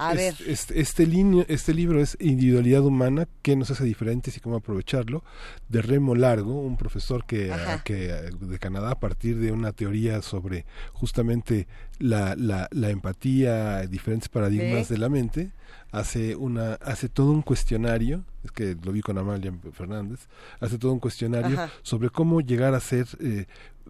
A 0.00 0.14
ver. 0.14 0.34
Este, 0.46 0.80
este, 0.80 1.04
este, 1.52 1.74
libro 1.74 2.00
es 2.00 2.16
Individualidad 2.20 2.82
Humana, 2.82 3.28
qué 3.42 3.54
nos 3.54 3.70
hace 3.70 3.84
diferentes 3.84 4.34
y 4.34 4.40
cómo 4.40 4.56
aprovecharlo, 4.56 5.22
de 5.68 5.82
Remo 5.82 6.14
Largo, 6.14 6.58
un 6.58 6.78
profesor 6.78 7.26
que, 7.26 7.52
que 7.84 8.08
de 8.40 8.58
Canadá, 8.58 8.92
a 8.92 8.98
partir 8.98 9.38
de 9.38 9.52
una 9.52 9.72
teoría 9.72 10.22
sobre 10.22 10.64
justamente 10.94 11.68
la, 11.98 12.34
la, 12.34 12.68
la 12.70 12.88
empatía, 12.88 13.86
diferentes 13.86 14.30
paradigmas 14.30 14.88
de 14.88 14.96
la 14.96 15.10
mente, 15.10 15.50
hace 15.92 16.36
una 16.36 16.74
hace 16.74 17.08
todo 17.08 17.32
un 17.32 17.42
cuestionario 17.42 18.24
es 18.44 18.52
que 18.52 18.76
lo 18.82 18.92
vi 18.92 19.00
con 19.00 19.18
Amalia 19.18 19.52
Fernández 19.72 20.28
hace 20.60 20.78
todo 20.78 20.92
un 20.92 21.00
cuestionario 21.00 21.58
sobre 21.82 22.10
cómo 22.10 22.40
llegar 22.40 22.74
a 22.74 22.80
ser 22.80 23.06
eh, 23.20 23.46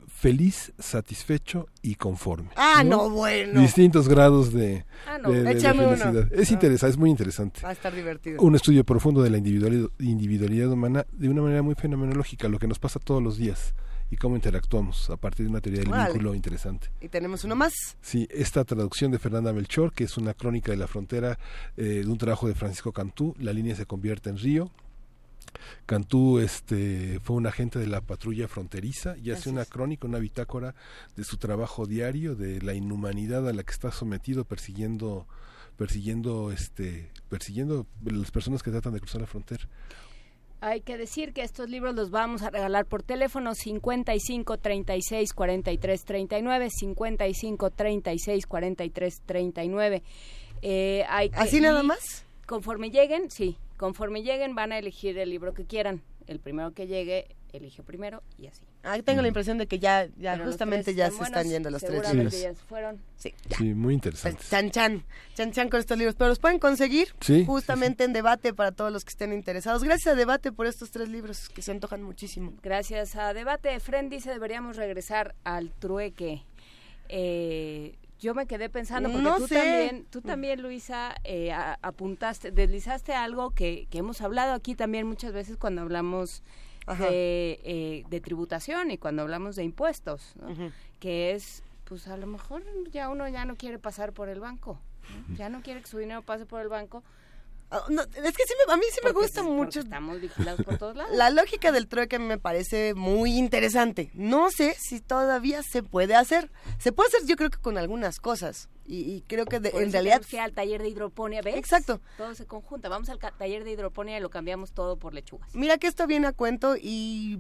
feliz, 0.09 0.73
satisfecho 0.79 1.69
y 1.83 1.95
conforme. 1.95 2.51
Ah, 2.57 2.83
no, 2.85 3.11
bueno. 3.11 3.61
Distintos 3.61 4.09
grados 4.09 4.53
de, 4.53 4.85
ah, 5.07 5.19
felicidad. 5.23 6.33
Es 6.33 6.51
interesante, 6.51 6.93
es 6.93 6.99
muy 6.99 7.11
interesante. 7.11 7.61
Va 7.63 7.71
a 7.71 7.73
estar 7.73 7.95
divertido. 7.95 8.41
Un 8.43 8.55
estudio 8.55 8.85
profundo 8.85 9.23
de 9.23 9.31
la 9.31 9.39
individualidad, 9.39 9.89
individualidad 9.99 10.71
humana 10.71 11.07
de 11.13 11.29
una 11.29 11.43
manera 11.43 11.63
muy 11.63 11.75
fenomenológica, 11.75 12.49
lo 12.49 12.59
que 12.59 12.67
nos 12.67 12.79
pasa 12.79 12.99
todos 12.99 13.23
los 13.23 13.37
días 13.37 13.75
y 14.11 14.17
cómo 14.17 14.35
interactuamos 14.35 15.09
a 15.11 15.17
partir 15.17 15.47
de 15.47 15.51
una 15.51 15.61
teoría 15.61 15.83
del 15.83 15.93
vínculo 15.93 16.35
interesante. 16.35 16.89
Y 17.01 17.09
tenemos 17.09 17.45
uno 17.45 17.55
más. 17.55 17.73
Sí, 18.01 18.27
esta 18.31 18.65
traducción 18.65 19.13
de 19.13 19.19
Fernanda 19.19 19.53
Melchor, 19.53 19.93
que 19.93 20.05
es 20.05 20.17
una 20.17 20.35
crónica 20.35 20.73
de 20.73 20.79
la 20.79 20.89
frontera 20.89 21.39
eh, 21.77 22.03
de 22.05 22.07
un 22.07 22.19
trabajo 22.19 22.49
de 22.49 22.55
Francisco 22.55 22.93
Cantú, 22.93 23.35
La 23.39 23.53
línea 23.53 23.77
se 23.77 23.87
convierte 23.87 24.31
en 24.31 24.39
río, 24.39 24.71
Cantú 25.87 26.39
este, 26.39 27.21
fue 27.21 27.37
un 27.37 27.47
agente 27.47 27.79
de 27.79 27.87
la 27.87 28.01
patrulla 28.01 28.49
fronteriza 28.49 29.17
y 29.19 29.31
hace 29.31 29.51
una 29.51 29.65
crónica, 29.65 30.07
una 30.07 30.19
bitácora 30.19 30.75
de 31.17 31.25
su 31.25 31.37
trabajo 31.37 31.87
diario, 31.87 32.35
de 32.37 32.61
la 32.63 32.75
inhumanidad 32.75 33.49
a 33.49 33.53
la 33.53 33.63
que 33.63 33.73
está 33.73 33.91
sometido 33.91 34.45
persiguiendo, 34.45 35.27
persiguiendo, 35.77 36.53
este, 36.53 37.11
persiguiendo 37.29 37.87
las 38.05 38.31
personas 38.31 38.63
que 38.63 38.71
tratan 38.71 38.93
de 38.93 39.01
cruzar 39.01 39.21
la 39.21 39.27
frontera. 39.27 39.69
Hay 40.63 40.83
que 40.83 40.99
decir 40.99 41.33
que 41.33 41.43
estos 41.43 41.71
libros 41.71 41.95
los 41.95 42.11
vamos 42.11 42.43
a 42.43 42.51
regalar 42.51 42.85
por 42.85 43.03
teléfono 43.03 43.55
55 43.55 44.59
36 44.59 45.33
43 45.33 46.05
39, 46.05 46.69
55 46.71 47.71
36 47.71 48.47
43 48.47 49.21
39. 49.25 50.03
Eh, 50.61 51.05
hay 51.09 51.31
¿Así 51.35 51.61
nada 51.61 51.83
más? 51.83 52.27
Conforme 52.47 52.91
lleguen, 52.91 53.31
sí, 53.31 53.57
conforme 53.81 54.23
lleguen 54.23 54.55
van 54.55 54.73
a 54.73 54.79
elegir 54.79 55.17
el 55.17 55.31
libro 55.31 55.55
que 55.55 55.65
quieran. 55.65 56.03
El 56.27 56.39
primero 56.39 56.75
que 56.75 56.87
llegue 56.87 57.35
eligió 57.55 57.83
primero 57.83 58.23
y 58.37 58.47
así. 58.47 58.61
Ah, 58.83 58.99
tengo 59.03 59.23
la 59.23 59.29
impresión 59.29 59.57
de 59.57 59.67
que 59.67 59.79
ya, 59.79 60.07
ya 60.19 60.39
justamente 60.39 60.95
ya 60.95 61.11
se 61.11 61.23
están 61.23 61.49
yendo 61.49 61.71
los 61.71 61.81
tres 61.81 62.13
libros. 62.13 62.39
Ya 62.39 62.55
fueron. 62.55 63.01
Sí, 63.17 63.33
sí, 63.57 63.73
muy 63.73 63.95
interesante. 63.95 64.37
Pues, 64.37 64.51
chan 64.51 64.71
chan, 64.71 65.03
chan 65.35 65.53
chan 65.53 65.71
con 65.71 65.81
estos 65.81 65.97
libros, 65.97 66.15
pero 66.15 66.29
los 66.29 66.39
pueden 66.39 66.59
conseguir 66.59 67.09
justamente 67.47 68.05
en 68.05 68.13
debate 68.13 68.53
para 68.53 68.71
todos 68.71 68.93
los 68.93 69.03
que 69.03 69.11
estén 69.11 69.33
interesados. 69.33 69.83
Gracias 69.83 70.13
a 70.13 70.15
debate 70.15 70.53
por 70.53 70.67
estos 70.67 70.91
tres 70.91 71.09
libros 71.09 71.49
que 71.49 71.63
se 71.63 71.73
antojan 71.73 72.03
muchísimo. 72.03 72.53
Gracias 72.63 73.17
a 73.17 73.33
debate. 73.33 73.81
Fren 73.81 74.11
dice 74.11 74.29
deberíamos 74.29 74.77
regresar 74.77 75.35
al 75.43 75.73
trueque. 75.73 76.45
Eh, 77.09 77.97
yo 78.21 78.35
me 78.35 78.47
quedé 78.47 78.69
pensando 78.69 79.11
porque 79.11 79.29
tú 79.39 79.49
también, 79.49 80.07
tú 80.11 80.21
también 80.21 80.63
Luisa 80.63 81.15
eh, 81.25 81.53
apuntaste, 81.83 82.51
deslizaste 82.51 83.15
algo 83.15 83.51
que, 83.51 83.87
que 83.91 83.99
hemos 83.99 84.21
hablado 84.21 84.53
aquí 84.53 84.75
también 84.75 85.07
muchas 85.07 85.33
veces 85.33 85.57
cuando 85.57 85.81
hablamos 85.81 86.43
de, 86.99 87.61
eh, 87.65 88.05
de, 88.09 88.21
tributación 88.21 88.91
y 88.91 88.99
cuando 88.99 89.23
hablamos 89.23 89.57
de 89.57 89.65
impuestos, 89.65 90.35
que 90.99 91.33
es, 91.33 91.63
pues 91.85 92.09
a 92.09 92.17
lo 92.17 92.27
mejor 92.27 92.63
ya 92.91 93.09
uno 93.09 93.29
ya 93.29 93.45
no 93.45 93.57
quiere 93.57 93.79
pasar 93.79 94.13
por 94.13 94.29
el 94.29 94.41
banco, 94.41 94.79
ya 95.37 95.49
no 95.49 95.63
quiere 95.63 95.81
que 95.81 95.89
su 95.89 95.99
dinero 95.99 96.23
pase 96.23 96.47
por 96.47 96.61
el 96.61 96.69
banco. 96.69 97.03
Ah, 97.71 97.85
es 97.89 98.37
que 98.37 98.45
sí 98.47 98.55
a 98.69 98.77
mí 98.77 98.83
sí 98.93 99.01
me 99.05 99.13
gusta 99.13 99.43
mucho. 99.43 99.81
Estamos 99.81 100.21
vigilados 100.21 100.65
por 100.65 100.79
todos 100.79 100.97
lados. 100.97 101.13
La 101.17 101.31
lógica 101.31 101.73
del 101.73 101.87
trueque 101.89 102.19
me 102.19 102.39
parece 102.39 102.95
muy 102.95 103.39
interesante. 103.39 104.11
No 104.15 104.51
sé 104.51 104.75
si 104.79 105.01
todavía 105.01 105.63
se 105.63 105.83
puede 105.83 106.15
hacer. 106.15 106.51
Se 106.79 106.93
puede 106.93 107.09
hacer 107.09 107.27
yo 107.27 107.37
creo 107.37 107.51
que 107.51 107.59
con 107.59 107.79
algunas 107.79 108.19
cosas 108.21 108.69
y, 108.91 109.23
creo 109.29 109.47
que 109.47 109.57
en 109.57 109.93
realidad 109.93 110.23
que 110.23 110.41
al 110.41 110.53
taller 110.53 110.83
de 110.83 110.89
hidroponía 110.89 111.43
ves 111.43 111.57
exacto 111.57 112.01
todo 112.17 112.35
se 112.35 112.47
conjunta 112.47 112.89
vamos 112.89 113.09
al 113.09 113.19
taller 113.19 113.63
de 113.65 113.73
hidroponía 113.73 114.19
y 114.19 114.21
lo 114.21 114.31
cambiamos 114.31 114.73
todo 114.73 114.97
por 114.97 115.15
lechugas 115.15 115.55
mira 115.55 115.79
que 115.79 115.87
esto 115.87 116.07
viene 116.07 116.27
a 116.27 116.33
cuento 116.33 116.77
y, 116.77 117.39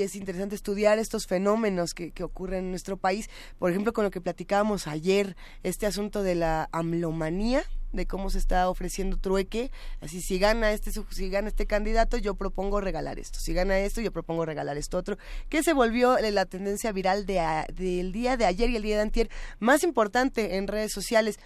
es 0.00 0.14
interesante 0.16 0.54
estudiar 0.54 0.98
estos 0.98 1.26
fenómenos 1.26 1.94
que, 1.94 2.12
que, 2.12 2.22
ocurren 2.22 2.66
en 2.66 2.70
nuestro 2.70 2.96
país 2.96 3.30
por 3.58 3.70
ejemplo 3.70 3.92
con 3.92 4.04
lo 4.04 4.10
que 4.10 4.20
platicábamos 4.20 4.86
ayer 4.86 5.36
este 5.62 5.86
asunto 5.86 6.22
de 6.22 6.34
la 6.34 6.68
amlomanía 6.72 7.64
de 7.96 8.06
cómo 8.06 8.30
se 8.30 8.38
está 8.38 8.68
ofreciendo 8.68 9.16
trueque, 9.16 9.70
así 10.00 10.20
si 10.20 10.38
gana 10.38 10.72
este 10.72 10.92
si 10.92 11.30
gana 11.30 11.48
este 11.48 11.66
candidato, 11.66 12.16
yo 12.18 12.34
propongo 12.34 12.80
regalar 12.80 13.18
esto, 13.18 13.40
si 13.40 13.52
gana 13.52 13.78
esto, 13.78 14.00
yo 14.00 14.12
propongo 14.12 14.44
regalar 14.44 14.76
esto 14.76 14.98
otro, 14.98 15.18
que 15.48 15.62
se 15.62 15.72
volvió 15.72 16.16
la 16.18 16.46
tendencia 16.46 16.92
viral 16.92 17.26
de 17.26 17.64
del 17.74 18.12
día 18.12 18.36
de 18.36 18.44
ayer 18.44 18.70
y 18.70 18.76
el 18.76 18.82
día 18.82 18.96
de 18.96 19.02
antier 19.02 19.30
más 19.58 19.82
importante 19.82 20.56
en 20.56 20.68
redes 20.68 20.92
sociales 20.92 21.38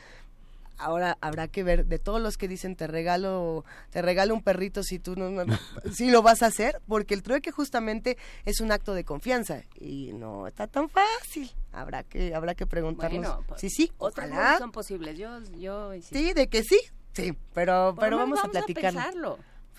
ahora 0.80 1.18
habrá 1.20 1.48
que 1.48 1.62
ver 1.62 1.86
de 1.86 1.98
todos 1.98 2.20
los 2.20 2.36
que 2.36 2.48
dicen 2.48 2.76
te 2.76 2.86
regalo 2.86 3.64
te 3.90 4.02
regalo 4.02 4.34
un 4.34 4.42
perrito 4.42 4.82
si 4.82 4.98
tú 4.98 5.16
no, 5.16 5.30
si 5.92 6.10
lo 6.10 6.22
vas 6.22 6.42
a 6.42 6.46
hacer 6.46 6.80
porque 6.88 7.14
el 7.14 7.22
trueque 7.22 7.50
justamente 7.50 8.16
es 8.44 8.60
un 8.60 8.72
acto 8.72 8.94
de 8.94 9.04
confianza 9.04 9.62
y 9.78 10.12
no 10.14 10.46
está 10.46 10.66
tan 10.66 10.88
fácil 10.88 11.50
habrá 11.72 12.02
que 12.02 12.34
habrá 12.34 12.54
que 12.54 12.66
preguntarnos 12.66 13.44
pues, 13.46 13.60
sí 13.60 13.70
sí 13.70 13.92
otras 13.98 14.58
son 14.58 14.72
posibles 14.72 15.18
yo 15.18 15.40
yo 15.58 15.92
sí 16.00 16.32
de 16.32 16.48
que 16.48 16.62
sí 16.62 16.80
sí 17.12 17.36
pero 17.54 17.94
pero 17.98 18.16
vamos, 18.16 18.38
a 18.42 18.48
platicar 18.48 18.94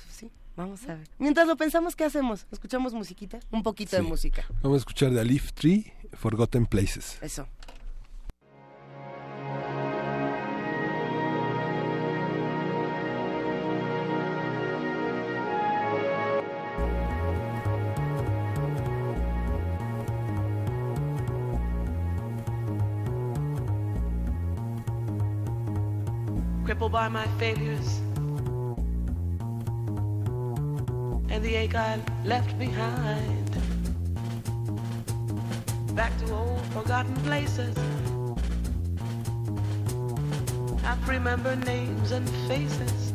sí 0.09 0.31
Vamos 0.55 0.83
a 0.83 0.95
ver. 0.95 1.07
Mientras 1.17 1.47
lo 1.47 1.55
pensamos, 1.55 1.95
¿qué 1.95 2.03
hacemos? 2.03 2.45
¿Escuchamos 2.51 2.93
musiquita? 2.93 3.39
Un 3.51 3.63
poquito 3.63 3.95
de 3.95 4.01
música. 4.01 4.45
Vamos 4.61 4.75
a 4.75 4.79
escuchar 4.79 5.11
de 5.11 5.21
Alif 5.21 5.53
Tree, 5.53 5.93
Forgotten 6.13 6.65
Places. 6.65 7.17
Eso. 7.21 7.47
Crippled 26.71 26.93
by 26.93 27.09
my 27.09 27.27
failures 27.37 27.97
and 31.29 31.43
the 31.43 31.53
ache 31.53 31.75
I 31.75 31.99
left 32.23 32.57
behind. 32.57 33.51
Back 35.97 36.17
to 36.19 36.33
old 36.33 36.61
forgotten 36.67 37.13
places. 37.27 37.75
I 40.85 40.97
remember 41.09 41.57
names 41.57 42.13
and 42.13 42.29
faces. 42.47 43.10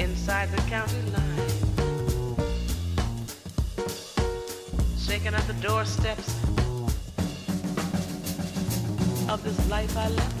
Inside 0.00 0.50
the 0.52 0.62
county 0.70 1.02
line. 1.10 1.48
Shaking 4.98 5.34
at 5.34 5.46
the 5.46 5.52
doorsteps 5.60 6.34
of 9.28 9.42
this 9.44 9.68
life 9.68 9.94
I 9.98 10.08
left 10.08 10.31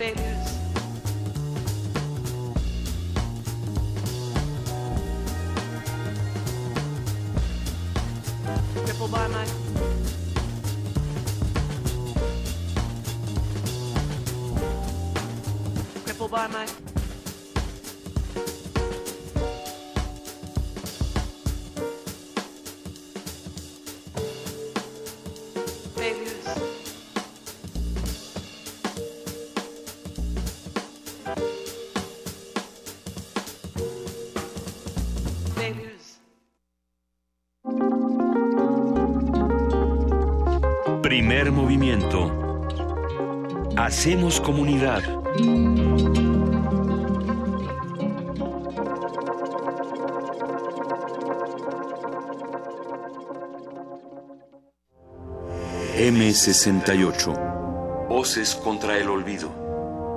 Crippled 0.00 0.29
Movimiento. 41.48 42.68
Hacemos 43.74 44.42
comunidad. 44.42 45.02
M68. 55.96 58.08
Voces 58.08 58.54
contra 58.54 58.98
el 58.98 59.08
olvido. 59.08 59.48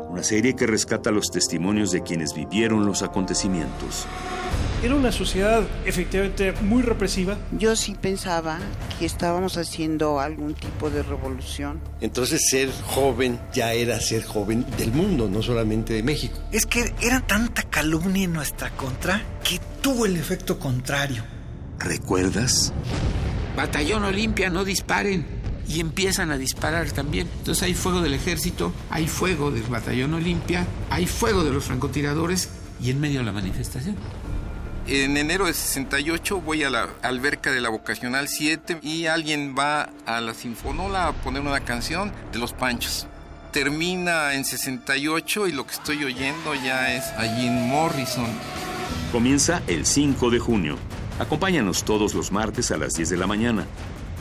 Una 0.10 0.24
serie 0.24 0.56
que 0.56 0.68
rescata 0.68 1.10
los 1.10 1.32
testimonios 1.32 1.91
de 1.91 2.04
quienes 2.04 2.34
vivieron 2.34 2.86
los 2.86 3.02
acontecimientos. 3.02 4.06
Era 4.84 4.95
una 4.95 5.14
sociedad 5.14 5.64
efectivamente 5.85 6.51
muy 6.61 6.81
represiva. 6.81 7.38
Yo 7.57 7.73
sí 7.77 7.95
pensaba 7.95 8.60
que 8.99 9.05
estábamos 9.05 9.55
haciendo 9.55 10.19
algún 10.19 10.55
tipo 10.55 10.89
de 10.89 11.03
revolución. 11.03 11.80
Entonces 12.01 12.49
ser 12.49 12.69
joven 12.88 13.39
ya 13.53 13.72
era 13.72 13.97
ser 14.01 14.26
joven 14.26 14.65
del 14.77 14.91
mundo, 14.91 15.30
no 15.30 15.41
solamente 15.41 15.93
de 15.93 16.03
México. 16.03 16.38
Es 16.51 16.65
que 16.65 16.93
era 17.01 17.22
tanta 17.22 17.64
calumnia 17.64 18.26
en 18.26 18.34
nuestra 18.34 18.72
contra 18.72 19.22
que 19.41 19.57
tuvo 19.81 20.05
el 20.05 20.18
efecto 20.18 20.60
contrario. 20.60 21.23
¿Recuerdas? 21.80 22.73
Batallón 23.55 24.03
Olimpia, 24.03 24.49
no 24.49 24.65
disparen. 24.65 25.26
Y 25.65 25.80
empiezan 25.80 26.30
a 26.30 26.38
disparar 26.38 26.91
también. 26.91 27.30
Entonces 27.38 27.64
hay 27.64 27.73
fuego 27.73 28.01
del 28.01 28.15
ejército, 28.15 28.73
hay 28.89 29.07
fuego 29.07 29.49
del 29.49 29.64
batallón 29.64 30.14
Olimpia, 30.14 30.68
hay 30.89 31.07
fuego 31.07 31.45
de 31.45 31.51
los 31.51 31.64
francotiradores 31.64 32.49
y 32.81 32.89
en 32.89 32.99
medio 32.99 33.19
de 33.19 33.26
la 33.26 33.31
manifestación. 33.31 33.95
En 34.85 35.15
enero 35.15 35.45
de 35.45 35.53
68 35.53 36.41
voy 36.41 36.64
a 36.64 36.69
la 36.69 36.89
alberca 37.03 37.51
de 37.51 37.61
la 37.61 37.69
Vocacional 37.69 38.27
7 38.27 38.80
y 38.81 39.05
alguien 39.05 39.55
va 39.57 39.89
a 40.05 40.19
la 40.19 40.34
Sinfonola 40.34 41.07
a 41.07 41.14
poner 41.14 41.41
una 41.41 41.61
canción 41.61 42.11
de 42.34 42.39
Los 42.39 42.51
Panchos. 42.51 43.07
Termina 43.53 44.34
en 44.34 44.43
68 44.43 45.47
y 45.47 45.53
lo 45.53 45.65
que 45.65 45.73
estoy 45.73 46.03
oyendo 46.03 46.53
ya 46.53 46.93
es 46.93 47.05
a 47.18 47.22
Jim 47.35 47.53
Morrison. 47.53 48.27
Comienza 49.14 49.61
el 49.68 49.85
5 49.85 50.30
de 50.30 50.39
junio. 50.39 50.77
Acompáñanos 51.18 51.85
todos 51.85 52.14
los 52.14 52.34
martes 52.34 52.72
a 52.72 52.77
las 52.77 52.95
10 52.95 53.11
de 53.11 53.18
la 53.18 53.27
mañana. 53.27 53.65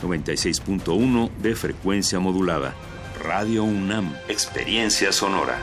96.1 0.01 1.29
de 1.41 1.55
frecuencia 1.55 2.19
modulada. 2.19 2.73
Radio 3.21 3.63
UNAM. 3.63 4.15
Experiencia 4.29 5.11
sonora. 5.11 5.57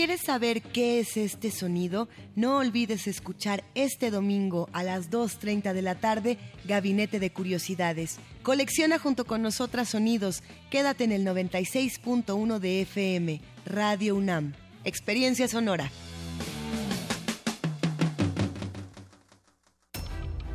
Quieres 0.00 0.22
saber 0.22 0.62
qué 0.62 0.98
es 0.98 1.18
este 1.18 1.50
sonido, 1.50 2.08
no 2.34 2.56
olvides 2.56 3.06
escuchar 3.06 3.64
este 3.74 4.10
domingo 4.10 4.70
a 4.72 4.82
las 4.82 5.10
2.30 5.10 5.74
de 5.74 5.82
la 5.82 5.94
tarde 5.94 6.38
Gabinete 6.64 7.20
de 7.20 7.30
Curiosidades. 7.30 8.18
Colecciona 8.42 8.98
junto 8.98 9.26
con 9.26 9.42
nosotras 9.42 9.90
sonidos. 9.90 10.42
Quédate 10.70 11.04
en 11.04 11.12
el 11.12 11.26
96.1 11.26 12.60
de 12.60 12.80
FM, 12.80 13.42
Radio 13.66 14.16
UNAM. 14.16 14.54
Experiencia 14.84 15.48
sonora. 15.48 15.90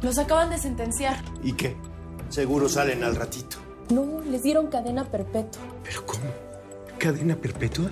Los 0.02 0.18
acaban 0.18 0.50
de 0.50 0.58
sentenciar. 0.58 1.24
¿Y 1.44 1.54
qué? 1.54 1.76
Seguro 2.30 2.68
salen 2.68 3.04
al 3.04 3.16
ratito. 3.16 3.58
No, 3.92 4.22
les 4.22 4.42
dieron 4.42 4.72
cadena 4.72 5.06
perpetua. 5.06 5.62
¿Pero 5.84 6.04
cómo? 6.04 6.24
¿Cadena 6.98 7.36
perpetua? 7.36 7.92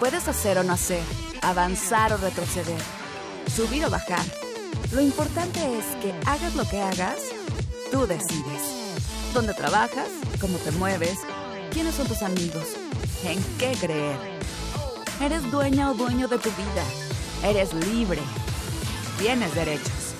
Puedes 0.00 0.28
hacer 0.28 0.56
o 0.56 0.62
no 0.62 0.72
hacer, 0.72 1.02
avanzar 1.42 2.14
o 2.14 2.16
retroceder, 2.16 2.80
subir 3.54 3.84
o 3.84 3.90
bajar. 3.90 4.24
Lo 4.92 5.02
importante 5.02 5.60
es 5.78 5.84
que 6.02 6.14
hagas 6.26 6.54
lo 6.54 6.66
que 6.66 6.80
hagas, 6.80 7.18
tú 7.92 8.06
decides. 8.06 8.62
¿Dónde 9.34 9.52
trabajas? 9.52 10.08
¿Cómo 10.40 10.56
te 10.56 10.70
mueves? 10.72 11.18
¿Quiénes 11.70 11.96
son 11.96 12.08
tus 12.08 12.22
amigos? 12.22 12.64
¿En 13.24 13.44
qué 13.58 13.76
creer? 13.78 14.16
Eres 15.20 15.48
dueña 15.50 15.90
o 15.90 15.94
dueño 15.94 16.28
de 16.28 16.38
tu 16.38 16.48
vida. 16.48 16.84
Eres 17.44 17.74
libre. 17.74 18.22
Tienes 19.18 19.54
derechos. 19.54 20.14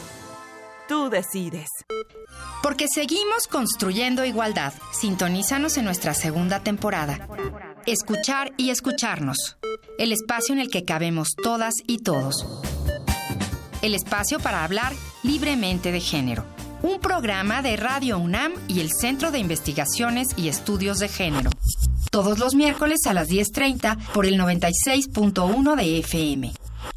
Tú 0.88 1.08
decides. 1.08 1.70
Porque 2.62 2.86
seguimos 2.86 3.46
construyendo 3.46 4.26
igualdad. 4.26 4.74
Sintonízanos 4.92 5.78
en 5.78 5.86
nuestra 5.86 6.12
segunda 6.12 6.60
temporada. 6.60 7.26
Escuchar 7.86 8.52
y 8.56 8.70
escucharnos. 8.70 9.56
el 9.98 10.12
espacio 10.12 10.54
en 10.54 10.60
el 10.60 10.70
que 10.70 10.84
cabemos 10.84 11.30
todas 11.42 11.74
y 11.86 11.98
todos. 11.98 12.46
El 13.82 13.94
espacio 13.94 14.38
para 14.38 14.64
hablar 14.64 14.92
libremente 15.22 15.92
de 15.92 16.00
género. 16.00 16.44
Un 16.82 17.00
programa 17.00 17.60
de 17.60 17.76
Radio 17.76 18.18
UNAM 18.18 18.52
y 18.68 18.80
el 18.80 18.90
Centro 18.90 19.30
de 19.30 19.38
Investigaciones 19.38 20.28
y 20.36 20.48
Estudios 20.48 20.98
de 20.98 21.08
Género. 21.08 21.50
Todos 22.10 22.38
los 22.38 22.54
miércoles 22.54 23.00
a 23.06 23.12
las 23.14 23.28
10.30 23.28 23.98
por 24.12 24.24
el 24.24 24.38
96.1 24.40 25.76
de 25.76 25.98
FM. 25.98 26.52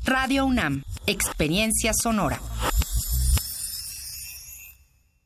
Radio 0.06 0.46
UNAM, 0.46 0.84
Experiencia 1.06 1.94
Sonora. 1.94 2.40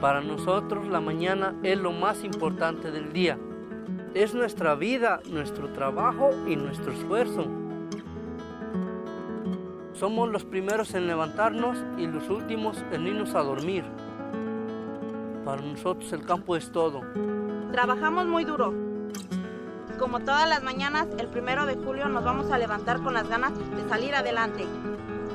Para 0.00 0.20
nosotros 0.20 0.86
la 0.88 1.00
mañana 1.00 1.54
es 1.62 1.78
lo 1.78 1.92
más 1.92 2.22
importante 2.22 2.90
del 2.90 3.12
día. 3.12 3.38
Es 4.14 4.34
nuestra 4.34 4.74
vida, 4.74 5.20
nuestro 5.30 5.72
trabajo 5.72 6.30
y 6.46 6.56
nuestro 6.56 6.92
esfuerzo. 6.92 7.46
Somos 9.92 10.28
los 10.28 10.44
primeros 10.44 10.94
en 10.94 11.08
levantarnos 11.08 11.84
y 11.96 12.06
los 12.06 12.28
últimos 12.30 12.84
en 12.92 13.08
irnos 13.08 13.34
a 13.34 13.42
dormir. 13.42 13.84
Para 15.44 15.62
nosotros 15.62 16.12
el 16.12 16.24
campo 16.24 16.54
es 16.54 16.70
todo. 16.70 17.02
Trabajamos 17.72 18.26
muy 18.26 18.44
duro. 18.44 18.72
Como 19.98 20.20
todas 20.20 20.48
las 20.48 20.62
mañanas, 20.62 21.08
el 21.18 21.26
primero 21.26 21.66
de 21.66 21.74
julio 21.74 22.08
nos 22.08 22.24
vamos 22.24 22.52
a 22.52 22.58
levantar 22.58 23.02
con 23.02 23.14
las 23.14 23.28
ganas 23.28 23.52
de 23.58 23.88
salir 23.88 24.14
adelante. 24.14 24.64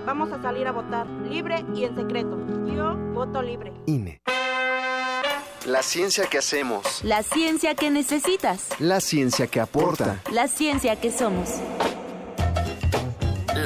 Vamos 0.06 0.34
a 0.34 0.42
salir 0.42 0.68
a 0.68 0.72
votar, 0.74 1.08
libre 1.08 1.64
y 1.74 1.86
en 1.86 1.96
secreto. 1.96 2.38
Yo 2.66 2.96
voto 3.14 3.42
libre. 3.42 3.72
INE. 3.86 4.22
La 5.66 5.82
ciencia 5.82 6.26
que 6.26 6.40
hacemos. 6.40 7.02
La 7.06 7.24
ciencia 7.24 7.74
que 7.74 7.90
necesitas. 7.90 8.68
La 8.80 9.00
ciencia 9.00 9.48
que 9.48 9.62
aporta. 9.62 10.22
La 10.30 10.50
ciencia 10.50 11.00
que 11.00 11.10
somos. 11.10 11.50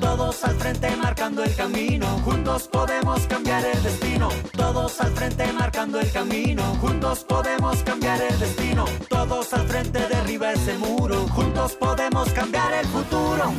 Todos 0.00 0.42
al 0.44 0.54
frente 0.56 0.96
marcando 0.96 1.44
el 1.44 1.54
camino, 1.54 2.06
juntos 2.24 2.68
podemos 2.68 3.26
cambiar 3.26 3.64
el 3.64 3.82
destino. 3.82 4.28
Todos 4.56 5.00
al 5.00 5.12
frente 5.12 5.52
marcando 5.52 6.00
el 6.00 6.10
camino, 6.10 6.62
juntos 6.80 7.24
podemos 7.24 7.82
cambiar 7.82 8.20
el 8.22 8.38
destino. 8.38 8.86
Todos 9.08 9.52
al 9.52 9.66
frente 9.68 9.98
derriba 10.08 10.52
ese 10.52 10.76
muro, 10.78 11.28
juntos 11.28 11.76
podemos 11.76 12.30
cambiar 12.32 12.72
el 12.72 12.86
futuro. 12.86 13.52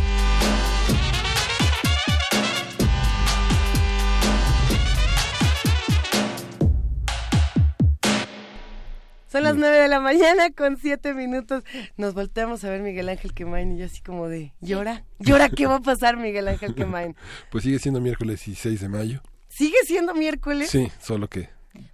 Son 9.38 9.43
las 9.43 9.55
nueve 9.55 9.77
de 9.77 9.88
la 9.88 9.99
mañana 9.99 10.49
con 10.49 10.77
siete 10.77 11.14
minutos. 11.14 11.64
Nos 11.95 12.15
volteamos 12.15 12.64
a 12.64 12.72
ver 12.72 12.81
Miguel 12.81 13.07
Ángel 13.07 13.35
Quemain 13.35 13.72
y 13.73 13.77
yo 13.77 13.85
así 13.85 14.01
como 14.01 14.27
de, 14.27 14.51
¿llora? 14.61 15.05
¿Llora 15.19 15.49
qué 15.49 15.68
va 15.68 15.76
a 15.76 15.80
pasar 15.80 16.18
Miguel 16.18 16.47
Ángel 16.47 16.73
Quemain? 16.73 17.15
Pues 17.51 17.64
sigue 17.64 17.77
siendo 17.77 18.01
miércoles 18.01 18.43
16 18.43 18.81
de 18.81 18.89
mayo. 18.89 19.22
¿Sigue 19.47 19.77
siendo 19.85 20.15
miércoles? 20.15 20.72
Sí, 20.72 20.91
solo 20.99 21.27
que 21.30 21.49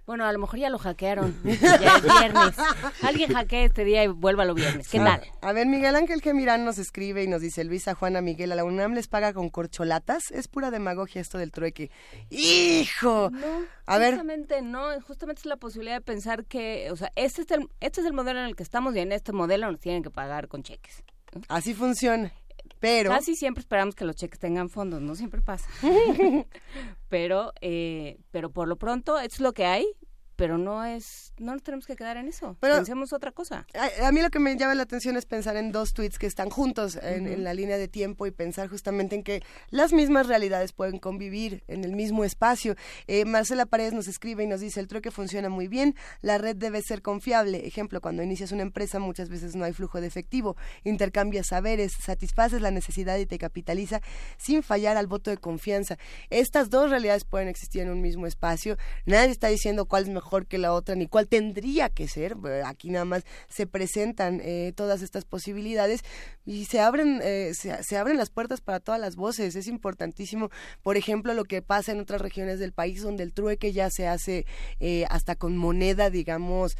Bueno, 0.06 0.24
a 0.24 0.32
lo 0.32 0.38
mejor 0.38 0.58
ya 0.58 0.70
lo 0.70 0.78
hackearon. 0.78 1.34
Ya 1.44 1.96
es 1.96 2.02
viernes. 2.02 2.54
Alguien 3.02 3.32
hackea 3.32 3.64
este 3.64 3.84
día 3.84 4.04
y 4.04 4.08
vuélvalo 4.08 4.54
viernes. 4.54 4.88
¿Qué 4.88 4.98
tal? 4.98 5.22
A 5.40 5.52
ver, 5.52 5.66
Miguel 5.66 5.96
Ángel 5.96 6.20
Gemirán 6.20 6.64
nos 6.64 6.78
escribe 6.78 7.22
y 7.22 7.28
nos 7.28 7.40
dice, 7.40 7.64
Luisa 7.64 7.94
Juana 7.94 8.20
Miguel, 8.20 8.52
a 8.52 8.54
la 8.54 8.64
UNAM 8.64 8.94
les 8.94 9.08
paga 9.08 9.32
con 9.32 9.50
corcholatas. 9.50 10.30
Es 10.30 10.48
pura 10.48 10.70
demagogia 10.70 11.20
esto 11.20 11.38
del 11.38 11.52
trueque. 11.52 11.90
¡Hijo! 12.30 13.30
No, 13.30 13.46
a 13.86 13.98
ver, 13.98 14.14
justamente 14.14 14.62
no, 14.62 15.00
justamente 15.02 15.40
es 15.40 15.46
la 15.46 15.56
posibilidad 15.56 15.96
de 15.96 16.00
pensar 16.00 16.44
que, 16.44 16.90
o 16.90 16.96
sea, 16.96 17.12
este 17.16 17.42
es 17.42 17.50
el, 17.50 17.68
este 17.80 18.00
es 18.00 18.06
el 18.06 18.12
modelo 18.12 18.40
en 18.40 18.46
el 18.46 18.56
que 18.56 18.62
estamos 18.62 18.94
y 18.96 19.00
en 19.00 19.12
este 19.12 19.32
modelo 19.32 19.70
nos 19.70 19.80
tienen 19.80 20.02
que 20.02 20.10
pagar 20.10 20.48
con 20.48 20.62
cheques. 20.62 21.02
así 21.48 21.74
funciona. 21.74 22.32
Pero... 22.84 23.08
Casi 23.08 23.34
siempre 23.34 23.62
esperamos 23.62 23.94
que 23.94 24.04
los 24.04 24.14
cheques 24.14 24.38
tengan 24.38 24.68
fondos, 24.68 25.00
no 25.00 25.14
siempre 25.14 25.40
pasa. 25.40 25.70
pero, 27.08 27.54
eh, 27.62 28.18
pero 28.30 28.50
por 28.50 28.68
lo 28.68 28.76
pronto 28.76 29.18
es 29.18 29.40
lo 29.40 29.54
que 29.54 29.64
hay 29.64 29.86
pero 30.36 30.58
no 30.58 30.84
es, 30.84 31.32
no 31.38 31.52
nos 31.52 31.62
tenemos 31.62 31.86
que 31.86 31.96
quedar 31.96 32.16
en 32.16 32.28
eso. 32.28 32.56
Pensemos 32.60 33.12
otra 33.12 33.32
cosa. 33.32 33.66
A, 34.02 34.10
mí 34.12 34.20
lo 34.20 34.30
que 34.30 34.38
me 34.38 34.56
llama 34.56 34.74
la 34.74 34.82
atención 34.82 35.16
es 35.16 35.26
pensar 35.26 35.56
en 35.56 35.70
dos 35.72 35.94
tweets 35.94 36.18
que 36.18 36.26
están 36.26 36.50
juntos 36.50 36.98
en, 37.00 37.44
la 37.44 37.54
línea 37.54 37.78
de 37.78 37.88
tiempo 37.88 38.26
y 38.26 38.30
pensar 38.30 38.68
justamente 38.68 39.14
en 39.14 39.22
que 39.22 39.42
las 39.70 39.92
mismas 39.92 40.26
realidades 40.26 40.72
pueden 40.72 40.98
convivir 40.98 41.62
en 41.68 41.84
el 41.84 41.92
mismo 41.94 42.24
espacio. 42.24 42.74
Eh, 43.06 43.24
Marcela 43.24 43.66
Paredes 43.66 43.92
nos 43.92 44.08
escribe 44.08 44.44
y 44.44 44.46
nos 44.46 44.60
dice, 44.60 44.80
el 44.80 44.88
trueque 44.88 45.10
funciona 45.10 45.48
muy 45.48 45.68
bien, 45.68 45.94
la 46.20 46.38
red 46.38 46.56
debe 46.56 46.82
ser 46.82 47.02
confiable. 47.02 47.66
Ejemplo, 47.66 48.00
cuando 48.00 48.22
inicias 48.22 48.52
una 48.52 48.62
empresa 48.62 48.98
muchas 48.98 49.28
veces 49.28 49.54
no 49.54 49.64
hay 49.64 49.72
flujo 49.72 50.00
de 50.00 50.06
efectivo, 50.06 50.56
intercambias 50.82 51.48
saberes, 51.48 51.92
satisfaces 51.92 52.60
la 52.60 52.70
necesidad 52.70 53.18
y 53.18 53.26
te 53.26 53.38
capitaliza 53.38 54.00
sin 54.36 54.62
fallar 54.62 54.96
al 54.96 55.06
voto 55.06 55.30
de 55.30 55.36
confianza. 55.36 55.96
Estas 56.30 56.70
dos 56.70 56.90
realidades 56.90 57.24
pueden 57.24 57.48
existir 57.48 57.82
en 57.82 57.90
un 57.90 58.00
mismo 58.00 58.26
espacio. 58.26 58.76
Nadie 59.06 59.30
está 59.30 59.48
diciendo 59.48 59.86
cuál 59.86 60.04
es 60.04 60.08
mejor 60.08 60.23
mejor 60.24 60.46
que 60.46 60.56
la 60.56 60.72
otra, 60.72 60.94
ni 60.94 61.06
cuál 61.06 61.28
tendría 61.28 61.90
que 61.90 62.08
ser. 62.08 62.36
Aquí 62.64 62.88
nada 62.88 63.04
más 63.04 63.24
se 63.48 63.66
presentan 63.66 64.40
eh, 64.42 64.72
todas 64.74 65.02
estas 65.02 65.26
posibilidades 65.26 66.00
y 66.46 66.64
se 66.64 66.80
abren, 66.80 67.20
eh, 67.22 67.52
se, 67.54 67.96
abren 67.96 68.16
las 68.16 68.30
puertas 68.30 68.62
para 68.62 68.80
todas 68.80 69.00
las 69.00 69.16
voces. 69.16 69.54
Es 69.54 69.68
importantísimo, 69.68 70.50
por 70.82 70.96
ejemplo, 70.96 71.34
lo 71.34 71.44
que 71.44 71.60
pasa 71.60 71.92
en 71.92 72.00
otras 72.00 72.22
regiones 72.22 72.58
del 72.58 72.72
país 72.72 73.02
donde 73.02 73.22
el 73.22 73.34
trueque 73.34 73.72
ya 73.72 73.90
se 73.90 74.08
hace 74.08 74.46
eh, 74.80 75.04
hasta 75.10 75.36
con 75.36 75.56
moneda, 75.56 76.08
digamos, 76.08 76.76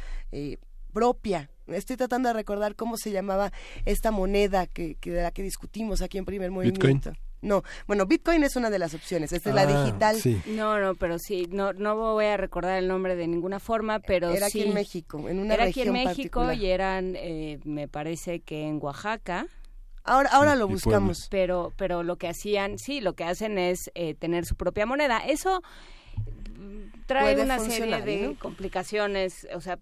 propia, 0.91 1.49
Estoy 1.67 1.97
tratando 1.97 2.29
de 2.29 2.33
recordar 2.33 2.75
cómo 2.75 2.95
se 2.95 3.11
llamaba 3.11 3.51
esta 3.85 4.11
moneda 4.11 4.67
que, 4.67 4.95
que 4.95 5.09
de 5.09 5.23
la 5.23 5.31
que 5.31 5.41
discutimos 5.41 6.03
aquí 6.03 6.19
en 6.19 6.25
primer 6.25 6.51
movimiento. 6.51 7.11
No, 7.41 7.63
bueno, 7.85 8.05
Bitcoin 8.05 8.43
es 8.43 8.55
una 8.55 8.69
de 8.69 8.79
las 8.79 8.93
opciones, 8.93 9.31
esta 9.31 9.49
es 9.49 9.55
la 9.55 9.61
ah, 9.61 9.83
digital. 9.83 10.17
No, 10.47 10.79
no, 10.79 10.95
pero 10.95 11.19
sí, 11.19 11.47
no, 11.51 11.73
no 11.73 11.95
voy 11.95 12.25
a 12.25 12.37
recordar 12.37 12.77
el 12.77 12.87
nombre 12.87 13.15
de 13.15 13.27
ninguna 13.27 13.59
forma, 13.59 13.99
pero 13.99 14.31
Era 14.31 14.47
aquí 14.47 14.63
en 14.63 14.73
México, 14.73 15.29
en 15.29 15.39
una 15.39 15.53
Era 15.53 15.65
aquí 15.65 15.81
en 15.81 15.93
México 15.93 16.51
y 16.51 16.65
eran, 16.65 17.15
eh, 17.15 17.59
me 17.63 17.87
parece 17.87 18.39
que 18.39 18.67
en 18.67 18.79
Oaxaca. 18.81 19.47
Ahora, 20.03 20.29
ahora 20.31 20.55
lo 20.55 20.67
buscamos. 20.67 21.27
Pero, 21.29 21.73
pero 21.77 22.03
lo 22.03 22.17
que 22.17 22.27
hacían, 22.27 22.77
sí, 22.77 23.01
lo 23.01 23.13
que 23.13 23.23
hacen 23.23 23.57
es 23.57 23.91
eh, 23.95 24.13
tener 24.13 24.45
su 24.45 24.55
propia 24.55 24.85
moneda. 24.85 25.19
Eso 25.19 25.61
trae 27.05 27.41
una 27.41 27.59
serie 27.59 28.01
de 28.01 28.35
complicaciones, 28.39 29.47
o 29.53 29.61
sea, 29.61 29.79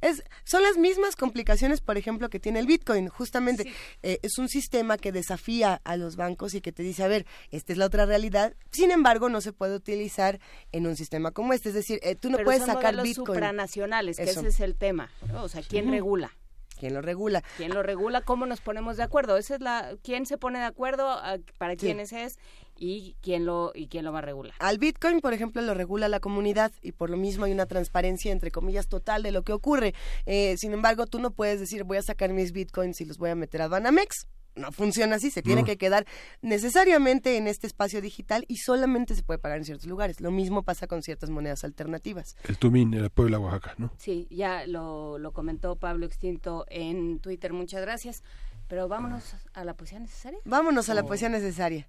es, 0.00 0.22
son 0.44 0.62
las 0.62 0.76
mismas 0.76 1.16
complicaciones, 1.16 1.80
por 1.80 1.96
ejemplo, 1.96 2.28
que 2.28 2.40
tiene 2.40 2.58
el 2.58 2.66
Bitcoin. 2.66 3.08
Justamente 3.08 3.72
eh, 4.02 4.18
es 4.22 4.38
un 4.38 4.48
sistema 4.48 4.98
que 4.98 5.12
desafía 5.12 5.80
a 5.84 5.96
los 5.96 6.16
bancos 6.16 6.54
y 6.54 6.60
que 6.60 6.72
te 6.72 6.82
dice, 6.82 7.02
a 7.02 7.08
ver, 7.08 7.26
esta 7.50 7.72
es 7.72 7.78
la 7.78 7.86
otra 7.86 8.06
realidad. 8.06 8.54
Sin 8.70 8.90
embargo, 8.90 9.28
no 9.28 9.40
se 9.40 9.52
puede 9.52 9.74
utilizar 9.74 10.40
en 10.72 10.86
un 10.86 10.96
sistema 10.96 11.30
como 11.30 11.52
este. 11.52 11.70
Es 11.70 11.74
decir, 11.74 11.98
eh, 12.02 12.14
tú 12.14 12.30
no 12.30 12.38
puedes 12.38 12.64
sacar 12.64 12.94
Bitcoin. 13.02 13.14
supranacionales, 13.14 14.16
que 14.16 14.24
ese 14.24 14.48
es 14.48 14.60
el 14.60 14.76
tema. 14.76 15.10
O 15.34 15.48
sea, 15.48 15.62
¿quién 15.62 15.90
regula? 15.90 16.32
¿Quién 16.78 16.94
lo 16.94 17.02
regula? 17.02 17.42
¿Quién 17.56 17.72
lo 17.72 17.82
regula? 17.82 18.20
¿Cómo 18.20 18.46
nos 18.46 18.60
ponemos 18.60 18.96
de 18.96 19.02
acuerdo? 19.02 19.36
Esa 19.38 19.54
es 19.54 19.60
la 19.60 19.96
quién 20.02 20.26
se 20.26 20.36
pone 20.36 20.58
de 20.58 20.66
acuerdo 20.66 21.08
ah, 21.08 21.38
para 21.58 21.74
quiénes 21.76 22.12
es 22.12 22.38
y 22.78 23.16
quién 23.20 23.46
lo 23.46 23.72
y 23.74 23.88
quién 23.88 24.04
lo 24.04 24.12
va 24.12 24.18
a 24.18 24.22
regular. 24.22 24.54
Al 24.58 24.78
Bitcoin, 24.78 25.20
por 25.20 25.32
ejemplo, 25.32 25.62
lo 25.62 25.74
regula 25.74 26.08
la 26.08 26.20
comunidad 26.20 26.72
y 26.82 26.92
por 26.92 27.10
lo 27.10 27.16
mismo 27.16 27.44
hay 27.44 27.52
una 27.52 27.66
transparencia 27.66 28.32
entre 28.32 28.50
comillas 28.50 28.88
total 28.88 29.22
de 29.22 29.32
lo 29.32 29.42
que 29.42 29.52
ocurre. 29.52 29.94
Eh, 30.26 30.56
sin 30.58 30.72
embargo, 30.72 31.06
tú 31.06 31.18
no 31.18 31.30
puedes 31.30 31.60
decir 31.60 31.84
voy 31.84 31.98
a 31.98 32.02
sacar 32.02 32.32
mis 32.32 32.52
Bitcoins 32.52 33.00
y 33.00 33.04
los 33.04 33.18
voy 33.18 33.30
a 33.30 33.34
meter 33.34 33.62
a 33.62 33.68
Banamex 33.68 34.26
no 34.56 34.72
funciona 34.72 35.16
así, 35.16 35.30
se 35.30 35.42
tiene 35.42 35.64
que 35.64 35.76
quedar 35.76 36.06
necesariamente 36.42 37.36
en 37.36 37.46
este 37.46 37.66
espacio 37.66 38.00
digital 38.00 38.44
y 38.48 38.56
solamente 38.56 39.14
se 39.14 39.22
puede 39.22 39.38
pagar 39.38 39.58
en 39.58 39.64
ciertos 39.64 39.86
lugares. 39.86 40.20
Lo 40.20 40.30
mismo 40.30 40.62
pasa 40.62 40.86
con 40.86 41.02
ciertas 41.02 41.30
monedas 41.30 41.62
alternativas. 41.64 42.36
El 42.44 42.58
Tumín, 42.58 42.94
el 42.94 43.10
Puebla, 43.10 43.38
Oaxaca, 43.38 43.74
¿no? 43.78 43.92
Sí, 43.98 44.26
ya 44.30 44.66
lo, 44.66 45.18
lo 45.18 45.32
comentó 45.32 45.76
Pablo 45.76 46.06
Extinto 46.06 46.64
en 46.68 47.20
Twitter, 47.20 47.52
muchas 47.52 47.82
gracias. 47.82 48.22
Pero 48.68 48.88
vámonos 48.88 49.36
a 49.52 49.64
la 49.64 49.74
poesía 49.74 50.00
necesaria. 50.00 50.40
Vámonos 50.44 50.88
a 50.88 50.94
la 50.94 51.04
poesía 51.04 51.28
necesaria. 51.28 51.88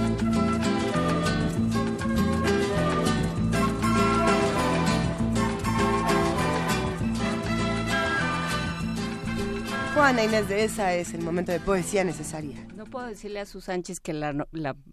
Juana 10.01 10.23
Inés 10.23 10.49
de 10.49 10.63
esa 10.63 10.95
es 10.95 11.13
el 11.13 11.21
momento 11.21 11.51
de 11.51 11.59
poesía 11.59 12.03
necesaria. 12.03 12.65
No 12.75 12.85
puedo 12.85 13.05
decirle 13.05 13.39
a 13.39 13.45
Sus 13.45 13.65
Sánchez 13.65 13.99
que 13.99 14.13
la, 14.13 14.33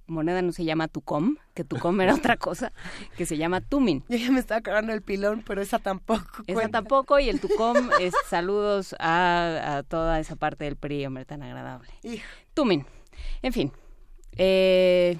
moneda 0.06 0.42
no 0.42 0.52
se 0.52 0.66
llama 0.66 0.86
Tucom, 0.86 1.36
que 1.54 1.64
Tucom 1.64 1.98
era 2.02 2.14
otra 2.14 2.36
cosa, 2.36 2.74
que 3.16 3.24
se 3.24 3.38
llama 3.38 3.62
Tumin. 3.62 4.04
Yo 4.10 4.18
ya 4.18 4.30
me 4.30 4.38
estaba 4.38 4.60
cagando 4.60 4.92
el 4.92 5.00
pilón, 5.00 5.42
pero 5.46 5.62
esa 5.62 5.78
tampoco. 5.78 6.42
Esa 6.46 6.68
tampoco, 6.68 7.18
y 7.18 7.30
el 7.30 7.40
Tucom 7.40 7.88
es 8.02 8.12
saludos 8.28 8.94
a, 8.98 9.82
toda 9.88 10.20
esa 10.20 10.36
parte 10.36 10.66
del 10.66 10.76
PRI, 10.76 11.06
hombre, 11.06 11.24
tan 11.24 11.42
agradable. 11.42 11.88
Tumin. 12.52 12.84
En 13.40 13.54
fin. 13.54 13.72
Eh, 14.36 15.18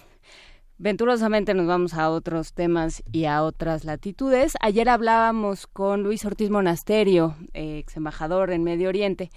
venturosamente 0.76 1.54
nos 1.54 1.66
vamos 1.66 1.94
a 1.94 2.10
otros 2.10 2.52
temas 2.52 3.02
y 3.10 3.24
a 3.24 3.42
otras 3.42 3.86
latitudes. 3.86 4.52
Ayer 4.60 4.90
hablábamos 4.90 5.66
con 5.66 6.02
Luis 6.02 6.26
Ortiz 6.26 6.50
Monasterio, 6.50 7.36
ex 7.54 7.96
embajador 7.96 8.52
en 8.52 8.64
Medio 8.64 8.90
Oriente, 8.90 9.30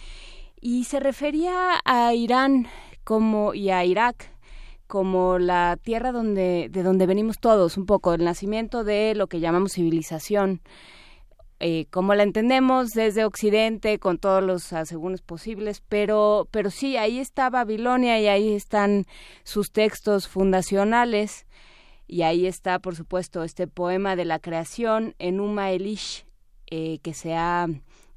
y 0.61 0.83
se 0.83 0.99
refería 0.99 1.81
a 1.83 2.13
Irán 2.13 2.67
como 3.03 3.53
y 3.55 3.71
a 3.71 3.83
Irak 3.83 4.31
como 4.85 5.39
la 5.39 5.77
tierra 5.81 6.11
donde 6.11 6.69
de 6.69 6.83
donde 6.83 7.07
venimos 7.07 7.39
todos 7.39 7.77
un 7.77 7.85
poco 7.85 8.13
el 8.13 8.23
nacimiento 8.23 8.83
de 8.83 9.15
lo 9.15 9.27
que 9.27 9.39
llamamos 9.39 9.73
civilización. 9.73 10.61
Eh, 11.63 11.85
como 11.91 12.15
la 12.15 12.23
entendemos 12.23 12.89
desde 12.89 13.23
Occidente 13.23 13.99
con 13.99 14.17
todos 14.17 14.43
los 14.43 14.73
asegúnes 14.73 15.21
posibles 15.21 15.83
pero 15.87 16.47
pero 16.51 16.71
sí 16.71 16.97
ahí 16.97 17.19
está 17.19 17.49
Babilonia 17.49 18.19
y 18.19 18.27
ahí 18.27 18.53
están 18.53 19.05
sus 19.43 19.71
textos 19.71 20.27
fundacionales. 20.27 21.47
Y 22.07 22.23
ahí 22.23 22.45
está 22.45 22.79
por 22.79 22.95
supuesto 22.95 23.43
este 23.43 23.67
poema 23.67 24.15
de 24.15 24.25
la 24.25 24.39
creación 24.39 25.15
en 25.17 25.39
Uma 25.39 25.71
Elish 25.71 26.25
eh, 26.69 26.99
que 27.01 27.13
se 27.13 27.33
ha 27.35 27.67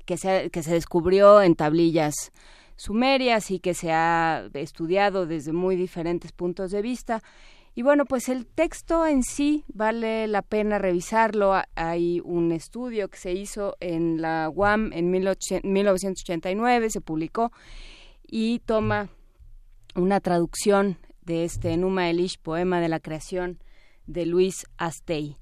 que 0.05 0.17
se, 0.17 0.51
que 0.51 0.63
se 0.63 0.73
descubrió 0.73 1.43
en 1.43 1.55
tablillas 1.55 2.33
sumerias 2.77 3.51
y 3.51 3.61
que 3.61 3.75
se 3.75 3.93
ha 3.93 4.49
estudiado 4.55 5.27
desde 5.27 5.53
muy 5.53 5.77
diferentes 5.77 6.33
puntos 6.33 6.71
de 6.71 6.83
vista. 6.83 7.23
Y 7.77 7.83
bueno, 7.83 8.05
pues 8.05 8.29
el 8.29 8.47
texto 8.47 9.05
en 9.07 9.25
sí 9.25 9.65
vale 9.67 10.29
la 10.29 10.43
pena 10.43 10.79
revisarlo. 10.79 11.61
Hay 11.75 12.21
un 12.25 12.53
estudio 12.53 13.09
que 13.09 13.19
se 13.19 13.33
hizo 13.33 13.77
en 13.81 14.23
la 14.23 14.49
UAM 14.49 14.93
en 14.93 15.11
1989, 15.11 16.91
se 16.91 17.01
publicó 17.01 17.51
y 18.27 18.61
toma 18.61 19.09
una 19.97 20.21
traducción 20.21 20.99
de 21.23 21.45
este 21.45 21.73
Enuma 21.73 22.09
Elish, 22.11 22.39
poema 22.39 22.81
de 22.81 22.89
la 22.89 23.01
creación 23.01 23.59
de 24.07 24.27
Luis 24.27 24.67
Astey. 24.77 25.37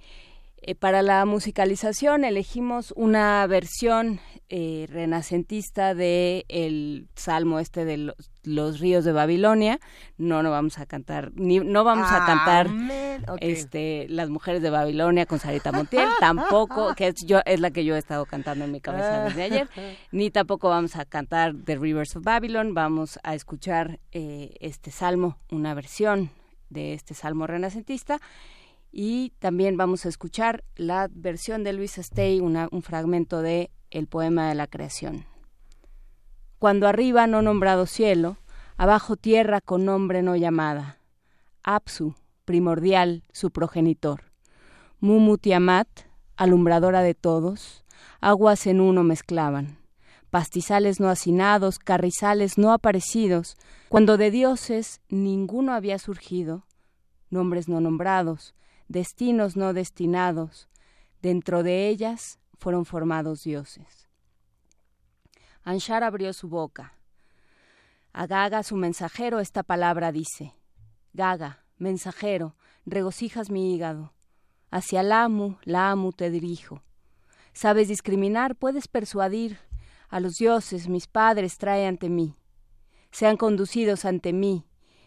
Eh, 0.64 0.76
para 0.76 1.02
la 1.02 1.24
musicalización 1.24 2.22
elegimos 2.22 2.92
una 2.96 3.44
versión 3.48 4.20
eh, 4.48 4.86
renacentista 4.88 5.92
de 5.92 6.44
el 6.48 7.08
salmo 7.16 7.58
este 7.58 7.84
de 7.84 8.14
los, 8.44 8.78
ríos 8.78 9.04
de 9.04 9.10
Babilonia. 9.10 9.80
No, 10.18 10.44
no 10.44 10.52
vamos 10.52 10.78
a 10.78 10.86
cantar, 10.86 11.32
ni, 11.34 11.58
no 11.58 11.82
vamos 11.82 12.06
a 12.12 12.24
cantar 12.26 12.68
este 13.40 14.06
las 14.08 14.30
mujeres 14.30 14.62
de 14.62 14.70
Babilonia 14.70 15.26
con 15.26 15.40
Sarita 15.40 15.72
Montiel, 15.72 16.08
tampoco, 16.20 16.94
que 16.94 17.08
es, 17.08 17.26
yo, 17.26 17.40
es 17.44 17.58
la 17.58 17.72
que 17.72 17.84
yo 17.84 17.96
he 17.96 17.98
estado 17.98 18.24
cantando 18.24 18.64
en 18.64 18.70
mi 18.70 18.80
cabeza 18.80 19.24
desde 19.24 19.42
ayer, 19.42 19.68
ni 20.12 20.30
tampoco 20.30 20.68
vamos 20.68 20.94
a 20.94 21.04
cantar 21.06 21.54
The 21.64 21.76
Rivers 21.76 22.14
of 22.14 22.22
Babylon, 22.22 22.72
vamos 22.72 23.18
a 23.24 23.34
escuchar 23.34 23.98
eh, 24.12 24.54
este 24.60 24.92
salmo, 24.92 25.38
una 25.50 25.74
versión 25.74 26.30
de 26.70 26.94
este 26.94 27.14
salmo 27.14 27.48
renacentista 27.48 28.20
y 28.92 29.32
también 29.38 29.78
vamos 29.78 30.04
a 30.04 30.10
escuchar 30.10 30.64
la 30.76 31.08
versión 31.10 31.64
de 31.64 31.72
Luis 31.72 31.98
Astey, 31.98 32.40
un 32.40 32.82
fragmento 32.82 33.40
de 33.40 33.70
El 33.90 34.06
poema 34.06 34.48
de 34.48 34.54
la 34.54 34.66
creación. 34.66 35.24
Cuando 36.58 36.86
arriba 36.86 37.26
no 37.26 37.40
nombrado 37.40 37.86
cielo, 37.86 38.36
abajo 38.76 39.16
tierra 39.16 39.60
con 39.62 39.86
nombre 39.86 40.22
no 40.22 40.36
llamada, 40.36 40.98
Apsu, 41.64 42.14
primordial, 42.44 43.24
su 43.32 43.50
progenitor, 43.50 44.24
Mumu 45.00 45.38
Tiamat, 45.38 45.88
alumbradora 46.36 47.02
de 47.02 47.14
todos, 47.14 47.84
aguas 48.20 48.66
en 48.66 48.80
uno 48.80 49.02
mezclaban, 49.04 49.78
pastizales 50.30 51.00
no 51.00 51.08
hacinados, 51.08 51.78
carrizales 51.78 52.58
no 52.58 52.72
aparecidos, 52.72 53.56
cuando 53.88 54.16
de 54.16 54.30
dioses 54.30 55.00
ninguno 55.08 55.72
había 55.72 55.98
surgido, 55.98 56.66
nombres 57.30 57.68
no 57.68 57.80
nombrados, 57.80 58.54
destinos 58.92 59.56
no 59.56 59.72
destinados. 59.72 60.68
Dentro 61.22 61.62
de 61.62 61.88
ellas 61.88 62.38
fueron 62.58 62.84
formados 62.84 63.42
dioses. 63.42 64.08
Anshar 65.64 66.04
abrió 66.04 66.32
su 66.32 66.48
boca. 66.48 66.94
A 68.12 68.26
Gaga, 68.26 68.62
su 68.62 68.76
mensajero, 68.76 69.40
esta 69.40 69.62
palabra 69.62 70.12
dice: 70.12 70.54
Gaga, 71.14 71.64
mensajero, 71.78 72.54
regocijas 72.84 73.50
mi 73.50 73.74
hígado. 73.74 74.12
Hacia 74.70 75.02
la 75.02 75.24
Amu, 75.24 75.56
la 75.62 75.90
Amu 75.90 76.12
te 76.12 76.30
dirijo. 76.30 76.82
Sabes 77.54 77.88
discriminar, 77.88 78.56
puedes 78.56 78.88
persuadir. 78.88 79.58
A 80.08 80.20
los 80.20 80.36
dioses, 80.36 80.88
mis 80.88 81.06
padres, 81.06 81.56
trae 81.56 81.86
ante 81.86 82.10
mí. 82.10 82.36
Sean 83.10 83.38
conducidos 83.38 84.04
ante 84.04 84.34
mí. 84.34 84.66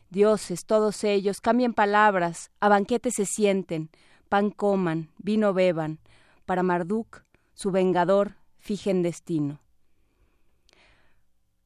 Dioses, 0.09 0.65
todos 0.65 1.03
ellos, 1.03 1.41
cambien 1.41 1.73
palabras, 1.73 2.51
a 2.59 2.69
banquete 2.69 3.11
se 3.11 3.25
sienten, 3.25 3.89
pan 4.29 4.51
coman, 4.51 5.09
vino 5.17 5.53
beban. 5.53 5.99
Para 6.45 6.63
Marduk, 6.63 7.23
su 7.53 7.71
vengador, 7.71 8.35
fijen 8.57 9.01
destino. 9.01 9.61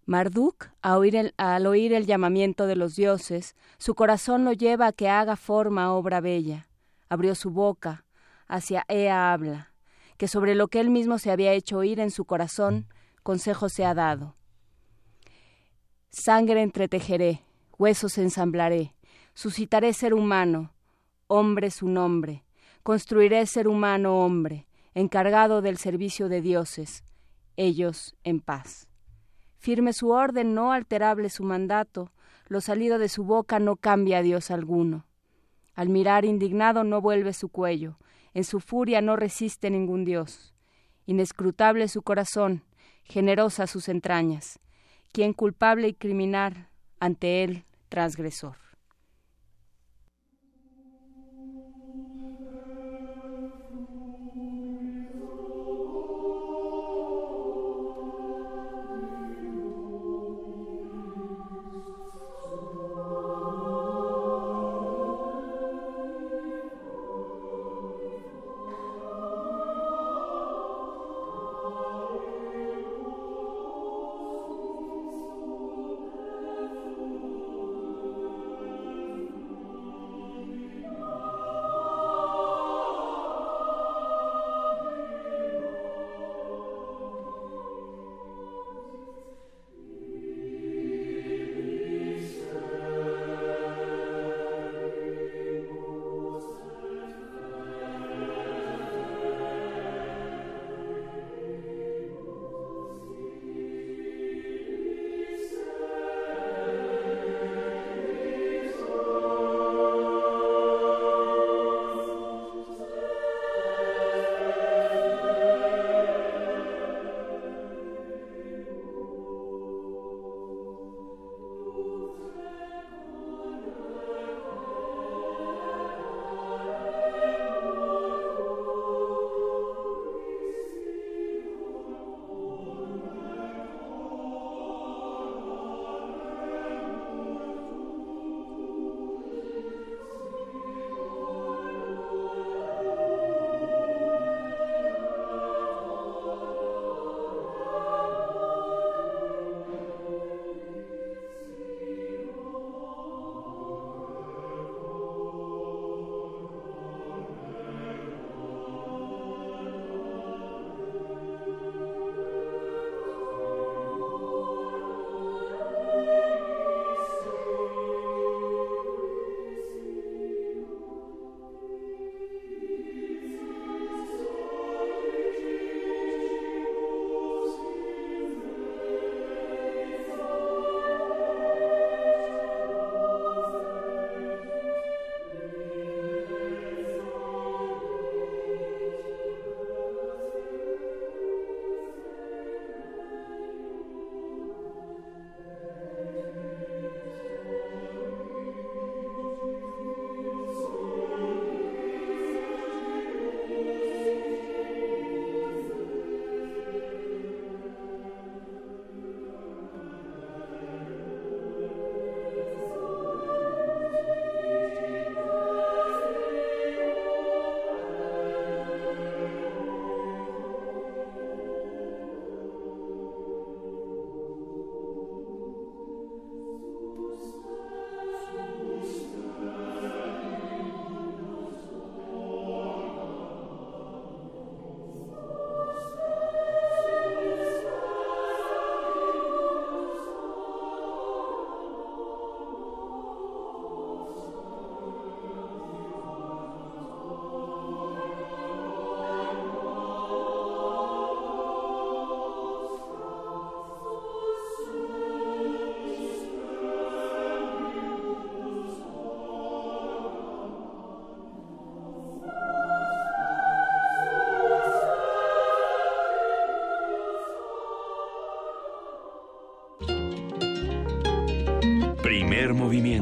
Marduk, 0.06 0.72
al 0.82 1.68
oír 1.68 1.94
el 1.94 2.06
llamamiento 2.08 2.66
de 2.66 2.76
los 2.76 2.96
dioses, 2.96 3.56
su 3.78 3.94
corazón 3.94 4.44
lo 4.44 4.54
lleva 4.54 4.88
a 4.88 4.92
que 4.92 5.08
haga 5.08 5.36
forma 5.36 5.94
obra 5.94 6.20
bella. 6.20 6.68
Abrió 7.10 7.36
su 7.36 7.52
boca, 7.52 8.06
hacia 8.48 8.86
Ea 8.88 9.32
habla, 9.32 9.72
que 10.18 10.28
sobre 10.28 10.56
lo 10.56 10.68
que 10.68 10.80
él 10.80 10.90
mismo 10.90 11.20
se 11.20 11.30
había 11.30 11.54
hecho 11.54 11.78
oír 11.78 12.00
en 12.00 12.10
su 12.10 12.26
corazón, 12.26 12.88
consejo 13.22 13.70
se 13.70 13.86
ha 13.86 13.94
dado. 13.94 14.36
Sangre 16.10 16.64
entretejeré, 16.64 17.44
huesos 17.80 18.18
ensamblaré, 18.18 18.94
suscitaré 19.34 19.94
ser 19.94 20.14
humano, 20.14 20.74
hombre 21.28 21.72
su 21.72 21.88
nombre, 21.88 22.44
construiré 22.84 23.46
ser 23.46 23.70
humano 23.70 24.20
hombre, 24.20 24.68
encargado 24.94 25.62
del 25.62 25.78
servicio 25.78 26.28
de 26.28 26.42
dioses, 26.42 27.06
ellos 27.56 28.18
en 28.26 28.42
paz. 28.42 28.90
Firme 29.58 29.94
su 29.94 30.10
orden, 30.10 30.54
no 30.54 30.74
alterable 30.74 31.30
su 31.30 31.44
mandato, 31.44 32.12
lo 32.48 32.60
salido 32.60 33.00
de 33.00 33.08
su 33.08 33.24
boca 33.24 33.60
no 33.60 33.78
cambia 33.78 34.18
a 34.18 34.24
Dios 34.24 34.52
alguno. 34.52 35.06
Al 35.74 35.88
mirar 35.88 36.26
indignado 36.26 36.84
no 36.84 37.00
vuelve 37.00 37.32
su 37.32 37.48
cuello, 37.48 37.98
en 38.34 38.44
su 38.44 38.60
furia 38.60 39.02
no 39.02 39.16
resiste 39.16 39.70
ningún 39.70 40.04
Dios. 40.04 40.54
Inescrutable 41.06 41.88
su 41.88 42.02
corazón, 42.02 42.64
generosa 43.04 43.68
sus 43.68 43.88
entrañas, 43.88 44.60
quien 45.14 45.32
culpable 45.32 45.88
y 45.88 45.94
criminal 45.94 46.68
ante 47.00 47.44
él 47.44 47.66
transgresor. 47.90 48.56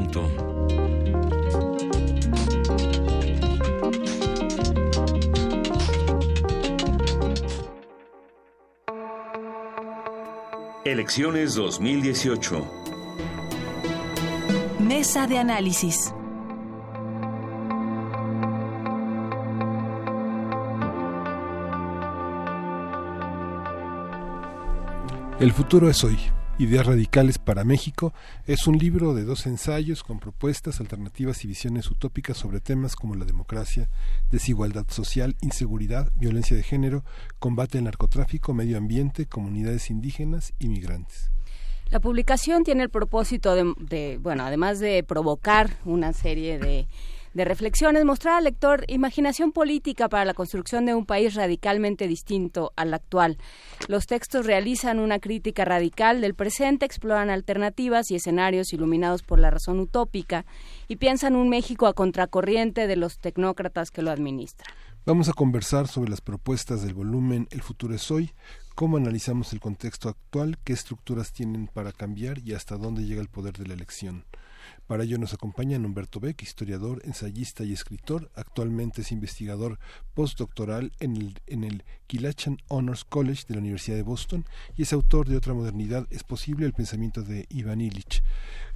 Movimiento. 0.08 0.28
Elecciones 10.84 11.54
2018. 11.54 12.66
Mesa 14.80 15.26
de 15.26 15.38
análisis. 15.38 16.14
El 25.40 25.52
futuro 25.52 25.88
es 25.88 26.02
hoy. 26.02 26.18
Ideas 26.60 26.86
Radicales 26.86 27.38
para 27.38 27.62
México 27.62 28.12
es 28.48 28.66
un 28.66 28.78
libro 28.78 29.14
de 29.14 29.24
dos 29.24 29.46
ensayos 29.46 30.02
con 30.02 30.18
propuestas, 30.18 30.80
alternativas 30.80 31.44
y 31.44 31.46
visiones 31.46 31.88
utópicas 31.88 32.36
sobre 32.36 32.58
temas 32.58 32.96
como 32.96 33.14
la 33.14 33.24
democracia, 33.24 33.88
desigualdad 34.32 34.84
social, 34.88 35.36
inseguridad, 35.40 36.10
violencia 36.16 36.56
de 36.56 36.64
género, 36.64 37.04
combate 37.38 37.78
al 37.78 37.84
narcotráfico, 37.84 38.54
medio 38.54 38.76
ambiente, 38.76 39.26
comunidades 39.26 39.88
indígenas 39.88 40.52
y 40.58 40.68
migrantes. 40.68 41.30
La 41.90 42.00
publicación 42.00 42.64
tiene 42.64 42.82
el 42.82 42.90
propósito 42.90 43.54
de 43.54 44.18
bueno, 44.20 44.42
además 44.44 44.80
de 44.80 45.04
provocar 45.04 45.70
una 45.84 46.12
serie 46.12 46.58
de 46.58 46.88
de 47.38 47.44
reflexiones, 47.44 48.04
mostrar 48.04 48.34
al 48.34 48.44
lector 48.44 48.84
imaginación 48.88 49.52
política 49.52 50.08
para 50.08 50.24
la 50.24 50.34
construcción 50.34 50.84
de 50.84 50.94
un 50.94 51.06
país 51.06 51.34
radicalmente 51.34 52.08
distinto 52.08 52.72
al 52.76 52.92
actual. 52.92 53.38
Los 53.86 54.06
textos 54.06 54.44
realizan 54.44 54.98
una 54.98 55.20
crítica 55.20 55.64
radical 55.64 56.20
del 56.20 56.34
presente, 56.34 56.84
exploran 56.84 57.30
alternativas 57.30 58.10
y 58.10 58.16
escenarios 58.16 58.72
iluminados 58.72 59.22
por 59.22 59.38
la 59.38 59.50
razón 59.50 59.78
utópica 59.78 60.44
y 60.88 60.96
piensan 60.96 61.36
un 61.36 61.48
México 61.48 61.86
a 61.86 61.94
contracorriente 61.94 62.88
de 62.88 62.96
los 62.96 63.18
tecnócratas 63.18 63.92
que 63.92 64.02
lo 64.02 64.10
administran. 64.10 64.66
Vamos 65.06 65.28
a 65.28 65.32
conversar 65.32 65.86
sobre 65.86 66.10
las 66.10 66.20
propuestas 66.20 66.82
del 66.82 66.92
volumen 66.92 67.46
El 67.50 67.62
futuro 67.62 67.94
es 67.94 68.10
hoy, 68.10 68.32
cómo 68.74 68.96
analizamos 68.96 69.52
el 69.52 69.60
contexto 69.60 70.08
actual, 70.08 70.58
qué 70.64 70.72
estructuras 70.72 71.32
tienen 71.32 71.68
para 71.68 71.92
cambiar 71.92 72.40
y 72.40 72.52
hasta 72.52 72.76
dónde 72.76 73.04
llega 73.04 73.22
el 73.22 73.28
poder 73.28 73.56
de 73.56 73.68
la 73.68 73.74
elección. 73.74 74.24
Para 74.88 75.04
ello 75.04 75.18
nos 75.18 75.34
acompaña 75.34 75.76
Humberto 75.76 76.18
Beck, 76.18 76.40
historiador, 76.42 77.02
ensayista 77.04 77.62
y 77.62 77.74
escritor. 77.74 78.30
Actualmente 78.34 79.02
es 79.02 79.12
investigador 79.12 79.78
postdoctoral 80.14 80.92
en 80.98 81.14
el, 81.14 81.38
en 81.46 81.82
Kilachan 82.06 82.56
Honors 82.68 83.04
College 83.04 83.44
de 83.46 83.56
la 83.56 83.60
Universidad 83.60 83.96
de 83.96 84.02
Boston 84.02 84.46
y 84.78 84.82
es 84.82 84.94
autor 84.94 85.28
de 85.28 85.36
Otra 85.36 85.52
modernidad 85.52 86.06
es 86.08 86.24
posible, 86.24 86.64
el 86.64 86.72
pensamiento 86.72 87.22
de 87.22 87.44
Iván 87.50 87.82
Illich. 87.82 88.22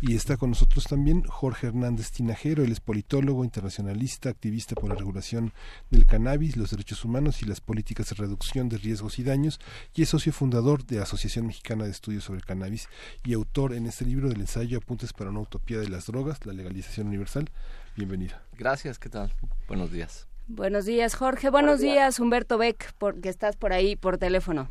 Y 0.02 0.14
está 0.14 0.36
con 0.36 0.50
nosotros 0.50 0.84
también 0.84 1.22
Jorge 1.22 1.68
Hernández 1.68 2.10
Tinajero, 2.10 2.62
él 2.62 2.72
es 2.72 2.80
politólogo, 2.80 3.44
internacionalista, 3.44 4.28
activista 4.28 4.74
por 4.74 4.90
la 4.90 4.96
regulación 4.96 5.52
del 5.90 6.06
cannabis, 6.06 6.56
los 6.56 6.72
derechos 6.72 7.04
humanos 7.04 7.40
y 7.40 7.46
las 7.46 7.60
políticas 7.60 8.10
de 8.10 8.16
reducción 8.16 8.68
de 8.68 8.78
riesgos 8.78 9.18
y 9.18 9.22
daños, 9.22 9.60
y 9.94 10.02
es 10.02 10.08
socio 10.08 10.32
fundador 10.32 10.84
de 10.84 10.98
Asociación 10.98 11.46
Mexicana 11.46 11.84
de 11.84 11.92
Estudios 11.92 12.24
sobre 12.24 12.40
el 12.40 12.44
Cannabis 12.44 12.88
y 13.24 13.32
autor 13.32 13.74
en 13.74 13.86
este 13.86 14.04
libro 14.04 14.28
del 14.28 14.40
ensayo 14.40 14.78
Apuntes 14.78 15.12
para 15.12 15.30
una 15.30 15.40
utopía 15.40 15.78
de 15.78 15.88
las 16.02 16.06
drogas, 16.08 16.44
la 16.46 16.52
legalización 16.52 17.06
universal. 17.06 17.48
Bienvenida. 17.96 18.42
Gracias, 18.58 18.98
¿qué 18.98 19.08
tal? 19.08 19.30
Buenos 19.68 19.92
días. 19.92 20.26
Buenos 20.48 20.84
días, 20.84 21.14
Jorge. 21.14 21.48
Buenos, 21.48 21.78
días. 21.78 22.18
Humberto 22.18 22.58
Beck, 22.58 22.92
porque 22.98 23.28
estás 23.28 23.56
por 23.56 23.72
ahí 23.72 23.94
por 23.94 24.18
teléfono. 24.18 24.68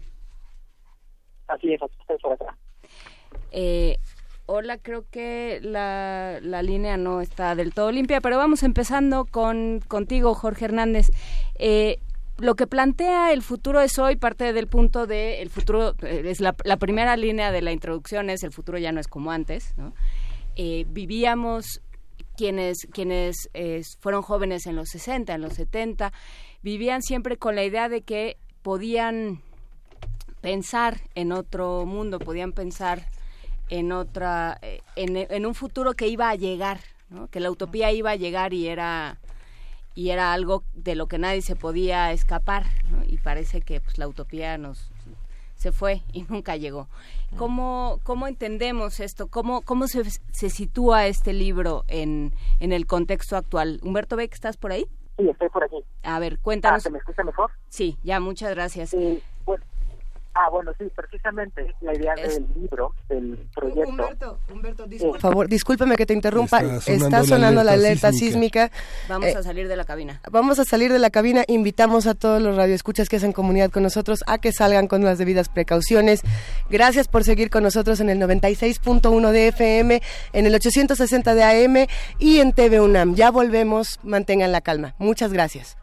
Así 1.48 1.74
es, 1.74 1.82
estoy 2.02 2.18
por 2.18 2.34
acá. 2.34 2.58
Eh, 3.52 3.98
Hola, 4.48 4.78
creo 4.80 5.06
que 5.10 5.60
la, 5.62 6.40
la, 6.42 6.62
línea 6.62 6.98
no 6.98 7.22
está 7.22 7.56
del 7.56 7.74
todo 7.74 7.90
limpia, 7.94 8.20
pero 8.20 8.38
vamos 8.38 8.64
empezando 8.64 9.24
con 9.24 9.80
contigo, 9.88 10.34
Jorge 10.34 10.66
Hernández. 10.66 11.08
Eh, 11.56 12.00
lo 12.40 12.56
que 12.56 12.68
plantea 12.68 13.32
el 13.32 13.44
futuro 13.44 13.80
es 13.80 13.98
hoy 13.98 14.18
parte 14.18 14.52
del 14.52 14.68
punto 14.68 15.08
de 15.08 15.42
el 15.42 15.50
futuro 15.50 15.94
eh, 16.02 16.24
es 16.26 16.42
la, 16.42 16.56
la, 16.66 16.76
primera 16.76 17.16
línea 17.16 17.52
de 17.52 17.62
la 17.62 17.72
introducción 17.72 18.30
es 18.30 18.44
el 18.44 18.52
futuro 18.52 18.78
ya 18.78 18.92
no 18.92 19.00
es 19.00 19.08
como 19.08 19.32
antes 19.32 19.78
¿no? 19.78 19.94
Eh, 20.56 20.86
vivíamos 20.90 21.82
quienes 22.36 22.88
quienes 22.92 23.50
eh, 23.54 23.82
fueron 24.00 24.22
jóvenes 24.22 24.66
en 24.66 24.76
los 24.76 24.90
60 24.90 25.34
en 25.34 25.42
los 25.42 25.54
70 25.54 26.14
vivían 26.62 27.02
siempre 27.02 27.38
con 27.38 27.56
la 27.56 27.64
idea 27.64 27.90
de 27.90 28.02
que 28.02 28.38
podían 28.62 29.42
pensar 30.42 31.02
en 31.16 31.32
otro 31.32 31.86
mundo 31.86 32.20
podían 32.20 32.52
pensar 32.54 33.06
en 33.72 33.94
otra, 33.94 34.60
eh, 34.62 34.82
en, 34.98 35.46
un 35.46 35.56
futuro 35.56 35.94
que 35.94 36.10
iba 36.10 36.30
a 36.30 36.36
llegar, 36.36 36.82
que 37.32 37.40
la 37.40 37.50
utopía 37.50 37.92
iba 37.92 38.12
a 38.12 38.16
llegar 38.18 38.54
y 38.54 38.68
era 38.68 39.18
y 39.96 40.10
era 40.10 40.32
algo 40.32 40.64
de 40.74 40.96
lo 40.96 41.08
que 41.08 41.18
nadie 41.18 41.42
se 41.42 41.56
podía 41.56 42.12
escapar, 42.12 42.66
y 43.08 43.18
parece 43.18 43.62
que 43.62 43.82
pues, 43.82 43.98
la 43.98 44.08
utopía 44.08 44.58
nos 44.58 44.91
se 45.62 45.72
fue 45.72 46.02
y 46.12 46.24
nunca 46.30 46.58
llegó. 46.58 46.88
¿Cómo, 47.38 48.00
cómo 48.04 48.28
entendemos 48.28 49.00
esto? 49.00 49.28
¿Cómo, 49.28 49.62
cómo 49.62 49.88
se, 49.88 50.04
se 50.04 50.50
sitúa 50.50 51.06
este 51.06 51.32
libro 51.32 51.86
en, 51.88 52.34
en 52.60 52.74
el 52.74 52.88
contexto 52.88 53.38
actual? 53.38 53.80
Humberto 53.84 54.16
Beck, 54.18 54.34
¿estás 54.34 54.58
por 54.58 54.72
ahí? 54.72 54.86
Sí, 55.18 55.30
estoy 55.30 55.50
por 55.50 55.64
aquí. 55.64 55.78
A 56.04 56.20
ver, 56.20 56.40
cuéntanos. 56.40 56.78
Ah, 56.78 56.80
¿Se 56.82 56.90
me 56.90 56.98
escucha 56.98 57.24
mejor? 57.24 57.52
Sí, 57.70 57.98
ya, 58.04 58.20
muchas 58.20 58.50
gracias. 58.56 58.96
Ah, 60.34 60.50
bueno, 60.50 60.72
sí, 60.80 60.86
precisamente 60.96 61.76
la 61.82 61.94
idea 61.94 62.16
del 62.16 62.46
libro, 62.56 62.96
del 63.10 63.38
proyecto. 63.54 63.90
Humberto, 63.90 64.40
Humberto, 64.50 64.86
Por 65.00 65.20
favor, 65.20 65.50
discúlpeme 65.50 65.98
que 65.98 66.06
te 66.06 66.14
interrumpa. 66.14 66.62
Está 66.62 67.24
sonando, 67.26 67.64
la, 67.64 67.74
alerta 67.74 68.14
sísmica. 68.14 68.72
Vamos 69.10 69.28
eh, 69.30 69.38
a 69.38 69.44
salir 69.44 69.68
de 69.68 69.76
la 69.76 69.84
cabina. 69.84 70.22
Vamos 70.32 70.60
a 70.60 70.64
salir 70.64 70.94
de 70.94 71.00
la 71.00 71.10
cabina. 71.10 71.44
Invitamos 71.48 72.08
a 72.08 72.14
todos 72.14 72.42
los 72.42 72.56
radioescuchas 72.56 73.10
que 73.10 73.18
hacen 73.18 73.34
comunidad 73.34 73.72
con 73.72 73.84
nosotros 73.84 74.24
a 74.26 74.38
que 74.38 74.54
salgan 74.54 74.88
con 74.88 75.04
las 75.04 75.18
debidas 75.18 75.50
precauciones. 75.50 76.22
Gracias 76.70 77.10
por 77.10 77.26
seguir 77.26 77.50
con 77.50 77.64
nosotros 77.64 78.00
en 78.00 78.10
el 78.10 78.20
96.1 78.20 79.32
de 79.32 79.48
FM, 79.50 80.02
en 80.32 80.46
el 80.46 80.56
860 80.56 81.36
de 81.36 81.44
AM 81.44 81.88
y 82.20 82.40
en 82.40 82.54
TV 82.54 82.80
UNAM. 82.80 83.16
Ya 83.16 83.32
volvemos. 83.32 84.00
Mantengan 84.04 84.54
la 84.54 84.62
calma. 84.62 84.96
Muchas 84.98 85.34
gracias. 85.34 85.78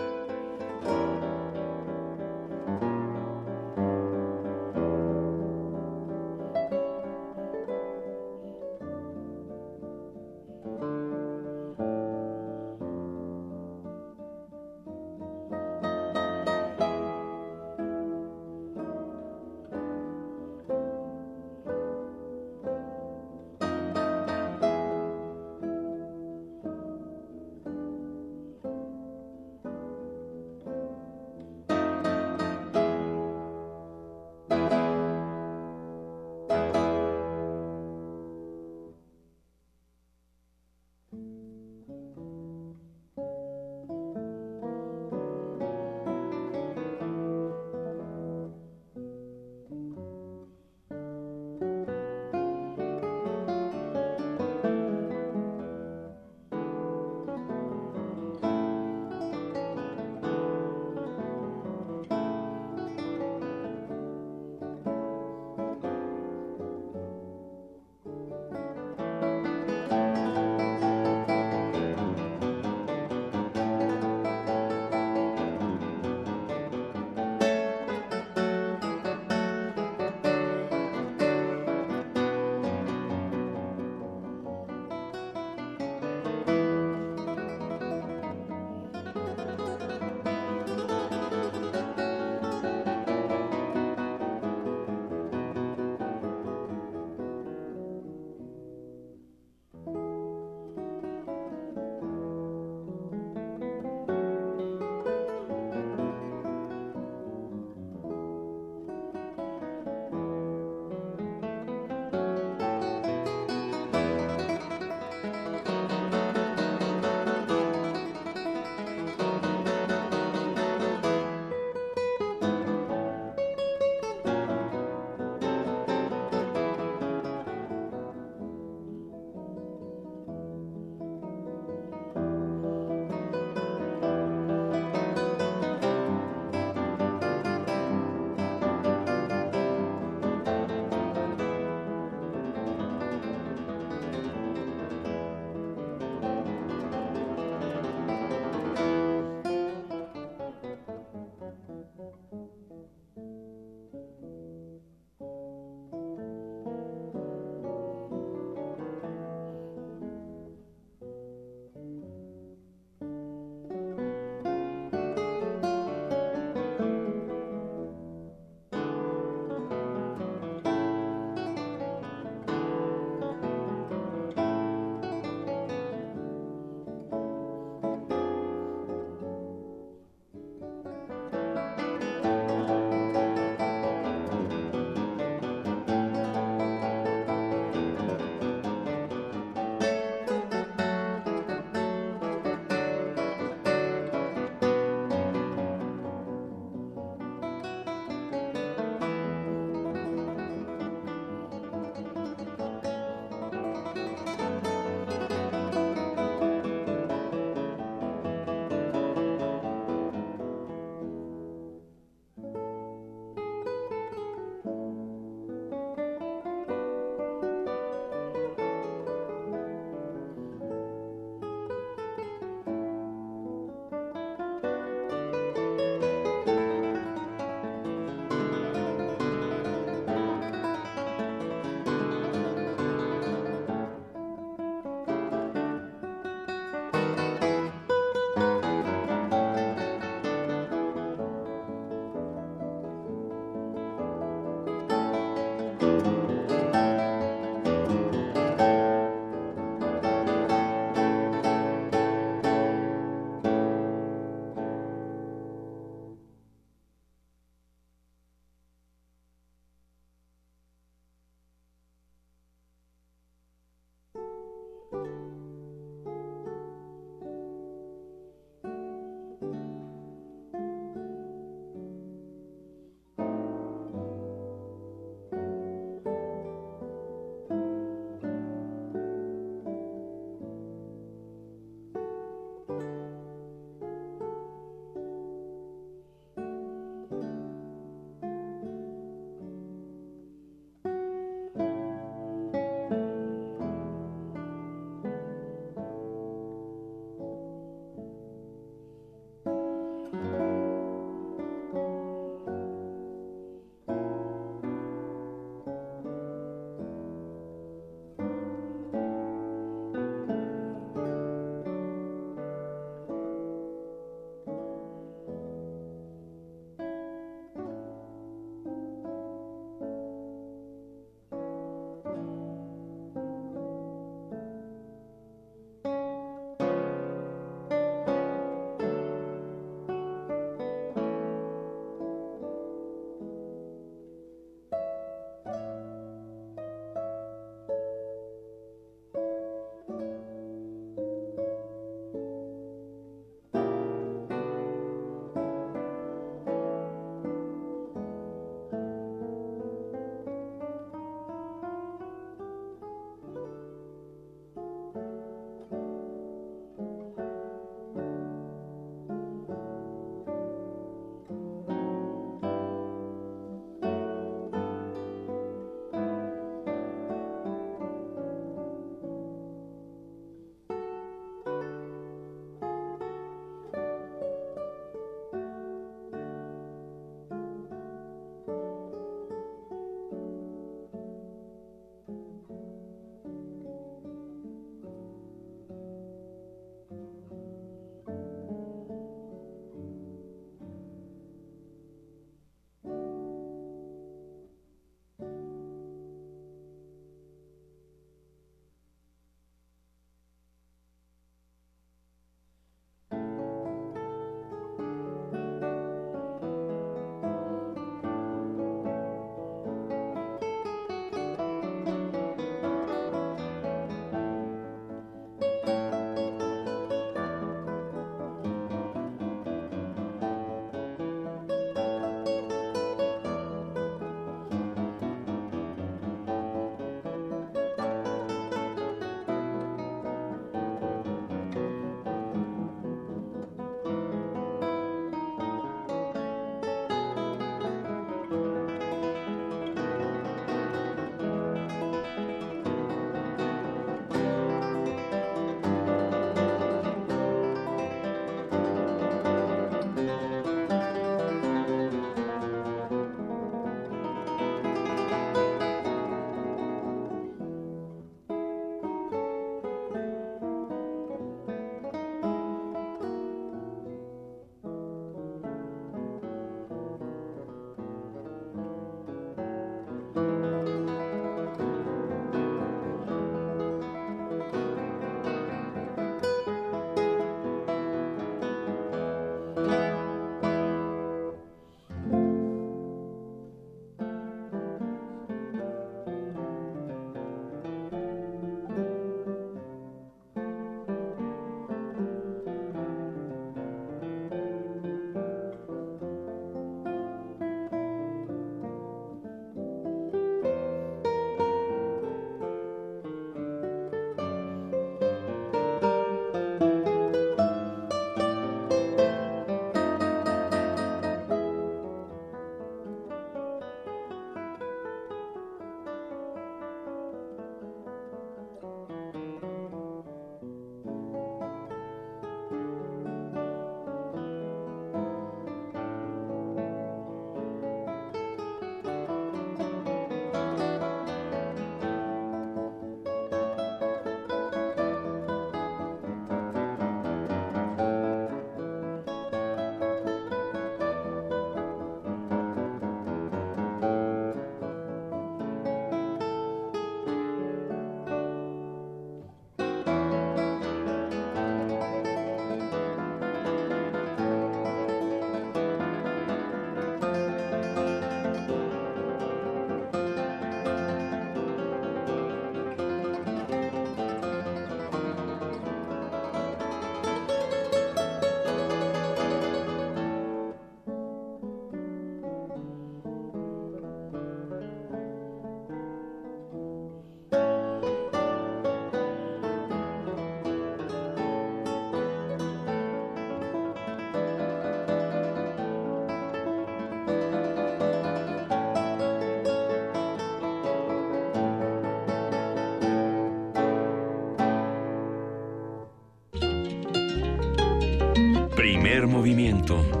Movimiento. 599.07 600.00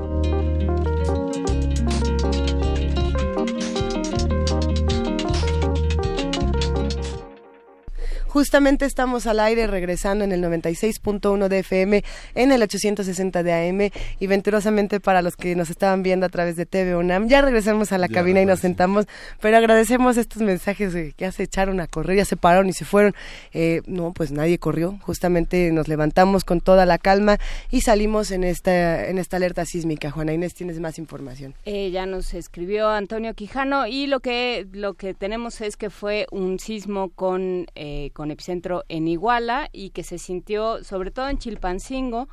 Justamente 8.31 8.85
estamos 8.85 9.27
al 9.27 9.41
aire 9.41 9.67
regresando 9.67 10.23
en 10.23 10.31
el 10.31 10.41
96.1 10.41 11.49
de 11.49 11.59
FM, 11.59 12.01
en 12.33 12.53
el 12.53 12.63
860 12.63 13.43
de 13.43 13.51
AM 13.51 13.91
y 14.21 14.27
venturosamente 14.27 15.01
para 15.01 15.21
los 15.21 15.35
que 15.35 15.53
nos 15.53 15.69
estaban 15.69 16.01
viendo 16.01 16.25
a 16.25 16.29
través 16.29 16.55
de 16.55 16.65
TV 16.65 16.95
UNAM. 16.95 17.27
Ya 17.27 17.41
regresamos 17.41 17.91
a 17.91 17.97
la 17.97 18.07
cabina 18.07 18.41
y 18.41 18.45
nos 18.45 18.61
sentamos, 18.61 19.05
pero 19.41 19.57
agradecemos 19.57 20.15
estos 20.15 20.41
mensajes 20.43 20.93
que 20.93 21.13
ya 21.17 21.33
se 21.33 21.43
echaron 21.43 21.81
a 21.81 21.87
correr, 21.87 22.15
ya 22.15 22.23
se 22.23 22.37
pararon 22.37 22.69
y 22.69 22.73
se 22.73 22.85
fueron. 22.85 23.13
Eh, 23.51 23.81
no, 23.85 24.13
pues 24.13 24.31
nadie 24.31 24.59
corrió, 24.59 24.97
justamente 25.01 25.69
nos 25.73 25.89
levantamos 25.89 26.45
con 26.45 26.61
toda 26.61 26.85
la 26.85 26.99
calma 26.99 27.37
y 27.69 27.81
salimos 27.81 28.31
en 28.31 28.45
esta, 28.45 29.09
en 29.09 29.17
esta 29.17 29.35
alerta 29.35 29.65
sísmica. 29.65 30.09
Juana 30.09 30.31
Inés, 30.31 30.53
tienes 30.53 30.79
más 30.79 30.99
información. 30.99 31.53
Eh, 31.65 31.91
ya 31.91 32.05
nos 32.05 32.33
escribió 32.33 32.87
Antonio 32.87 33.33
Quijano 33.33 33.87
y 33.87 34.07
lo 34.07 34.21
que, 34.21 34.67
lo 34.71 34.93
que 34.93 35.13
tenemos 35.13 35.59
es 35.59 35.75
que 35.75 35.89
fue 35.89 36.27
un 36.31 36.59
sismo 36.59 37.09
con... 37.09 37.65
Eh, 37.75 38.11
con 38.20 38.20
epicentro 38.29 38.83
en 38.89 39.07
Iguala 39.07 39.69
y 39.71 39.89
que 39.89 40.03
se 40.03 40.19
sintió 40.19 40.83
sobre 40.83 41.09
todo 41.09 41.29
en 41.29 41.39
Chilpancingo 41.39 42.27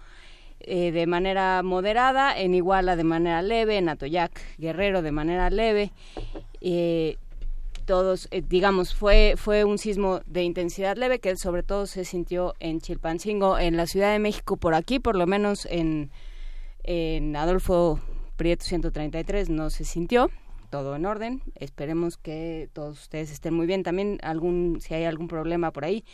eh, 0.61 0.91
de 0.91 1.07
manera 1.07 1.63
moderada, 1.63 2.37
en 2.37 2.55
Iguala 2.55 2.97
de 2.97 3.05
manera 3.05 3.41
leve, 3.43 3.79
en 3.79 3.89
Atoyac 3.89 4.39
Guerrero 4.59 5.03
de 5.03 5.13
manera 5.13 5.49
leve. 5.51 5.93
Eh, 6.61 7.17
todos, 7.87 8.29
eh, 8.33 8.43
digamos, 8.47 8.95
fue, 8.95 9.35
fue 9.37 9.65
un 9.65 9.79
sismo 9.79 10.21
de 10.27 10.43
intensidad 10.43 10.97
leve 10.97 11.21
que 11.21 11.37
sobre 11.37 11.63
todo 11.63 11.87
se 11.87 12.05
sintió 12.05 12.55
en 12.61 12.81
Chilpancingo, 12.81 13.59
en 13.59 13.77
la 13.77 13.87
Ciudad 13.87 14.13
de 14.13 14.19
México, 14.19 14.57
por 14.57 14.75
aquí, 14.75 14.99
por 14.99 15.17
lo 15.17 15.27
menos 15.27 15.65
en, 15.71 16.11
en 16.83 17.35
Adolfo 17.37 18.01
Prieto 18.37 18.65
133 18.65 19.49
no 19.49 19.71
se 19.71 19.85
sintió 19.85 20.31
todo 20.71 20.97
en 20.97 21.07
orden. 21.07 21.43
Esperemos 21.55 22.17
que 22.17 22.69
todos 22.73 23.01
ustedes 23.01 23.31
estén 23.31 23.55
muy 23.55 23.67
bien. 23.67 23.83
También 23.83 24.19
algún, 24.23 24.81
si 24.81 24.95
hay 24.95 25.05
algún 25.05 25.29
problema 25.29 25.73
por 25.73 25.85
ahí, 25.85 26.05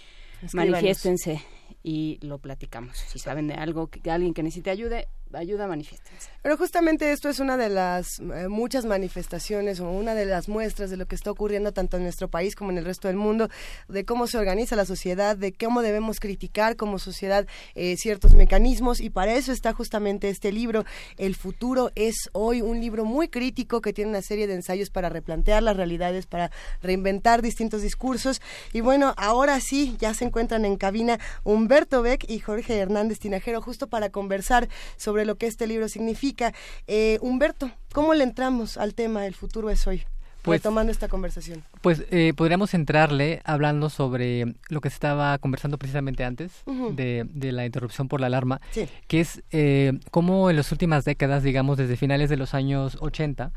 manifiéstense 0.53 1.43
y 1.83 2.19
lo 2.23 2.39
platicamos. 2.39 2.97
Si 2.97 3.19
saben 3.19 3.49
de 3.49 3.55
algo, 3.55 3.89
que 3.89 4.11
alguien 4.11 4.35
que 4.35 4.43
necesite 4.43 4.71
ayuda, 4.71 5.05
ayuda, 5.33 5.67
manifiéstense. 5.67 6.31
Pero 6.43 6.57
justamente 6.57 7.11
esto 7.13 7.29
es 7.29 7.41
una 7.41 7.57
de 7.57 7.69
las 7.69 8.19
eh, 8.21 8.49
muchas 8.49 8.85
manifestaciones 8.85 9.81
o 9.81 9.91
una 9.91 10.15
de 10.15 10.27
las 10.27 10.49
muestras 10.49 10.91
de 10.91 10.97
lo 10.97 11.07
que 11.07 11.15
está 11.15 11.31
ocurriendo 11.31 11.73
tanto 11.73 11.97
en 11.97 12.03
nuestro 12.03 12.29
país 12.29 12.55
como 12.55 12.71
en 12.71 12.79
el 12.79 12.85
resto 12.85 13.09
del 13.09 13.17
mundo, 13.17 13.49
de 13.89 14.05
cómo 14.05 14.27
se 14.27 14.39
organiza 14.39 14.77
la 14.77 14.85
sociedad, 14.85 15.37
de 15.37 15.53
cómo 15.53 15.83
debemos 15.83 16.21
criticar 16.21 16.77
como 16.77 16.99
sociedad 16.99 17.47
eh, 17.75 17.97
ciertos 17.97 18.35
mecanismos 18.35 19.01
y 19.01 19.11
para 19.11 19.35
eso 19.35 19.53
está 19.53 19.73
justamente 19.73 20.29
este 20.29 20.53
libro. 20.53 20.85
El 21.17 21.35
futuro 21.35 21.91
es 21.95 22.29
hoy 22.33 22.61
un 22.61 22.81
libro 22.81 23.05
muy 23.05 23.29
crítico 23.29 23.81
que 23.81 23.93
tiene 23.93 24.11
una 24.11 24.23
serie 24.23 24.47
de 24.47 24.55
ensayos 24.55 24.91
para 24.91 25.09
replantear 25.09 25.63
las 25.63 25.77
realidades, 25.77 26.27
para 26.27 26.51
reinventar 26.83 27.43
distintos 27.43 27.83
discursos. 27.83 28.41
Y 28.73 28.81
bueno, 28.81 29.15
ahora 29.17 29.61
sí, 29.61 29.97
ya 29.99 30.15
se 30.15 30.25
encuentran 30.25 30.65
en 30.65 30.77
cabina 30.77 31.19
Humberto 31.43 32.03
Beck 32.03 32.29
y 32.29 32.39
Jorge 32.41 32.79
Hernández 32.79 33.19
Tinajero 33.19 33.63
justo 33.63 33.89
para 33.89 34.11
conversar 34.11 34.69
sobre 34.97 35.24
lo 35.25 35.37
que 35.37 35.47
este 35.47 35.67
libro 35.67 35.89
significa. 35.89 36.53
Eh, 36.87 37.19
Humberto, 37.21 37.71
¿cómo 37.93 38.15
le 38.15 38.25
entramos 38.25 38.77
al 38.77 38.95
tema 38.95 39.27
El 39.27 39.35
futuro 39.35 39.71
es 39.71 39.87
hoy? 39.87 40.05
Pues, 40.45 40.61
tomando 40.61 40.93
esta 40.93 41.09
conversación. 41.09 41.63
Pues 41.81 42.05
eh, 42.11 42.35
podríamos 42.37 42.75
entrarle 42.75 43.41
hablando 43.45 43.89
sobre 43.89 44.55
lo 44.69 44.83
que 44.83 44.91
se 44.91 44.95
estaba 44.95 45.39
conversando 45.39 45.79
precisamente 45.79 46.23
antes 46.23 46.53
de, 46.67 47.53
la 47.53 47.65
interrupción 47.65 48.09
por 48.09 48.21
la 48.21 48.27
alarma, 48.27 48.61
que 49.09 49.21
es 49.21 49.43
eh, 49.53 49.95
cómo 50.11 50.51
en 50.51 50.57
las 50.57 50.71
últimas 50.71 51.07
décadas, 51.07 51.43
digamos 51.43 51.79
desde 51.79 51.97
finales 51.97 52.29
de 52.29 52.37
los 52.37 52.53
años 52.53 52.99
80, 53.01 53.53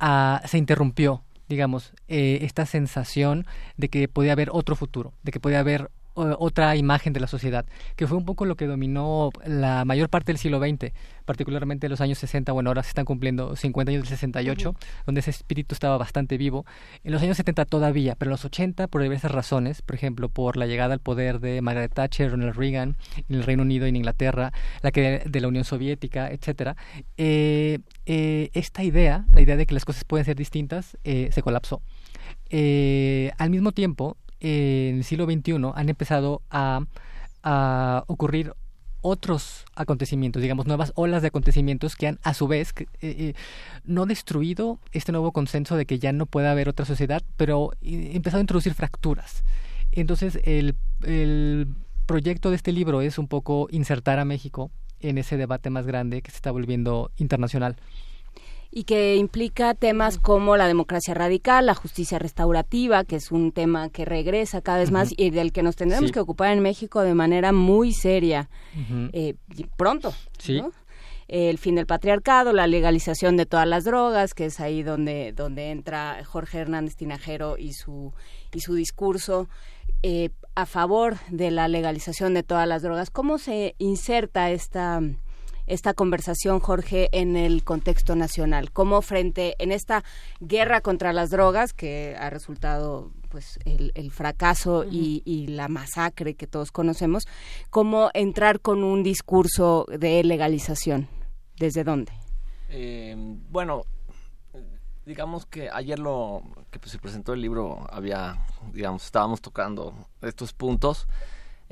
ah, 0.00 0.42
se 0.44 0.58
interrumpió 0.58 1.22
digamos, 1.48 1.92
eh, 2.08 2.38
esta 2.42 2.64
sensación 2.64 3.46
de 3.76 3.90
que 3.90 4.08
podía 4.08 4.32
haber 4.32 4.48
otro 4.52 4.74
futuro, 4.74 5.12
de 5.22 5.32
que 5.32 5.40
podía 5.40 5.60
haber 5.60 5.90
otra 6.14 6.76
imagen 6.76 7.12
de 7.12 7.20
la 7.20 7.26
sociedad, 7.26 7.64
que 7.96 8.06
fue 8.06 8.16
un 8.16 8.24
poco 8.24 8.44
lo 8.44 8.56
que 8.56 8.66
dominó 8.66 9.30
la 9.46 9.84
mayor 9.84 10.08
parte 10.08 10.32
del 10.32 10.38
siglo 10.38 10.60
XX, 10.60 10.92
particularmente 11.24 11.88
los 11.88 12.00
años 12.00 12.18
60, 12.18 12.52
bueno, 12.52 12.70
ahora 12.70 12.82
se 12.82 12.88
están 12.88 13.04
cumpliendo 13.04 13.56
50 13.56 13.90
años 13.90 14.02
del 14.02 14.08
68, 14.10 14.74
donde 15.06 15.20
ese 15.20 15.30
espíritu 15.30 15.74
estaba 15.74 15.96
bastante 15.98 16.36
vivo. 16.36 16.66
En 17.04 17.12
los 17.12 17.22
años 17.22 17.36
70 17.36 17.64
todavía, 17.64 18.14
pero 18.16 18.30
en 18.30 18.32
los 18.32 18.44
80, 18.44 18.88
por 18.88 19.02
diversas 19.02 19.30
razones, 19.30 19.82
por 19.82 19.94
ejemplo, 19.94 20.28
por 20.28 20.56
la 20.56 20.66
llegada 20.66 20.94
al 20.94 21.00
poder 21.00 21.40
de 21.40 21.60
Margaret 21.62 21.92
Thatcher, 21.92 22.30
Ronald 22.30 22.56
Reagan, 22.56 22.96
en 23.28 23.36
el 23.36 23.42
Reino 23.44 23.62
Unido 23.62 23.86
y 23.86 23.90
en 23.90 23.96
Inglaterra, 23.96 24.52
la 24.82 24.90
que 24.90 25.22
de 25.24 25.40
la 25.40 25.48
Unión 25.48 25.64
Soviética, 25.64 26.30
etcétera, 26.30 26.76
eh, 27.16 27.78
eh, 28.06 28.50
esta 28.54 28.82
idea, 28.82 29.24
la 29.32 29.40
idea 29.40 29.56
de 29.56 29.66
que 29.66 29.74
las 29.74 29.84
cosas 29.84 30.04
pueden 30.04 30.24
ser 30.24 30.36
distintas, 30.36 30.96
eh, 31.04 31.30
se 31.32 31.42
colapsó. 31.42 31.82
al 33.38 33.50
mismo 33.50 33.72
tiempo, 33.72 34.16
en 34.42 34.96
el 34.96 35.04
siglo 35.04 35.24
XXI 35.26 35.54
han 35.74 35.88
empezado 35.88 36.42
a, 36.50 36.84
ocurrir 38.06 38.52
otros 39.00 39.64
acontecimientos, 39.74 40.40
digamos, 40.40 40.66
nuevas 40.66 40.92
olas 40.94 41.22
de 41.22 41.28
acontecimientos 41.28 41.96
que 41.96 42.06
han, 42.06 42.20
a 42.22 42.34
su 42.34 42.46
vez, 42.46 42.72
eh, 42.78 42.86
eh, 43.00 43.34
no 43.84 44.06
destruido 44.06 44.78
este 44.92 45.10
nuevo 45.10 45.32
consenso 45.32 45.76
de 45.76 45.86
que 45.86 45.98
ya 45.98 46.12
no 46.12 46.26
puede 46.26 46.46
haber 46.46 46.68
otra 46.68 46.84
sociedad, 46.86 47.20
pero 47.36 47.72
empezado 47.82 48.38
a 48.38 48.42
introducir 48.42 48.74
fracturas. 48.74 49.42
Entonces, 49.90 50.38
el 50.44 50.76
proyecto 52.06 52.50
de 52.50 52.56
este 52.56 52.70
libro 52.70 53.00
es 53.00 53.18
un 53.18 53.26
poco 53.26 53.66
insertar 53.72 54.20
a 54.20 54.24
México 54.24 54.70
en 55.00 55.18
ese 55.18 55.36
debate 55.36 55.68
más 55.68 55.84
grande 55.86 56.22
que 56.22 56.30
se 56.30 56.36
está 56.36 56.52
volviendo 56.52 57.10
internacional 57.16 57.76
y 58.74 58.84
que 58.84 59.16
implica 59.16 59.74
temas 59.74 60.18
como 60.18 60.56
la 60.56 60.66
democracia 60.66 61.12
radical, 61.12 61.66
la 61.66 61.74
justicia 61.74 62.18
restaurativa, 62.18 63.04
que 63.04 63.16
es 63.16 63.30
un 63.30 63.52
tema 63.52 63.90
que 63.90 64.06
regresa 64.06 64.62
cada 64.62 64.78
vez 64.78 64.90
más 64.90 65.10
y 65.14 65.28
del 65.28 65.52
que 65.52 65.62
nos 65.62 65.76
tendremos 65.76 66.10
que 66.10 66.20
ocupar 66.20 66.50
en 66.52 66.60
México 66.60 67.02
de 67.02 67.14
manera 67.14 67.52
muy 67.52 67.92
seria 67.92 68.48
eh, 69.12 69.34
pronto. 69.76 70.14
el 71.28 71.58
fin 71.58 71.74
del 71.74 71.86
patriarcado, 71.86 72.52
la 72.52 72.66
legalización 72.66 73.36
de 73.36 73.46
todas 73.46 73.66
las 73.66 73.84
drogas, 73.84 74.34
que 74.34 74.46
es 74.46 74.58
ahí 74.58 74.82
donde, 74.82 75.32
donde 75.32 75.70
entra 75.70 76.22
Jorge 76.24 76.58
Hernández 76.58 76.96
Tinajero 76.96 77.58
y 77.58 77.74
su, 77.74 78.12
y 78.54 78.60
su 78.60 78.74
discurso 78.74 79.48
eh, 80.02 80.30
a 80.54 80.66
favor 80.66 81.16
de 81.28 81.50
la 81.50 81.68
legalización 81.68 82.34
de 82.34 82.42
todas 82.42 82.66
las 82.66 82.82
drogas. 82.82 83.10
¿Cómo 83.10 83.38
se 83.38 83.74
inserta 83.78 84.50
esta 84.50 85.00
esta 85.72 85.94
conversación, 85.94 86.60
Jorge, 86.60 87.08
en 87.12 87.34
el 87.34 87.64
contexto 87.64 88.14
nacional? 88.14 88.72
¿Cómo 88.72 89.00
frente 89.00 89.56
en 89.58 89.72
esta 89.72 90.04
guerra 90.40 90.82
contra 90.82 91.14
las 91.14 91.30
drogas, 91.30 91.72
que 91.72 92.14
ha 92.18 92.28
resultado 92.28 93.10
pues 93.30 93.58
el, 93.64 94.10
fracaso 94.10 94.84
y, 94.84 95.46
la 95.48 95.68
masacre 95.68 96.34
que 96.34 96.46
todos 96.46 96.72
conocemos, 96.72 97.24
cómo 97.70 98.10
entrar 98.12 98.60
con 98.60 98.84
un 98.84 99.02
discurso 99.02 99.86
de 99.88 100.22
legalización? 100.22 101.08
¿Desde 101.56 101.84
dónde? 101.84 102.12
Eh, 102.68 103.14
bueno, 103.50 103.82
digamos 105.06 105.46
que 105.46 105.70
ayer 105.70 105.98
lo 105.98 106.42
que 106.70 106.78
pues, 106.78 106.92
se 106.92 106.98
presentó 106.98 107.32
el 107.32 107.40
libro 107.40 107.86
había, 107.90 108.44
digamos, 108.72 109.04
estábamos 109.06 109.40
tocando 109.40 109.94
estos 110.20 110.52
puntos. 110.52 111.08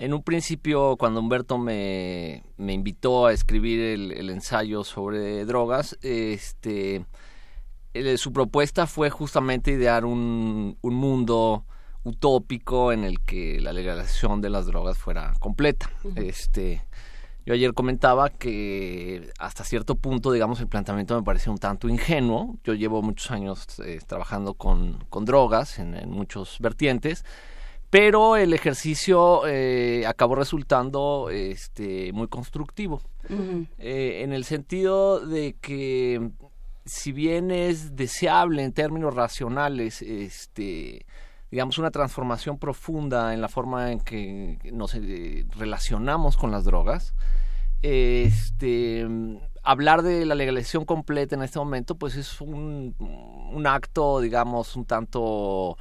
En 0.00 0.14
un 0.14 0.22
principio, 0.22 0.96
cuando 0.96 1.20
Humberto 1.20 1.58
me, 1.58 2.42
me 2.56 2.72
invitó 2.72 3.26
a 3.26 3.34
escribir 3.34 3.80
el, 3.80 4.30
ensayo 4.30 4.82
sobre 4.82 5.44
drogas, 5.44 5.98
este, 6.00 7.04
su 8.16 8.32
propuesta 8.32 8.86
fue 8.86 9.10
justamente 9.10 9.72
idear 9.72 10.06
un, 10.06 10.78
un 10.80 10.94
mundo 10.94 11.66
utópico 12.02 12.92
en 12.92 13.04
el 13.04 13.20
que 13.20 13.60
la 13.60 13.74
legalización 13.74 14.40
de 14.40 14.48
las 14.48 14.64
drogas 14.64 14.96
fuera 14.96 15.34
completa. 15.38 15.90
Este, 16.16 16.82
yo 17.44 17.52
ayer 17.52 17.74
comentaba 17.74 18.30
que 18.30 19.30
hasta 19.38 19.64
cierto 19.64 19.96
punto, 19.96 20.32
digamos, 20.32 20.60
el 20.60 20.68
planteamiento 20.68 21.14
me 21.14 21.22
parece 21.22 21.50
un 21.50 21.58
tanto 21.58 21.90
ingenuo. 21.90 22.56
Yo 22.64 22.72
llevo 22.72 23.02
muchos 23.02 23.30
años 23.32 23.66
eh, 23.84 24.00
trabajando 24.06 24.54
con, 24.54 25.04
con 25.10 25.26
drogas 25.26 25.78
en, 25.78 25.94
en 25.94 26.10
muchos 26.10 26.56
vertientes 26.58 27.22
pero 27.90 28.36
el 28.36 28.54
ejercicio 28.54 29.46
eh, 29.46 30.06
acabó 30.06 30.36
resultando 30.36 31.28
este, 31.30 32.12
muy 32.12 32.28
constructivo, 32.28 33.02
eh, 33.78 34.20
en 34.22 34.32
el 34.32 34.44
sentido 34.44 35.26
de 35.26 35.56
que 35.60 36.30
si 36.84 37.12
bien 37.12 37.50
es 37.50 37.96
deseable 37.96 38.62
en 38.62 38.72
términos 38.72 39.14
racionales, 39.14 40.02
este, 40.02 41.04
digamos, 41.50 41.78
una 41.78 41.90
transformación 41.90 42.58
profunda 42.58 43.34
en 43.34 43.40
la 43.40 43.48
forma 43.48 43.90
en 43.90 44.00
que 44.00 44.58
nos 44.72 44.94
eh, 44.94 45.44
relacionamos 45.56 46.36
con 46.36 46.52
las 46.52 46.64
drogas, 46.64 47.14
este, 47.82 49.06
hablar 49.64 50.02
de 50.02 50.26
la 50.26 50.36
legalización 50.36 50.84
completa 50.84 51.34
en 51.34 51.42
este 51.42 51.58
momento, 51.58 51.96
pues 51.96 52.14
es 52.14 52.40
un, 52.40 52.94
un 53.52 53.66
acto, 53.66 54.20
digamos, 54.20 54.76
un 54.76 54.84
tanto 54.84 55.76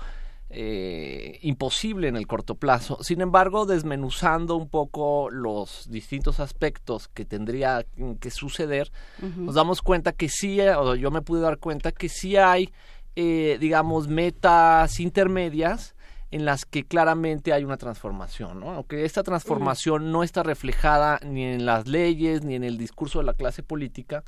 eh, 0.52 1.38
imposible 1.44 2.08
en 2.08 2.16
el 2.16 2.26
corto 2.26 2.56
plazo. 2.56 2.98
Sin 3.04 3.22
embargo, 3.22 3.68
desmenuzando 3.68 4.56
un 4.56 4.68
poco 4.68 5.30
los 5.30 5.88
distintos 5.92 6.40
aspectos 6.40 7.08
que 7.08 7.24
tendría 7.24 7.86
que 8.20 8.32
suceder, 8.32 8.92
nos 9.38 9.54
damos 9.54 9.82
cuenta 9.82 10.12
que 10.12 10.28
sí, 10.28 10.60
o 10.62 10.96
yo 10.96 11.12
me 11.12 11.22
pude 11.22 11.42
dar 11.42 11.60
cuenta 11.60 11.92
que 11.92 12.10
sí 12.10 12.36
hay, 12.36 12.72
eh, 13.16 13.58
digamos, 13.60 14.08
metas 14.08 15.00
intermedias 15.00 15.96
en 16.32 16.46
las 16.46 16.66
que 16.66 16.84
claramente 16.84 17.54
hay 17.54 17.64
una 17.64 17.78
transformación, 17.78 18.60
¿no? 18.60 18.72
Aunque 18.72 19.06
esta 19.06 19.24
transformación 19.24 20.12
no 20.12 20.24
está 20.24 20.44
reflejada 20.44 21.20
ni 21.26 21.44
en 21.44 21.66
las 21.66 21.88
leyes 21.88 22.44
ni 22.44 22.56
en 22.56 22.64
el 22.64 22.78
discurso 22.78 23.20
de 23.20 23.26
la 23.26 23.34
clase 23.34 23.64
política, 23.64 24.24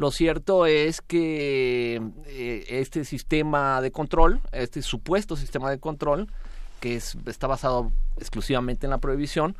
lo 0.00 0.10
cierto 0.10 0.64
es 0.64 1.02
que 1.02 2.00
eh, 2.24 2.64
este 2.70 3.04
sistema 3.04 3.82
de 3.82 3.92
control, 3.92 4.40
este 4.50 4.80
supuesto 4.80 5.36
sistema 5.36 5.68
de 5.68 5.78
control, 5.78 6.26
que 6.80 6.96
es, 6.96 7.18
está 7.26 7.46
basado 7.46 7.92
exclusivamente 8.16 8.86
en 8.86 8.92
la 8.92 8.96
prohibición, 8.96 9.56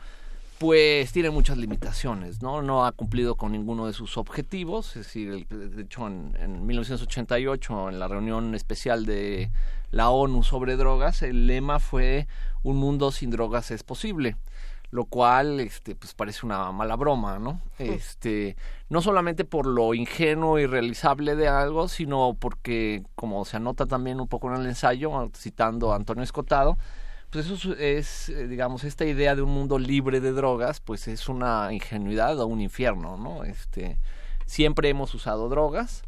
pues 0.56 1.12
tiene 1.12 1.28
muchas 1.28 1.58
limitaciones, 1.58 2.40
¿no? 2.40 2.62
No 2.62 2.86
ha 2.86 2.92
cumplido 2.92 3.34
con 3.34 3.52
ninguno 3.52 3.86
de 3.86 3.92
sus 3.92 4.16
objetivos, 4.16 4.96
es 4.96 5.04
decir, 5.04 5.46
de 5.46 5.82
hecho 5.82 6.06
en, 6.06 6.34
en 6.40 6.66
1988, 6.66 7.90
en 7.90 7.98
la 7.98 8.08
reunión 8.08 8.54
especial 8.54 9.04
de 9.04 9.50
la 9.90 10.08
ONU 10.08 10.42
sobre 10.42 10.76
drogas, 10.76 11.20
el 11.20 11.48
lema 11.48 11.80
fue 11.80 12.28
un 12.62 12.78
mundo 12.78 13.12
sin 13.12 13.28
drogas 13.28 13.70
es 13.70 13.82
posible 13.82 14.36
lo 14.90 15.04
cual 15.04 15.60
este 15.60 15.94
pues 15.94 16.14
parece 16.14 16.44
una 16.44 16.72
mala 16.72 16.96
broma, 16.96 17.38
¿no? 17.38 17.60
Este, 17.78 18.56
no 18.88 19.00
solamente 19.00 19.44
por 19.44 19.66
lo 19.66 19.94
ingenuo 19.94 20.58
y 20.58 20.66
realizable 20.66 21.36
de 21.36 21.48
algo, 21.48 21.88
sino 21.88 22.36
porque 22.38 23.04
como 23.14 23.44
se 23.44 23.56
anota 23.56 23.86
también 23.86 24.20
un 24.20 24.28
poco 24.28 24.52
en 24.52 24.60
el 24.60 24.66
ensayo 24.66 25.30
citando 25.36 25.92
a 25.92 25.96
Antonio 25.96 26.24
Escotado, 26.24 26.76
pues 27.30 27.48
eso 27.48 27.74
es 27.74 28.28
eh, 28.30 28.48
digamos 28.48 28.82
esta 28.82 29.04
idea 29.04 29.36
de 29.36 29.42
un 29.42 29.50
mundo 29.50 29.78
libre 29.78 30.20
de 30.20 30.32
drogas, 30.32 30.80
pues 30.80 31.06
es 31.06 31.28
una 31.28 31.72
ingenuidad 31.72 32.40
o 32.40 32.46
un 32.46 32.60
infierno, 32.60 33.16
¿no? 33.16 33.44
Este, 33.44 33.98
siempre 34.46 34.88
hemos 34.88 35.14
usado 35.14 35.48
drogas, 35.48 36.02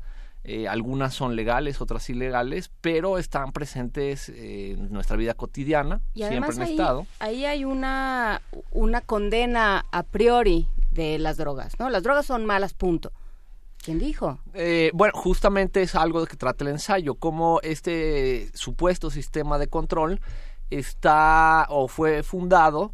eh, 0.45 0.67
algunas 0.67 1.15
son 1.15 1.37
legales, 1.37 1.81
otras 1.81 2.09
ilegales, 2.11 2.71
pero 2.81 3.19
están 3.19 3.53
presentes 3.53 4.29
en 4.29 4.93
nuestra 4.93 5.17
vida 5.17 5.35
cotidiana, 5.35 6.01
siempre 6.15 6.51
han 6.51 6.63
ahí, 6.63 6.71
estado. 6.73 7.07
Ahí 7.21 7.45
hay 7.45 7.65
una, 7.65 8.43
una 8.73 9.01
condena 9.01 9.85
a 9.93 10.03
priori 10.03 10.67
de 10.91 11.19
las 11.19 11.37
drogas, 11.37 11.79
¿no? 11.79 11.91
Las 11.91 12.03
drogas 12.03 12.27
son 12.27 12.45
malas, 12.45 12.75
punto. 12.75 13.13
¿Quién 13.83 13.99
dijo? 13.99 14.39
Eh, 14.55 14.91
bueno, 14.95 15.13
justamente 15.17 15.83
es 15.83 15.97
algo 15.97 16.21
de 16.21 16.29
que 16.29 16.37
trata 16.37 16.63
el 16.63 16.71
ensayo, 16.71 17.17
cómo 17.17 17.59
este 17.63 18.51
supuesto 18.55 19.11
sistema 19.11 19.59
de 19.59 19.67
control 19.67 20.21
está 20.71 21.67
o 21.69 21.89
fue 21.89 22.23
fundado 22.23 22.93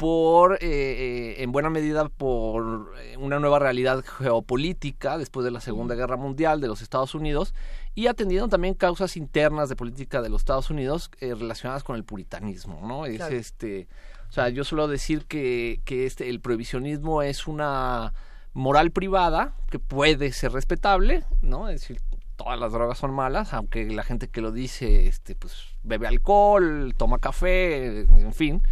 por, 0.00 0.54
eh, 0.54 0.58
eh, 0.62 1.42
en 1.42 1.52
buena 1.52 1.68
medida, 1.68 2.08
por 2.08 2.94
eh, 3.02 3.18
una 3.18 3.38
nueva 3.38 3.58
realidad 3.58 4.02
geopolítica 4.02 5.18
después 5.18 5.44
de 5.44 5.50
la 5.50 5.60
Segunda 5.60 5.94
Guerra 5.94 6.16
Mundial 6.16 6.62
de 6.62 6.68
los 6.68 6.80
Estados 6.80 7.14
Unidos 7.14 7.52
y 7.94 8.06
atendiendo 8.06 8.48
también 8.48 8.72
causas 8.72 9.18
internas 9.18 9.68
de 9.68 9.76
política 9.76 10.22
de 10.22 10.30
los 10.30 10.40
Estados 10.40 10.70
Unidos 10.70 11.10
relacionadas 11.20 11.84
con 11.84 11.96
el 11.96 12.04
puritanismo, 12.04 12.80
¿no? 12.82 13.04
Es 13.04 13.20
este, 13.20 13.88
o 14.30 14.32
sea, 14.32 14.48
yo 14.48 14.64
suelo 14.64 14.88
decir 14.88 15.26
que, 15.26 15.82
que 15.84 16.06
este, 16.06 16.30
el 16.30 16.40
prohibicionismo 16.40 17.20
es 17.20 17.46
una 17.46 18.14
moral 18.54 18.92
privada 18.92 19.52
que 19.68 19.78
puede 19.78 20.32
ser 20.32 20.52
respetable, 20.52 21.24
¿no? 21.42 21.68
Es 21.68 21.82
decir, 21.82 22.00
todas 22.36 22.58
las 22.58 22.72
drogas 22.72 22.96
son 22.96 23.12
malas, 23.12 23.52
aunque 23.52 23.84
la 23.84 24.02
gente 24.02 24.28
que 24.28 24.40
lo 24.40 24.50
dice, 24.50 25.08
este, 25.08 25.34
pues 25.34 25.62
bebe 25.82 26.06
alcohol, 26.06 26.94
toma 26.96 27.18
café, 27.18 28.00
en 28.00 28.32
fin 28.32 28.62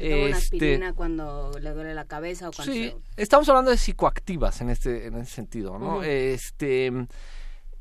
una 0.00 0.36
este, 0.36 0.56
aspirina 0.56 0.92
cuando 0.94 1.52
le 1.60 1.70
duele 1.72 1.94
la 1.94 2.04
cabeza 2.04 2.48
o 2.48 2.52
cuando 2.52 2.72
sí 2.72 2.94
estamos 3.16 3.48
hablando 3.48 3.70
de 3.70 3.76
psicoactivas 3.76 4.60
en 4.60 4.70
este 4.70 5.06
en 5.06 5.16
ese 5.16 5.30
sentido 5.30 5.78
no 5.78 6.02
este 6.02 6.92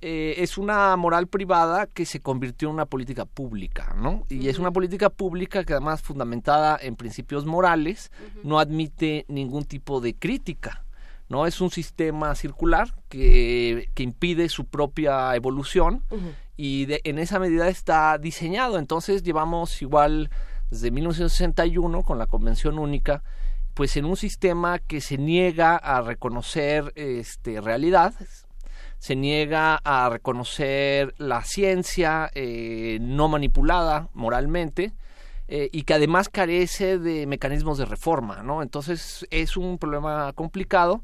eh, 0.02 0.36
es 0.38 0.58
una 0.58 0.96
moral 0.96 1.28
privada 1.28 1.86
que 1.86 2.06
se 2.06 2.22
convirtió 2.22 2.70
en 2.70 2.76
una 2.76 2.86
política 2.86 3.26
pública, 3.26 3.94
¿no? 3.98 4.26
Y 4.30 4.48
es 4.48 4.58
una 4.58 4.72
política 4.72 5.10
pública 5.10 5.66
que 5.66 5.74
además 5.74 6.02
fundamentada 6.02 6.80
en 6.82 6.96
principios 6.96 7.46
morales 7.46 8.10
no 8.46 8.60
admite 8.60 9.26
ningún 9.28 9.66
tipo 9.66 10.00
de 10.00 10.16
crítica, 10.16 10.86
¿no? 11.28 11.46
Es 11.46 11.60
un 11.60 11.70
sistema 11.70 12.34
circular 12.36 12.96
que, 13.10 13.90
que 13.94 14.04
impide 14.04 14.48
su 14.48 14.64
propia 14.64 15.36
evolución 15.36 16.02
y 16.56 16.86
de, 16.86 17.02
en 17.04 17.20
esa 17.20 17.38
medida 17.38 17.68
está 17.68 18.18
diseñado. 18.18 18.80
Entonces 18.80 19.22
llevamos 19.22 19.82
igual 19.82 20.30
desde 20.70 20.92
1961 20.92 22.04
con 22.04 22.18
la 22.18 22.28
Convención 22.28 22.80
Única, 22.80 23.24
pues 23.74 23.96
en 23.98 24.06
un 24.06 24.18
sistema 24.18 24.80
que 24.80 25.02
se 25.02 25.18
niega 25.18 25.76
a 25.76 26.02
reconocer 26.02 26.92
este, 26.96 27.62
realidades, 27.62 28.46
se 28.98 29.16
niega 29.16 29.80
a 29.84 30.10
reconocer 30.10 31.14
la 31.18 31.44
ciencia 31.44 32.30
eh, 32.36 32.98
no 33.02 33.30
manipulada 33.30 34.10
moralmente 34.14 34.94
eh, 35.48 35.70
y 35.72 35.84
que 35.84 35.94
además 35.94 36.30
carece 36.30 37.00
de 37.00 37.26
mecanismos 37.26 37.78
de 37.78 37.86
reforma, 37.86 38.44
¿no? 38.44 38.62
Entonces 38.62 39.26
es 39.32 39.56
un 39.56 39.78
problema 39.78 40.34
complicado 40.34 41.02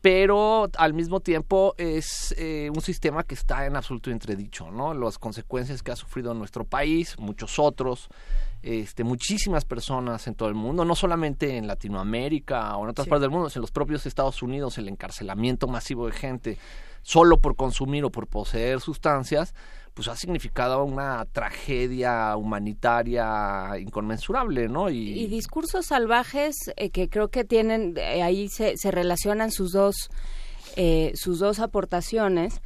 pero 0.00 0.70
al 0.78 0.94
mismo 0.94 1.20
tiempo 1.20 1.74
es 1.76 2.34
eh, 2.38 2.70
un 2.74 2.80
sistema 2.80 3.22
que 3.22 3.34
está 3.34 3.66
en 3.66 3.76
absoluto 3.76 4.10
entredicho, 4.10 4.70
¿no? 4.70 4.94
Las 4.94 5.18
consecuencias 5.18 5.82
que 5.82 5.92
ha 5.92 5.96
sufrido 5.96 6.32
nuestro 6.32 6.64
país, 6.64 7.18
muchos 7.18 7.58
otros, 7.58 8.08
este, 8.62 9.04
muchísimas 9.04 9.64
personas 9.64 10.26
en 10.26 10.34
todo 10.34 10.48
el 10.48 10.54
mundo, 10.54 10.84
no 10.84 10.94
solamente 10.94 11.56
en 11.56 11.66
Latinoamérica 11.66 12.76
o 12.76 12.84
en 12.84 12.90
otras 12.90 13.08
partes 13.08 13.22
del 13.22 13.30
mundo, 13.30 13.50
en 13.54 13.60
los 13.60 13.70
propios 13.70 14.06
Estados 14.06 14.42
Unidos, 14.42 14.78
el 14.78 14.88
encarcelamiento 14.88 15.66
masivo 15.66 16.06
de 16.06 16.12
gente 16.12 16.58
solo 17.02 17.38
por 17.38 17.56
consumir 17.56 18.04
o 18.04 18.10
por 18.10 18.26
poseer 18.26 18.80
sustancias, 18.80 19.54
pues 19.94 20.08
ha 20.08 20.16
significado 20.16 20.84
una 20.84 21.24
tragedia 21.26 22.36
humanitaria 22.36 23.78
inconmensurable, 23.78 24.68
¿no? 24.68 24.88
Y, 24.90 25.26
discursos 25.26 25.86
salvajes 25.86 26.56
eh, 26.76 26.90
que 26.90 27.08
creo 27.08 27.28
que 27.28 27.44
tienen, 27.44 27.94
eh, 27.96 28.22
ahí 28.22 28.48
se, 28.48 28.76
se 28.76 28.90
relacionan 28.90 29.50
sus 29.50 29.72
dos, 29.72 30.10
eh, 30.76 31.12
sus 31.14 31.38
dos 31.38 31.58
aportaciones 31.58 32.60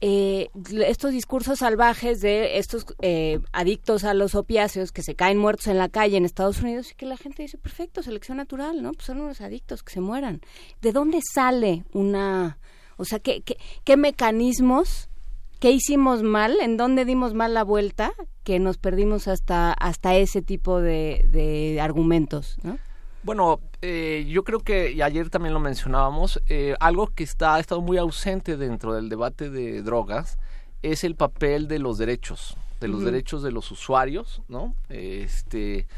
eh, 0.00 0.48
estos 0.86 1.12
discursos 1.12 1.58
salvajes 1.58 2.20
de 2.20 2.58
estos 2.58 2.86
eh, 3.00 3.40
adictos 3.52 4.04
a 4.04 4.14
los 4.14 4.34
opiáceos 4.34 4.92
que 4.92 5.02
se 5.02 5.16
caen 5.16 5.38
muertos 5.38 5.66
en 5.66 5.78
la 5.78 5.88
calle 5.88 6.16
en 6.16 6.24
Estados 6.24 6.62
Unidos 6.62 6.92
y 6.92 6.94
que 6.94 7.06
la 7.06 7.16
gente 7.16 7.42
dice, 7.42 7.58
perfecto, 7.58 8.02
selección 8.02 8.36
natural, 8.36 8.82
¿no? 8.82 8.92
Pues 8.92 9.06
son 9.06 9.20
unos 9.20 9.40
adictos 9.40 9.82
que 9.82 9.92
se 9.92 10.00
mueran. 10.00 10.40
¿De 10.80 10.92
dónde 10.92 11.20
sale 11.34 11.84
una, 11.92 12.58
o 12.96 13.04
sea, 13.04 13.18
qué, 13.18 13.42
qué, 13.42 13.58
qué 13.82 13.96
mecanismos, 13.96 15.08
qué 15.58 15.72
hicimos 15.72 16.22
mal, 16.22 16.56
en 16.60 16.76
dónde 16.76 17.04
dimos 17.04 17.34
mal 17.34 17.54
la 17.54 17.64
vuelta 17.64 18.12
que 18.44 18.60
nos 18.60 18.78
perdimos 18.78 19.26
hasta, 19.26 19.72
hasta 19.72 20.16
ese 20.16 20.42
tipo 20.42 20.80
de, 20.80 21.26
de 21.30 21.80
argumentos, 21.80 22.56
¿no? 22.62 22.78
Bueno, 23.22 23.60
eh, 23.82 24.26
yo 24.28 24.44
creo 24.44 24.60
que, 24.60 24.92
y 24.92 25.02
ayer 25.02 25.28
también 25.30 25.52
lo 25.52 25.60
mencionábamos, 25.60 26.40
eh, 26.48 26.74
algo 26.80 27.08
que 27.08 27.24
está, 27.24 27.56
ha 27.56 27.60
estado 27.60 27.80
muy 27.80 27.98
ausente 27.98 28.56
dentro 28.56 28.94
del 28.94 29.08
debate 29.08 29.50
de 29.50 29.82
drogas 29.82 30.38
es 30.82 31.04
el 31.04 31.16
papel 31.16 31.66
de 31.68 31.78
los 31.80 31.98
derechos, 31.98 32.56
de 32.80 32.88
los 32.88 33.02
derechos 33.02 33.42
de 33.42 33.50
los 33.50 33.70
usuarios, 33.72 34.42
¿no? 34.46 34.74
Este, 34.88 35.88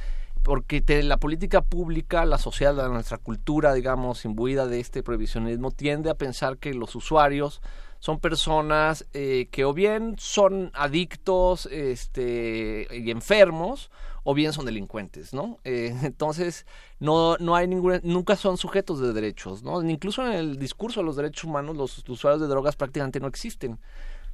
porque 0.43 0.83
la 1.03 1.19
política 1.19 1.61
pública, 1.61 2.25
la 2.25 2.39
sociedad, 2.39 2.89
nuestra 2.89 3.19
cultura, 3.19 3.75
digamos, 3.75 4.25
imbuida 4.25 4.67
de 4.67 4.81
este 4.81 5.03
prohibicionismo, 5.03 5.71
tiende 5.71 6.09
a 6.09 6.15
pensar 6.15 6.57
que 6.57 6.73
los 6.73 6.95
usuarios 6.95 7.61
son 7.99 8.19
personas 8.19 9.07
eh, 9.13 9.49
que 9.51 9.67
o 9.67 9.75
bien 9.75 10.17
son 10.19 10.71
adictos 10.73 11.67
este, 11.67 12.89
y 12.91 13.11
enfermos, 13.11 13.91
o 14.25 14.35
bien 14.35 14.53
son 14.53 14.67
delincuentes, 14.67 15.33
¿no? 15.33 15.59
Eh, 15.65 15.95
entonces, 16.03 16.67
no, 16.99 17.37
no 17.39 17.57
hay 17.57 17.69
ninguna, 17.69 18.01
nunca 18.03 18.37
son 18.37 18.57
sujetos 18.57 19.01
de 19.01 19.13
derechos, 19.13 19.63
¿no? 19.63 19.83
Incluso 19.83 20.27
en 20.27 20.33
el 20.33 20.59
discurso 20.59 21.01
de 21.01 21.07
los 21.07 21.17
derechos 21.17 21.45
humanos, 21.45 21.77
los, 21.77 22.09
usuarios 22.09 22.41
de 22.41 22.49
drogas 22.49 22.77
prácticamente 22.77 23.21
no 23.21 23.29
existen. 23.29 23.79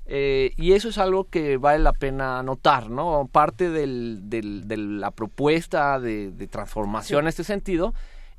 Eh, 0.08 0.52
y 0.56 0.72
eso 0.72 0.88
es 0.88 0.98
algo 0.98 1.24
que 1.24 1.56
vale 1.56 1.80
la 1.80 1.92
pena 1.92 2.42
notar, 2.42 2.90
¿no? 2.90 3.28
Parte 3.30 3.70
del, 3.70 4.20
del, 4.30 4.68
de 4.68 4.76
la 4.76 5.10
propuesta 5.10 5.98
de, 5.98 6.30
de 6.30 6.46
transformación 6.46 7.24
en 7.24 7.28
este 7.28 7.42
sentido 7.42 7.92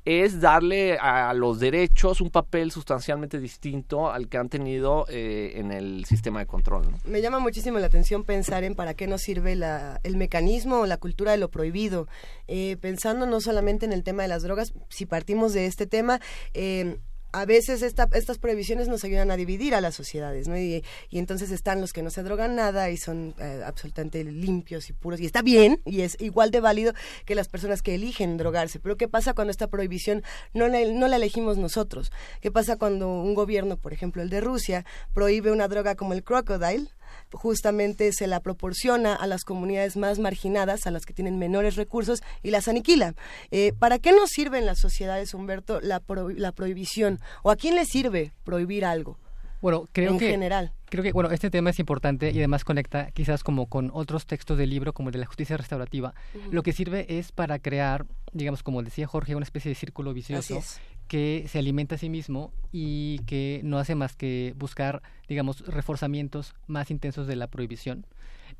es 0.07 0.39
darle 0.39 0.97
a 0.97 1.33
los 1.33 1.59
derechos 1.59 2.21
un 2.21 2.29
papel 2.29 2.71
sustancialmente 2.71 3.41
distinto 3.41 4.09
al 4.09 4.29
que 4.29 4.37
han 4.37 4.47
tenido 4.47 5.05
eh, 5.09 5.51
en 5.55 5.73
el 5.73 6.05
sistema 6.05 6.39
de 6.39 6.45
control. 6.45 6.85
Me 7.03 7.21
llama 7.21 7.39
muchísimo 7.39 7.77
la 7.77 7.87
atención 7.87 8.23
pensar 8.23 8.63
en 8.63 8.73
para 8.73 8.93
qué 8.93 9.05
nos 9.05 9.21
sirve 9.21 9.57
la, 9.57 9.99
el 10.03 10.15
mecanismo 10.15 10.79
o 10.79 10.85
la 10.85 10.95
cultura 10.95 11.33
de 11.33 11.37
lo 11.37 11.51
prohibido. 11.51 12.07
Eh, 12.47 12.77
pensando 12.79 13.25
no 13.25 13.41
solamente 13.41 13.85
en 13.85 13.91
el 13.91 14.05
tema 14.05 14.21
de 14.21 14.29
las 14.29 14.43
drogas, 14.43 14.71
si 14.87 15.05
partimos 15.05 15.51
de 15.51 15.65
este 15.65 15.87
tema, 15.87 16.21
eh, 16.53 16.99
a 17.37 17.45
veces 17.45 17.83
estas 17.83 18.37
prohibiciones 18.39 18.87
nos 18.87 19.03
ayudan 19.03 19.29
a 19.29 19.37
dividir 19.37 19.75
a 19.75 19.81
las 19.81 19.93
sociedades, 19.93 20.47
¿no? 20.47 20.57
Y, 20.57 20.83
entonces 21.11 21.51
están 21.51 21.81
los 21.81 21.93
que 21.93 22.01
no 22.01 22.09
se 22.09 22.23
drogan 22.23 22.55
nada 22.55 22.89
y 22.89 22.97
son 22.97 23.35
eh, 23.39 23.61
absolutamente 23.65 24.23
limpios 24.23 24.89
y 24.89 24.93
puros. 24.93 25.19
Y 25.19 25.25
está 25.25 25.41
bien, 25.41 25.79
y 25.85 26.01
es 26.01 26.17
igual 26.19 26.51
de 26.51 26.61
válido 26.61 26.93
que 27.25 27.35
las 27.35 27.47
personas 27.47 27.81
que 27.81 27.95
eligen 27.95 28.37
drogarse. 28.37 28.79
Pero 28.79 28.97
¿qué 28.97 29.07
pasa 29.07 29.33
cuando 29.33 29.51
esta 29.51 29.67
prohibición 29.67 30.23
no 30.53 30.67
la, 30.67 30.79
no 30.85 31.07
la 31.07 31.17
elegimos 31.17 31.57
nosotros? 31.57 32.11
¿Qué 32.41 32.51
pasa 32.51 32.77
cuando 32.77 33.09
un 33.09 33.35
gobierno, 33.35 33.77
por 33.77 33.93
ejemplo 33.93 34.21
el 34.21 34.29
de 34.29 34.41
Rusia, 34.41 34.85
prohíbe 35.13 35.51
una 35.51 35.67
droga 35.67 35.95
como 35.95 36.13
el 36.13 36.23
crocodile? 36.23 36.89
Justamente 37.33 38.11
se 38.13 38.27
la 38.27 38.39
proporciona 38.39 39.15
a 39.15 39.27
las 39.27 39.43
comunidades 39.43 39.97
más 39.97 40.19
marginadas, 40.19 40.87
a 40.87 40.91
las 40.91 41.05
que 41.05 41.13
tienen 41.13 41.39
menores 41.39 41.75
recursos 41.75 42.21
y 42.43 42.51
las 42.51 42.67
aniquila. 42.67 43.15
Eh, 43.51 43.73
¿Para 43.77 43.99
qué 43.99 44.11
nos 44.11 44.29
sirve 44.29 44.59
en 44.59 44.65
las 44.65 44.79
sociedades, 44.79 45.33
Humberto, 45.33 45.79
la, 45.81 46.01
la 46.35 46.51
prohibición? 46.51 47.19
¿O 47.43 47.51
a 47.51 47.55
quién 47.55 47.75
le 47.75 47.85
sirve 47.85 48.33
prohibir 48.43 48.85
algo? 48.85 49.17
Bueno, 49.61 49.87
creo 49.91 50.11
en 50.11 50.19
que, 50.19 50.29
general. 50.29 50.71
Creo 50.89 51.03
que, 51.03 51.11
bueno, 51.11 51.31
este 51.31 51.49
tema 51.49 51.71
es 51.71 51.79
importante 51.79 52.31
y 52.31 52.37
además 52.37 52.63
conecta 52.63 53.11
quizás 53.11 53.43
como 53.43 53.65
con 53.65 53.89
otros 53.93 54.25
textos 54.25 54.57
del 54.57 54.69
libro, 54.69 54.93
como 54.93 55.09
el 55.09 55.13
de 55.13 55.19
la 55.19 55.25
justicia 55.25 55.57
restaurativa. 55.57 56.13
Lo 56.51 56.63
que 56.63 56.73
sirve 56.73 57.05
es 57.17 57.31
para 57.31 57.59
crear, 57.59 58.05
digamos, 58.33 58.61
como 58.61 58.83
decía 58.83 59.07
Jorge, 59.07 59.35
una 59.35 59.43
especie 59.43 59.69
de 59.69 59.75
círculo 59.75 60.13
vicioso 60.13 60.61
que 61.07 61.45
se 61.47 61.59
alimenta 61.59 61.95
a 61.95 61.97
sí 61.97 62.09
mismo 62.09 62.51
y 62.71 63.19
que 63.19 63.61
no 63.63 63.79
hace 63.79 63.95
más 63.95 64.15
que 64.15 64.53
buscar, 64.57 65.01
digamos, 65.27 65.65
reforzamientos 65.65 66.55
más 66.67 66.91
intensos 66.91 67.27
de 67.27 67.35
la 67.35 67.47
prohibición. 67.47 68.05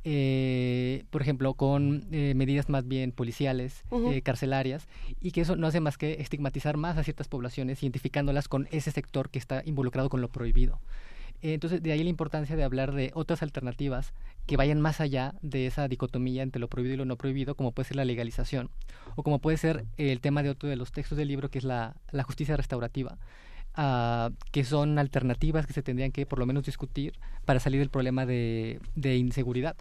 Eh, 0.04 1.04
por 1.10 1.22
ejemplo, 1.22 1.54
con 1.54 2.08
eh, 2.12 2.34
medidas 2.36 2.70
más 2.70 2.88
bien 2.88 3.12
policiales, 3.12 3.84
eh, 3.92 4.22
carcelarias, 4.22 4.88
y 5.22 5.32
que 5.32 5.42
eso 5.42 5.56
no 5.56 5.68
hace 5.68 5.82
más 5.82 5.98
que 5.98 6.22
estigmatizar 6.22 6.78
más 6.78 6.98
a 6.98 7.04
ciertas 7.04 7.28
poblaciones, 7.28 7.84
identificándolas 7.84 8.48
con 8.48 8.68
ese 8.72 8.92
sector 8.92 9.30
que 9.30 9.40
está 9.40 9.64
involucrado 9.66 10.10
con 10.10 10.22
lo 10.22 10.30
prohibido. 10.30 10.80
Entonces, 11.42 11.84
de 11.84 11.92
ahí 11.92 12.04
la 12.04 12.10
importancia 12.10 12.56
de 12.56 12.64
hablar 12.64 12.94
de 12.94 13.12
otras 13.14 13.44
alternativas 13.44 14.14
que 14.48 14.58
vayan 14.58 14.82
más 14.82 15.02
allá 15.02 15.36
de 15.42 15.68
esa 15.68 15.88
dicotomía 15.88 16.42
entre 16.42 16.60
lo 16.60 16.70
prohibido 16.70 16.96
y 16.96 16.98
lo 16.98 17.06
no 17.06 17.18
prohibido, 17.18 17.56
como 17.56 17.74
puede 17.74 17.88
ser 17.88 17.98
la 17.98 18.06
legalización, 18.06 18.70
o 19.16 19.24
como 19.24 19.40
puede 19.40 19.58
ser 19.58 19.86
el 19.98 20.22
tema 20.22 20.42
de 20.42 20.50
otro 20.50 20.70
de 20.70 20.78
los 20.78 20.92
textos 20.92 21.18
del 21.18 21.28
libro, 21.28 21.50
que 21.50 21.60
es 21.60 21.64
la, 21.64 21.96
justicia 22.26 22.56
restaurativa, 22.56 23.18
ah, 23.76 24.32
que 24.52 24.64
son 24.64 24.98
alternativas 24.98 25.68
que 25.68 25.74
se 25.74 25.84
tendrían 25.84 26.12
que 26.12 26.26
por 26.26 26.40
lo 26.40 26.46
menos 26.46 26.66
discutir 26.66 27.14
para 27.46 27.60
salir 27.60 27.80
del 27.80 27.90
problema 27.90 28.26
de, 28.26 28.80
inseguridad 28.96 29.76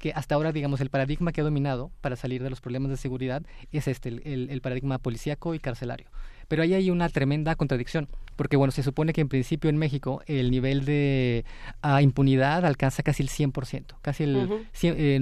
que 0.00 0.12
hasta 0.12 0.36
ahora, 0.36 0.52
digamos, 0.52 0.80
el 0.80 0.90
paradigma 0.90 1.32
que 1.32 1.40
ha 1.40 1.44
dominado 1.44 1.90
para 2.00 2.14
salir 2.14 2.42
de 2.42 2.50
los 2.50 2.60
problemas 2.60 2.90
de 2.90 2.96
seguridad 2.96 3.42
es 3.72 3.88
este, 3.88 4.10
el, 4.10 4.48
el 4.48 4.60
paradigma 4.60 4.98
policíaco 4.98 5.54
y 5.54 5.58
carcelario. 5.58 6.08
Pero 6.48 6.62
ahí 6.62 6.74
hay 6.74 6.90
una 6.90 7.08
tremenda 7.08 7.54
contradicción, 7.54 8.08
porque 8.36 8.56
bueno, 8.56 8.72
se 8.72 8.82
supone 8.82 9.12
que 9.12 9.20
en 9.20 9.28
principio 9.28 9.68
en 9.68 9.76
México 9.76 10.22
el 10.26 10.50
nivel 10.50 10.84
de 10.84 11.44
ah, 11.82 12.02
impunidad 12.02 12.64
alcanza 12.64 13.02
casi 13.02 13.22
el 13.22 13.28
100%, 13.28 13.96
casi 14.00 14.24
el 14.24 14.48
99%, 14.48 15.20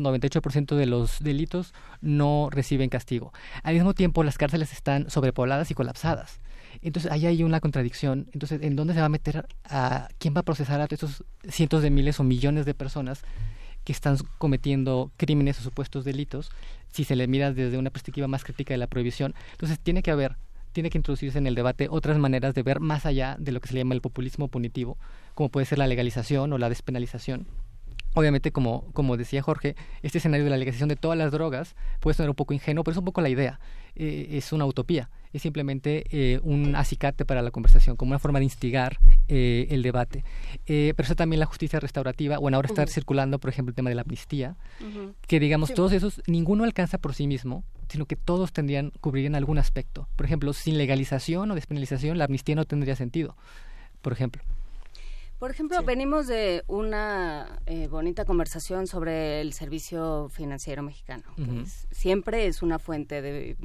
98% 0.00 0.72
eh, 0.72 0.78
de 0.78 0.86
los 0.86 1.18
delitos 1.20 1.74
no 2.00 2.48
reciben 2.50 2.88
castigo. 2.88 3.32
Al 3.62 3.74
mismo 3.74 3.94
tiempo 3.94 4.22
las 4.22 4.38
cárceles 4.38 4.72
están 4.72 5.10
sobrepobladas 5.10 5.70
y 5.70 5.74
colapsadas. 5.74 6.40
Entonces 6.80 7.10
ahí 7.10 7.26
hay 7.26 7.42
una 7.42 7.60
contradicción. 7.60 8.28
Entonces, 8.32 8.62
¿en 8.62 8.76
dónde 8.76 8.94
se 8.94 9.00
va 9.00 9.06
a 9.06 9.10
meter 9.10 9.46
a 9.64 10.08
quién 10.18 10.34
va 10.34 10.40
a 10.40 10.44
procesar 10.44 10.80
a 10.80 10.86
esos 10.88 11.24
cientos 11.48 11.82
de 11.82 11.90
miles 11.90 12.18
o 12.18 12.24
millones 12.24 12.64
de 12.64 12.74
personas 12.74 13.22
que 13.84 13.92
están 13.92 14.16
cometiendo 14.38 15.10
crímenes 15.16 15.58
o 15.60 15.62
supuestos 15.62 16.04
delitos, 16.04 16.50
si 16.92 17.04
se 17.04 17.16
le 17.16 17.26
mira 17.26 17.52
desde 17.52 17.78
una 17.78 17.90
perspectiva 17.90 18.28
más 18.28 18.44
crítica 18.44 18.74
de 18.74 18.78
la 18.78 18.86
prohibición. 18.86 19.34
Entonces 19.52 19.78
tiene 19.78 20.02
que 20.02 20.10
haber, 20.10 20.36
tiene 20.72 20.90
que 20.90 20.98
introducirse 20.98 21.38
en 21.38 21.46
el 21.46 21.54
debate 21.54 21.88
otras 21.90 22.18
maneras 22.18 22.54
de 22.54 22.62
ver 22.62 22.80
más 22.80 23.06
allá 23.06 23.36
de 23.38 23.52
lo 23.52 23.60
que 23.60 23.68
se 23.68 23.76
llama 23.76 23.94
el 23.94 24.00
populismo 24.00 24.48
punitivo, 24.48 24.98
como 25.34 25.48
puede 25.48 25.66
ser 25.66 25.78
la 25.78 25.86
legalización 25.86 26.52
o 26.52 26.58
la 26.58 26.68
despenalización. 26.68 27.46
Obviamente, 28.14 28.52
como, 28.52 28.84
como 28.92 29.16
decía 29.16 29.42
Jorge, 29.42 29.74
este 30.02 30.18
escenario 30.18 30.44
de 30.44 30.50
la 30.50 30.56
legalización 30.56 30.88
de 30.88 30.96
todas 30.96 31.16
las 31.16 31.32
drogas 31.32 31.74
puede 32.00 32.14
sonar 32.14 32.30
un 32.30 32.36
poco 32.36 32.54
ingenuo, 32.54 32.84
pero 32.84 32.92
es 32.92 32.98
un 32.98 33.04
poco 33.04 33.20
la 33.20 33.28
idea. 33.28 33.60
Eh, 33.94 34.28
es 34.32 34.52
una 34.52 34.64
utopía 34.66 35.08
es 35.32 35.42
simplemente 35.42 36.04
eh, 36.10 36.40
un 36.42 36.76
acicate 36.76 37.24
para 37.24 37.42
la 37.42 37.50
conversación, 37.50 37.96
como 37.96 38.10
una 38.10 38.18
forma 38.18 38.38
de 38.38 38.44
instigar 38.44 38.98
eh, 39.28 39.66
el 39.70 39.82
debate. 39.82 40.24
Eh, 40.66 40.92
pero 40.96 41.06
eso 41.06 41.16
también 41.16 41.40
la 41.40 41.46
justicia 41.46 41.80
restaurativa, 41.80 42.38
bueno, 42.38 42.56
ahora 42.56 42.68
está 42.68 42.86
circulando, 42.86 43.38
por 43.38 43.50
ejemplo, 43.50 43.70
el 43.70 43.74
tema 43.74 43.88
de 43.88 43.96
la 43.96 44.02
amnistía, 44.02 44.56
que 45.26 45.40
digamos, 45.40 45.72
todos 45.72 45.92
esos, 45.92 46.22
ninguno 46.26 46.64
alcanza 46.64 46.98
por 46.98 47.14
sí 47.14 47.26
mismo, 47.26 47.64
sino 47.88 48.06
que 48.06 48.16
todos 48.16 48.52
tendrían, 48.52 48.92
cubrirían 49.00 49.34
algún 49.34 49.58
aspecto. 49.58 50.08
Por 50.16 50.26
ejemplo, 50.26 50.52
sin 50.52 50.76
legalización 50.76 51.50
o 51.50 51.54
despenalización, 51.54 52.18
la 52.18 52.24
amnistía 52.24 52.54
no 52.54 52.64
tendría 52.64 52.96
sentido, 52.96 53.36
por 54.02 54.12
ejemplo. 54.12 54.42
Por 55.42 55.50
ejemplo, 55.50 55.82
venimos 55.82 56.28
de 56.28 56.62
una 56.68 57.60
bonita 57.90 58.24
conversación 58.24 58.86
sobre 58.86 59.40
el 59.40 59.52
servicio 59.54 60.28
financiero 60.28 60.84
mexicano, 60.84 61.24
que 61.34 61.64
siempre 61.90 62.46
es 62.46 62.62
una 62.62 62.78
fuente 62.78 63.20
de 63.20 63.56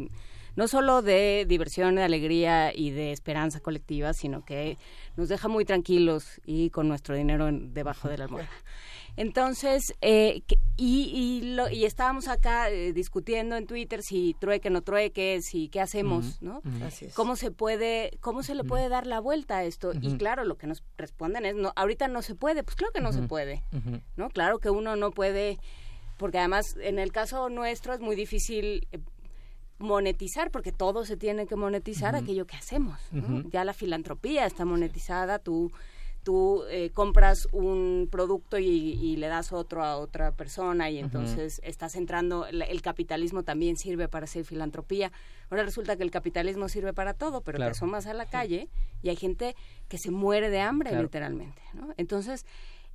no 0.58 0.68
solo 0.68 1.04
de 1.04 1.46
diversión, 1.48 1.96
de 1.96 2.04
alegría 2.04 2.76
y 2.76 2.90
de 2.90 3.12
esperanza 3.12 3.60
colectiva, 3.60 4.14
sino 4.14 4.44
que 4.44 4.78
nos 5.16 5.30
deja 5.30 5.48
muy 5.48 5.66
tranquilos 5.66 6.42
y 6.46 6.72
con 6.72 6.88
nuestro 6.88 7.16
dinero 7.16 7.48
debajo 7.52 8.10
de 8.10 8.18
la 8.18 8.24
almohada. 8.26 8.50
Entonces, 9.18 9.96
eh, 10.02 10.42
y, 10.76 11.56
y, 11.72 11.86
estábamos 11.86 12.28
acá 12.28 12.70
eh, 12.70 12.94
discutiendo 12.94 13.56
en 13.56 13.66
Twitter 13.66 14.04
si 14.04 14.36
trueque, 14.40 14.70
no 14.70 14.82
trueque, 14.82 15.42
si 15.42 15.70
qué 15.70 15.82
hacemos, 15.82 16.42
¿no? 16.42 16.62
¿Cómo 17.16 17.36
se 17.36 17.50
puede, 17.50 18.18
cómo 18.20 18.44
se 18.44 18.54
le 18.54 18.64
puede 18.64 18.90
dar 18.90 19.08
la 19.08 19.20
vuelta 19.20 19.58
a 19.58 19.64
esto? 19.64 19.92
Y 20.02 20.18
claro, 20.18 20.44
lo 20.44 20.58
que 20.58 20.68
nos 20.68 20.84
responden 20.98 21.46
es, 21.46 21.56
no, 21.56 21.74
ahorita 21.76 22.08
no 22.08 22.22
se 22.22 22.36
puede, 22.36 22.64
pues 22.64 22.76
claro 22.76 22.94
que 22.94 23.02
no 23.02 23.12
se 23.12 23.24
puede, 23.24 23.64
¿no? 24.18 24.30
Claro 24.30 24.60
que 24.60 24.70
uno 24.70 24.96
no 24.96 25.10
puede, 25.10 25.58
porque 26.18 26.38
además 26.38 26.76
en 26.80 27.00
el 27.00 27.12
caso 27.12 27.50
nuestro 27.50 27.94
es 27.96 28.00
muy 28.00 28.16
difícil 28.16 28.88
eh, 28.92 29.00
monetizar, 29.80 30.52
porque 30.52 30.72
todo 30.72 31.06
se 31.06 31.18
tiene 31.18 31.46
que 31.46 31.56
monetizar 31.56 32.16
aquello 32.16 32.46
que 32.46 32.56
hacemos. 32.56 33.00
Ya 33.52 33.64
la 33.64 33.74
filantropía 33.74 34.46
está 34.46 34.66
monetizada, 34.66 35.40
tú, 35.40 35.72
tú 36.24 36.64
eh, 36.70 36.90
compras 36.94 37.48
un 37.52 38.10
producto 38.12 38.58
y, 38.58 39.16
le 39.18 39.28
das 39.28 39.54
otro 39.54 39.84
a 39.84 39.98
otra 39.98 40.32
persona 40.32 40.90
y 40.90 41.00
entonces 41.00 41.62
estás 41.64 41.96
entrando, 41.96 42.46
el, 42.48 42.82
capitalismo 42.82 43.44
también 43.44 43.78
sirve 43.78 44.08
para 44.08 44.26
hacer 44.26 44.46
filantropía. 44.46 45.12
Ahora 45.50 45.64
resulta 45.64 45.96
que 45.96 46.04
el 46.04 46.12
capitalismo 46.12 46.70
sirve 46.70 46.94
para 46.94 47.14
todo, 47.14 47.42
pero 47.42 47.60
te 47.60 47.66
asomas 47.66 48.08
a 48.08 48.14
la 48.14 48.26
calle 48.26 48.70
y 49.02 49.10
hay 49.10 49.16
gente 49.16 49.56
que 49.88 49.98
se 49.98 50.12
muere 50.12 50.50
de 50.50 50.60
hambre 50.60 50.92
literalmente. 51.02 51.62
Entonces, 51.98 52.46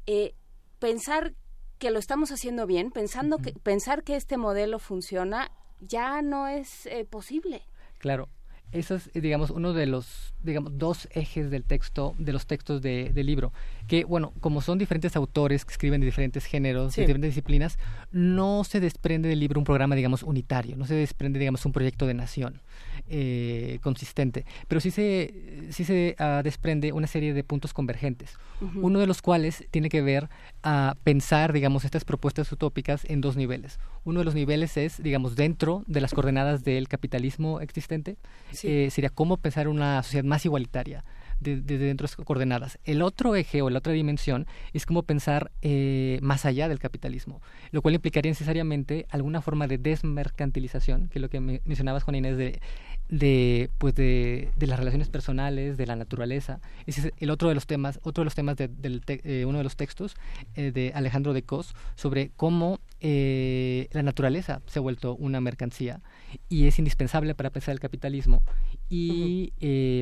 eh, 0.07 0.35
pensar 0.79 1.33
que 1.79 1.91
lo 1.91 1.99
estamos 1.99 2.31
haciendo 2.31 2.67
bien, 2.67 2.91
pensando 2.91 3.39
que, 3.39 3.53
pensar 3.53 4.03
que 4.03 4.17
este 4.17 4.37
modelo 4.37 4.79
funciona 4.79 5.51
ya 5.87 6.23
no 6.23 6.49
es 6.49 6.87
eh, 6.87 7.05
posible. 7.05 7.63
Claro, 7.99 8.29
eso 8.73 8.95
es, 8.95 9.11
digamos, 9.13 9.51
uno 9.51 9.75
de 9.75 9.87
los, 9.87 10.33
digamos, 10.43 10.79
dos 10.79 11.07
ejes 11.13 11.51
del 11.51 11.65
texto, 11.65 12.15
de 12.19 12.33
los 12.33 12.47
textos 12.47 12.81
de, 12.81 13.11
del 13.13 13.27
libro, 13.27 13.53
que, 13.87 14.05
bueno, 14.05 14.33
como 14.41 14.63
son 14.63 14.79
diferentes 14.79 15.15
autores 15.15 15.67
que 15.67 15.73
escriben 15.73 16.01
de 16.01 16.07
diferentes 16.07 16.47
géneros, 16.47 16.97
de 16.97 17.03
diferentes 17.03 17.31
disciplinas, 17.31 17.79
no 18.13 18.65
se 18.65 18.81
desprende 18.81 19.29
del 19.29 19.41
libro 19.41 19.61
un 19.61 19.65
programa, 19.65 19.95
digamos, 19.95 20.23
unitario, 20.23 20.77
no 20.77 20.87
se 20.87 20.95
desprende, 20.95 21.39
digamos, 21.39 21.67
un 21.67 21.73
proyecto 21.73 22.07
de 22.07 22.15
nación 22.15 22.63
eh, 23.09 23.79
consistente, 23.83 24.45
pero 24.69 24.81
sí 24.81 24.91
se, 24.91 25.69
sí 25.71 25.85
se 25.85 26.15
ah, 26.19 26.41
desprende 26.43 26.93
una 26.93 27.07
serie 27.07 27.35
de 27.35 27.45
puntos 27.45 27.75
convergentes, 27.75 28.39
uno 28.77 29.01
de 29.01 29.07
los 29.07 29.23
cuales 29.23 29.65
tiene 29.71 29.89
que 29.89 30.03
ver 30.03 30.29
a 30.63 30.97
pensar, 31.03 31.53
digamos, 31.53 31.85
estas 31.85 32.05
propuestas 32.05 32.51
utópicas 32.53 33.05
en 33.07 33.21
dos 33.21 33.37
niveles. 33.37 33.81
Uno 34.05 34.21
de 34.21 34.25
los 34.25 34.35
niveles 34.35 34.77
es, 34.77 35.03
digamos, 35.03 35.35
dentro 35.35 35.83
de 35.87 36.01
las 36.01 36.15
coordenadas 36.15 36.63
del 36.63 36.89
capitalismo 36.89 37.61
existente, 37.61 38.17
eh, 38.63 38.89
sería 38.91 39.11
cómo 39.11 39.37
pensar 39.37 39.67
una 39.69 40.03
sociedad 40.03 40.25
más 40.25 40.45
igualitaria, 40.45 41.05
desde 41.43 41.79
dentro 41.79 42.07
de 42.07 42.25
coordenadas. 42.25 42.79
El 42.85 43.03
otro 43.03 43.35
eje 43.37 43.63
o 43.63 43.71
la 43.71 43.79
otra 43.79 43.93
dimensión 43.93 44.47
es 44.73 44.87
cómo 44.87 45.03
pensar 45.03 45.51
eh, 45.63 46.19
más 46.23 46.45
allá 46.45 46.69
del 46.69 46.79
capitalismo, 46.79 47.43
lo 47.71 47.83
cual 47.83 47.95
implicaría 47.95 48.31
necesariamente 48.31 49.07
alguna 49.11 49.43
forma 49.43 49.67
de 49.67 49.79
desmercantilización, 49.79 51.09
que 51.09 51.19
es 51.19 51.23
lo 51.23 51.29
que 51.29 51.41
mencionabas, 51.41 52.05
Juan 52.05 52.17
Inés, 52.17 52.37
de 52.37 52.61
de 53.09 53.69
pues 53.79 53.95
de, 53.95 54.51
de, 54.57 54.67
las 54.67 54.79
relaciones 54.79 55.09
personales 55.09 55.77
de 55.77 55.87
la 55.87 55.97
naturaleza. 55.97 56.61
Ese 56.87 57.09
es 57.09 57.13
el 57.19 57.31
otro 57.31 57.49
de 57.49 57.55
los 57.55 57.67
temas 57.67 58.01
otro 58.03 58.23
de 58.23 58.25
los 58.25 58.35
temas 58.35 58.57
de, 58.57 58.69
del 58.69 59.03
eh, 59.07 59.45
uno 59.47 59.59
de 59.59 59.65
los 59.65 59.77
textos 59.77 60.17
eh, 60.55 60.73
de 60.73 60.93
Alejandro 60.95 61.33
de 61.33 61.43
Cos 61.43 61.75
sobre 61.95 62.31
cómo 62.37 62.81
eh, 63.01 63.89
la 63.93 64.03
naturaleza 64.03 64.63
se 64.67 64.79
ha 64.79 64.83
vuelto 64.83 65.15
una 65.17 65.41
mercancía 65.41 66.01
y 66.49 66.67
es 66.67 66.79
indispensable 66.79 67.35
para 67.35 67.51
pensar 67.51 67.73
el 67.73 67.81
capitalismo 67.81 68.43
y 68.89 69.53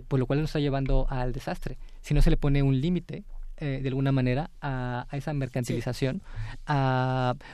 por 0.09 0.19
lo 0.19 0.27
cual 0.27 0.41
nos 0.41 0.51
está 0.51 0.61
llevando 0.61 1.07
al 1.11 1.33
desastre. 1.33 1.79
Si 2.01 2.15
no 2.15 2.23
se 2.23 2.31
le 2.31 2.37
pone 2.37 2.62
un 2.62 2.81
límite 2.81 3.25
eh, 3.61 3.81
de 3.83 3.89
alguna 3.89 4.13
manera 4.13 4.51
a, 4.61 5.07
esa 5.13 5.33
mercantilización, 5.33 6.23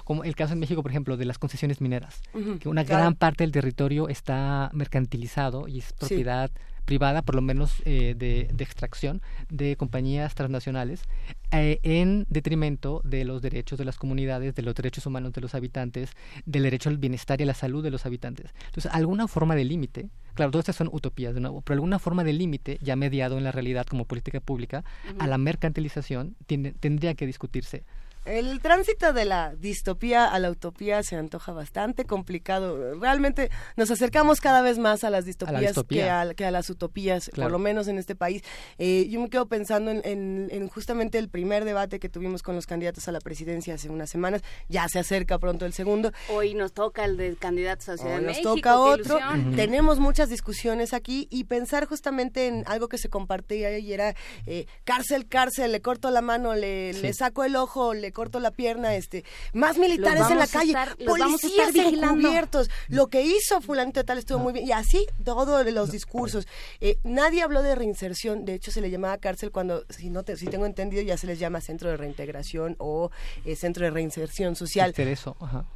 como 0.05 0.25
el 0.25 0.35
caso 0.35 0.53
en 0.53 0.61
México, 0.61 0.83
por 0.83 0.91
ejemplo, 0.91 1.17
de 1.17 1.25
las 1.25 1.39
concesiones 1.39 1.81
mineras, 1.81 2.23
que 2.61 2.69
una 2.69 2.85
gran 2.85 3.15
parte 3.15 3.45
del 3.45 3.53
territorio 3.53 4.09
está 4.09 4.71
mercantilizado 4.73 5.69
y 5.69 5.79
es 5.79 5.93
propiedad 5.93 6.51
privada, 6.87 7.21
por 7.21 7.35
lo 7.35 7.43
menos 7.43 7.83
eh, 7.85 8.15
de, 8.17 8.49
de, 8.51 8.65
extracción, 8.65 9.21
de 9.51 9.77
compañías 9.77 10.35
transnacionales, 10.35 11.03
eh, 11.51 11.81
en 11.83 12.27
detrimento 12.31 13.03
de 13.05 13.25
los 13.25 13.43
derechos 13.43 13.79
de 13.79 13.85
las 13.85 13.99
comunidades, 13.99 14.55
de 14.55 14.63
los 14.63 14.75
derechos 14.75 15.05
humanos 15.05 15.35
de 15.35 15.43
los 15.43 15.55
habitantes, 15.55 16.13
del 16.47 16.63
derecho 16.63 16.89
al 16.89 16.97
bienestar 16.97 17.41
y 17.41 17.43
a 17.43 17.47
la 17.47 17.55
salud 17.55 17.83
de 17.83 17.91
los 17.91 18.07
habitantes. 18.07 18.55
Entonces, 18.67 18.91
alguna 18.95 19.29
forma 19.29 19.55
de 19.55 19.65
límite, 19.65 20.09
claro, 20.37 20.53
todas 20.53 20.65
estas 20.65 20.77
son 20.77 20.89
utopías 20.93 21.35
de 21.35 21.41
nuevo, 21.41 21.63
pero 21.63 21.75
alguna 21.75 21.99
forma 21.99 22.23
de 22.23 22.33
límite 22.33 22.79
ya 22.81 22.95
mediado 22.95 23.39
en 23.39 23.45
la 23.45 23.51
realidad 23.51 23.87
como 23.87 24.05
política 24.05 24.41
pública 24.41 24.85
a 25.19 25.27
la 25.27 25.39
mercantilización 25.39 26.37
tiene, 26.47 26.73
tendría 26.73 27.15
que 27.15 27.27
discutirse. 27.27 27.85
El 28.27 28.61
tránsito 28.61 29.13
de 29.13 29.25
la 29.25 29.55
distopía 29.55 30.27
a 30.27 30.39
la 30.41 30.51
utopía 30.51 31.03
se 31.05 31.15
antoja 31.15 31.53
bastante 31.53 32.07
complicado. 32.07 32.99
Realmente 32.99 33.51
nos 33.77 33.91
acercamos 33.93 34.41
cada 34.41 34.63
vez 34.63 34.79
más 34.79 35.05
a 35.05 35.11
las 35.11 35.25
distopías 35.25 35.75
que, 35.89 36.11
a, 36.11 36.35
que, 36.35 36.45
a, 36.45 36.51
las 36.51 36.69
utopías, 36.69 37.31
por 37.35 37.53
lo 37.53 37.61
menos 37.61 37.87
en 37.87 37.99
este 37.99 38.17
país. 38.17 38.43
Eh, 38.79 39.07
yo 39.09 39.21
me 39.21 39.31
quedo 39.31 39.47
pensando 39.47 39.93
en, 39.93 40.69
justamente 40.69 41.19
el 41.19 41.29
primer 41.29 41.65
debate 41.65 42.01
que 42.01 42.09
tuvimos 42.09 42.43
con 42.43 42.57
los 42.57 42.67
candidatos 42.67 43.07
a 43.07 43.13
la 43.13 43.21
presidencia 43.21 43.75
hace 43.75 43.91
unas 43.91 44.11
semanas. 44.11 44.43
Ya 44.69 44.89
se 44.89 44.99
acerca 44.99 45.39
pronto 45.39 45.65
el 45.65 45.73
segundo. 45.73 46.11
Hoy 46.29 46.55
nos 46.55 46.73
toca 46.73 47.05
el 47.05 47.17
de 47.17 47.37
candidatos 47.37 47.89
a 47.91 47.97
Ciudad 47.97 48.17
de 48.17 48.27
México. 48.27 48.49
Nos 48.49 48.57
toca 48.57 48.81
otro. 48.81 49.19
Tenemos 49.55 50.01
muchas 50.01 50.29
discusiones 50.29 50.95
aquí 50.95 51.29
y 51.31 51.45
pensar 51.45 51.87
justamente 51.87 52.49
en 52.49 52.65
algo 52.67 52.89
que 52.89 52.99
se 52.99 53.09
compartía 53.09 53.79
y 53.79 53.93
era 53.93 54.17
eh, 54.47 54.67
cárcel, 54.83 55.29
cárcel, 55.29 55.71
le 55.71 55.81
corto 55.81 56.11
la 56.11 56.23
mano, 56.23 56.55
le, 56.55 56.93
le 56.93 57.15
saco 57.15 57.45
el 57.45 57.55
ojo, 57.55 57.95
le 57.95 58.13
corto 58.17 58.41
la 58.41 58.51
pierna, 58.51 58.95
este, 58.95 59.27
más 59.53 59.77
militares 59.77 60.25
en 60.31 60.39
la 60.39 60.47
calle, 60.47 60.75
policías 61.05 61.75
encubiertos, 61.75 62.71
lo 62.89 63.09
que 63.09 63.21
hizo 63.21 63.61
fulanito 63.61 64.07
tal 64.07 64.17
estuvo 64.17 64.39
muy 64.39 64.55
bien, 64.55 64.67
y 64.67 64.73
así 64.73 65.07
todos 65.23 65.71
los 65.71 65.91
discursos. 65.91 66.49
Eh, 66.81 66.97
nadie 67.05 67.43
habló 67.43 67.61
de 67.61 67.75
reinserción, 67.75 68.47
de 68.47 68.55
hecho 68.55 68.71
se 68.71 68.81
le 68.81 68.89
llamaba 68.89 69.19
cárcel 69.19 69.51
cuando, 69.51 69.85
si 69.91 70.09
no 70.09 70.23
te, 70.23 70.39
si 70.39 70.47
tengo 70.47 70.65
entendido, 70.65 71.03
ya 71.03 71.19
se 71.19 71.27
les 71.27 71.39
llama 71.39 71.61
centro 71.61 71.91
de 71.91 71.99
reintegración 71.99 72.75
o 72.79 73.11
eh, 73.45 73.55
centro 73.55 73.85
de 73.85 73.91
reinserción 73.91 74.57
social. 74.57 74.95
Eso, 74.97 75.37
ajá 75.39 75.67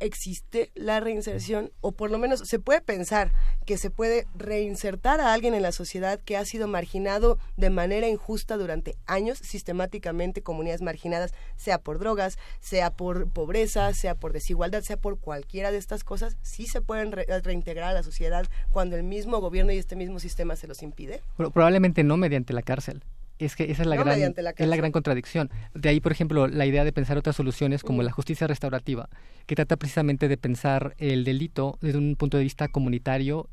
existe 0.00 0.70
la 0.74 1.00
reinserción 1.00 1.72
o 1.80 1.92
por 1.92 2.10
lo 2.10 2.18
menos 2.18 2.40
se 2.44 2.58
puede 2.58 2.80
pensar 2.80 3.32
que 3.66 3.76
se 3.76 3.90
puede 3.90 4.26
reinsertar 4.34 5.20
a 5.20 5.32
alguien 5.32 5.54
en 5.54 5.62
la 5.62 5.72
sociedad 5.72 6.20
que 6.20 6.36
ha 6.36 6.44
sido 6.44 6.68
marginado 6.68 7.38
de 7.56 7.70
manera 7.70 8.08
injusta 8.08 8.56
durante 8.56 8.96
años 9.06 9.38
sistemáticamente 9.38 10.42
comunidades 10.42 10.82
marginadas 10.82 11.32
sea 11.56 11.78
por 11.78 11.98
drogas 11.98 12.38
sea 12.60 12.90
por 12.90 13.28
pobreza 13.30 13.92
sea 13.94 14.14
por 14.14 14.32
desigualdad 14.32 14.82
sea 14.82 14.96
por 14.96 15.18
cualquiera 15.18 15.70
de 15.70 15.78
estas 15.78 16.04
cosas 16.04 16.36
sí 16.42 16.66
se 16.66 16.80
pueden 16.80 17.12
reintegrar 17.12 17.90
a 17.90 17.94
la 17.94 18.02
sociedad 18.02 18.46
cuando 18.70 18.96
el 18.96 19.02
mismo 19.02 19.40
gobierno 19.40 19.72
y 19.72 19.78
este 19.78 19.96
mismo 19.96 20.20
sistema 20.20 20.56
se 20.56 20.66
los 20.66 20.82
impide 20.82 21.22
probablemente 21.36 22.04
no 22.04 22.16
mediante 22.16 22.52
la 22.52 22.62
cárcel 22.62 23.02
es 23.38 23.56
que 23.56 23.70
esa 23.70 23.82
es 23.82 23.88
la, 23.88 23.96
gran, 23.96 24.18
es 24.18 24.68
la 24.68 24.76
gran 24.76 24.92
contradicción. 24.92 25.50
De 25.74 25.88
ahí, 25.88 26.00
por 26.00 26.12
ejemplo, 26.12 26.48
la 26.48 26.66
idea 26.66 26.84
de 26.84 26.92
pensar 26.92 27.16
otras 27.16 27.36
soluciones 27.36 27.82
como 27.82 28.02
la 28.02 28.12
justicia 28.12 28.46
restaurativa, 28.46 29.08
que 29.46 29.54
trata 29.54 29.76
precisamente 29.76 30.28
de 30.28 30.36
pensar 30.36 30.94
el 30.98 31.24
delito 31.24 31.78
desde 31.80 31.98
un 31.98 32.16
punto 32.16 32.36
de 32.36 32.42
vista 32.42 32.68
comunitario 32.68 33.48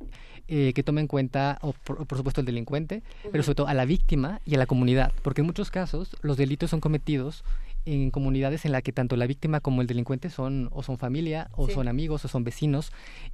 eh, 0.47 0.73
que 0.73 0.83
tome 0.83 1.01
en 1.01 1.07
cuenta, 1.07 1.57
o 1.61 1.73
por, 1.73 2.17
supuesto, 2.17 2.41
el 2.41 2.45
delincuente, 2.45 3.03
pero 3.31 3.43
sobre 3.43 3.55
todo 3.55 3.67
a 3.67 3.73
la 3.73 3.85
víctima 3.85 4.41
y 4.45 4.55
a 4.55 4.57
la 4.57 4.65
comunidad, 4.65 5.11
porque 5.23 5.41
en 5.41 5.47
muchos 5.47 5.71
casos 5.71 6.15
los 6.21 6.37
delitos 6.37 6.69
son 6.69 6.81
cometidos 6.81 7.43
en 7.85 8.11
comunidades 8.11 8.65
en 8.65 8.71
las 8.71 8.83
que 8.83 8.91
tanto 8.91 9.15
la 9.15 9.27
víctima 9.27 9.59
como 9.59 9.81
el 9.81 9.87
delincuente 9.87 10.29
son 10.29 10.69
o 10.71 10.83
son 10.83 10.97
familia 10.97 11.49
o 11.53 11.69
son 11.69 11.87
amigos 11.87 12.25
o 12.25 12.27
son 12.27 12.43
vecinos 12.43 12.91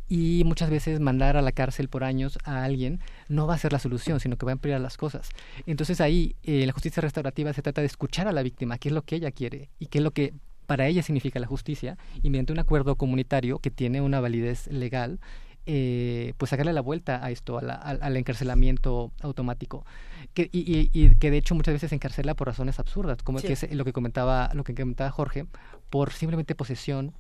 y 0.08 0.44
muchas 0.46 0.70
veces 0.70 1.00
mandar 1.00 1.38
a 1.38 1.42
la 1.42 1.52
cárcel 1.52 1.90
por 1.90 2.04
años 2.04 2.38
a 2.44 2.64
alguien 2.64 3.00
no 3.30 3.48
va 3.48 3.56
a 3.56 3.58
ser 3.58 3.72
la 3.72 3.80
solución 3.80 4.20
sino 4.20 4.38
que 4.38 4.46
va 4.46 4.52
a 4.52 4.54
empeorar 4.54 4.82
las 4.82 4.98
cosas. 4.98 5.30
Entonces 5.66 6.02
ahí 6.02 6.36
en 6.44 6.62
eh, 6.62 6.66
la 6.66 6.74
justicia 6.74 7.02
restaurativa 7.02 7.54
se 7.54 7.62
trata 7.62 7.82
de 7.82 7.88
escuchar 7.88 8.28
a 8.28 8.32
la 8.32 8.44
víctima 8.44 8.78
qué 8.78 8.90
es 8.90 8.94
lo 8.94 9.04
que 9.04 9.16
ella 9.16 9.32
quiere 9.32 9.70
y 9.80 9.88
qué 9.88 10.00
es 10.00 10.04
lo 10.04 10.12
que 10.12 10.34
para 10.66 10.88
ella 10.88 11.04
significa 11.04 11.40
la 11.40 11.48
justicia 11.48 11.98
y 12.22 12.30
mediante 12.30 12.54
un 12.54 12.60
acuerdo 12.60 12.96
comunitario 12.96 13.60
que 13.60 13.72
tiene 13.72 14.00
una 14.00 14.22
validez 14.22 14.68
legal 14.68 15.20
eh, 15.66 16.34
pues 16.38 16.50
sacarle 16.50 16.74
la 16.74 16.82
vuelta 16.82 17.24
a 17.24 17.32
esto, 17.32 17.60
al 17.60 18.18
encarcelamiento 18.18 19.12
automático. 19.22 19.86
Que, 20.34 20.50
y, 20.52 21.10
que 21.16 21.32
de 21.32 21.38
hecho 21.38 21.56
muchas 21.56 21.74
veces 21.74 21.90
se 21.90 21.96
encarcela 21.96 22.36
por 22.36 22.48
razones 22.48 22.80
absurdas, 22.80 23.22
como 23.24 23.40
que 23.40 23.54
es 23.54 23.72
lo 23.72 23.86
que 23.86 23.94
comentaba, 23.94 24.50
lo 24.54 24.64
que 24.64 24.74
comentaba 24.74 25.12
Jorge, 25.12 25.46
por 25.90 26.14
simplemente 26.14 26.56
posesión 26.56 27.14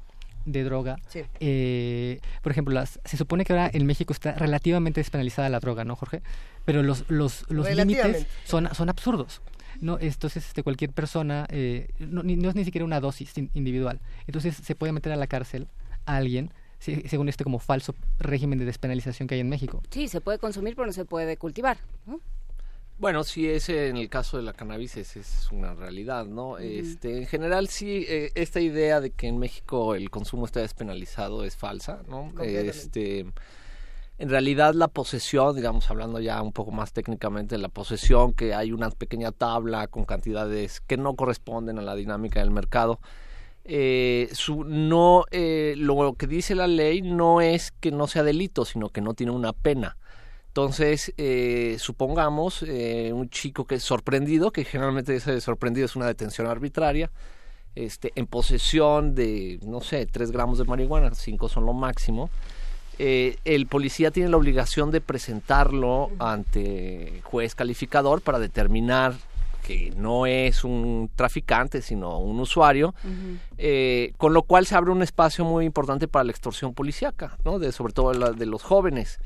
de 0.45 0.63
droga. 0.63 0.97
Eh, 1.39 2.19
por 2.41 2.51
ejemplo, 2.51 2.73
las, 2.73 2.99
se 3.05 3.17
supone 3.17 3.45
que 3.45 3.53
ahora 3.53 3.69
en 3.73 3.85
México 3.85 4.13
está 4.13 4.33
relativamente 4.33 4.99
despenalizada 4.99 5.49
la 5.49 5.59
droga, 5.59 5.85
¿no, 5.85 5.95
Jorge? 5.95 6.21
Pero 6.65 6.83
los, 6.83 7.05
los, 7.09 7.45
los 7.49 7.69
límites 7.75 8.27
son, 8.45 8.69
son 8.73 8.89
absurdos. 8.89 9.41
No, 9.79 9.97
entonces 9.99 10.45
este, 10.45 10.63
cualquier 10.63 10.91
persona, 10.91 11.47
eh, 11.49 11.87
no, 11.99 12.21
no, 12.23 12.49
es 12.49 12.55
ni 12.55 12.65
siquiera 12.65 12.85
una 12.85 12.99
dosis 12.99 13.33
individual. 13.53 13.99
Entonces 14.27 14.55
se 14.55 14.75
puede 14.75 14.93
meter 14.93 15.11
a 15.11 15.15
la 15.15 15.27
cárcel 15.27 15.67
a 16.05 16.17
alguien 16.17 16.51
según 16.81 17.29
este 17.29 17.43
como 17.43 17.59
falso 17.59 17.95
régimen 18.19 18.59
de 18.59 18.65
despenalización 18.65 19.27
que 19.27 19.35
hay 19.35 19.41
en 19.41 19.49
México. 19.49 19.81
Sí, 19.91 20.07
se 20.07 20.19
puede 20.19 20.39
consumir, 20.39 20.75
pero 20.75 20.87
no 20.87 20.93
se 20.93 21.05
puede 21.05 21.37
cultivar. 21.37 21.77
Bueno, 22.97 23.23
sí, 23.23 23.49
ese 23.49 23.87
en 23.87 23.97
el 23.97 24.09
caso 24.09 24.37
de 24.37 24.43
la 24.43 24.53
cannabis 24.53 24.95
es, 24.97 25.15
es 25.15 25.51
una 25.51 25.73
realidad, 25.73 26.25
¿no? 26.25 26.59
Este, 26.59 27.17
en 27.17 27.25
general 27.25 27.67
sí, 27.67 28.05
eh, 28.07 28.31
esta 28.35 28.59
idea 28.59 28.99
de 28.99 29.09
que 29.09 29.27
en 29.27 29.39
México 29.39 29.95
el 29.95 30.11
consumo 30.11 30.45
está 30.45 30.59
despenalizado 30.59 31.43
es 31.43 31.55
falsa, 31.55 32.03
¿no? 32.07 32.31
Este, 32.43 33.25
en 34.19 34.29
realidad 34.29 34.75
la 34.75 34.87
posesión, 34.87 35.55
digamos, 35.55 35.89
hablando 35.89 36.19
ya 36.19 36.39
un 36.43 36.53
poco 36.53 36.69
más 36.69 36.93
técnicamente, 36.93 37.57
la 37.57 37.69
posesión, 37.69 38.33
que 38.33 38.53
hay 38.53 38.71
una 38.71 38.91
pequeña 38.91 39.31
tabla 39.31 39.87
con 39.87 40.05
cantidades 40.05 40.79
que 40.81 40.95
no 40.95 41.15
corresponden 41.15 41.79
a 41.79 41.81
la 41.81 41.95
dinámica 41.95 42.39
del 42.39 42.51
mercado, 42.51 42.99
eh, 43.63 44.29
su, 44.33 44.63
no, 44.63 45.25
eh, 45.31 45.75
lo 45.77 46.13
que 46.13 46.27
dice 46.27 46.55
la 46.55 46.67
ley 46.67 47.01
no 47.01 47.41
es 47.41 47.71
que 47.71 47.91
no 47.91 48.07
sea 48.07 48.23
delito, 48.23 48.65
sino 48.65 48.89
que 48.89 49.01
no 49.01 49.13
tiene 49.13 49.31
una 49.31 49.53
pena. 49.53 49.97
Entonces, 50.47 51.13
eh, 51.17 51.77
supongamos 51.79 52.61
un 52.63 53.29
chico 53.29 53.65
que 53.65 53.75
es 53.75 53.83
sorprendido, 53.83 54.51
que 54.51 54.65
generalmente 54.65 55.15
ese 55.15 55.39
sorprendido 55.39 55.85
es 55.85 55.95
una 55.95 56.07
detención 56.07 56.47
arbitraria, 56.47 57.09
este, 57.73 58.11
en 58.15 58.27
posesión 58.27 59.15
de, 59.15 59.59
no 59.65 59.79
sé, 59.79 60.05
3 60.05 60.31
gramos 60.31 60.57
de 60.57 60.65
marihuana, 60.65 61.15
5 61.15 61.47
son 61.47 61.65
lo 61.65 61.71
máximo, 61.71 62.29
el 62.97 63.65
policía 63.67 64.11
tiene 64.11 64.29
la 64.29 64.37
obligación 64.37 64.91
de 64.91 64.99
presentarlo 64.99 66.11
ante 66.19 67.21
juez 67.23 67.55
calificador 67.55 68.21
para 68.21 68.37
determinar 68.37 69.15
que 69.61 69.91
no 69.95 70.25
es 70.25 70.63
un 70.63 71.09
traficante, 71.15 71.81
sino 71.81 72.19
un 72.19 72.39
usuario, 72.39 72.93
eh, 73.57 74.13
con 74.17 74.33
lo 74.33 74.43
cual 74.43 74.65
se 74.65 74.75
abre 74.75 74.91
un 74.91 75.03
espacio 75.03 75.45
muy 75.45 75.65
importante 75.65 76.07
para 76.07 76.23
la 76.25 76.31
extorsión 76.31 76.73
policíaca, 76.73 77.37
¿no? 77.45 77.59
de, 77.59 77.71
sobre 77.71 77.93
todo 77.93 78.13
la, 78.13 78.31
de 78.31 78.45
los 78.45 78.63
jóvenes. 78.63 79.19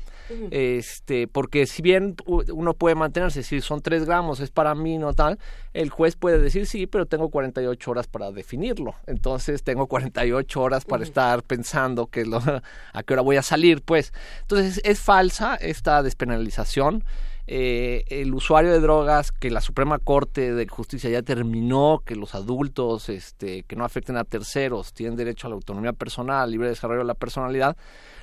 este 0.50 1.28
Porque 1.28 1.66
si 1.66 1.82
bien 1.82 2.16
uno 2.26 2.74
puede 2.74 2.94
mantenerse, 2.94 3.42
si 3.42 3.60
son 3.60 3.80
tres 3.80 4.04
gramos, 4.04 4.40
es 4.40 4.50
para 4.50 4.74
mí, 4.74 4.98
no 4.98 5.14
tal, 5.14 5.38
el 5.72 5.90
juez 5.90 6.16
puede 6.16 6.38
decir 6.38 6.66
sí, 6.66 6.86
pero 6.86 7.06
tengo 7.06 7.30
48 7.30 7.90
horas 7.90 8.06
para 8.06 8.30
definirlo. 8.30 8.94
Entonces 9.06 9.62
tengo 9.62 9.86
48 9.86 10.60
horas 10.60 10.84
para 10.84 11.04
estar 11.04 11.42
pensando 11.42 12.06
que 12.08 12.24
lo, 12.26 12.38
a 12.92 13.02
qué 13.02 13.12
hora 13.14 13.22
voy 13.22 13.36
a 13.36 13.42
salir, 13.42 13.82
pues. 13.82 14.12
Entonces 14.42 14.80
es 14.84 15.00
falsa 15.00 15.56
esta 15.56 16.02
despenalización. 16.02 17.04
Eh, 17.48 18.04
el 18.08 18.34
usuario 18.34 18.72
de 18.72 18.80
drogas 18.80 19.30
que 19.30 19.50
la 19.50 19.60
Suprema 19.60 20.00
Corte 20.00 20.52
de 20.52 20.66
Justicia 20.66 21.08
ya 21.10 21.22
terminó 21.22 22.02
que 22.04 22.16
los 22.16 22.34
adultos 22.34 23.08
este, 23.08 23.62
que 23.62 23.76
no 23.76 23.84
afecten 23.84 24.16
a 24.16 24.24
terceros 24.24 24.92
tienen 24.92 25.16
derecho 25.16 25.46
a 25.46 25.50
la 25.50 25.54
autonomía 25.54 25.92
personal, 25.92 26.50
libre 26.50 26.68
desarrollo 26.68 27.00
de 27.00 27.06
la 27.06 27.14
personalidad. 27.14 27.76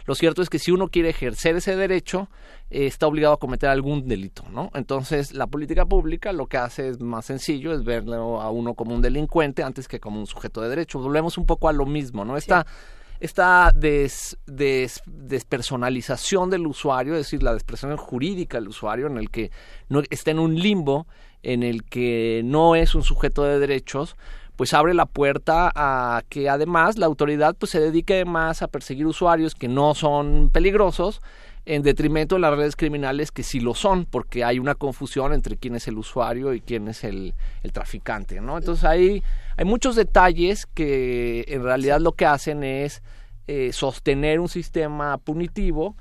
Lo 0.05 0.15
cierto 0.15 0.41
es 0.41 0.49
que 0.49 0.59
si 0.59 0.71
uno 0.71 0.89
quiere 0.89 1.09
ejercer 1.09 1.55
ese 1.55 1.77
derecho, 1.77 2.27
eh, 2.69 2.85
está 2.85 3.07
obligado 3.07 3.35
a 3.35 3.39
cometer 3.39 3.69
algún 3.69 4.09
delito, 4.09 4.43
¿no? 4.51 4.69
Entonces, 4.73 5.33
la 5.33 5.47
política 5.47 5.85
pública 5.85 6.33
lo 6.33 6.47
que 6.47 6.57
hace 6.57 6.89
es 6.89 6.99
más 6.99 7.25
sencillo, 7.25 7.73
es 7.73 7.85
verlo 7.85 8.41
a 8.41 8.51
uno 8.51 8.73
como 8.73 8.93
un 8.93 9.01
delincuente 9.01 9.63
antes 9.63 9.87
que 9.87 10.01
como 10.01 10.19
un 10.19 10.27
sujeto 10.27 10.59
de 10.59 10.67
derecho. 10.67 10.99
Volvemos 10.99 11.37
un 11.37 11.45
poco 11.45 11.69
a 11.69 11.73
lo 11.73 11.85
mismo, 11.85 12.25
¿no? 12.25 12.35
Esta 12.35 12.65
esta 13.19 13.71
des, 13.75 14.37
despersonalización 14.45 16.49
del 16.49 16.67
usuario, 16.67 17.13
es 17.13 17.19
decir, 17.19 17.43
la 17.43 17.53
despersonalización 17.53 18.07
jurídica 18.07 18.57
del 18.57 18.69
usuario, 18.69 19.07
en 19.07 19.17
el 19.17 19.29
que 19.29 19.51
no 19.89 20.01
está 20.09 20.31
en 20.31 20.39
un 20.39 20.55
limbo, 20.55 21.07
en 21.41 21.63
el 21.63 21.83
que 21.83 22.41
no 22.45 22.75
es 22.75 22.95
un 22.95 23.03
sujeto 23.03 23.43
de 23.43 23.59
derechos, 23.59 24.15
pues 24.55 24.73
abre 24.73 24.93
la 24.93 25.05
puerta 25.05 25.71
a 25.75 26.23
que 26.29 26.49
además 26.49 26.97
la 26.97 27.05
autoridad 27.05 27.55
pues 27.57 27.71
se 27.71 27.79
dedique 27.79 28.23
más 28.25 28.61
a 28.61 28.67
perseguir 28.67 29.07
usuarios 29.07 29.55
que 29.55 29.67
no 29.67 29.95
son 29.95 30.49
peligrosos 30.51 31.21
en 31.65 31.81
detrimento 31.81 32.35
de 32.35 32.41
las 32.41 32.55
redes 32.55 32.75
criminales 32.75 33.31
que 33.31 33.43
sí 33.43 33.59
lo 33.59 33.73
son, 33.73 34.05
porque 34.05 34.43
hay 34.43 34.59
una 34.59 34.75
confusión 34.75 35.33
entre 35.33 35.57
quién 35.57 35.75
es 35.75 35.87
el 35.87 35.97
usuario 35.97 36.53
y 36.53 36.61
quién 36.61 36.87
es 36.87 37.03
el, 37.03 37.33
el 37.63 37.71
traficante, 37.71 38.41
¿no? 38.41 38.57
Entonces 38.57 38.83
hay, 38.83 39.23
hay 39.55 39.65
muchos 39.65 39.95
detalles 39.95 40.65
que 40.65 41.45
en 41.47 41.63
realidad 41.63 41.99
lo 42.01 42.13
que 42.13 42.25
hacen 42.25 42.63
es 42.63 43.01
eh, 43.47 43.71
sostener 43.73 44.39
un 44.39 44.49
sistema 44.49 45.17
punitivo 45.17 45.95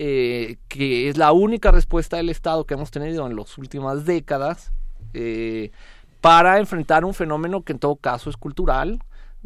eh, 0.00 0.56
que 0.68 1.08
es 1.08 1.16
la 1.16 1.32
única 1.32 1.72
respuesta 1.72 2.16
del 2.16 2.28
Estado 2.28 2.64
que 2.64 2.74
hemos 2.74 2.92
tenido 2.92 3.26
en 3.26 3.34
las 3.34 3.58
últimas 3.58 4.04
décadas 4.04 4.72
eh, 5.12 5.72
para 6.20 6.58
enfrentar 6.58 7.04
un 7.04 7.14
fenómeno 7.14 7.62
que 7.62 7.72
en 7.72 7.80
todo 7.80 7.96
caso 7.96 8.30
es 8.30 8.36
cultural, 8.36 9.00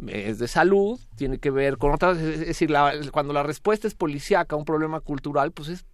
es 0.07 0.39
de 0.39 0.47
salud, 0.47 0.99
tiene 1.15 1.39
que 1.39 1.51
ver 1.51 1.77
con 1.77 1.91
otras, 1.91 2.17
es 2.17 2.39
decir, 2.39 2.73
cuando 3.11 3.33
la 3.33 3.43
respuesta 3.43 3.87
es 3.87 3.95
policíaca 3.95 4.55
a 4.55 4.59
un 4.59 4.65
problema 4.65 4.99
cultural, 4.99 5.51
pues 5.51 5.69
es 5.69 5.85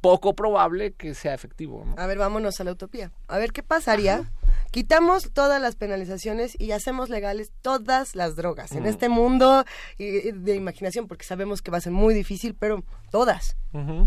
poco 0.00 0.34
probable 0.34 0.92
que 0.92 1.14
sea 1.14 1.34
efectivo. 1.34 1.84
A 1.96 2.06
ver, 2.06 2.18
vámonos 2.18 2.60
a 2.60 2.64
la 2.64 2.72
utopía. 2.72 3.12
A 3.28 3.38
ver, 3.38 3.52
¿qué 3.52 3.62
pasaría? 3.62 4.30
Quitamos 4.70 5.32
todas 5.32 5.60
las 5.60 5.74
penalizaciones 5.74 6.54
y 6.60 6.72
hacemos 6.72 7.08
legales 7.08 7.50
todas 7.62 8.14
las 8.14 8.36
drogas 8.36 8.72
en 8.72 8.86
este 8.86 9.08
mundo 9.08 9.64
de 9.98 10.54
imaginación, 10.54 11.08
porque 11.08 11.24
sabemos 11.24 11.62
que 11.62 11.70
va 11.70 11.78
a 11.78 11.80
ser 11.80 11.92
muy 11.92 12.14
difícil, 12.14 12.54
pero 12.54 12.84
todas. 13.10 13.56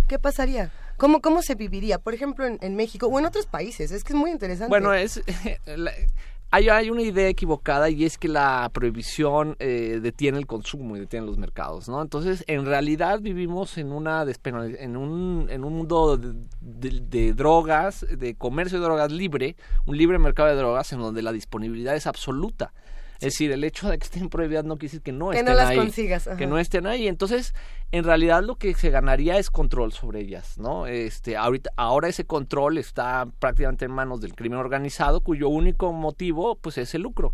¿Qué 0.08 0.20
pasaría? 0.20 0.72
¿Cómo, 0.98 1.22
¿Cómo 1.22 1.42
se 1.42 1.56
viviría? 1.56 2.00
Por 2.00 2.14
ejemplo, 2.14 2.46
en, 2.46 2.58
en, 2.62 2.76
México 2.76 3.08
o 3.08 3.20
en 3.20 3.26
otros 3.26 3.46
países. 3.46 3.92
Es 3.92 4.04
que 4.04 4.14
es 4.14 4.20
muy 4.20 4.32
interesante. 4.32 4.70
Bueno, 4.70 4.94
es 4.94 5.22
hay, 6.52 6.90
una 6.90 7.04
idea 7.04 7.28
equivocada 7.28 7.90
y 7.90 8.06
es 8.06 8.18
que 8.18 8.28
la 8.28 8.70
prohibición 8.74 9.56
eh, 9.60 10.00
detiene 10.02 10.40
el 10.40 10.48
consumo 10.48 10.98
y 10.98 11.00
detiene 11.00 11.28
los 11.28 11.38
mercados, 11.38 11.88
¿no? 11.88 12.02
Entonces, 12.02 12.44
en 12.48 12.66
realidad 12.66 13.20
vivimos 13.22 13.78
en 13.78 13.92
una 13.92 14.24
en 14.24 14.98
un, 14.98 15.48
en 15.50 15.64
un 15.64 15.74
mundo 15.74 16.18
de, 16.18 17.34
drogas, 17.34 18.06
de 18.10 18.36
comercio 18.36 18.80
de 18.80 18.86
drogas 18.86 19.12
libre, 19.12 19.56
un 19.86 19.98
libre 19.98 20.18
mercado 20.18 20.50
de 20.50 20.56
drogas 20.56 20.92
en 20.92 21.00
donde 21.00 21.22
la 21.22 21.32
disponibilidad 21.32 21.96
es 21.96 22.08
absoluta. 22.08 22.74
Es 23.20 23.34
decir, 23.34 23.52
el 23.52 23.66
hecho 23.66 23.90
de 23.90 23.98
que 23.98 24.06
estén 24.06 24.30
prohibidas 24.30 24.64
no 24.64 24.78
quiere 24.78 24.92
decir 24.92 25.02
que 25.02 25.12
no 25.12 25.32
que 25.32 25.40
estén 25.40 25.54
no 25.54 25.58
las 25.60 25.70
ahí. 25.70 25.78
Consigas, 25.78 26.30
Que 26.38 26.48
no 26.48 26.58
estén 26.58 26.88
ahí. 26.88 27.10
Entonces, 27.10 27.54
en 27.92 28.06
realidad 28.06 28.44
lo 28.44 28.56
que 28.56 28.74
se 28.76 28.92
ganaría 28.92 29.38
es 29.38 29.50
control 29.50 29.92
sobre 29.92 30.22
ellas, 30.22 30.58
¿no? 30.58 30.88
Este, 30.88 31.36
ahorita, 31.36 31.70
ahora 31.76 32.08
ese 32.08 32.24
control 32.24 32.78
está 32.78 33.28
prácticamente 33.40 33.84
en 33.84 33.92
manos 33.92 34.22
del 34.22 34.36
crimen 34.36 34.60
organizado, 34.60 35.20
cuyo 35.20 35.50
único 35.50 35.92
motivo, 35.92 36.56
pues, 36.56 36.78
es 36.78 36.96
el 36.96 37.02
lucro, 37.02 37.34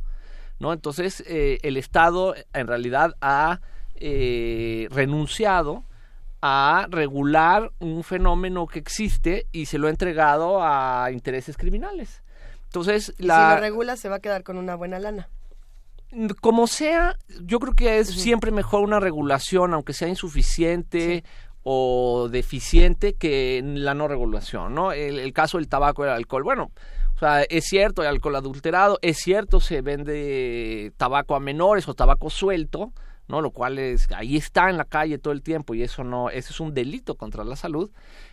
¿no? 0.57 0.73
Entonces, 0.73 1.23
eh, 1.27 1.59
el 1.61 1.77
Estado, 1.77 2.33
en 2.53 2.65
realidad, 2.65 3.15
ha 3.22 3.61
eh, 3.93 4.88
renunciado 4.89 5.83
a 6.41 6.88
regular 6.89 7.72
un 7.77 8.03
fenómeno 8.03 8.65
que 8.65 8.80
existe 8.80 9.45
y 9.51 9.67
se 9.67 9.77
lo 9.77 9.85
ha 9.85 9.91
entregado 9.91 10.64
a 10.64 11.11
intereses 11.11 11.57
criminales. 11.57 12.23
Entonces, 12.64 13.14
la... 13.19 13.49
si 13.49 13.55
lo 13.55 13.61
regula, 13.61 13.97
se 13.97 14.09
va 14.09 14.15
a 14.15 14.19
quedar 14.19 14.43
con 14.43 14.57
una 14.57 14.73
buena 14.73 14.97
lana 14.97 15.30
como 16.42 16.68
sea, 16.68 17.18
yo 17.42 17.60
creo 17.60 17.74
que 17.74 18.00
es 18.00 18.10
siempre 18.10 18.52
mejor 18.52 18.84
una 18.84 19.00
regulación, 19.00 19.74
aunque 19.74 19.94
sea 19.94 20.08
insuficiente 20.08 21.24
o 21.64 22.30
deficiente, 22.30 23.14
que 23.14 23.61
la 23.64 23.94
no 23.94 24.08
regulación, 24.08 24.76
¿no? 24.76 24.92
El, 24.92 25.34
caso 25.34 25.58
del 25.58 25.68
tabaco 25.68 26.03
y 26.03 26.08
el 26.08 26.14
alcohol, 26.14 26.44
bueno, 26.44 26.72
o 27.16 27.19
sea, 27.19 27.44
es 27.44 27.66
cierto, 27.66 28.02
hay 28.02 28.08
alcohol 28.08 28.35
adulterado, 28.35 29.00
es 29.02 29.18
cierto, 29.18 29.60
se 29.60 29.82
vende 29.82 30.94
tabaco 30.98 31.35
a 31.35 31.40
menores 31.40 31.88
o 31.88 31.94
tabaco 31.94 32.30
suelto, 32.30 32.94
¿no? 33.27 33.42
Lo 33.42 33.52
cual 33.52 33.80
es, 33.80 34.08
ahí 34.11 34.38
está 34.38 34.69
en 34.69 34.77
la 34.77 34.85
calle 34.85 35.18
todo 35.18 35.34
el 35.34 35.42
tiempo 35.42 35.74
y 35.74 35.82
eso 35.82 36.03
no, 36.03 36.30
eso 36.30 36.53
es 36.53 36.60
un 36.60 36.74
delito 36.74 37.16
contra 37.16 37.44
la 37.44 37.56
salud, 37.56 37.90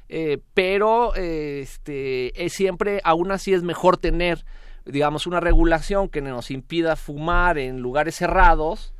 eh, 0.09 0.39
pero 0.53 1.15
este, 1.15 2.45
es 2.45 2.53
siempre, 2.53 3.01
aún 3.03 3.33
así 3.33 3.55
es 3.55 3.63
mejor 3.63 3.97
tener 3.97 4.45
digamos, 4.85 5.27
una 5.27 5.41
regulación 5.41 6.09
que 6.09 6.21
nos 6.21 6.51
impida 6.51 6.97
fumar 6.97 7.59
en 7.59 7.81
lugares 7.81 8.17
cerrados, 8.17 8.95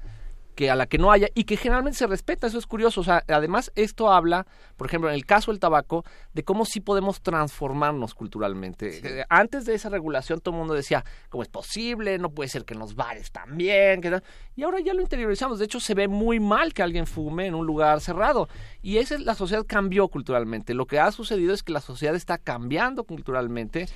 que 0.55 0.71
a 0.71 0.77
la 0.77 0.87
que 0.87 0.99
no 0.99 1.11
haya 1.11 1.29
y 1.35 1.45
que 1.45 1.57
generalmente 1.57 1.99
se 1.99 2.07
respeta, 2.07 2.47
eso 2.47 2.59
es 2.59 2.67
curioso, 2.67 3.01
o 3.01 3.05
sea, 3.05 3.25
además 3.29 3.73
esto 3.75 4.13
habla, 4.13 4.47
por 4.77 4.87
ejemplo, 4.87 5.09
en 5.09 5.15
el 5.15 5.25
caso 5.25 5.51
del 5.51 5.61
tabaco, 5.61 6.05
de 6.35 6.45
cómo 6.45 6.65
sí 6.65 6.81
podemos 6.81 7.23
transformarnos 7.23 8.15
culturalmente. 8.15 9.21
Eh, 9.21 9.25
antes 9.29 9.65
de 9.65 9.75
esa 9.75 9.89
regulación 9.89 10.41
todo 10.41 10.55
el 10.55 10.59
mundo 10.59 10.75
decía, 10.75 11.05
¿cómo 11.31 11.43
es 11.43 11.49
posible? 11.49 12.19
No 12.19 12.31
puede 12.31 12.49
ser 12.49 12.65
que 12.65 12.75
en 12.75 12.81
los 12.81 12.95
bares 12.95 13.33
también, 13.33 14.01
que 14.01 14.21
y 14.55 14.63
ahora 14.63 14.81
ya 14.81 14.93
lo 14.93 15.01
interiorizamos, 15.01 15.59
de 15.59 15.65
hecho 15.65 15.81
se 15.81 15.95
ve 15.95 16.07
muy 16.07 16.39
mal 16.39 16.75
que 16.75 16.83
alguien 16.83 17.07
fume 17.07 17.47
en 17.47 17.55
un 17.55 17.67
lugar 17.67 18.01
cerrado 18.01 18.49
y 18.83 18.99
esa 18.99 19.15
es 19.15 19.23
la 19.23 19.35
sociedad 19.35 19.65
cambió 19.67 20.09
culturalmente. 20.09 20.75
Lo 20.75 20.87
que 20.87 21.01
ha 21.01 21.11
sucedido 21.13 21.55
es 21.55 21.63
que 21.63 21.73
la 21.73 21.81
sociedad 21.81 22.15
está 22.15 22.37
cambiando 22.37 23.05
culturalmente 23.05 23.89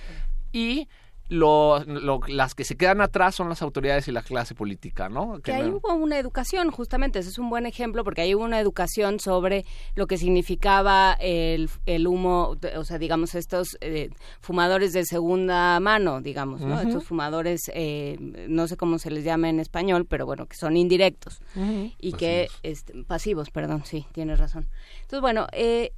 y 0.53 0.89
lo, 1.29 1.85
las 2.29 2.55
que 2.55 2.65
se 2.65 2.77
quedan 2.77 3.01
atrás 3.01 3.35
son 3.35 3.49
las 3.49 3.63
autoridades 3.63 4.09
y 4.09 4.13
la 4.13 4.23
clase 4.23 4.55
política, 4.55 5.09
¿no? 5.09 5.41
Que, 5.41 5.53
ahí 5.53 5.69
hubo 5.69 5.95
una 5.95 6.19
educación, 6.19 6.71
justamente, 6.71 7.19
ese 7.19 7.31
es 7.31 7.39
un 7.39 7.51
buen 7.51 7.67
ejemplo, 7.67 8.05
porque 8.05 8.23
ahí 8.23 8.35
hubo 8.35 8.45
una 8.45 8.61
educación 8.61 9.19
sobre 9.19 9.65
lo 9.95 10.07
que 10.07 10.19
significaba 10.19 11.17
el, 11.21 11.69
el 11.87 12.07
humo, 12.07 12.57
o 12.77 12.85
sea, 12.85 12.99
digamos, 12.99 13.35
estos 13.35 13.77
eh, 13.81 14.11
fumadores 14.41 14.93
de 14.93 15.05
segunda 15.05 15.81
mano, 15.81 16.21
digamos, 16.21 16.61
¿no? 16.61 16.81
Estos 16.81 17.05
fumadores, 17.05 17.71
eh, 17.75 18.17
no 18.49 18.69
sé 18.69 18.77
cómo 18.77 18.99
se 18.99 19.11
les 19.11 19.25
llama 19.25 19.49
en 19.49 19.61
español, 19.61 20.07
pero 20.07 20.27
bueno, 20.27 20.47
que 20.47 20.57
son 20.57 20.77
indirectos 20.77 21.41
y 21.99 22.13
que, 22.13 22.49
este, 22.63 23.05
pasivos, 23.05 23.51
perdón, 23.51 23.85
sí, 23.85 24.07
tienes 24.13 24.39
razón. 24.39 24.67
Entonces, 25.03 25.21
bueno, 25.21 25.47
eh, 25.53 25.93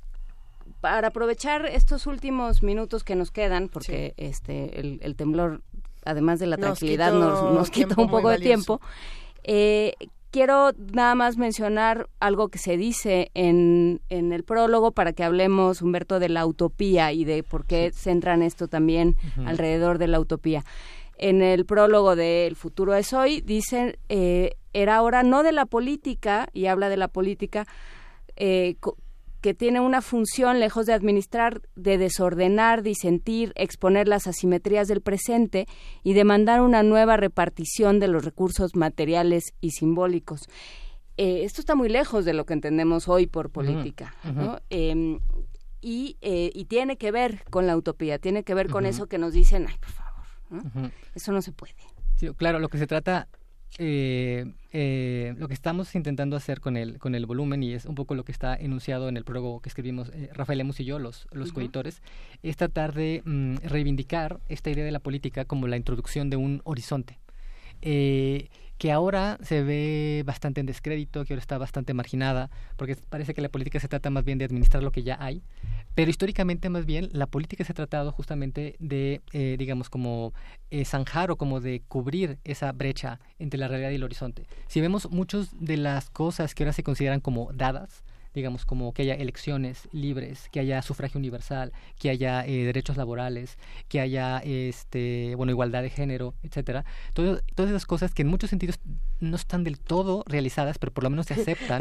para 0.80 1.08
aprovechar 1.08 1.66
estos 1.66 2.06
últimos 2.06 2.62
minutos 2.62 3.04
que 3.04 3.16
nos 3.16 3.30
quedan, 3.30 3.68
porque 3.68 4.14
este 4.16 4.80
el, 4.80 5.16
temblor, 5.16 5.62
además 6.04 6.38
de 6.38 6.46
la 6.46 6.56
tranquilidad, 6.56 7.12
nos, 7.12 7.70
quita 7.70 7.94
un 8.00 8.08
poco 8.08 8.28
de 8.30 8.38
tiempo, 8.38 8.80
eh, 9.42 9.94
quiero 10.30 10.72
nada 10.92 11.14
más 11.14 11.36
mencionar 11.36 12.08
algo 12.20 12.48
que 12.48 12.58
se 12.58 12.76
dice 12.76 13.30
en, 13.34 14.00
en 14.08 14.32
el 14.32 14.44
prólogo 14.44 14.92
para 14.92 15.12
que 15.12 15.24
hablemos, 15.24 15.82
Humberto, 15.82 16.18
de 16.18 16.28
la 16.28 16.46
utopía 16.46 17.12
y 17.12 17.24
de 17.24 17.42
por 17.42 17.66
qué 17.66 17.90
centran 17.92 18.42
esto 18.42 18.68
también 18.68 19.16
alrededor 19.46 19.98
de 19.98 20.08
la 20.08 20.20
utopía. 20.20 20.64
En 21.16 21.42
el 21.42 21.66
prólogo 21.66 22.14
de 22.14 22.46
El 22.46 22.54
futuro 22.54 22.94
es 22.94 23.12
hoy, 23.12 23.40
dicen, 23.40 23.96
eh, 24.08 24.54
era 24.72 25.02
hora 25.02 25.24
no 25.24 25.42
de 25.42 25.50
la 25.50 25.66
política, 25.66 26.48
y 26.52 26.66
habla 26.66 26.88
de 26.88 26.96
la 26.96 27.08
política, 27.08 27.66
eh, 28.36 28.76
que 29.40 29.54
tiene 29.54 29.80
una 29.80 30.02
función, 30.02 30.60
lejos 30.60 30.86
de 30.86 30.92
administrar, 30.92 31.62
de 31.76 31.98
desordenar, 31.98 32.82
disentir, 32.82 33.52
exponer 33.54 34.08
las 34.08 34.26
asimetrías 34.26 34.88
del 34.88 35.00
presente 35.00 35.66
y 36.02 36.12
demandar 36.14 36.60
una 36.60 36.82
nueva 36.82 37.16
repartición 37.16 38.00
de 38.00 38.08
los 38.08 38.24
recursos 38.24 38.74
materiales 38.74 39.54
y 39.60 39.70
simbólicos. 39.70 40.48
Eh, 41.16 41.44
esto 41.44 41.60
está 41.60 41.74
muy 41.74 41.88
lejos 41.88 42.24
de 42.24 42.32
lo 42.32 42.46
que 42.46 42.54
entendemos 42.54 43.08
hoy 43.08 43.26
por 43.26 43.50
política. 43.50 44.14
Em, 44.70 45.20
y, 45.80 46.16
eh, 46.20 46.50
y, 46.54 46.64
tiene 46.64 46.96
que 46.96 47.12
ver 47.12 47.44
con 47.50 47.66
la 47.66 47.76
utopía, 47.76 48.18
tiene 48.18 48.42
que 48.42 48.54
ver 48.54 48.68
con 48.68 48.86
eso 48.86 49.06
que 49.06 49.18
nos 49.18 49.32
dicen, 49.32 49.66
ay, 49.68 49.76
por 49.78 49.90
favor, 49.90 50.90
eso 51.14 51.32
no 51.32 51.42
se 51.42 51.52
puede. 51.52 51.74
claro, 52.36 52.58
lo 52.58 52.68
que 52.68 52.78
se 52.78 52.86
trata 52.88 53.28
eh, 53.76 54.52
eh, 54.72 55.34
lo 55.36 55.48
que 55.48 55.54
estamos 55.54 55.94
intentando 55.94 56.36
hacer 56.36 56.60
con 56.60 56.76
el, 56.76 56.98
con 56.98 57.14
el 57.14 57.26
volumen, 57.26 57.62
y 57.62 57.74
es 57.74 57.84
un 57.84 57.94
poco 57.94 58.14
lo 58.14 58.24
que 58.24 58.32
está 58.32 58.56
enunciado 58.56 59.08
en 59.08 59.16
el 59.16 59.24
prólogo 59.24 59.60
que 59.60 59.68
escribimos 59.68 60.10
eh, 60.10 60.30
Rafael 60.32 60.58
Lemus 60.58 60.80
y 60.80 60.84
yo, 60.84 60.98
los, 60.98 61.26
los 61.32 61.52
coeditores, 61.52 62.02
es 62.42 62.56
tratar 62.56 62.94
de 62.94 63.22
mm, 63.24 63.56
reivindicar 63.64 64.40
esta 64.48 64.70
idea 64.70 64.84
de 64.84 64.92
la 64.92 65.00
política 65.00 65.44
como 65.44 65.66
la 65.68 65.76
introducción 65.76 66.30
de 66.30 66.36
un 66.36 66.60
horizonte. 66.64 67.18
Eh, 67.82 68.48
que 68.78 68.92
ahora 68.92 69.38
se 69.42 69.64
ve 69.64 70.22
bastante 70.24 70.60
en 70.60 70.66
descrédito, 70.66 71.24
que 71.24 71.34
ahora 71.34 71.40
está 71.40 71.58
bastante 71.58 71.94
marginada, 71.94 72.48
porque 72.76 72.96
parece 72.96 73.34
que 73.34 73.40
la 73.40 73.48
política 73.48 73.80
se 73.80 73.88
trata 73.88 74.08
más 74.08 74.24
bien 74.24 74.38
de 74.38 74.44
administrar 74.44 74.84
lo 74.84 74.92
que 74.92 75.02
ya 75.02 75.16
hay, 75.20 75.42
pero 75.98 76.12
históricamente 76.12 76.70
más 76.70 76.86
bien 76.86 77.08
la 77.10 77.26
política 77.26 77.64
se 77.64 77.72
ha 77.72 77.74
tratado 77.74 78.12
justamente 78.12 78.76
de, 78.78 79.20
eh, 79.32 79.56
digamos, 79.58 79.90
como 79.90 80.32
eh, 80.70 80.84
zanjar 80.84 81.32
o 81.32 81.36
como 81.36 81.60
de 81.60 81.82
cubrir 81.88 82.38
esa 82.44 82.70
brecha 82.70 83.18
entre 83.40 83.58
la 83.58 83.66
realidad 83.66 83.90
y 83.90 83.96
el 83.96 84.04
horizonte. 84.04 84.46
Si 84.68 84.80
vemos 84.80 85.10
muchas 85.10 85.48
de 85.58 85.76
las 85.76 86.08
cosas 86.08 86.54
que 86.54 86.62
ahora 86.62 86.72
se 86.72 86.84
consideran 86.84 87.18
como 87.18 87.50
dadas, 87.52 88.04
digamos, 88.34 88.64
como 88.64 88.92
que 88.92 89.02
haya 89.02 89.14
elecciones 89.14 89.88
libres, 89.92 90.48
que 90.50 90.60
haya 90.60 90.82
sufragio 90.82 91.18
universal, 91.18 91.72
que 91.98 92.10
haya 92.10 92.44
eh, 92.46 92.64
derechos 92.64 92.96
laborales, 92.96 93.58
que 93.88 94.00
haya, 94.00 94.38
este, 94.38 95.34
bueno, 95.36 95.52
igualdad 95.52 95.82
de 95.82 95.90
género, 95.90 96.34
etcétera. 96.42 96.84
todas 97.14 97.70
esas 97.70 97.86
cosas 97.86 98.14
que 98.14 98.22
en 98.22 98.28
muchos 98.28 98.50
sentidos 98.50 98.78
no 99.20 99.36
están 99.36 99.64
del 99.64 99.78
todo 99.78 100.24
realizadas, 100.26 100.78
pero 100.78 100.92
por 100.92 101.04
lo 101.04 101.10
menos 101.10 101.26
se 101.26 101.34
aceptan. 101.40 101.78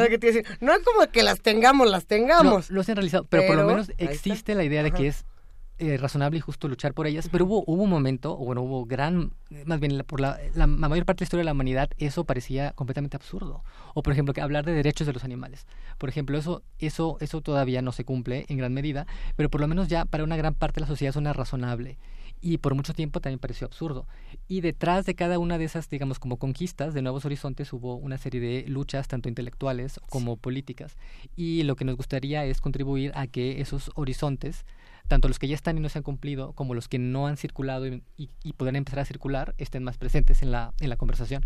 no 0.59 0.73
es 0.73 0.79
como 0.83 1.07
que 1.11 1.23
las 1.23 1.41
tengamos, 1.41 1.89
las 1.89 2.05
tengamos. 2.05 2.69
No, 2.69 2.75
lo 2.75 2.81
han 2.81 2.95
realizado, 2.95 3.25
pero, 3.25 3.47
por 3.47 3.55
lo 3.55 3.65
menos 3.65 3.91
existe 3.97 4.55
la 4.55 4.63
idea 4.63 4.83
de 4.83 4.91
que 4.91 5.07
es 5.07 5.25
eh, 5.79 5.97
razonable 5.97 6.39
y 6.39 6.41
justo 6.41 6.67
luchar 6.67 6.93
por 6.93 7.05
ellas, 7.05 7.29
pero 7.31 7.45
hubo, 7.45 7.63
hubo 7.67 7.83
un 7.83 7.89
momento, 7.89 8.33
o 8.33 8.45
bueno, 8.45 8.63
hubo 8.63 8.85
gran, 8.85 9.31
más 9.65 9.79
bien 9.79 10.03
por 10.07 10.19
la, 10.19 10.39
la, 10.55 10.65
mayor 10.65 11.05
parte 11.05 11.19
de 11.19 11.23
la 11.23 11.25
historia 11.25 11.41
de 11.41 11.45
la 11.45 11.51
humanidad, 11.51 11.89
eso 11.99 12.23
parecía 12.23 12.71
completamente 12.71 13.15
absurdo. 13.15 13.63
O 13.93 14.01
por 14.01 14.11
ejemplo, 14.13 14.33
que 14.33 14.41
hablar 14.41 14.65
de 14.65 14.73
derechos 14.73 15.05
de 15.05 15.13
los 15.13 15.23
animales. 15.23 15.67
Por 15.97 16.09
ejemplo, 16.09 16.37
eso, 16.37 16.63
eso, 16.79 17.17
eso 17.19 17.41
todavía 17.41 17.83
no 17.83 17.91
se 17.91 18.05
cumple 18.05 18.45
en 18.49 18.57
gran 18.57 18.73
medida, 18.73 19.05
pero 19.35 19.49
por 19.49 19.61
lo 19.61 19.67
menos 19.67 19.87
ya 19.87 20.05
para 20.05 20.23
una 20.23 20.35
gran 20.35 20.55
parte 20.55 20.79
de 20.79 20.81
la 20.81 20.87
sociedad 20.87 21.13
suena 21.13 21.33
razonable. 21.33 21.97
y 22.39 22.59
por 22.59 22.75
mucho 22.75 22.93
tiempo 22.93 23.19
también 23.19 23.39
pareció 23.39 23.65
absurdo. 23.65 24.07
Y 24.47 24.61
detrás 24.61 25.05
de 25.05 25.15
cada 25.15 25.39
una 25.39 25.57
de 25.57 25.65
esas, 25.65 25.89
digamos, 25.89 26.19
como 26.19 26.37
conquistas 26.37 26.93
de 26.93 27.01
nuevos 27.01 27.25
horizontes 27.25 27.73
hubo 27.73 27.95
una 27.95 28.17
serie 28.17 28.39
de 28.41 28.65
luchas, 28.67 29.07
tanto 29.07 29.29
intelectuales 29.29 29.99
como 30.09 30.37
políticas. 30.37 30.97
Y 31.35 31.63
lo 31.63 31.75
que 31.75 31.85
nos 31.85 31.97
gustaría 31.97 32.45
es 32.45 32.61
contribuir 32.61 33.11
a 33.15 33.27
que 33.27 33.61
esos 33.61 33.91
horizontes, 33.95 34.65
tanto 35.07 35.27
los 35.27 35.39
que 35.39 35.47
ya 35.47 35.55
están 35.55 35.77
y 35.77 35.81
no 35.81 35.89
se 35.89 35.99
han 35.99 36.03
cumplido, 36.03 36.53
como 36.53 36.73
los 36.73 36.87
que 36.87 36.99
no 36.99 37.27
han 37.27 37.37
circulado 37.37 37.85
y, 37.87 38.29
puedan 38.57 38.75
empezar 38.75 38.99
a 38.99 39.05
circular, 39.05 39.55
estén 39.57 39.83
más 39.83 39.97
presentes 39.97 40.41
en 40.41 40.51
la, 40.51 40.73
en 40.79 40.89
la 40.89 40.97
conversación. 40.97 41.45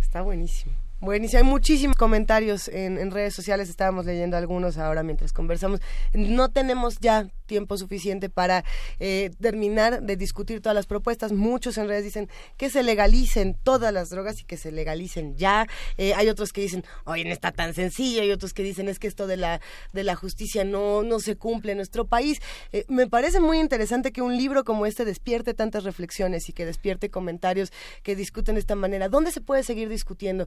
Está 0.00 0.22
buenísimo. 0.22 0.74
Buenísimo, 1.02 1.38
hay 1.38 1.44
muchísimos 1.44 1.96
comentarios 1.96 2.68
en, 2.68 3.10
redes 3.10 3.34
sociales, 3.34 3.68
estábamos 3.68 4.06
leyendo 4.06 4.36
algunos 4.36 4.78
ahora 4.78 5.02
mientras 5.02 5.32
conversamos. 5.32 5.80
No 6.14 6.52
tenemos 6.52 7.00
ya 7.00 7.28
tiempo 7.46 7.76
suficiente 7.76 8.30
para 8.30 8.64
eh, 9.00 9.30
terminar 9.40 10.00
de 10.02 10.16
discutir 10.16 10.60
todas 10.60 10.76
las 10.76 10.86
propuestas. 10.86 11.32
Muchos 11.32 11.76
en 11.76 11.88
redes 11.88 12.04
dicen 12.04 12.28
que 12.56 12.70
se 12.70 12.84
legalicen 12.84 13.56
todas 13.64 13.92
las 13.92 14.10
drogas 14.10 14.40
y 14.40 14.44
que 14.44 14.56
se 14.56 14.70
legalicen 14.70 15.36
ya. 15.36 15.66
Eh, 15.98 16.14
hay 16.14 16.28
otros 16.28 16.52
que 16.52 16.60
dicen, 16.60 16.84
oye, 17.04 17.24
no 17.24 17.32
está 17.32 17.50
tan 17.50 17.74
sencillo. 17.74 18.22
Hay 18.22 18.30
otros 18.30 18.54
que 18.54 18.62
dicen, 18.62 18.88
es 18.88 19.00
que 19.00 19.08
esto 19.08 19.26
de 19.26 19.36
la, 19.36 19.60
de 19.92 20.04
la 20.04 20.14
justicia 20.14 20.62
no, 20.62 21.02
no 21.02 21.18
se 21.18 21.34
cumple 21.34 21.72
en 21.72 21.78
nuestro 21.78 22.06
país. 22.06 22.40
Eh, 22.72 22.84
me 22.88 23.08
parece 23.08 23.40
muy 23.40 23.58
interesante 23.58 24.12
que 24.12 24.22
un 24.22 24.36
libro 24.36 24.62
como 24.62 24.86
este 24.86 25.04
despierte 25.04 25.52
tantas 25.52 25.82
reflexiones 25.82 26.48
y 26.48 26.52
que 26.52 26.64
despierte 26.64 27.10
comentarios 27.10 27.72
que 28.04 28.14
discuten 28.14 28.54
de 28.54 28.60
esta 28.60 28.76
manera. 28.76 29.08
¿Dónde 29.08 29.32
se 29.32 29.40
puede 29.40 29.64
seguir 29.64 29.88
discutiendo? 29.88 30.46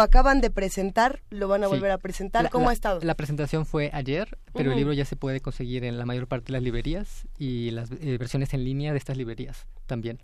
Acaban 0.00 0.40
de 0.40 0.50
presentar, 0.50 1.22
lo 1.30 1.48
van 1.48 1.64
a 1.64 1.68
volver 1.68 1.90
a 1.90 1.98
presentar. 1.98 2.50
¿Cómo 2.50 2.68
ha 2.70 2.72
estado? 2.72 3.00
La 3.02 3.14
presentación 3.14 3.66
fue 3.66 3.90
ayer, 3.92 4.38
pero 4.52 4.72
el 4.72 4.76
libro 4.76 4.92
ya 4.92 5.04
se 5.04 5.16
puede 5.16 5.40
conseguir 5.40 5.84
en 5.84 5.98
la 5.98 6.06
mayor 6.06 6.26
parte 6.26 6.46
de 6.46 6.52
las 6.52 6.62
librerías 6.62 7.26
y 7.38 7.70
las 7.70 7.90
eh, 7.90 8.16
versiones 8.18 8.54
en 8.54 8.64
línea 8.64 8.92
de 8.92 8.98
estas 8.98 9.16
librerías 9.16 9.66
también. 9.86 10.20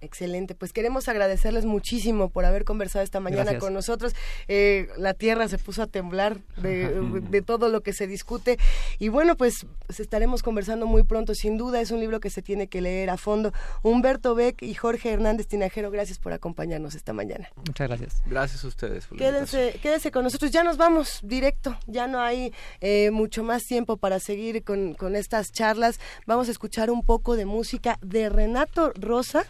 Excelente, 0.00 0.54
pues 0.54 0.72
queremos 0.72 1.08
agradecerles 1.08 1.64
muchísimo 1.64 2.28
por 2.28 2.44
haber 2.44 2.64
conversado 2.64 3.02
esta 3.02 3.18
mañana 3.18 3.58
con 3.58 3.72
nosotros. 3.72 4.14
Eh, 4.46 4.88
la 4.98 5.14
tierra 5.14 5.48
se 5.48 5.56
puso 5.58 5.82
a 5.82 5.86
temblar 5.86 6.38
de, 6.56 7.42
todo 7.46 7.68
lo 7.68 7.82
que 7.82 7.92
se 7.92 8.06
discute 8.06 8.58
y 8.98 9.08
bueno, 9.08 9.36
pues, 9.36 9.66
estaremos 9.88 10.42
conversando 10.42 10.86
muy 10.86 11.02
pronto, 11.02 11.34
sin 11.34 11.56
duda 11.56 11.80
es 11.80 11.90
un 11.90 12.00
libro 12.00 12.20
que 12.20 12.30
se 12.30 12.42
tiene 12.42 12.66
que 12.66 12.80
leer 12.80 13.08
a 13.10 13.16
fondo. 13.16 13.52
Humberto 13.82 14.34
Beck 14.34 14.62
y 14.62 14.74
Jorge 14.74 15.12
Hernández 15.12 15.46
Tinajero, 15.46 15.90
gracias 15.90 16.18
por 16.18 16.32
acompañarnos 16.32 16.94
esta 16.94 17.12
mañana. 17.12 17.48
Muchas 17.56 17.88
gracias. 17.88 18.22
Gracias 18.26 18.64
a 18.64 18.68
ustedes. 18.68 19.06
quédense, 19.16 19.78
quédense 19.82 20.10
con 20.10 20.24
nosotros, 20.24 20.50
ya 20.50 20.62
nos 20.62 20.76
vamos 20.76 21.20
directo, 21.22 21.78
ya 21.86 22.06
no 22.06 22.20
hay 22.20 22.52
eh, 22.80 23.10
mucho 23.10 23.42
más 23.42 23.64
tiempo 23.64 23.96
para 23.96 24.20
seguir 24.20 24.62
con, 24.62 24.94
con 24.94 25.16
estas 25.16 25.52
charlas. 25.52 25.98
Vamos 26.26 26.48
a 26.48 26.50
escuchar 26.50 26.90
un 26.90 27.02
poco 27.02 27.36
de 27.36 27.46
música 27.46 27.98
de 28.02 28.28
Renato 28.28 28.92
Rosa. 28.94 29.46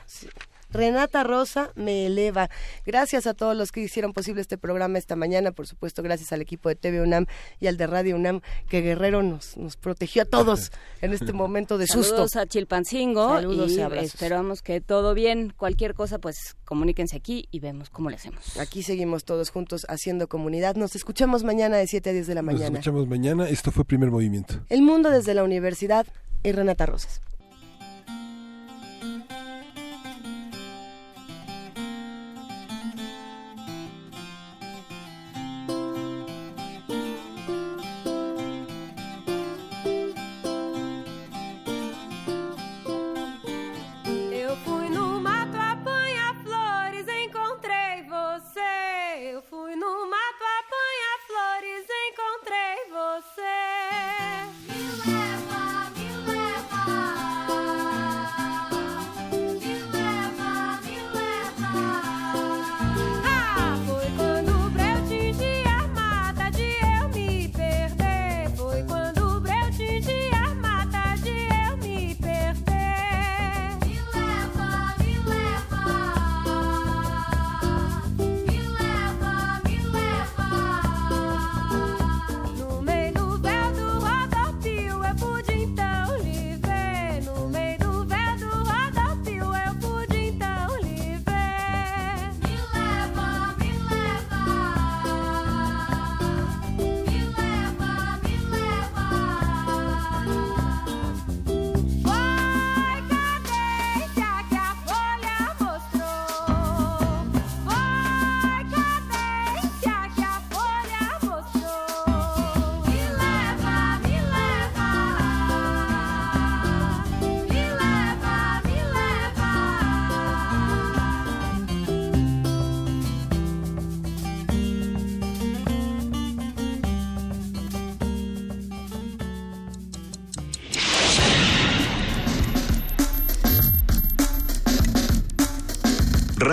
Renata 0.70 1.24
Rosa 1.24 1.70
me 1.74 2.06
eleva. 2.06 2.50
Gracias 2.84 3.26
a 3.26 3.34
todos 3.34 3.56
los 3.56 3.72
que 3.72 3.80
hicieron 3.80 4.12
posible 4.12 4.40
este 4.40 4.58
programa 4.58 4.98
esta 4.98 5.16
mañana, 5.16 5.52
por 5.52 5.66
supuesto, 5.66 6.02
gracias 6.02 6.32
al 6.32 6.40
equipo 6.40 6.68
de 6.68 6.76
TV 6.76 7.00
UNAM 7.00 7.26
y 7.60 7.66
al 7.66 7.76
de 7.76 7.86
Radio 7.86 8.16
UNAM, 8.16 8.40
que 8.68 8.80
Guerrero 8.80 9.22
nos, 9.22 9.56
nos 9.56 9.76
protegió 9.76 10.22
a 10.22 10.24
todos 10.24 10.72
en 11.02 11.12
este 11.12 11.32
momento 11.32 11.78
de 11.78 11.86
susto. 11.86 12.28
Saludos 12.28 12.36
a 12.36 12.46
Chilpancingo 12.46 13.28
Saludos 13.28 13.72
y, 13.72 13.80
esperamos 14.04 14.62
que 14.62 14.80
todo 14.80 15.14
bien. 15.14 15.52
Cualquier 15.56 15.94
cosa, 15.94 16.18
pues 16.18 16.56
comuníquense 16.64 17.16
aquí 17.16 17.48
y 17.50 17.60
vemos 17.60 17.90
cómo 17.90 18.10
le 18.10 18.16
hacemos. 18.16 18.56
Aquí 18.58 18.82
seguimos 18.82 19.24
todos 19.24 19.50
juntos 19.50 19.86
haciendo 19.88 20.28
comunidad. 20.28 20.76
Nos 20.76 20.96
escuchamos 20.96 21.44
mañana 21.44 21.76
de 21.76 21.86
7 21.86 22.10
a 22.10 22.12
10 22.12 22.26
de 22.26 22.34
la 22.34 22.42
mañana. 22.42 22.70
Nos 22.70 22.78
escuchamos 22.78 23.08
mañana. 23.08 23.48
Esto 23.48 23.70
fue 23.70 23.84
Primer 23.84 24.10
Movimiento. 24.10 24.54
El 24.68 24.82
mundo 24.82 25.10
desde 25.10 25.34
la 25.34 25.44
universidad 25.44 26.06
y 26.42 26.52
Renata 26.52 26.86
Rosas. 26.86 27.20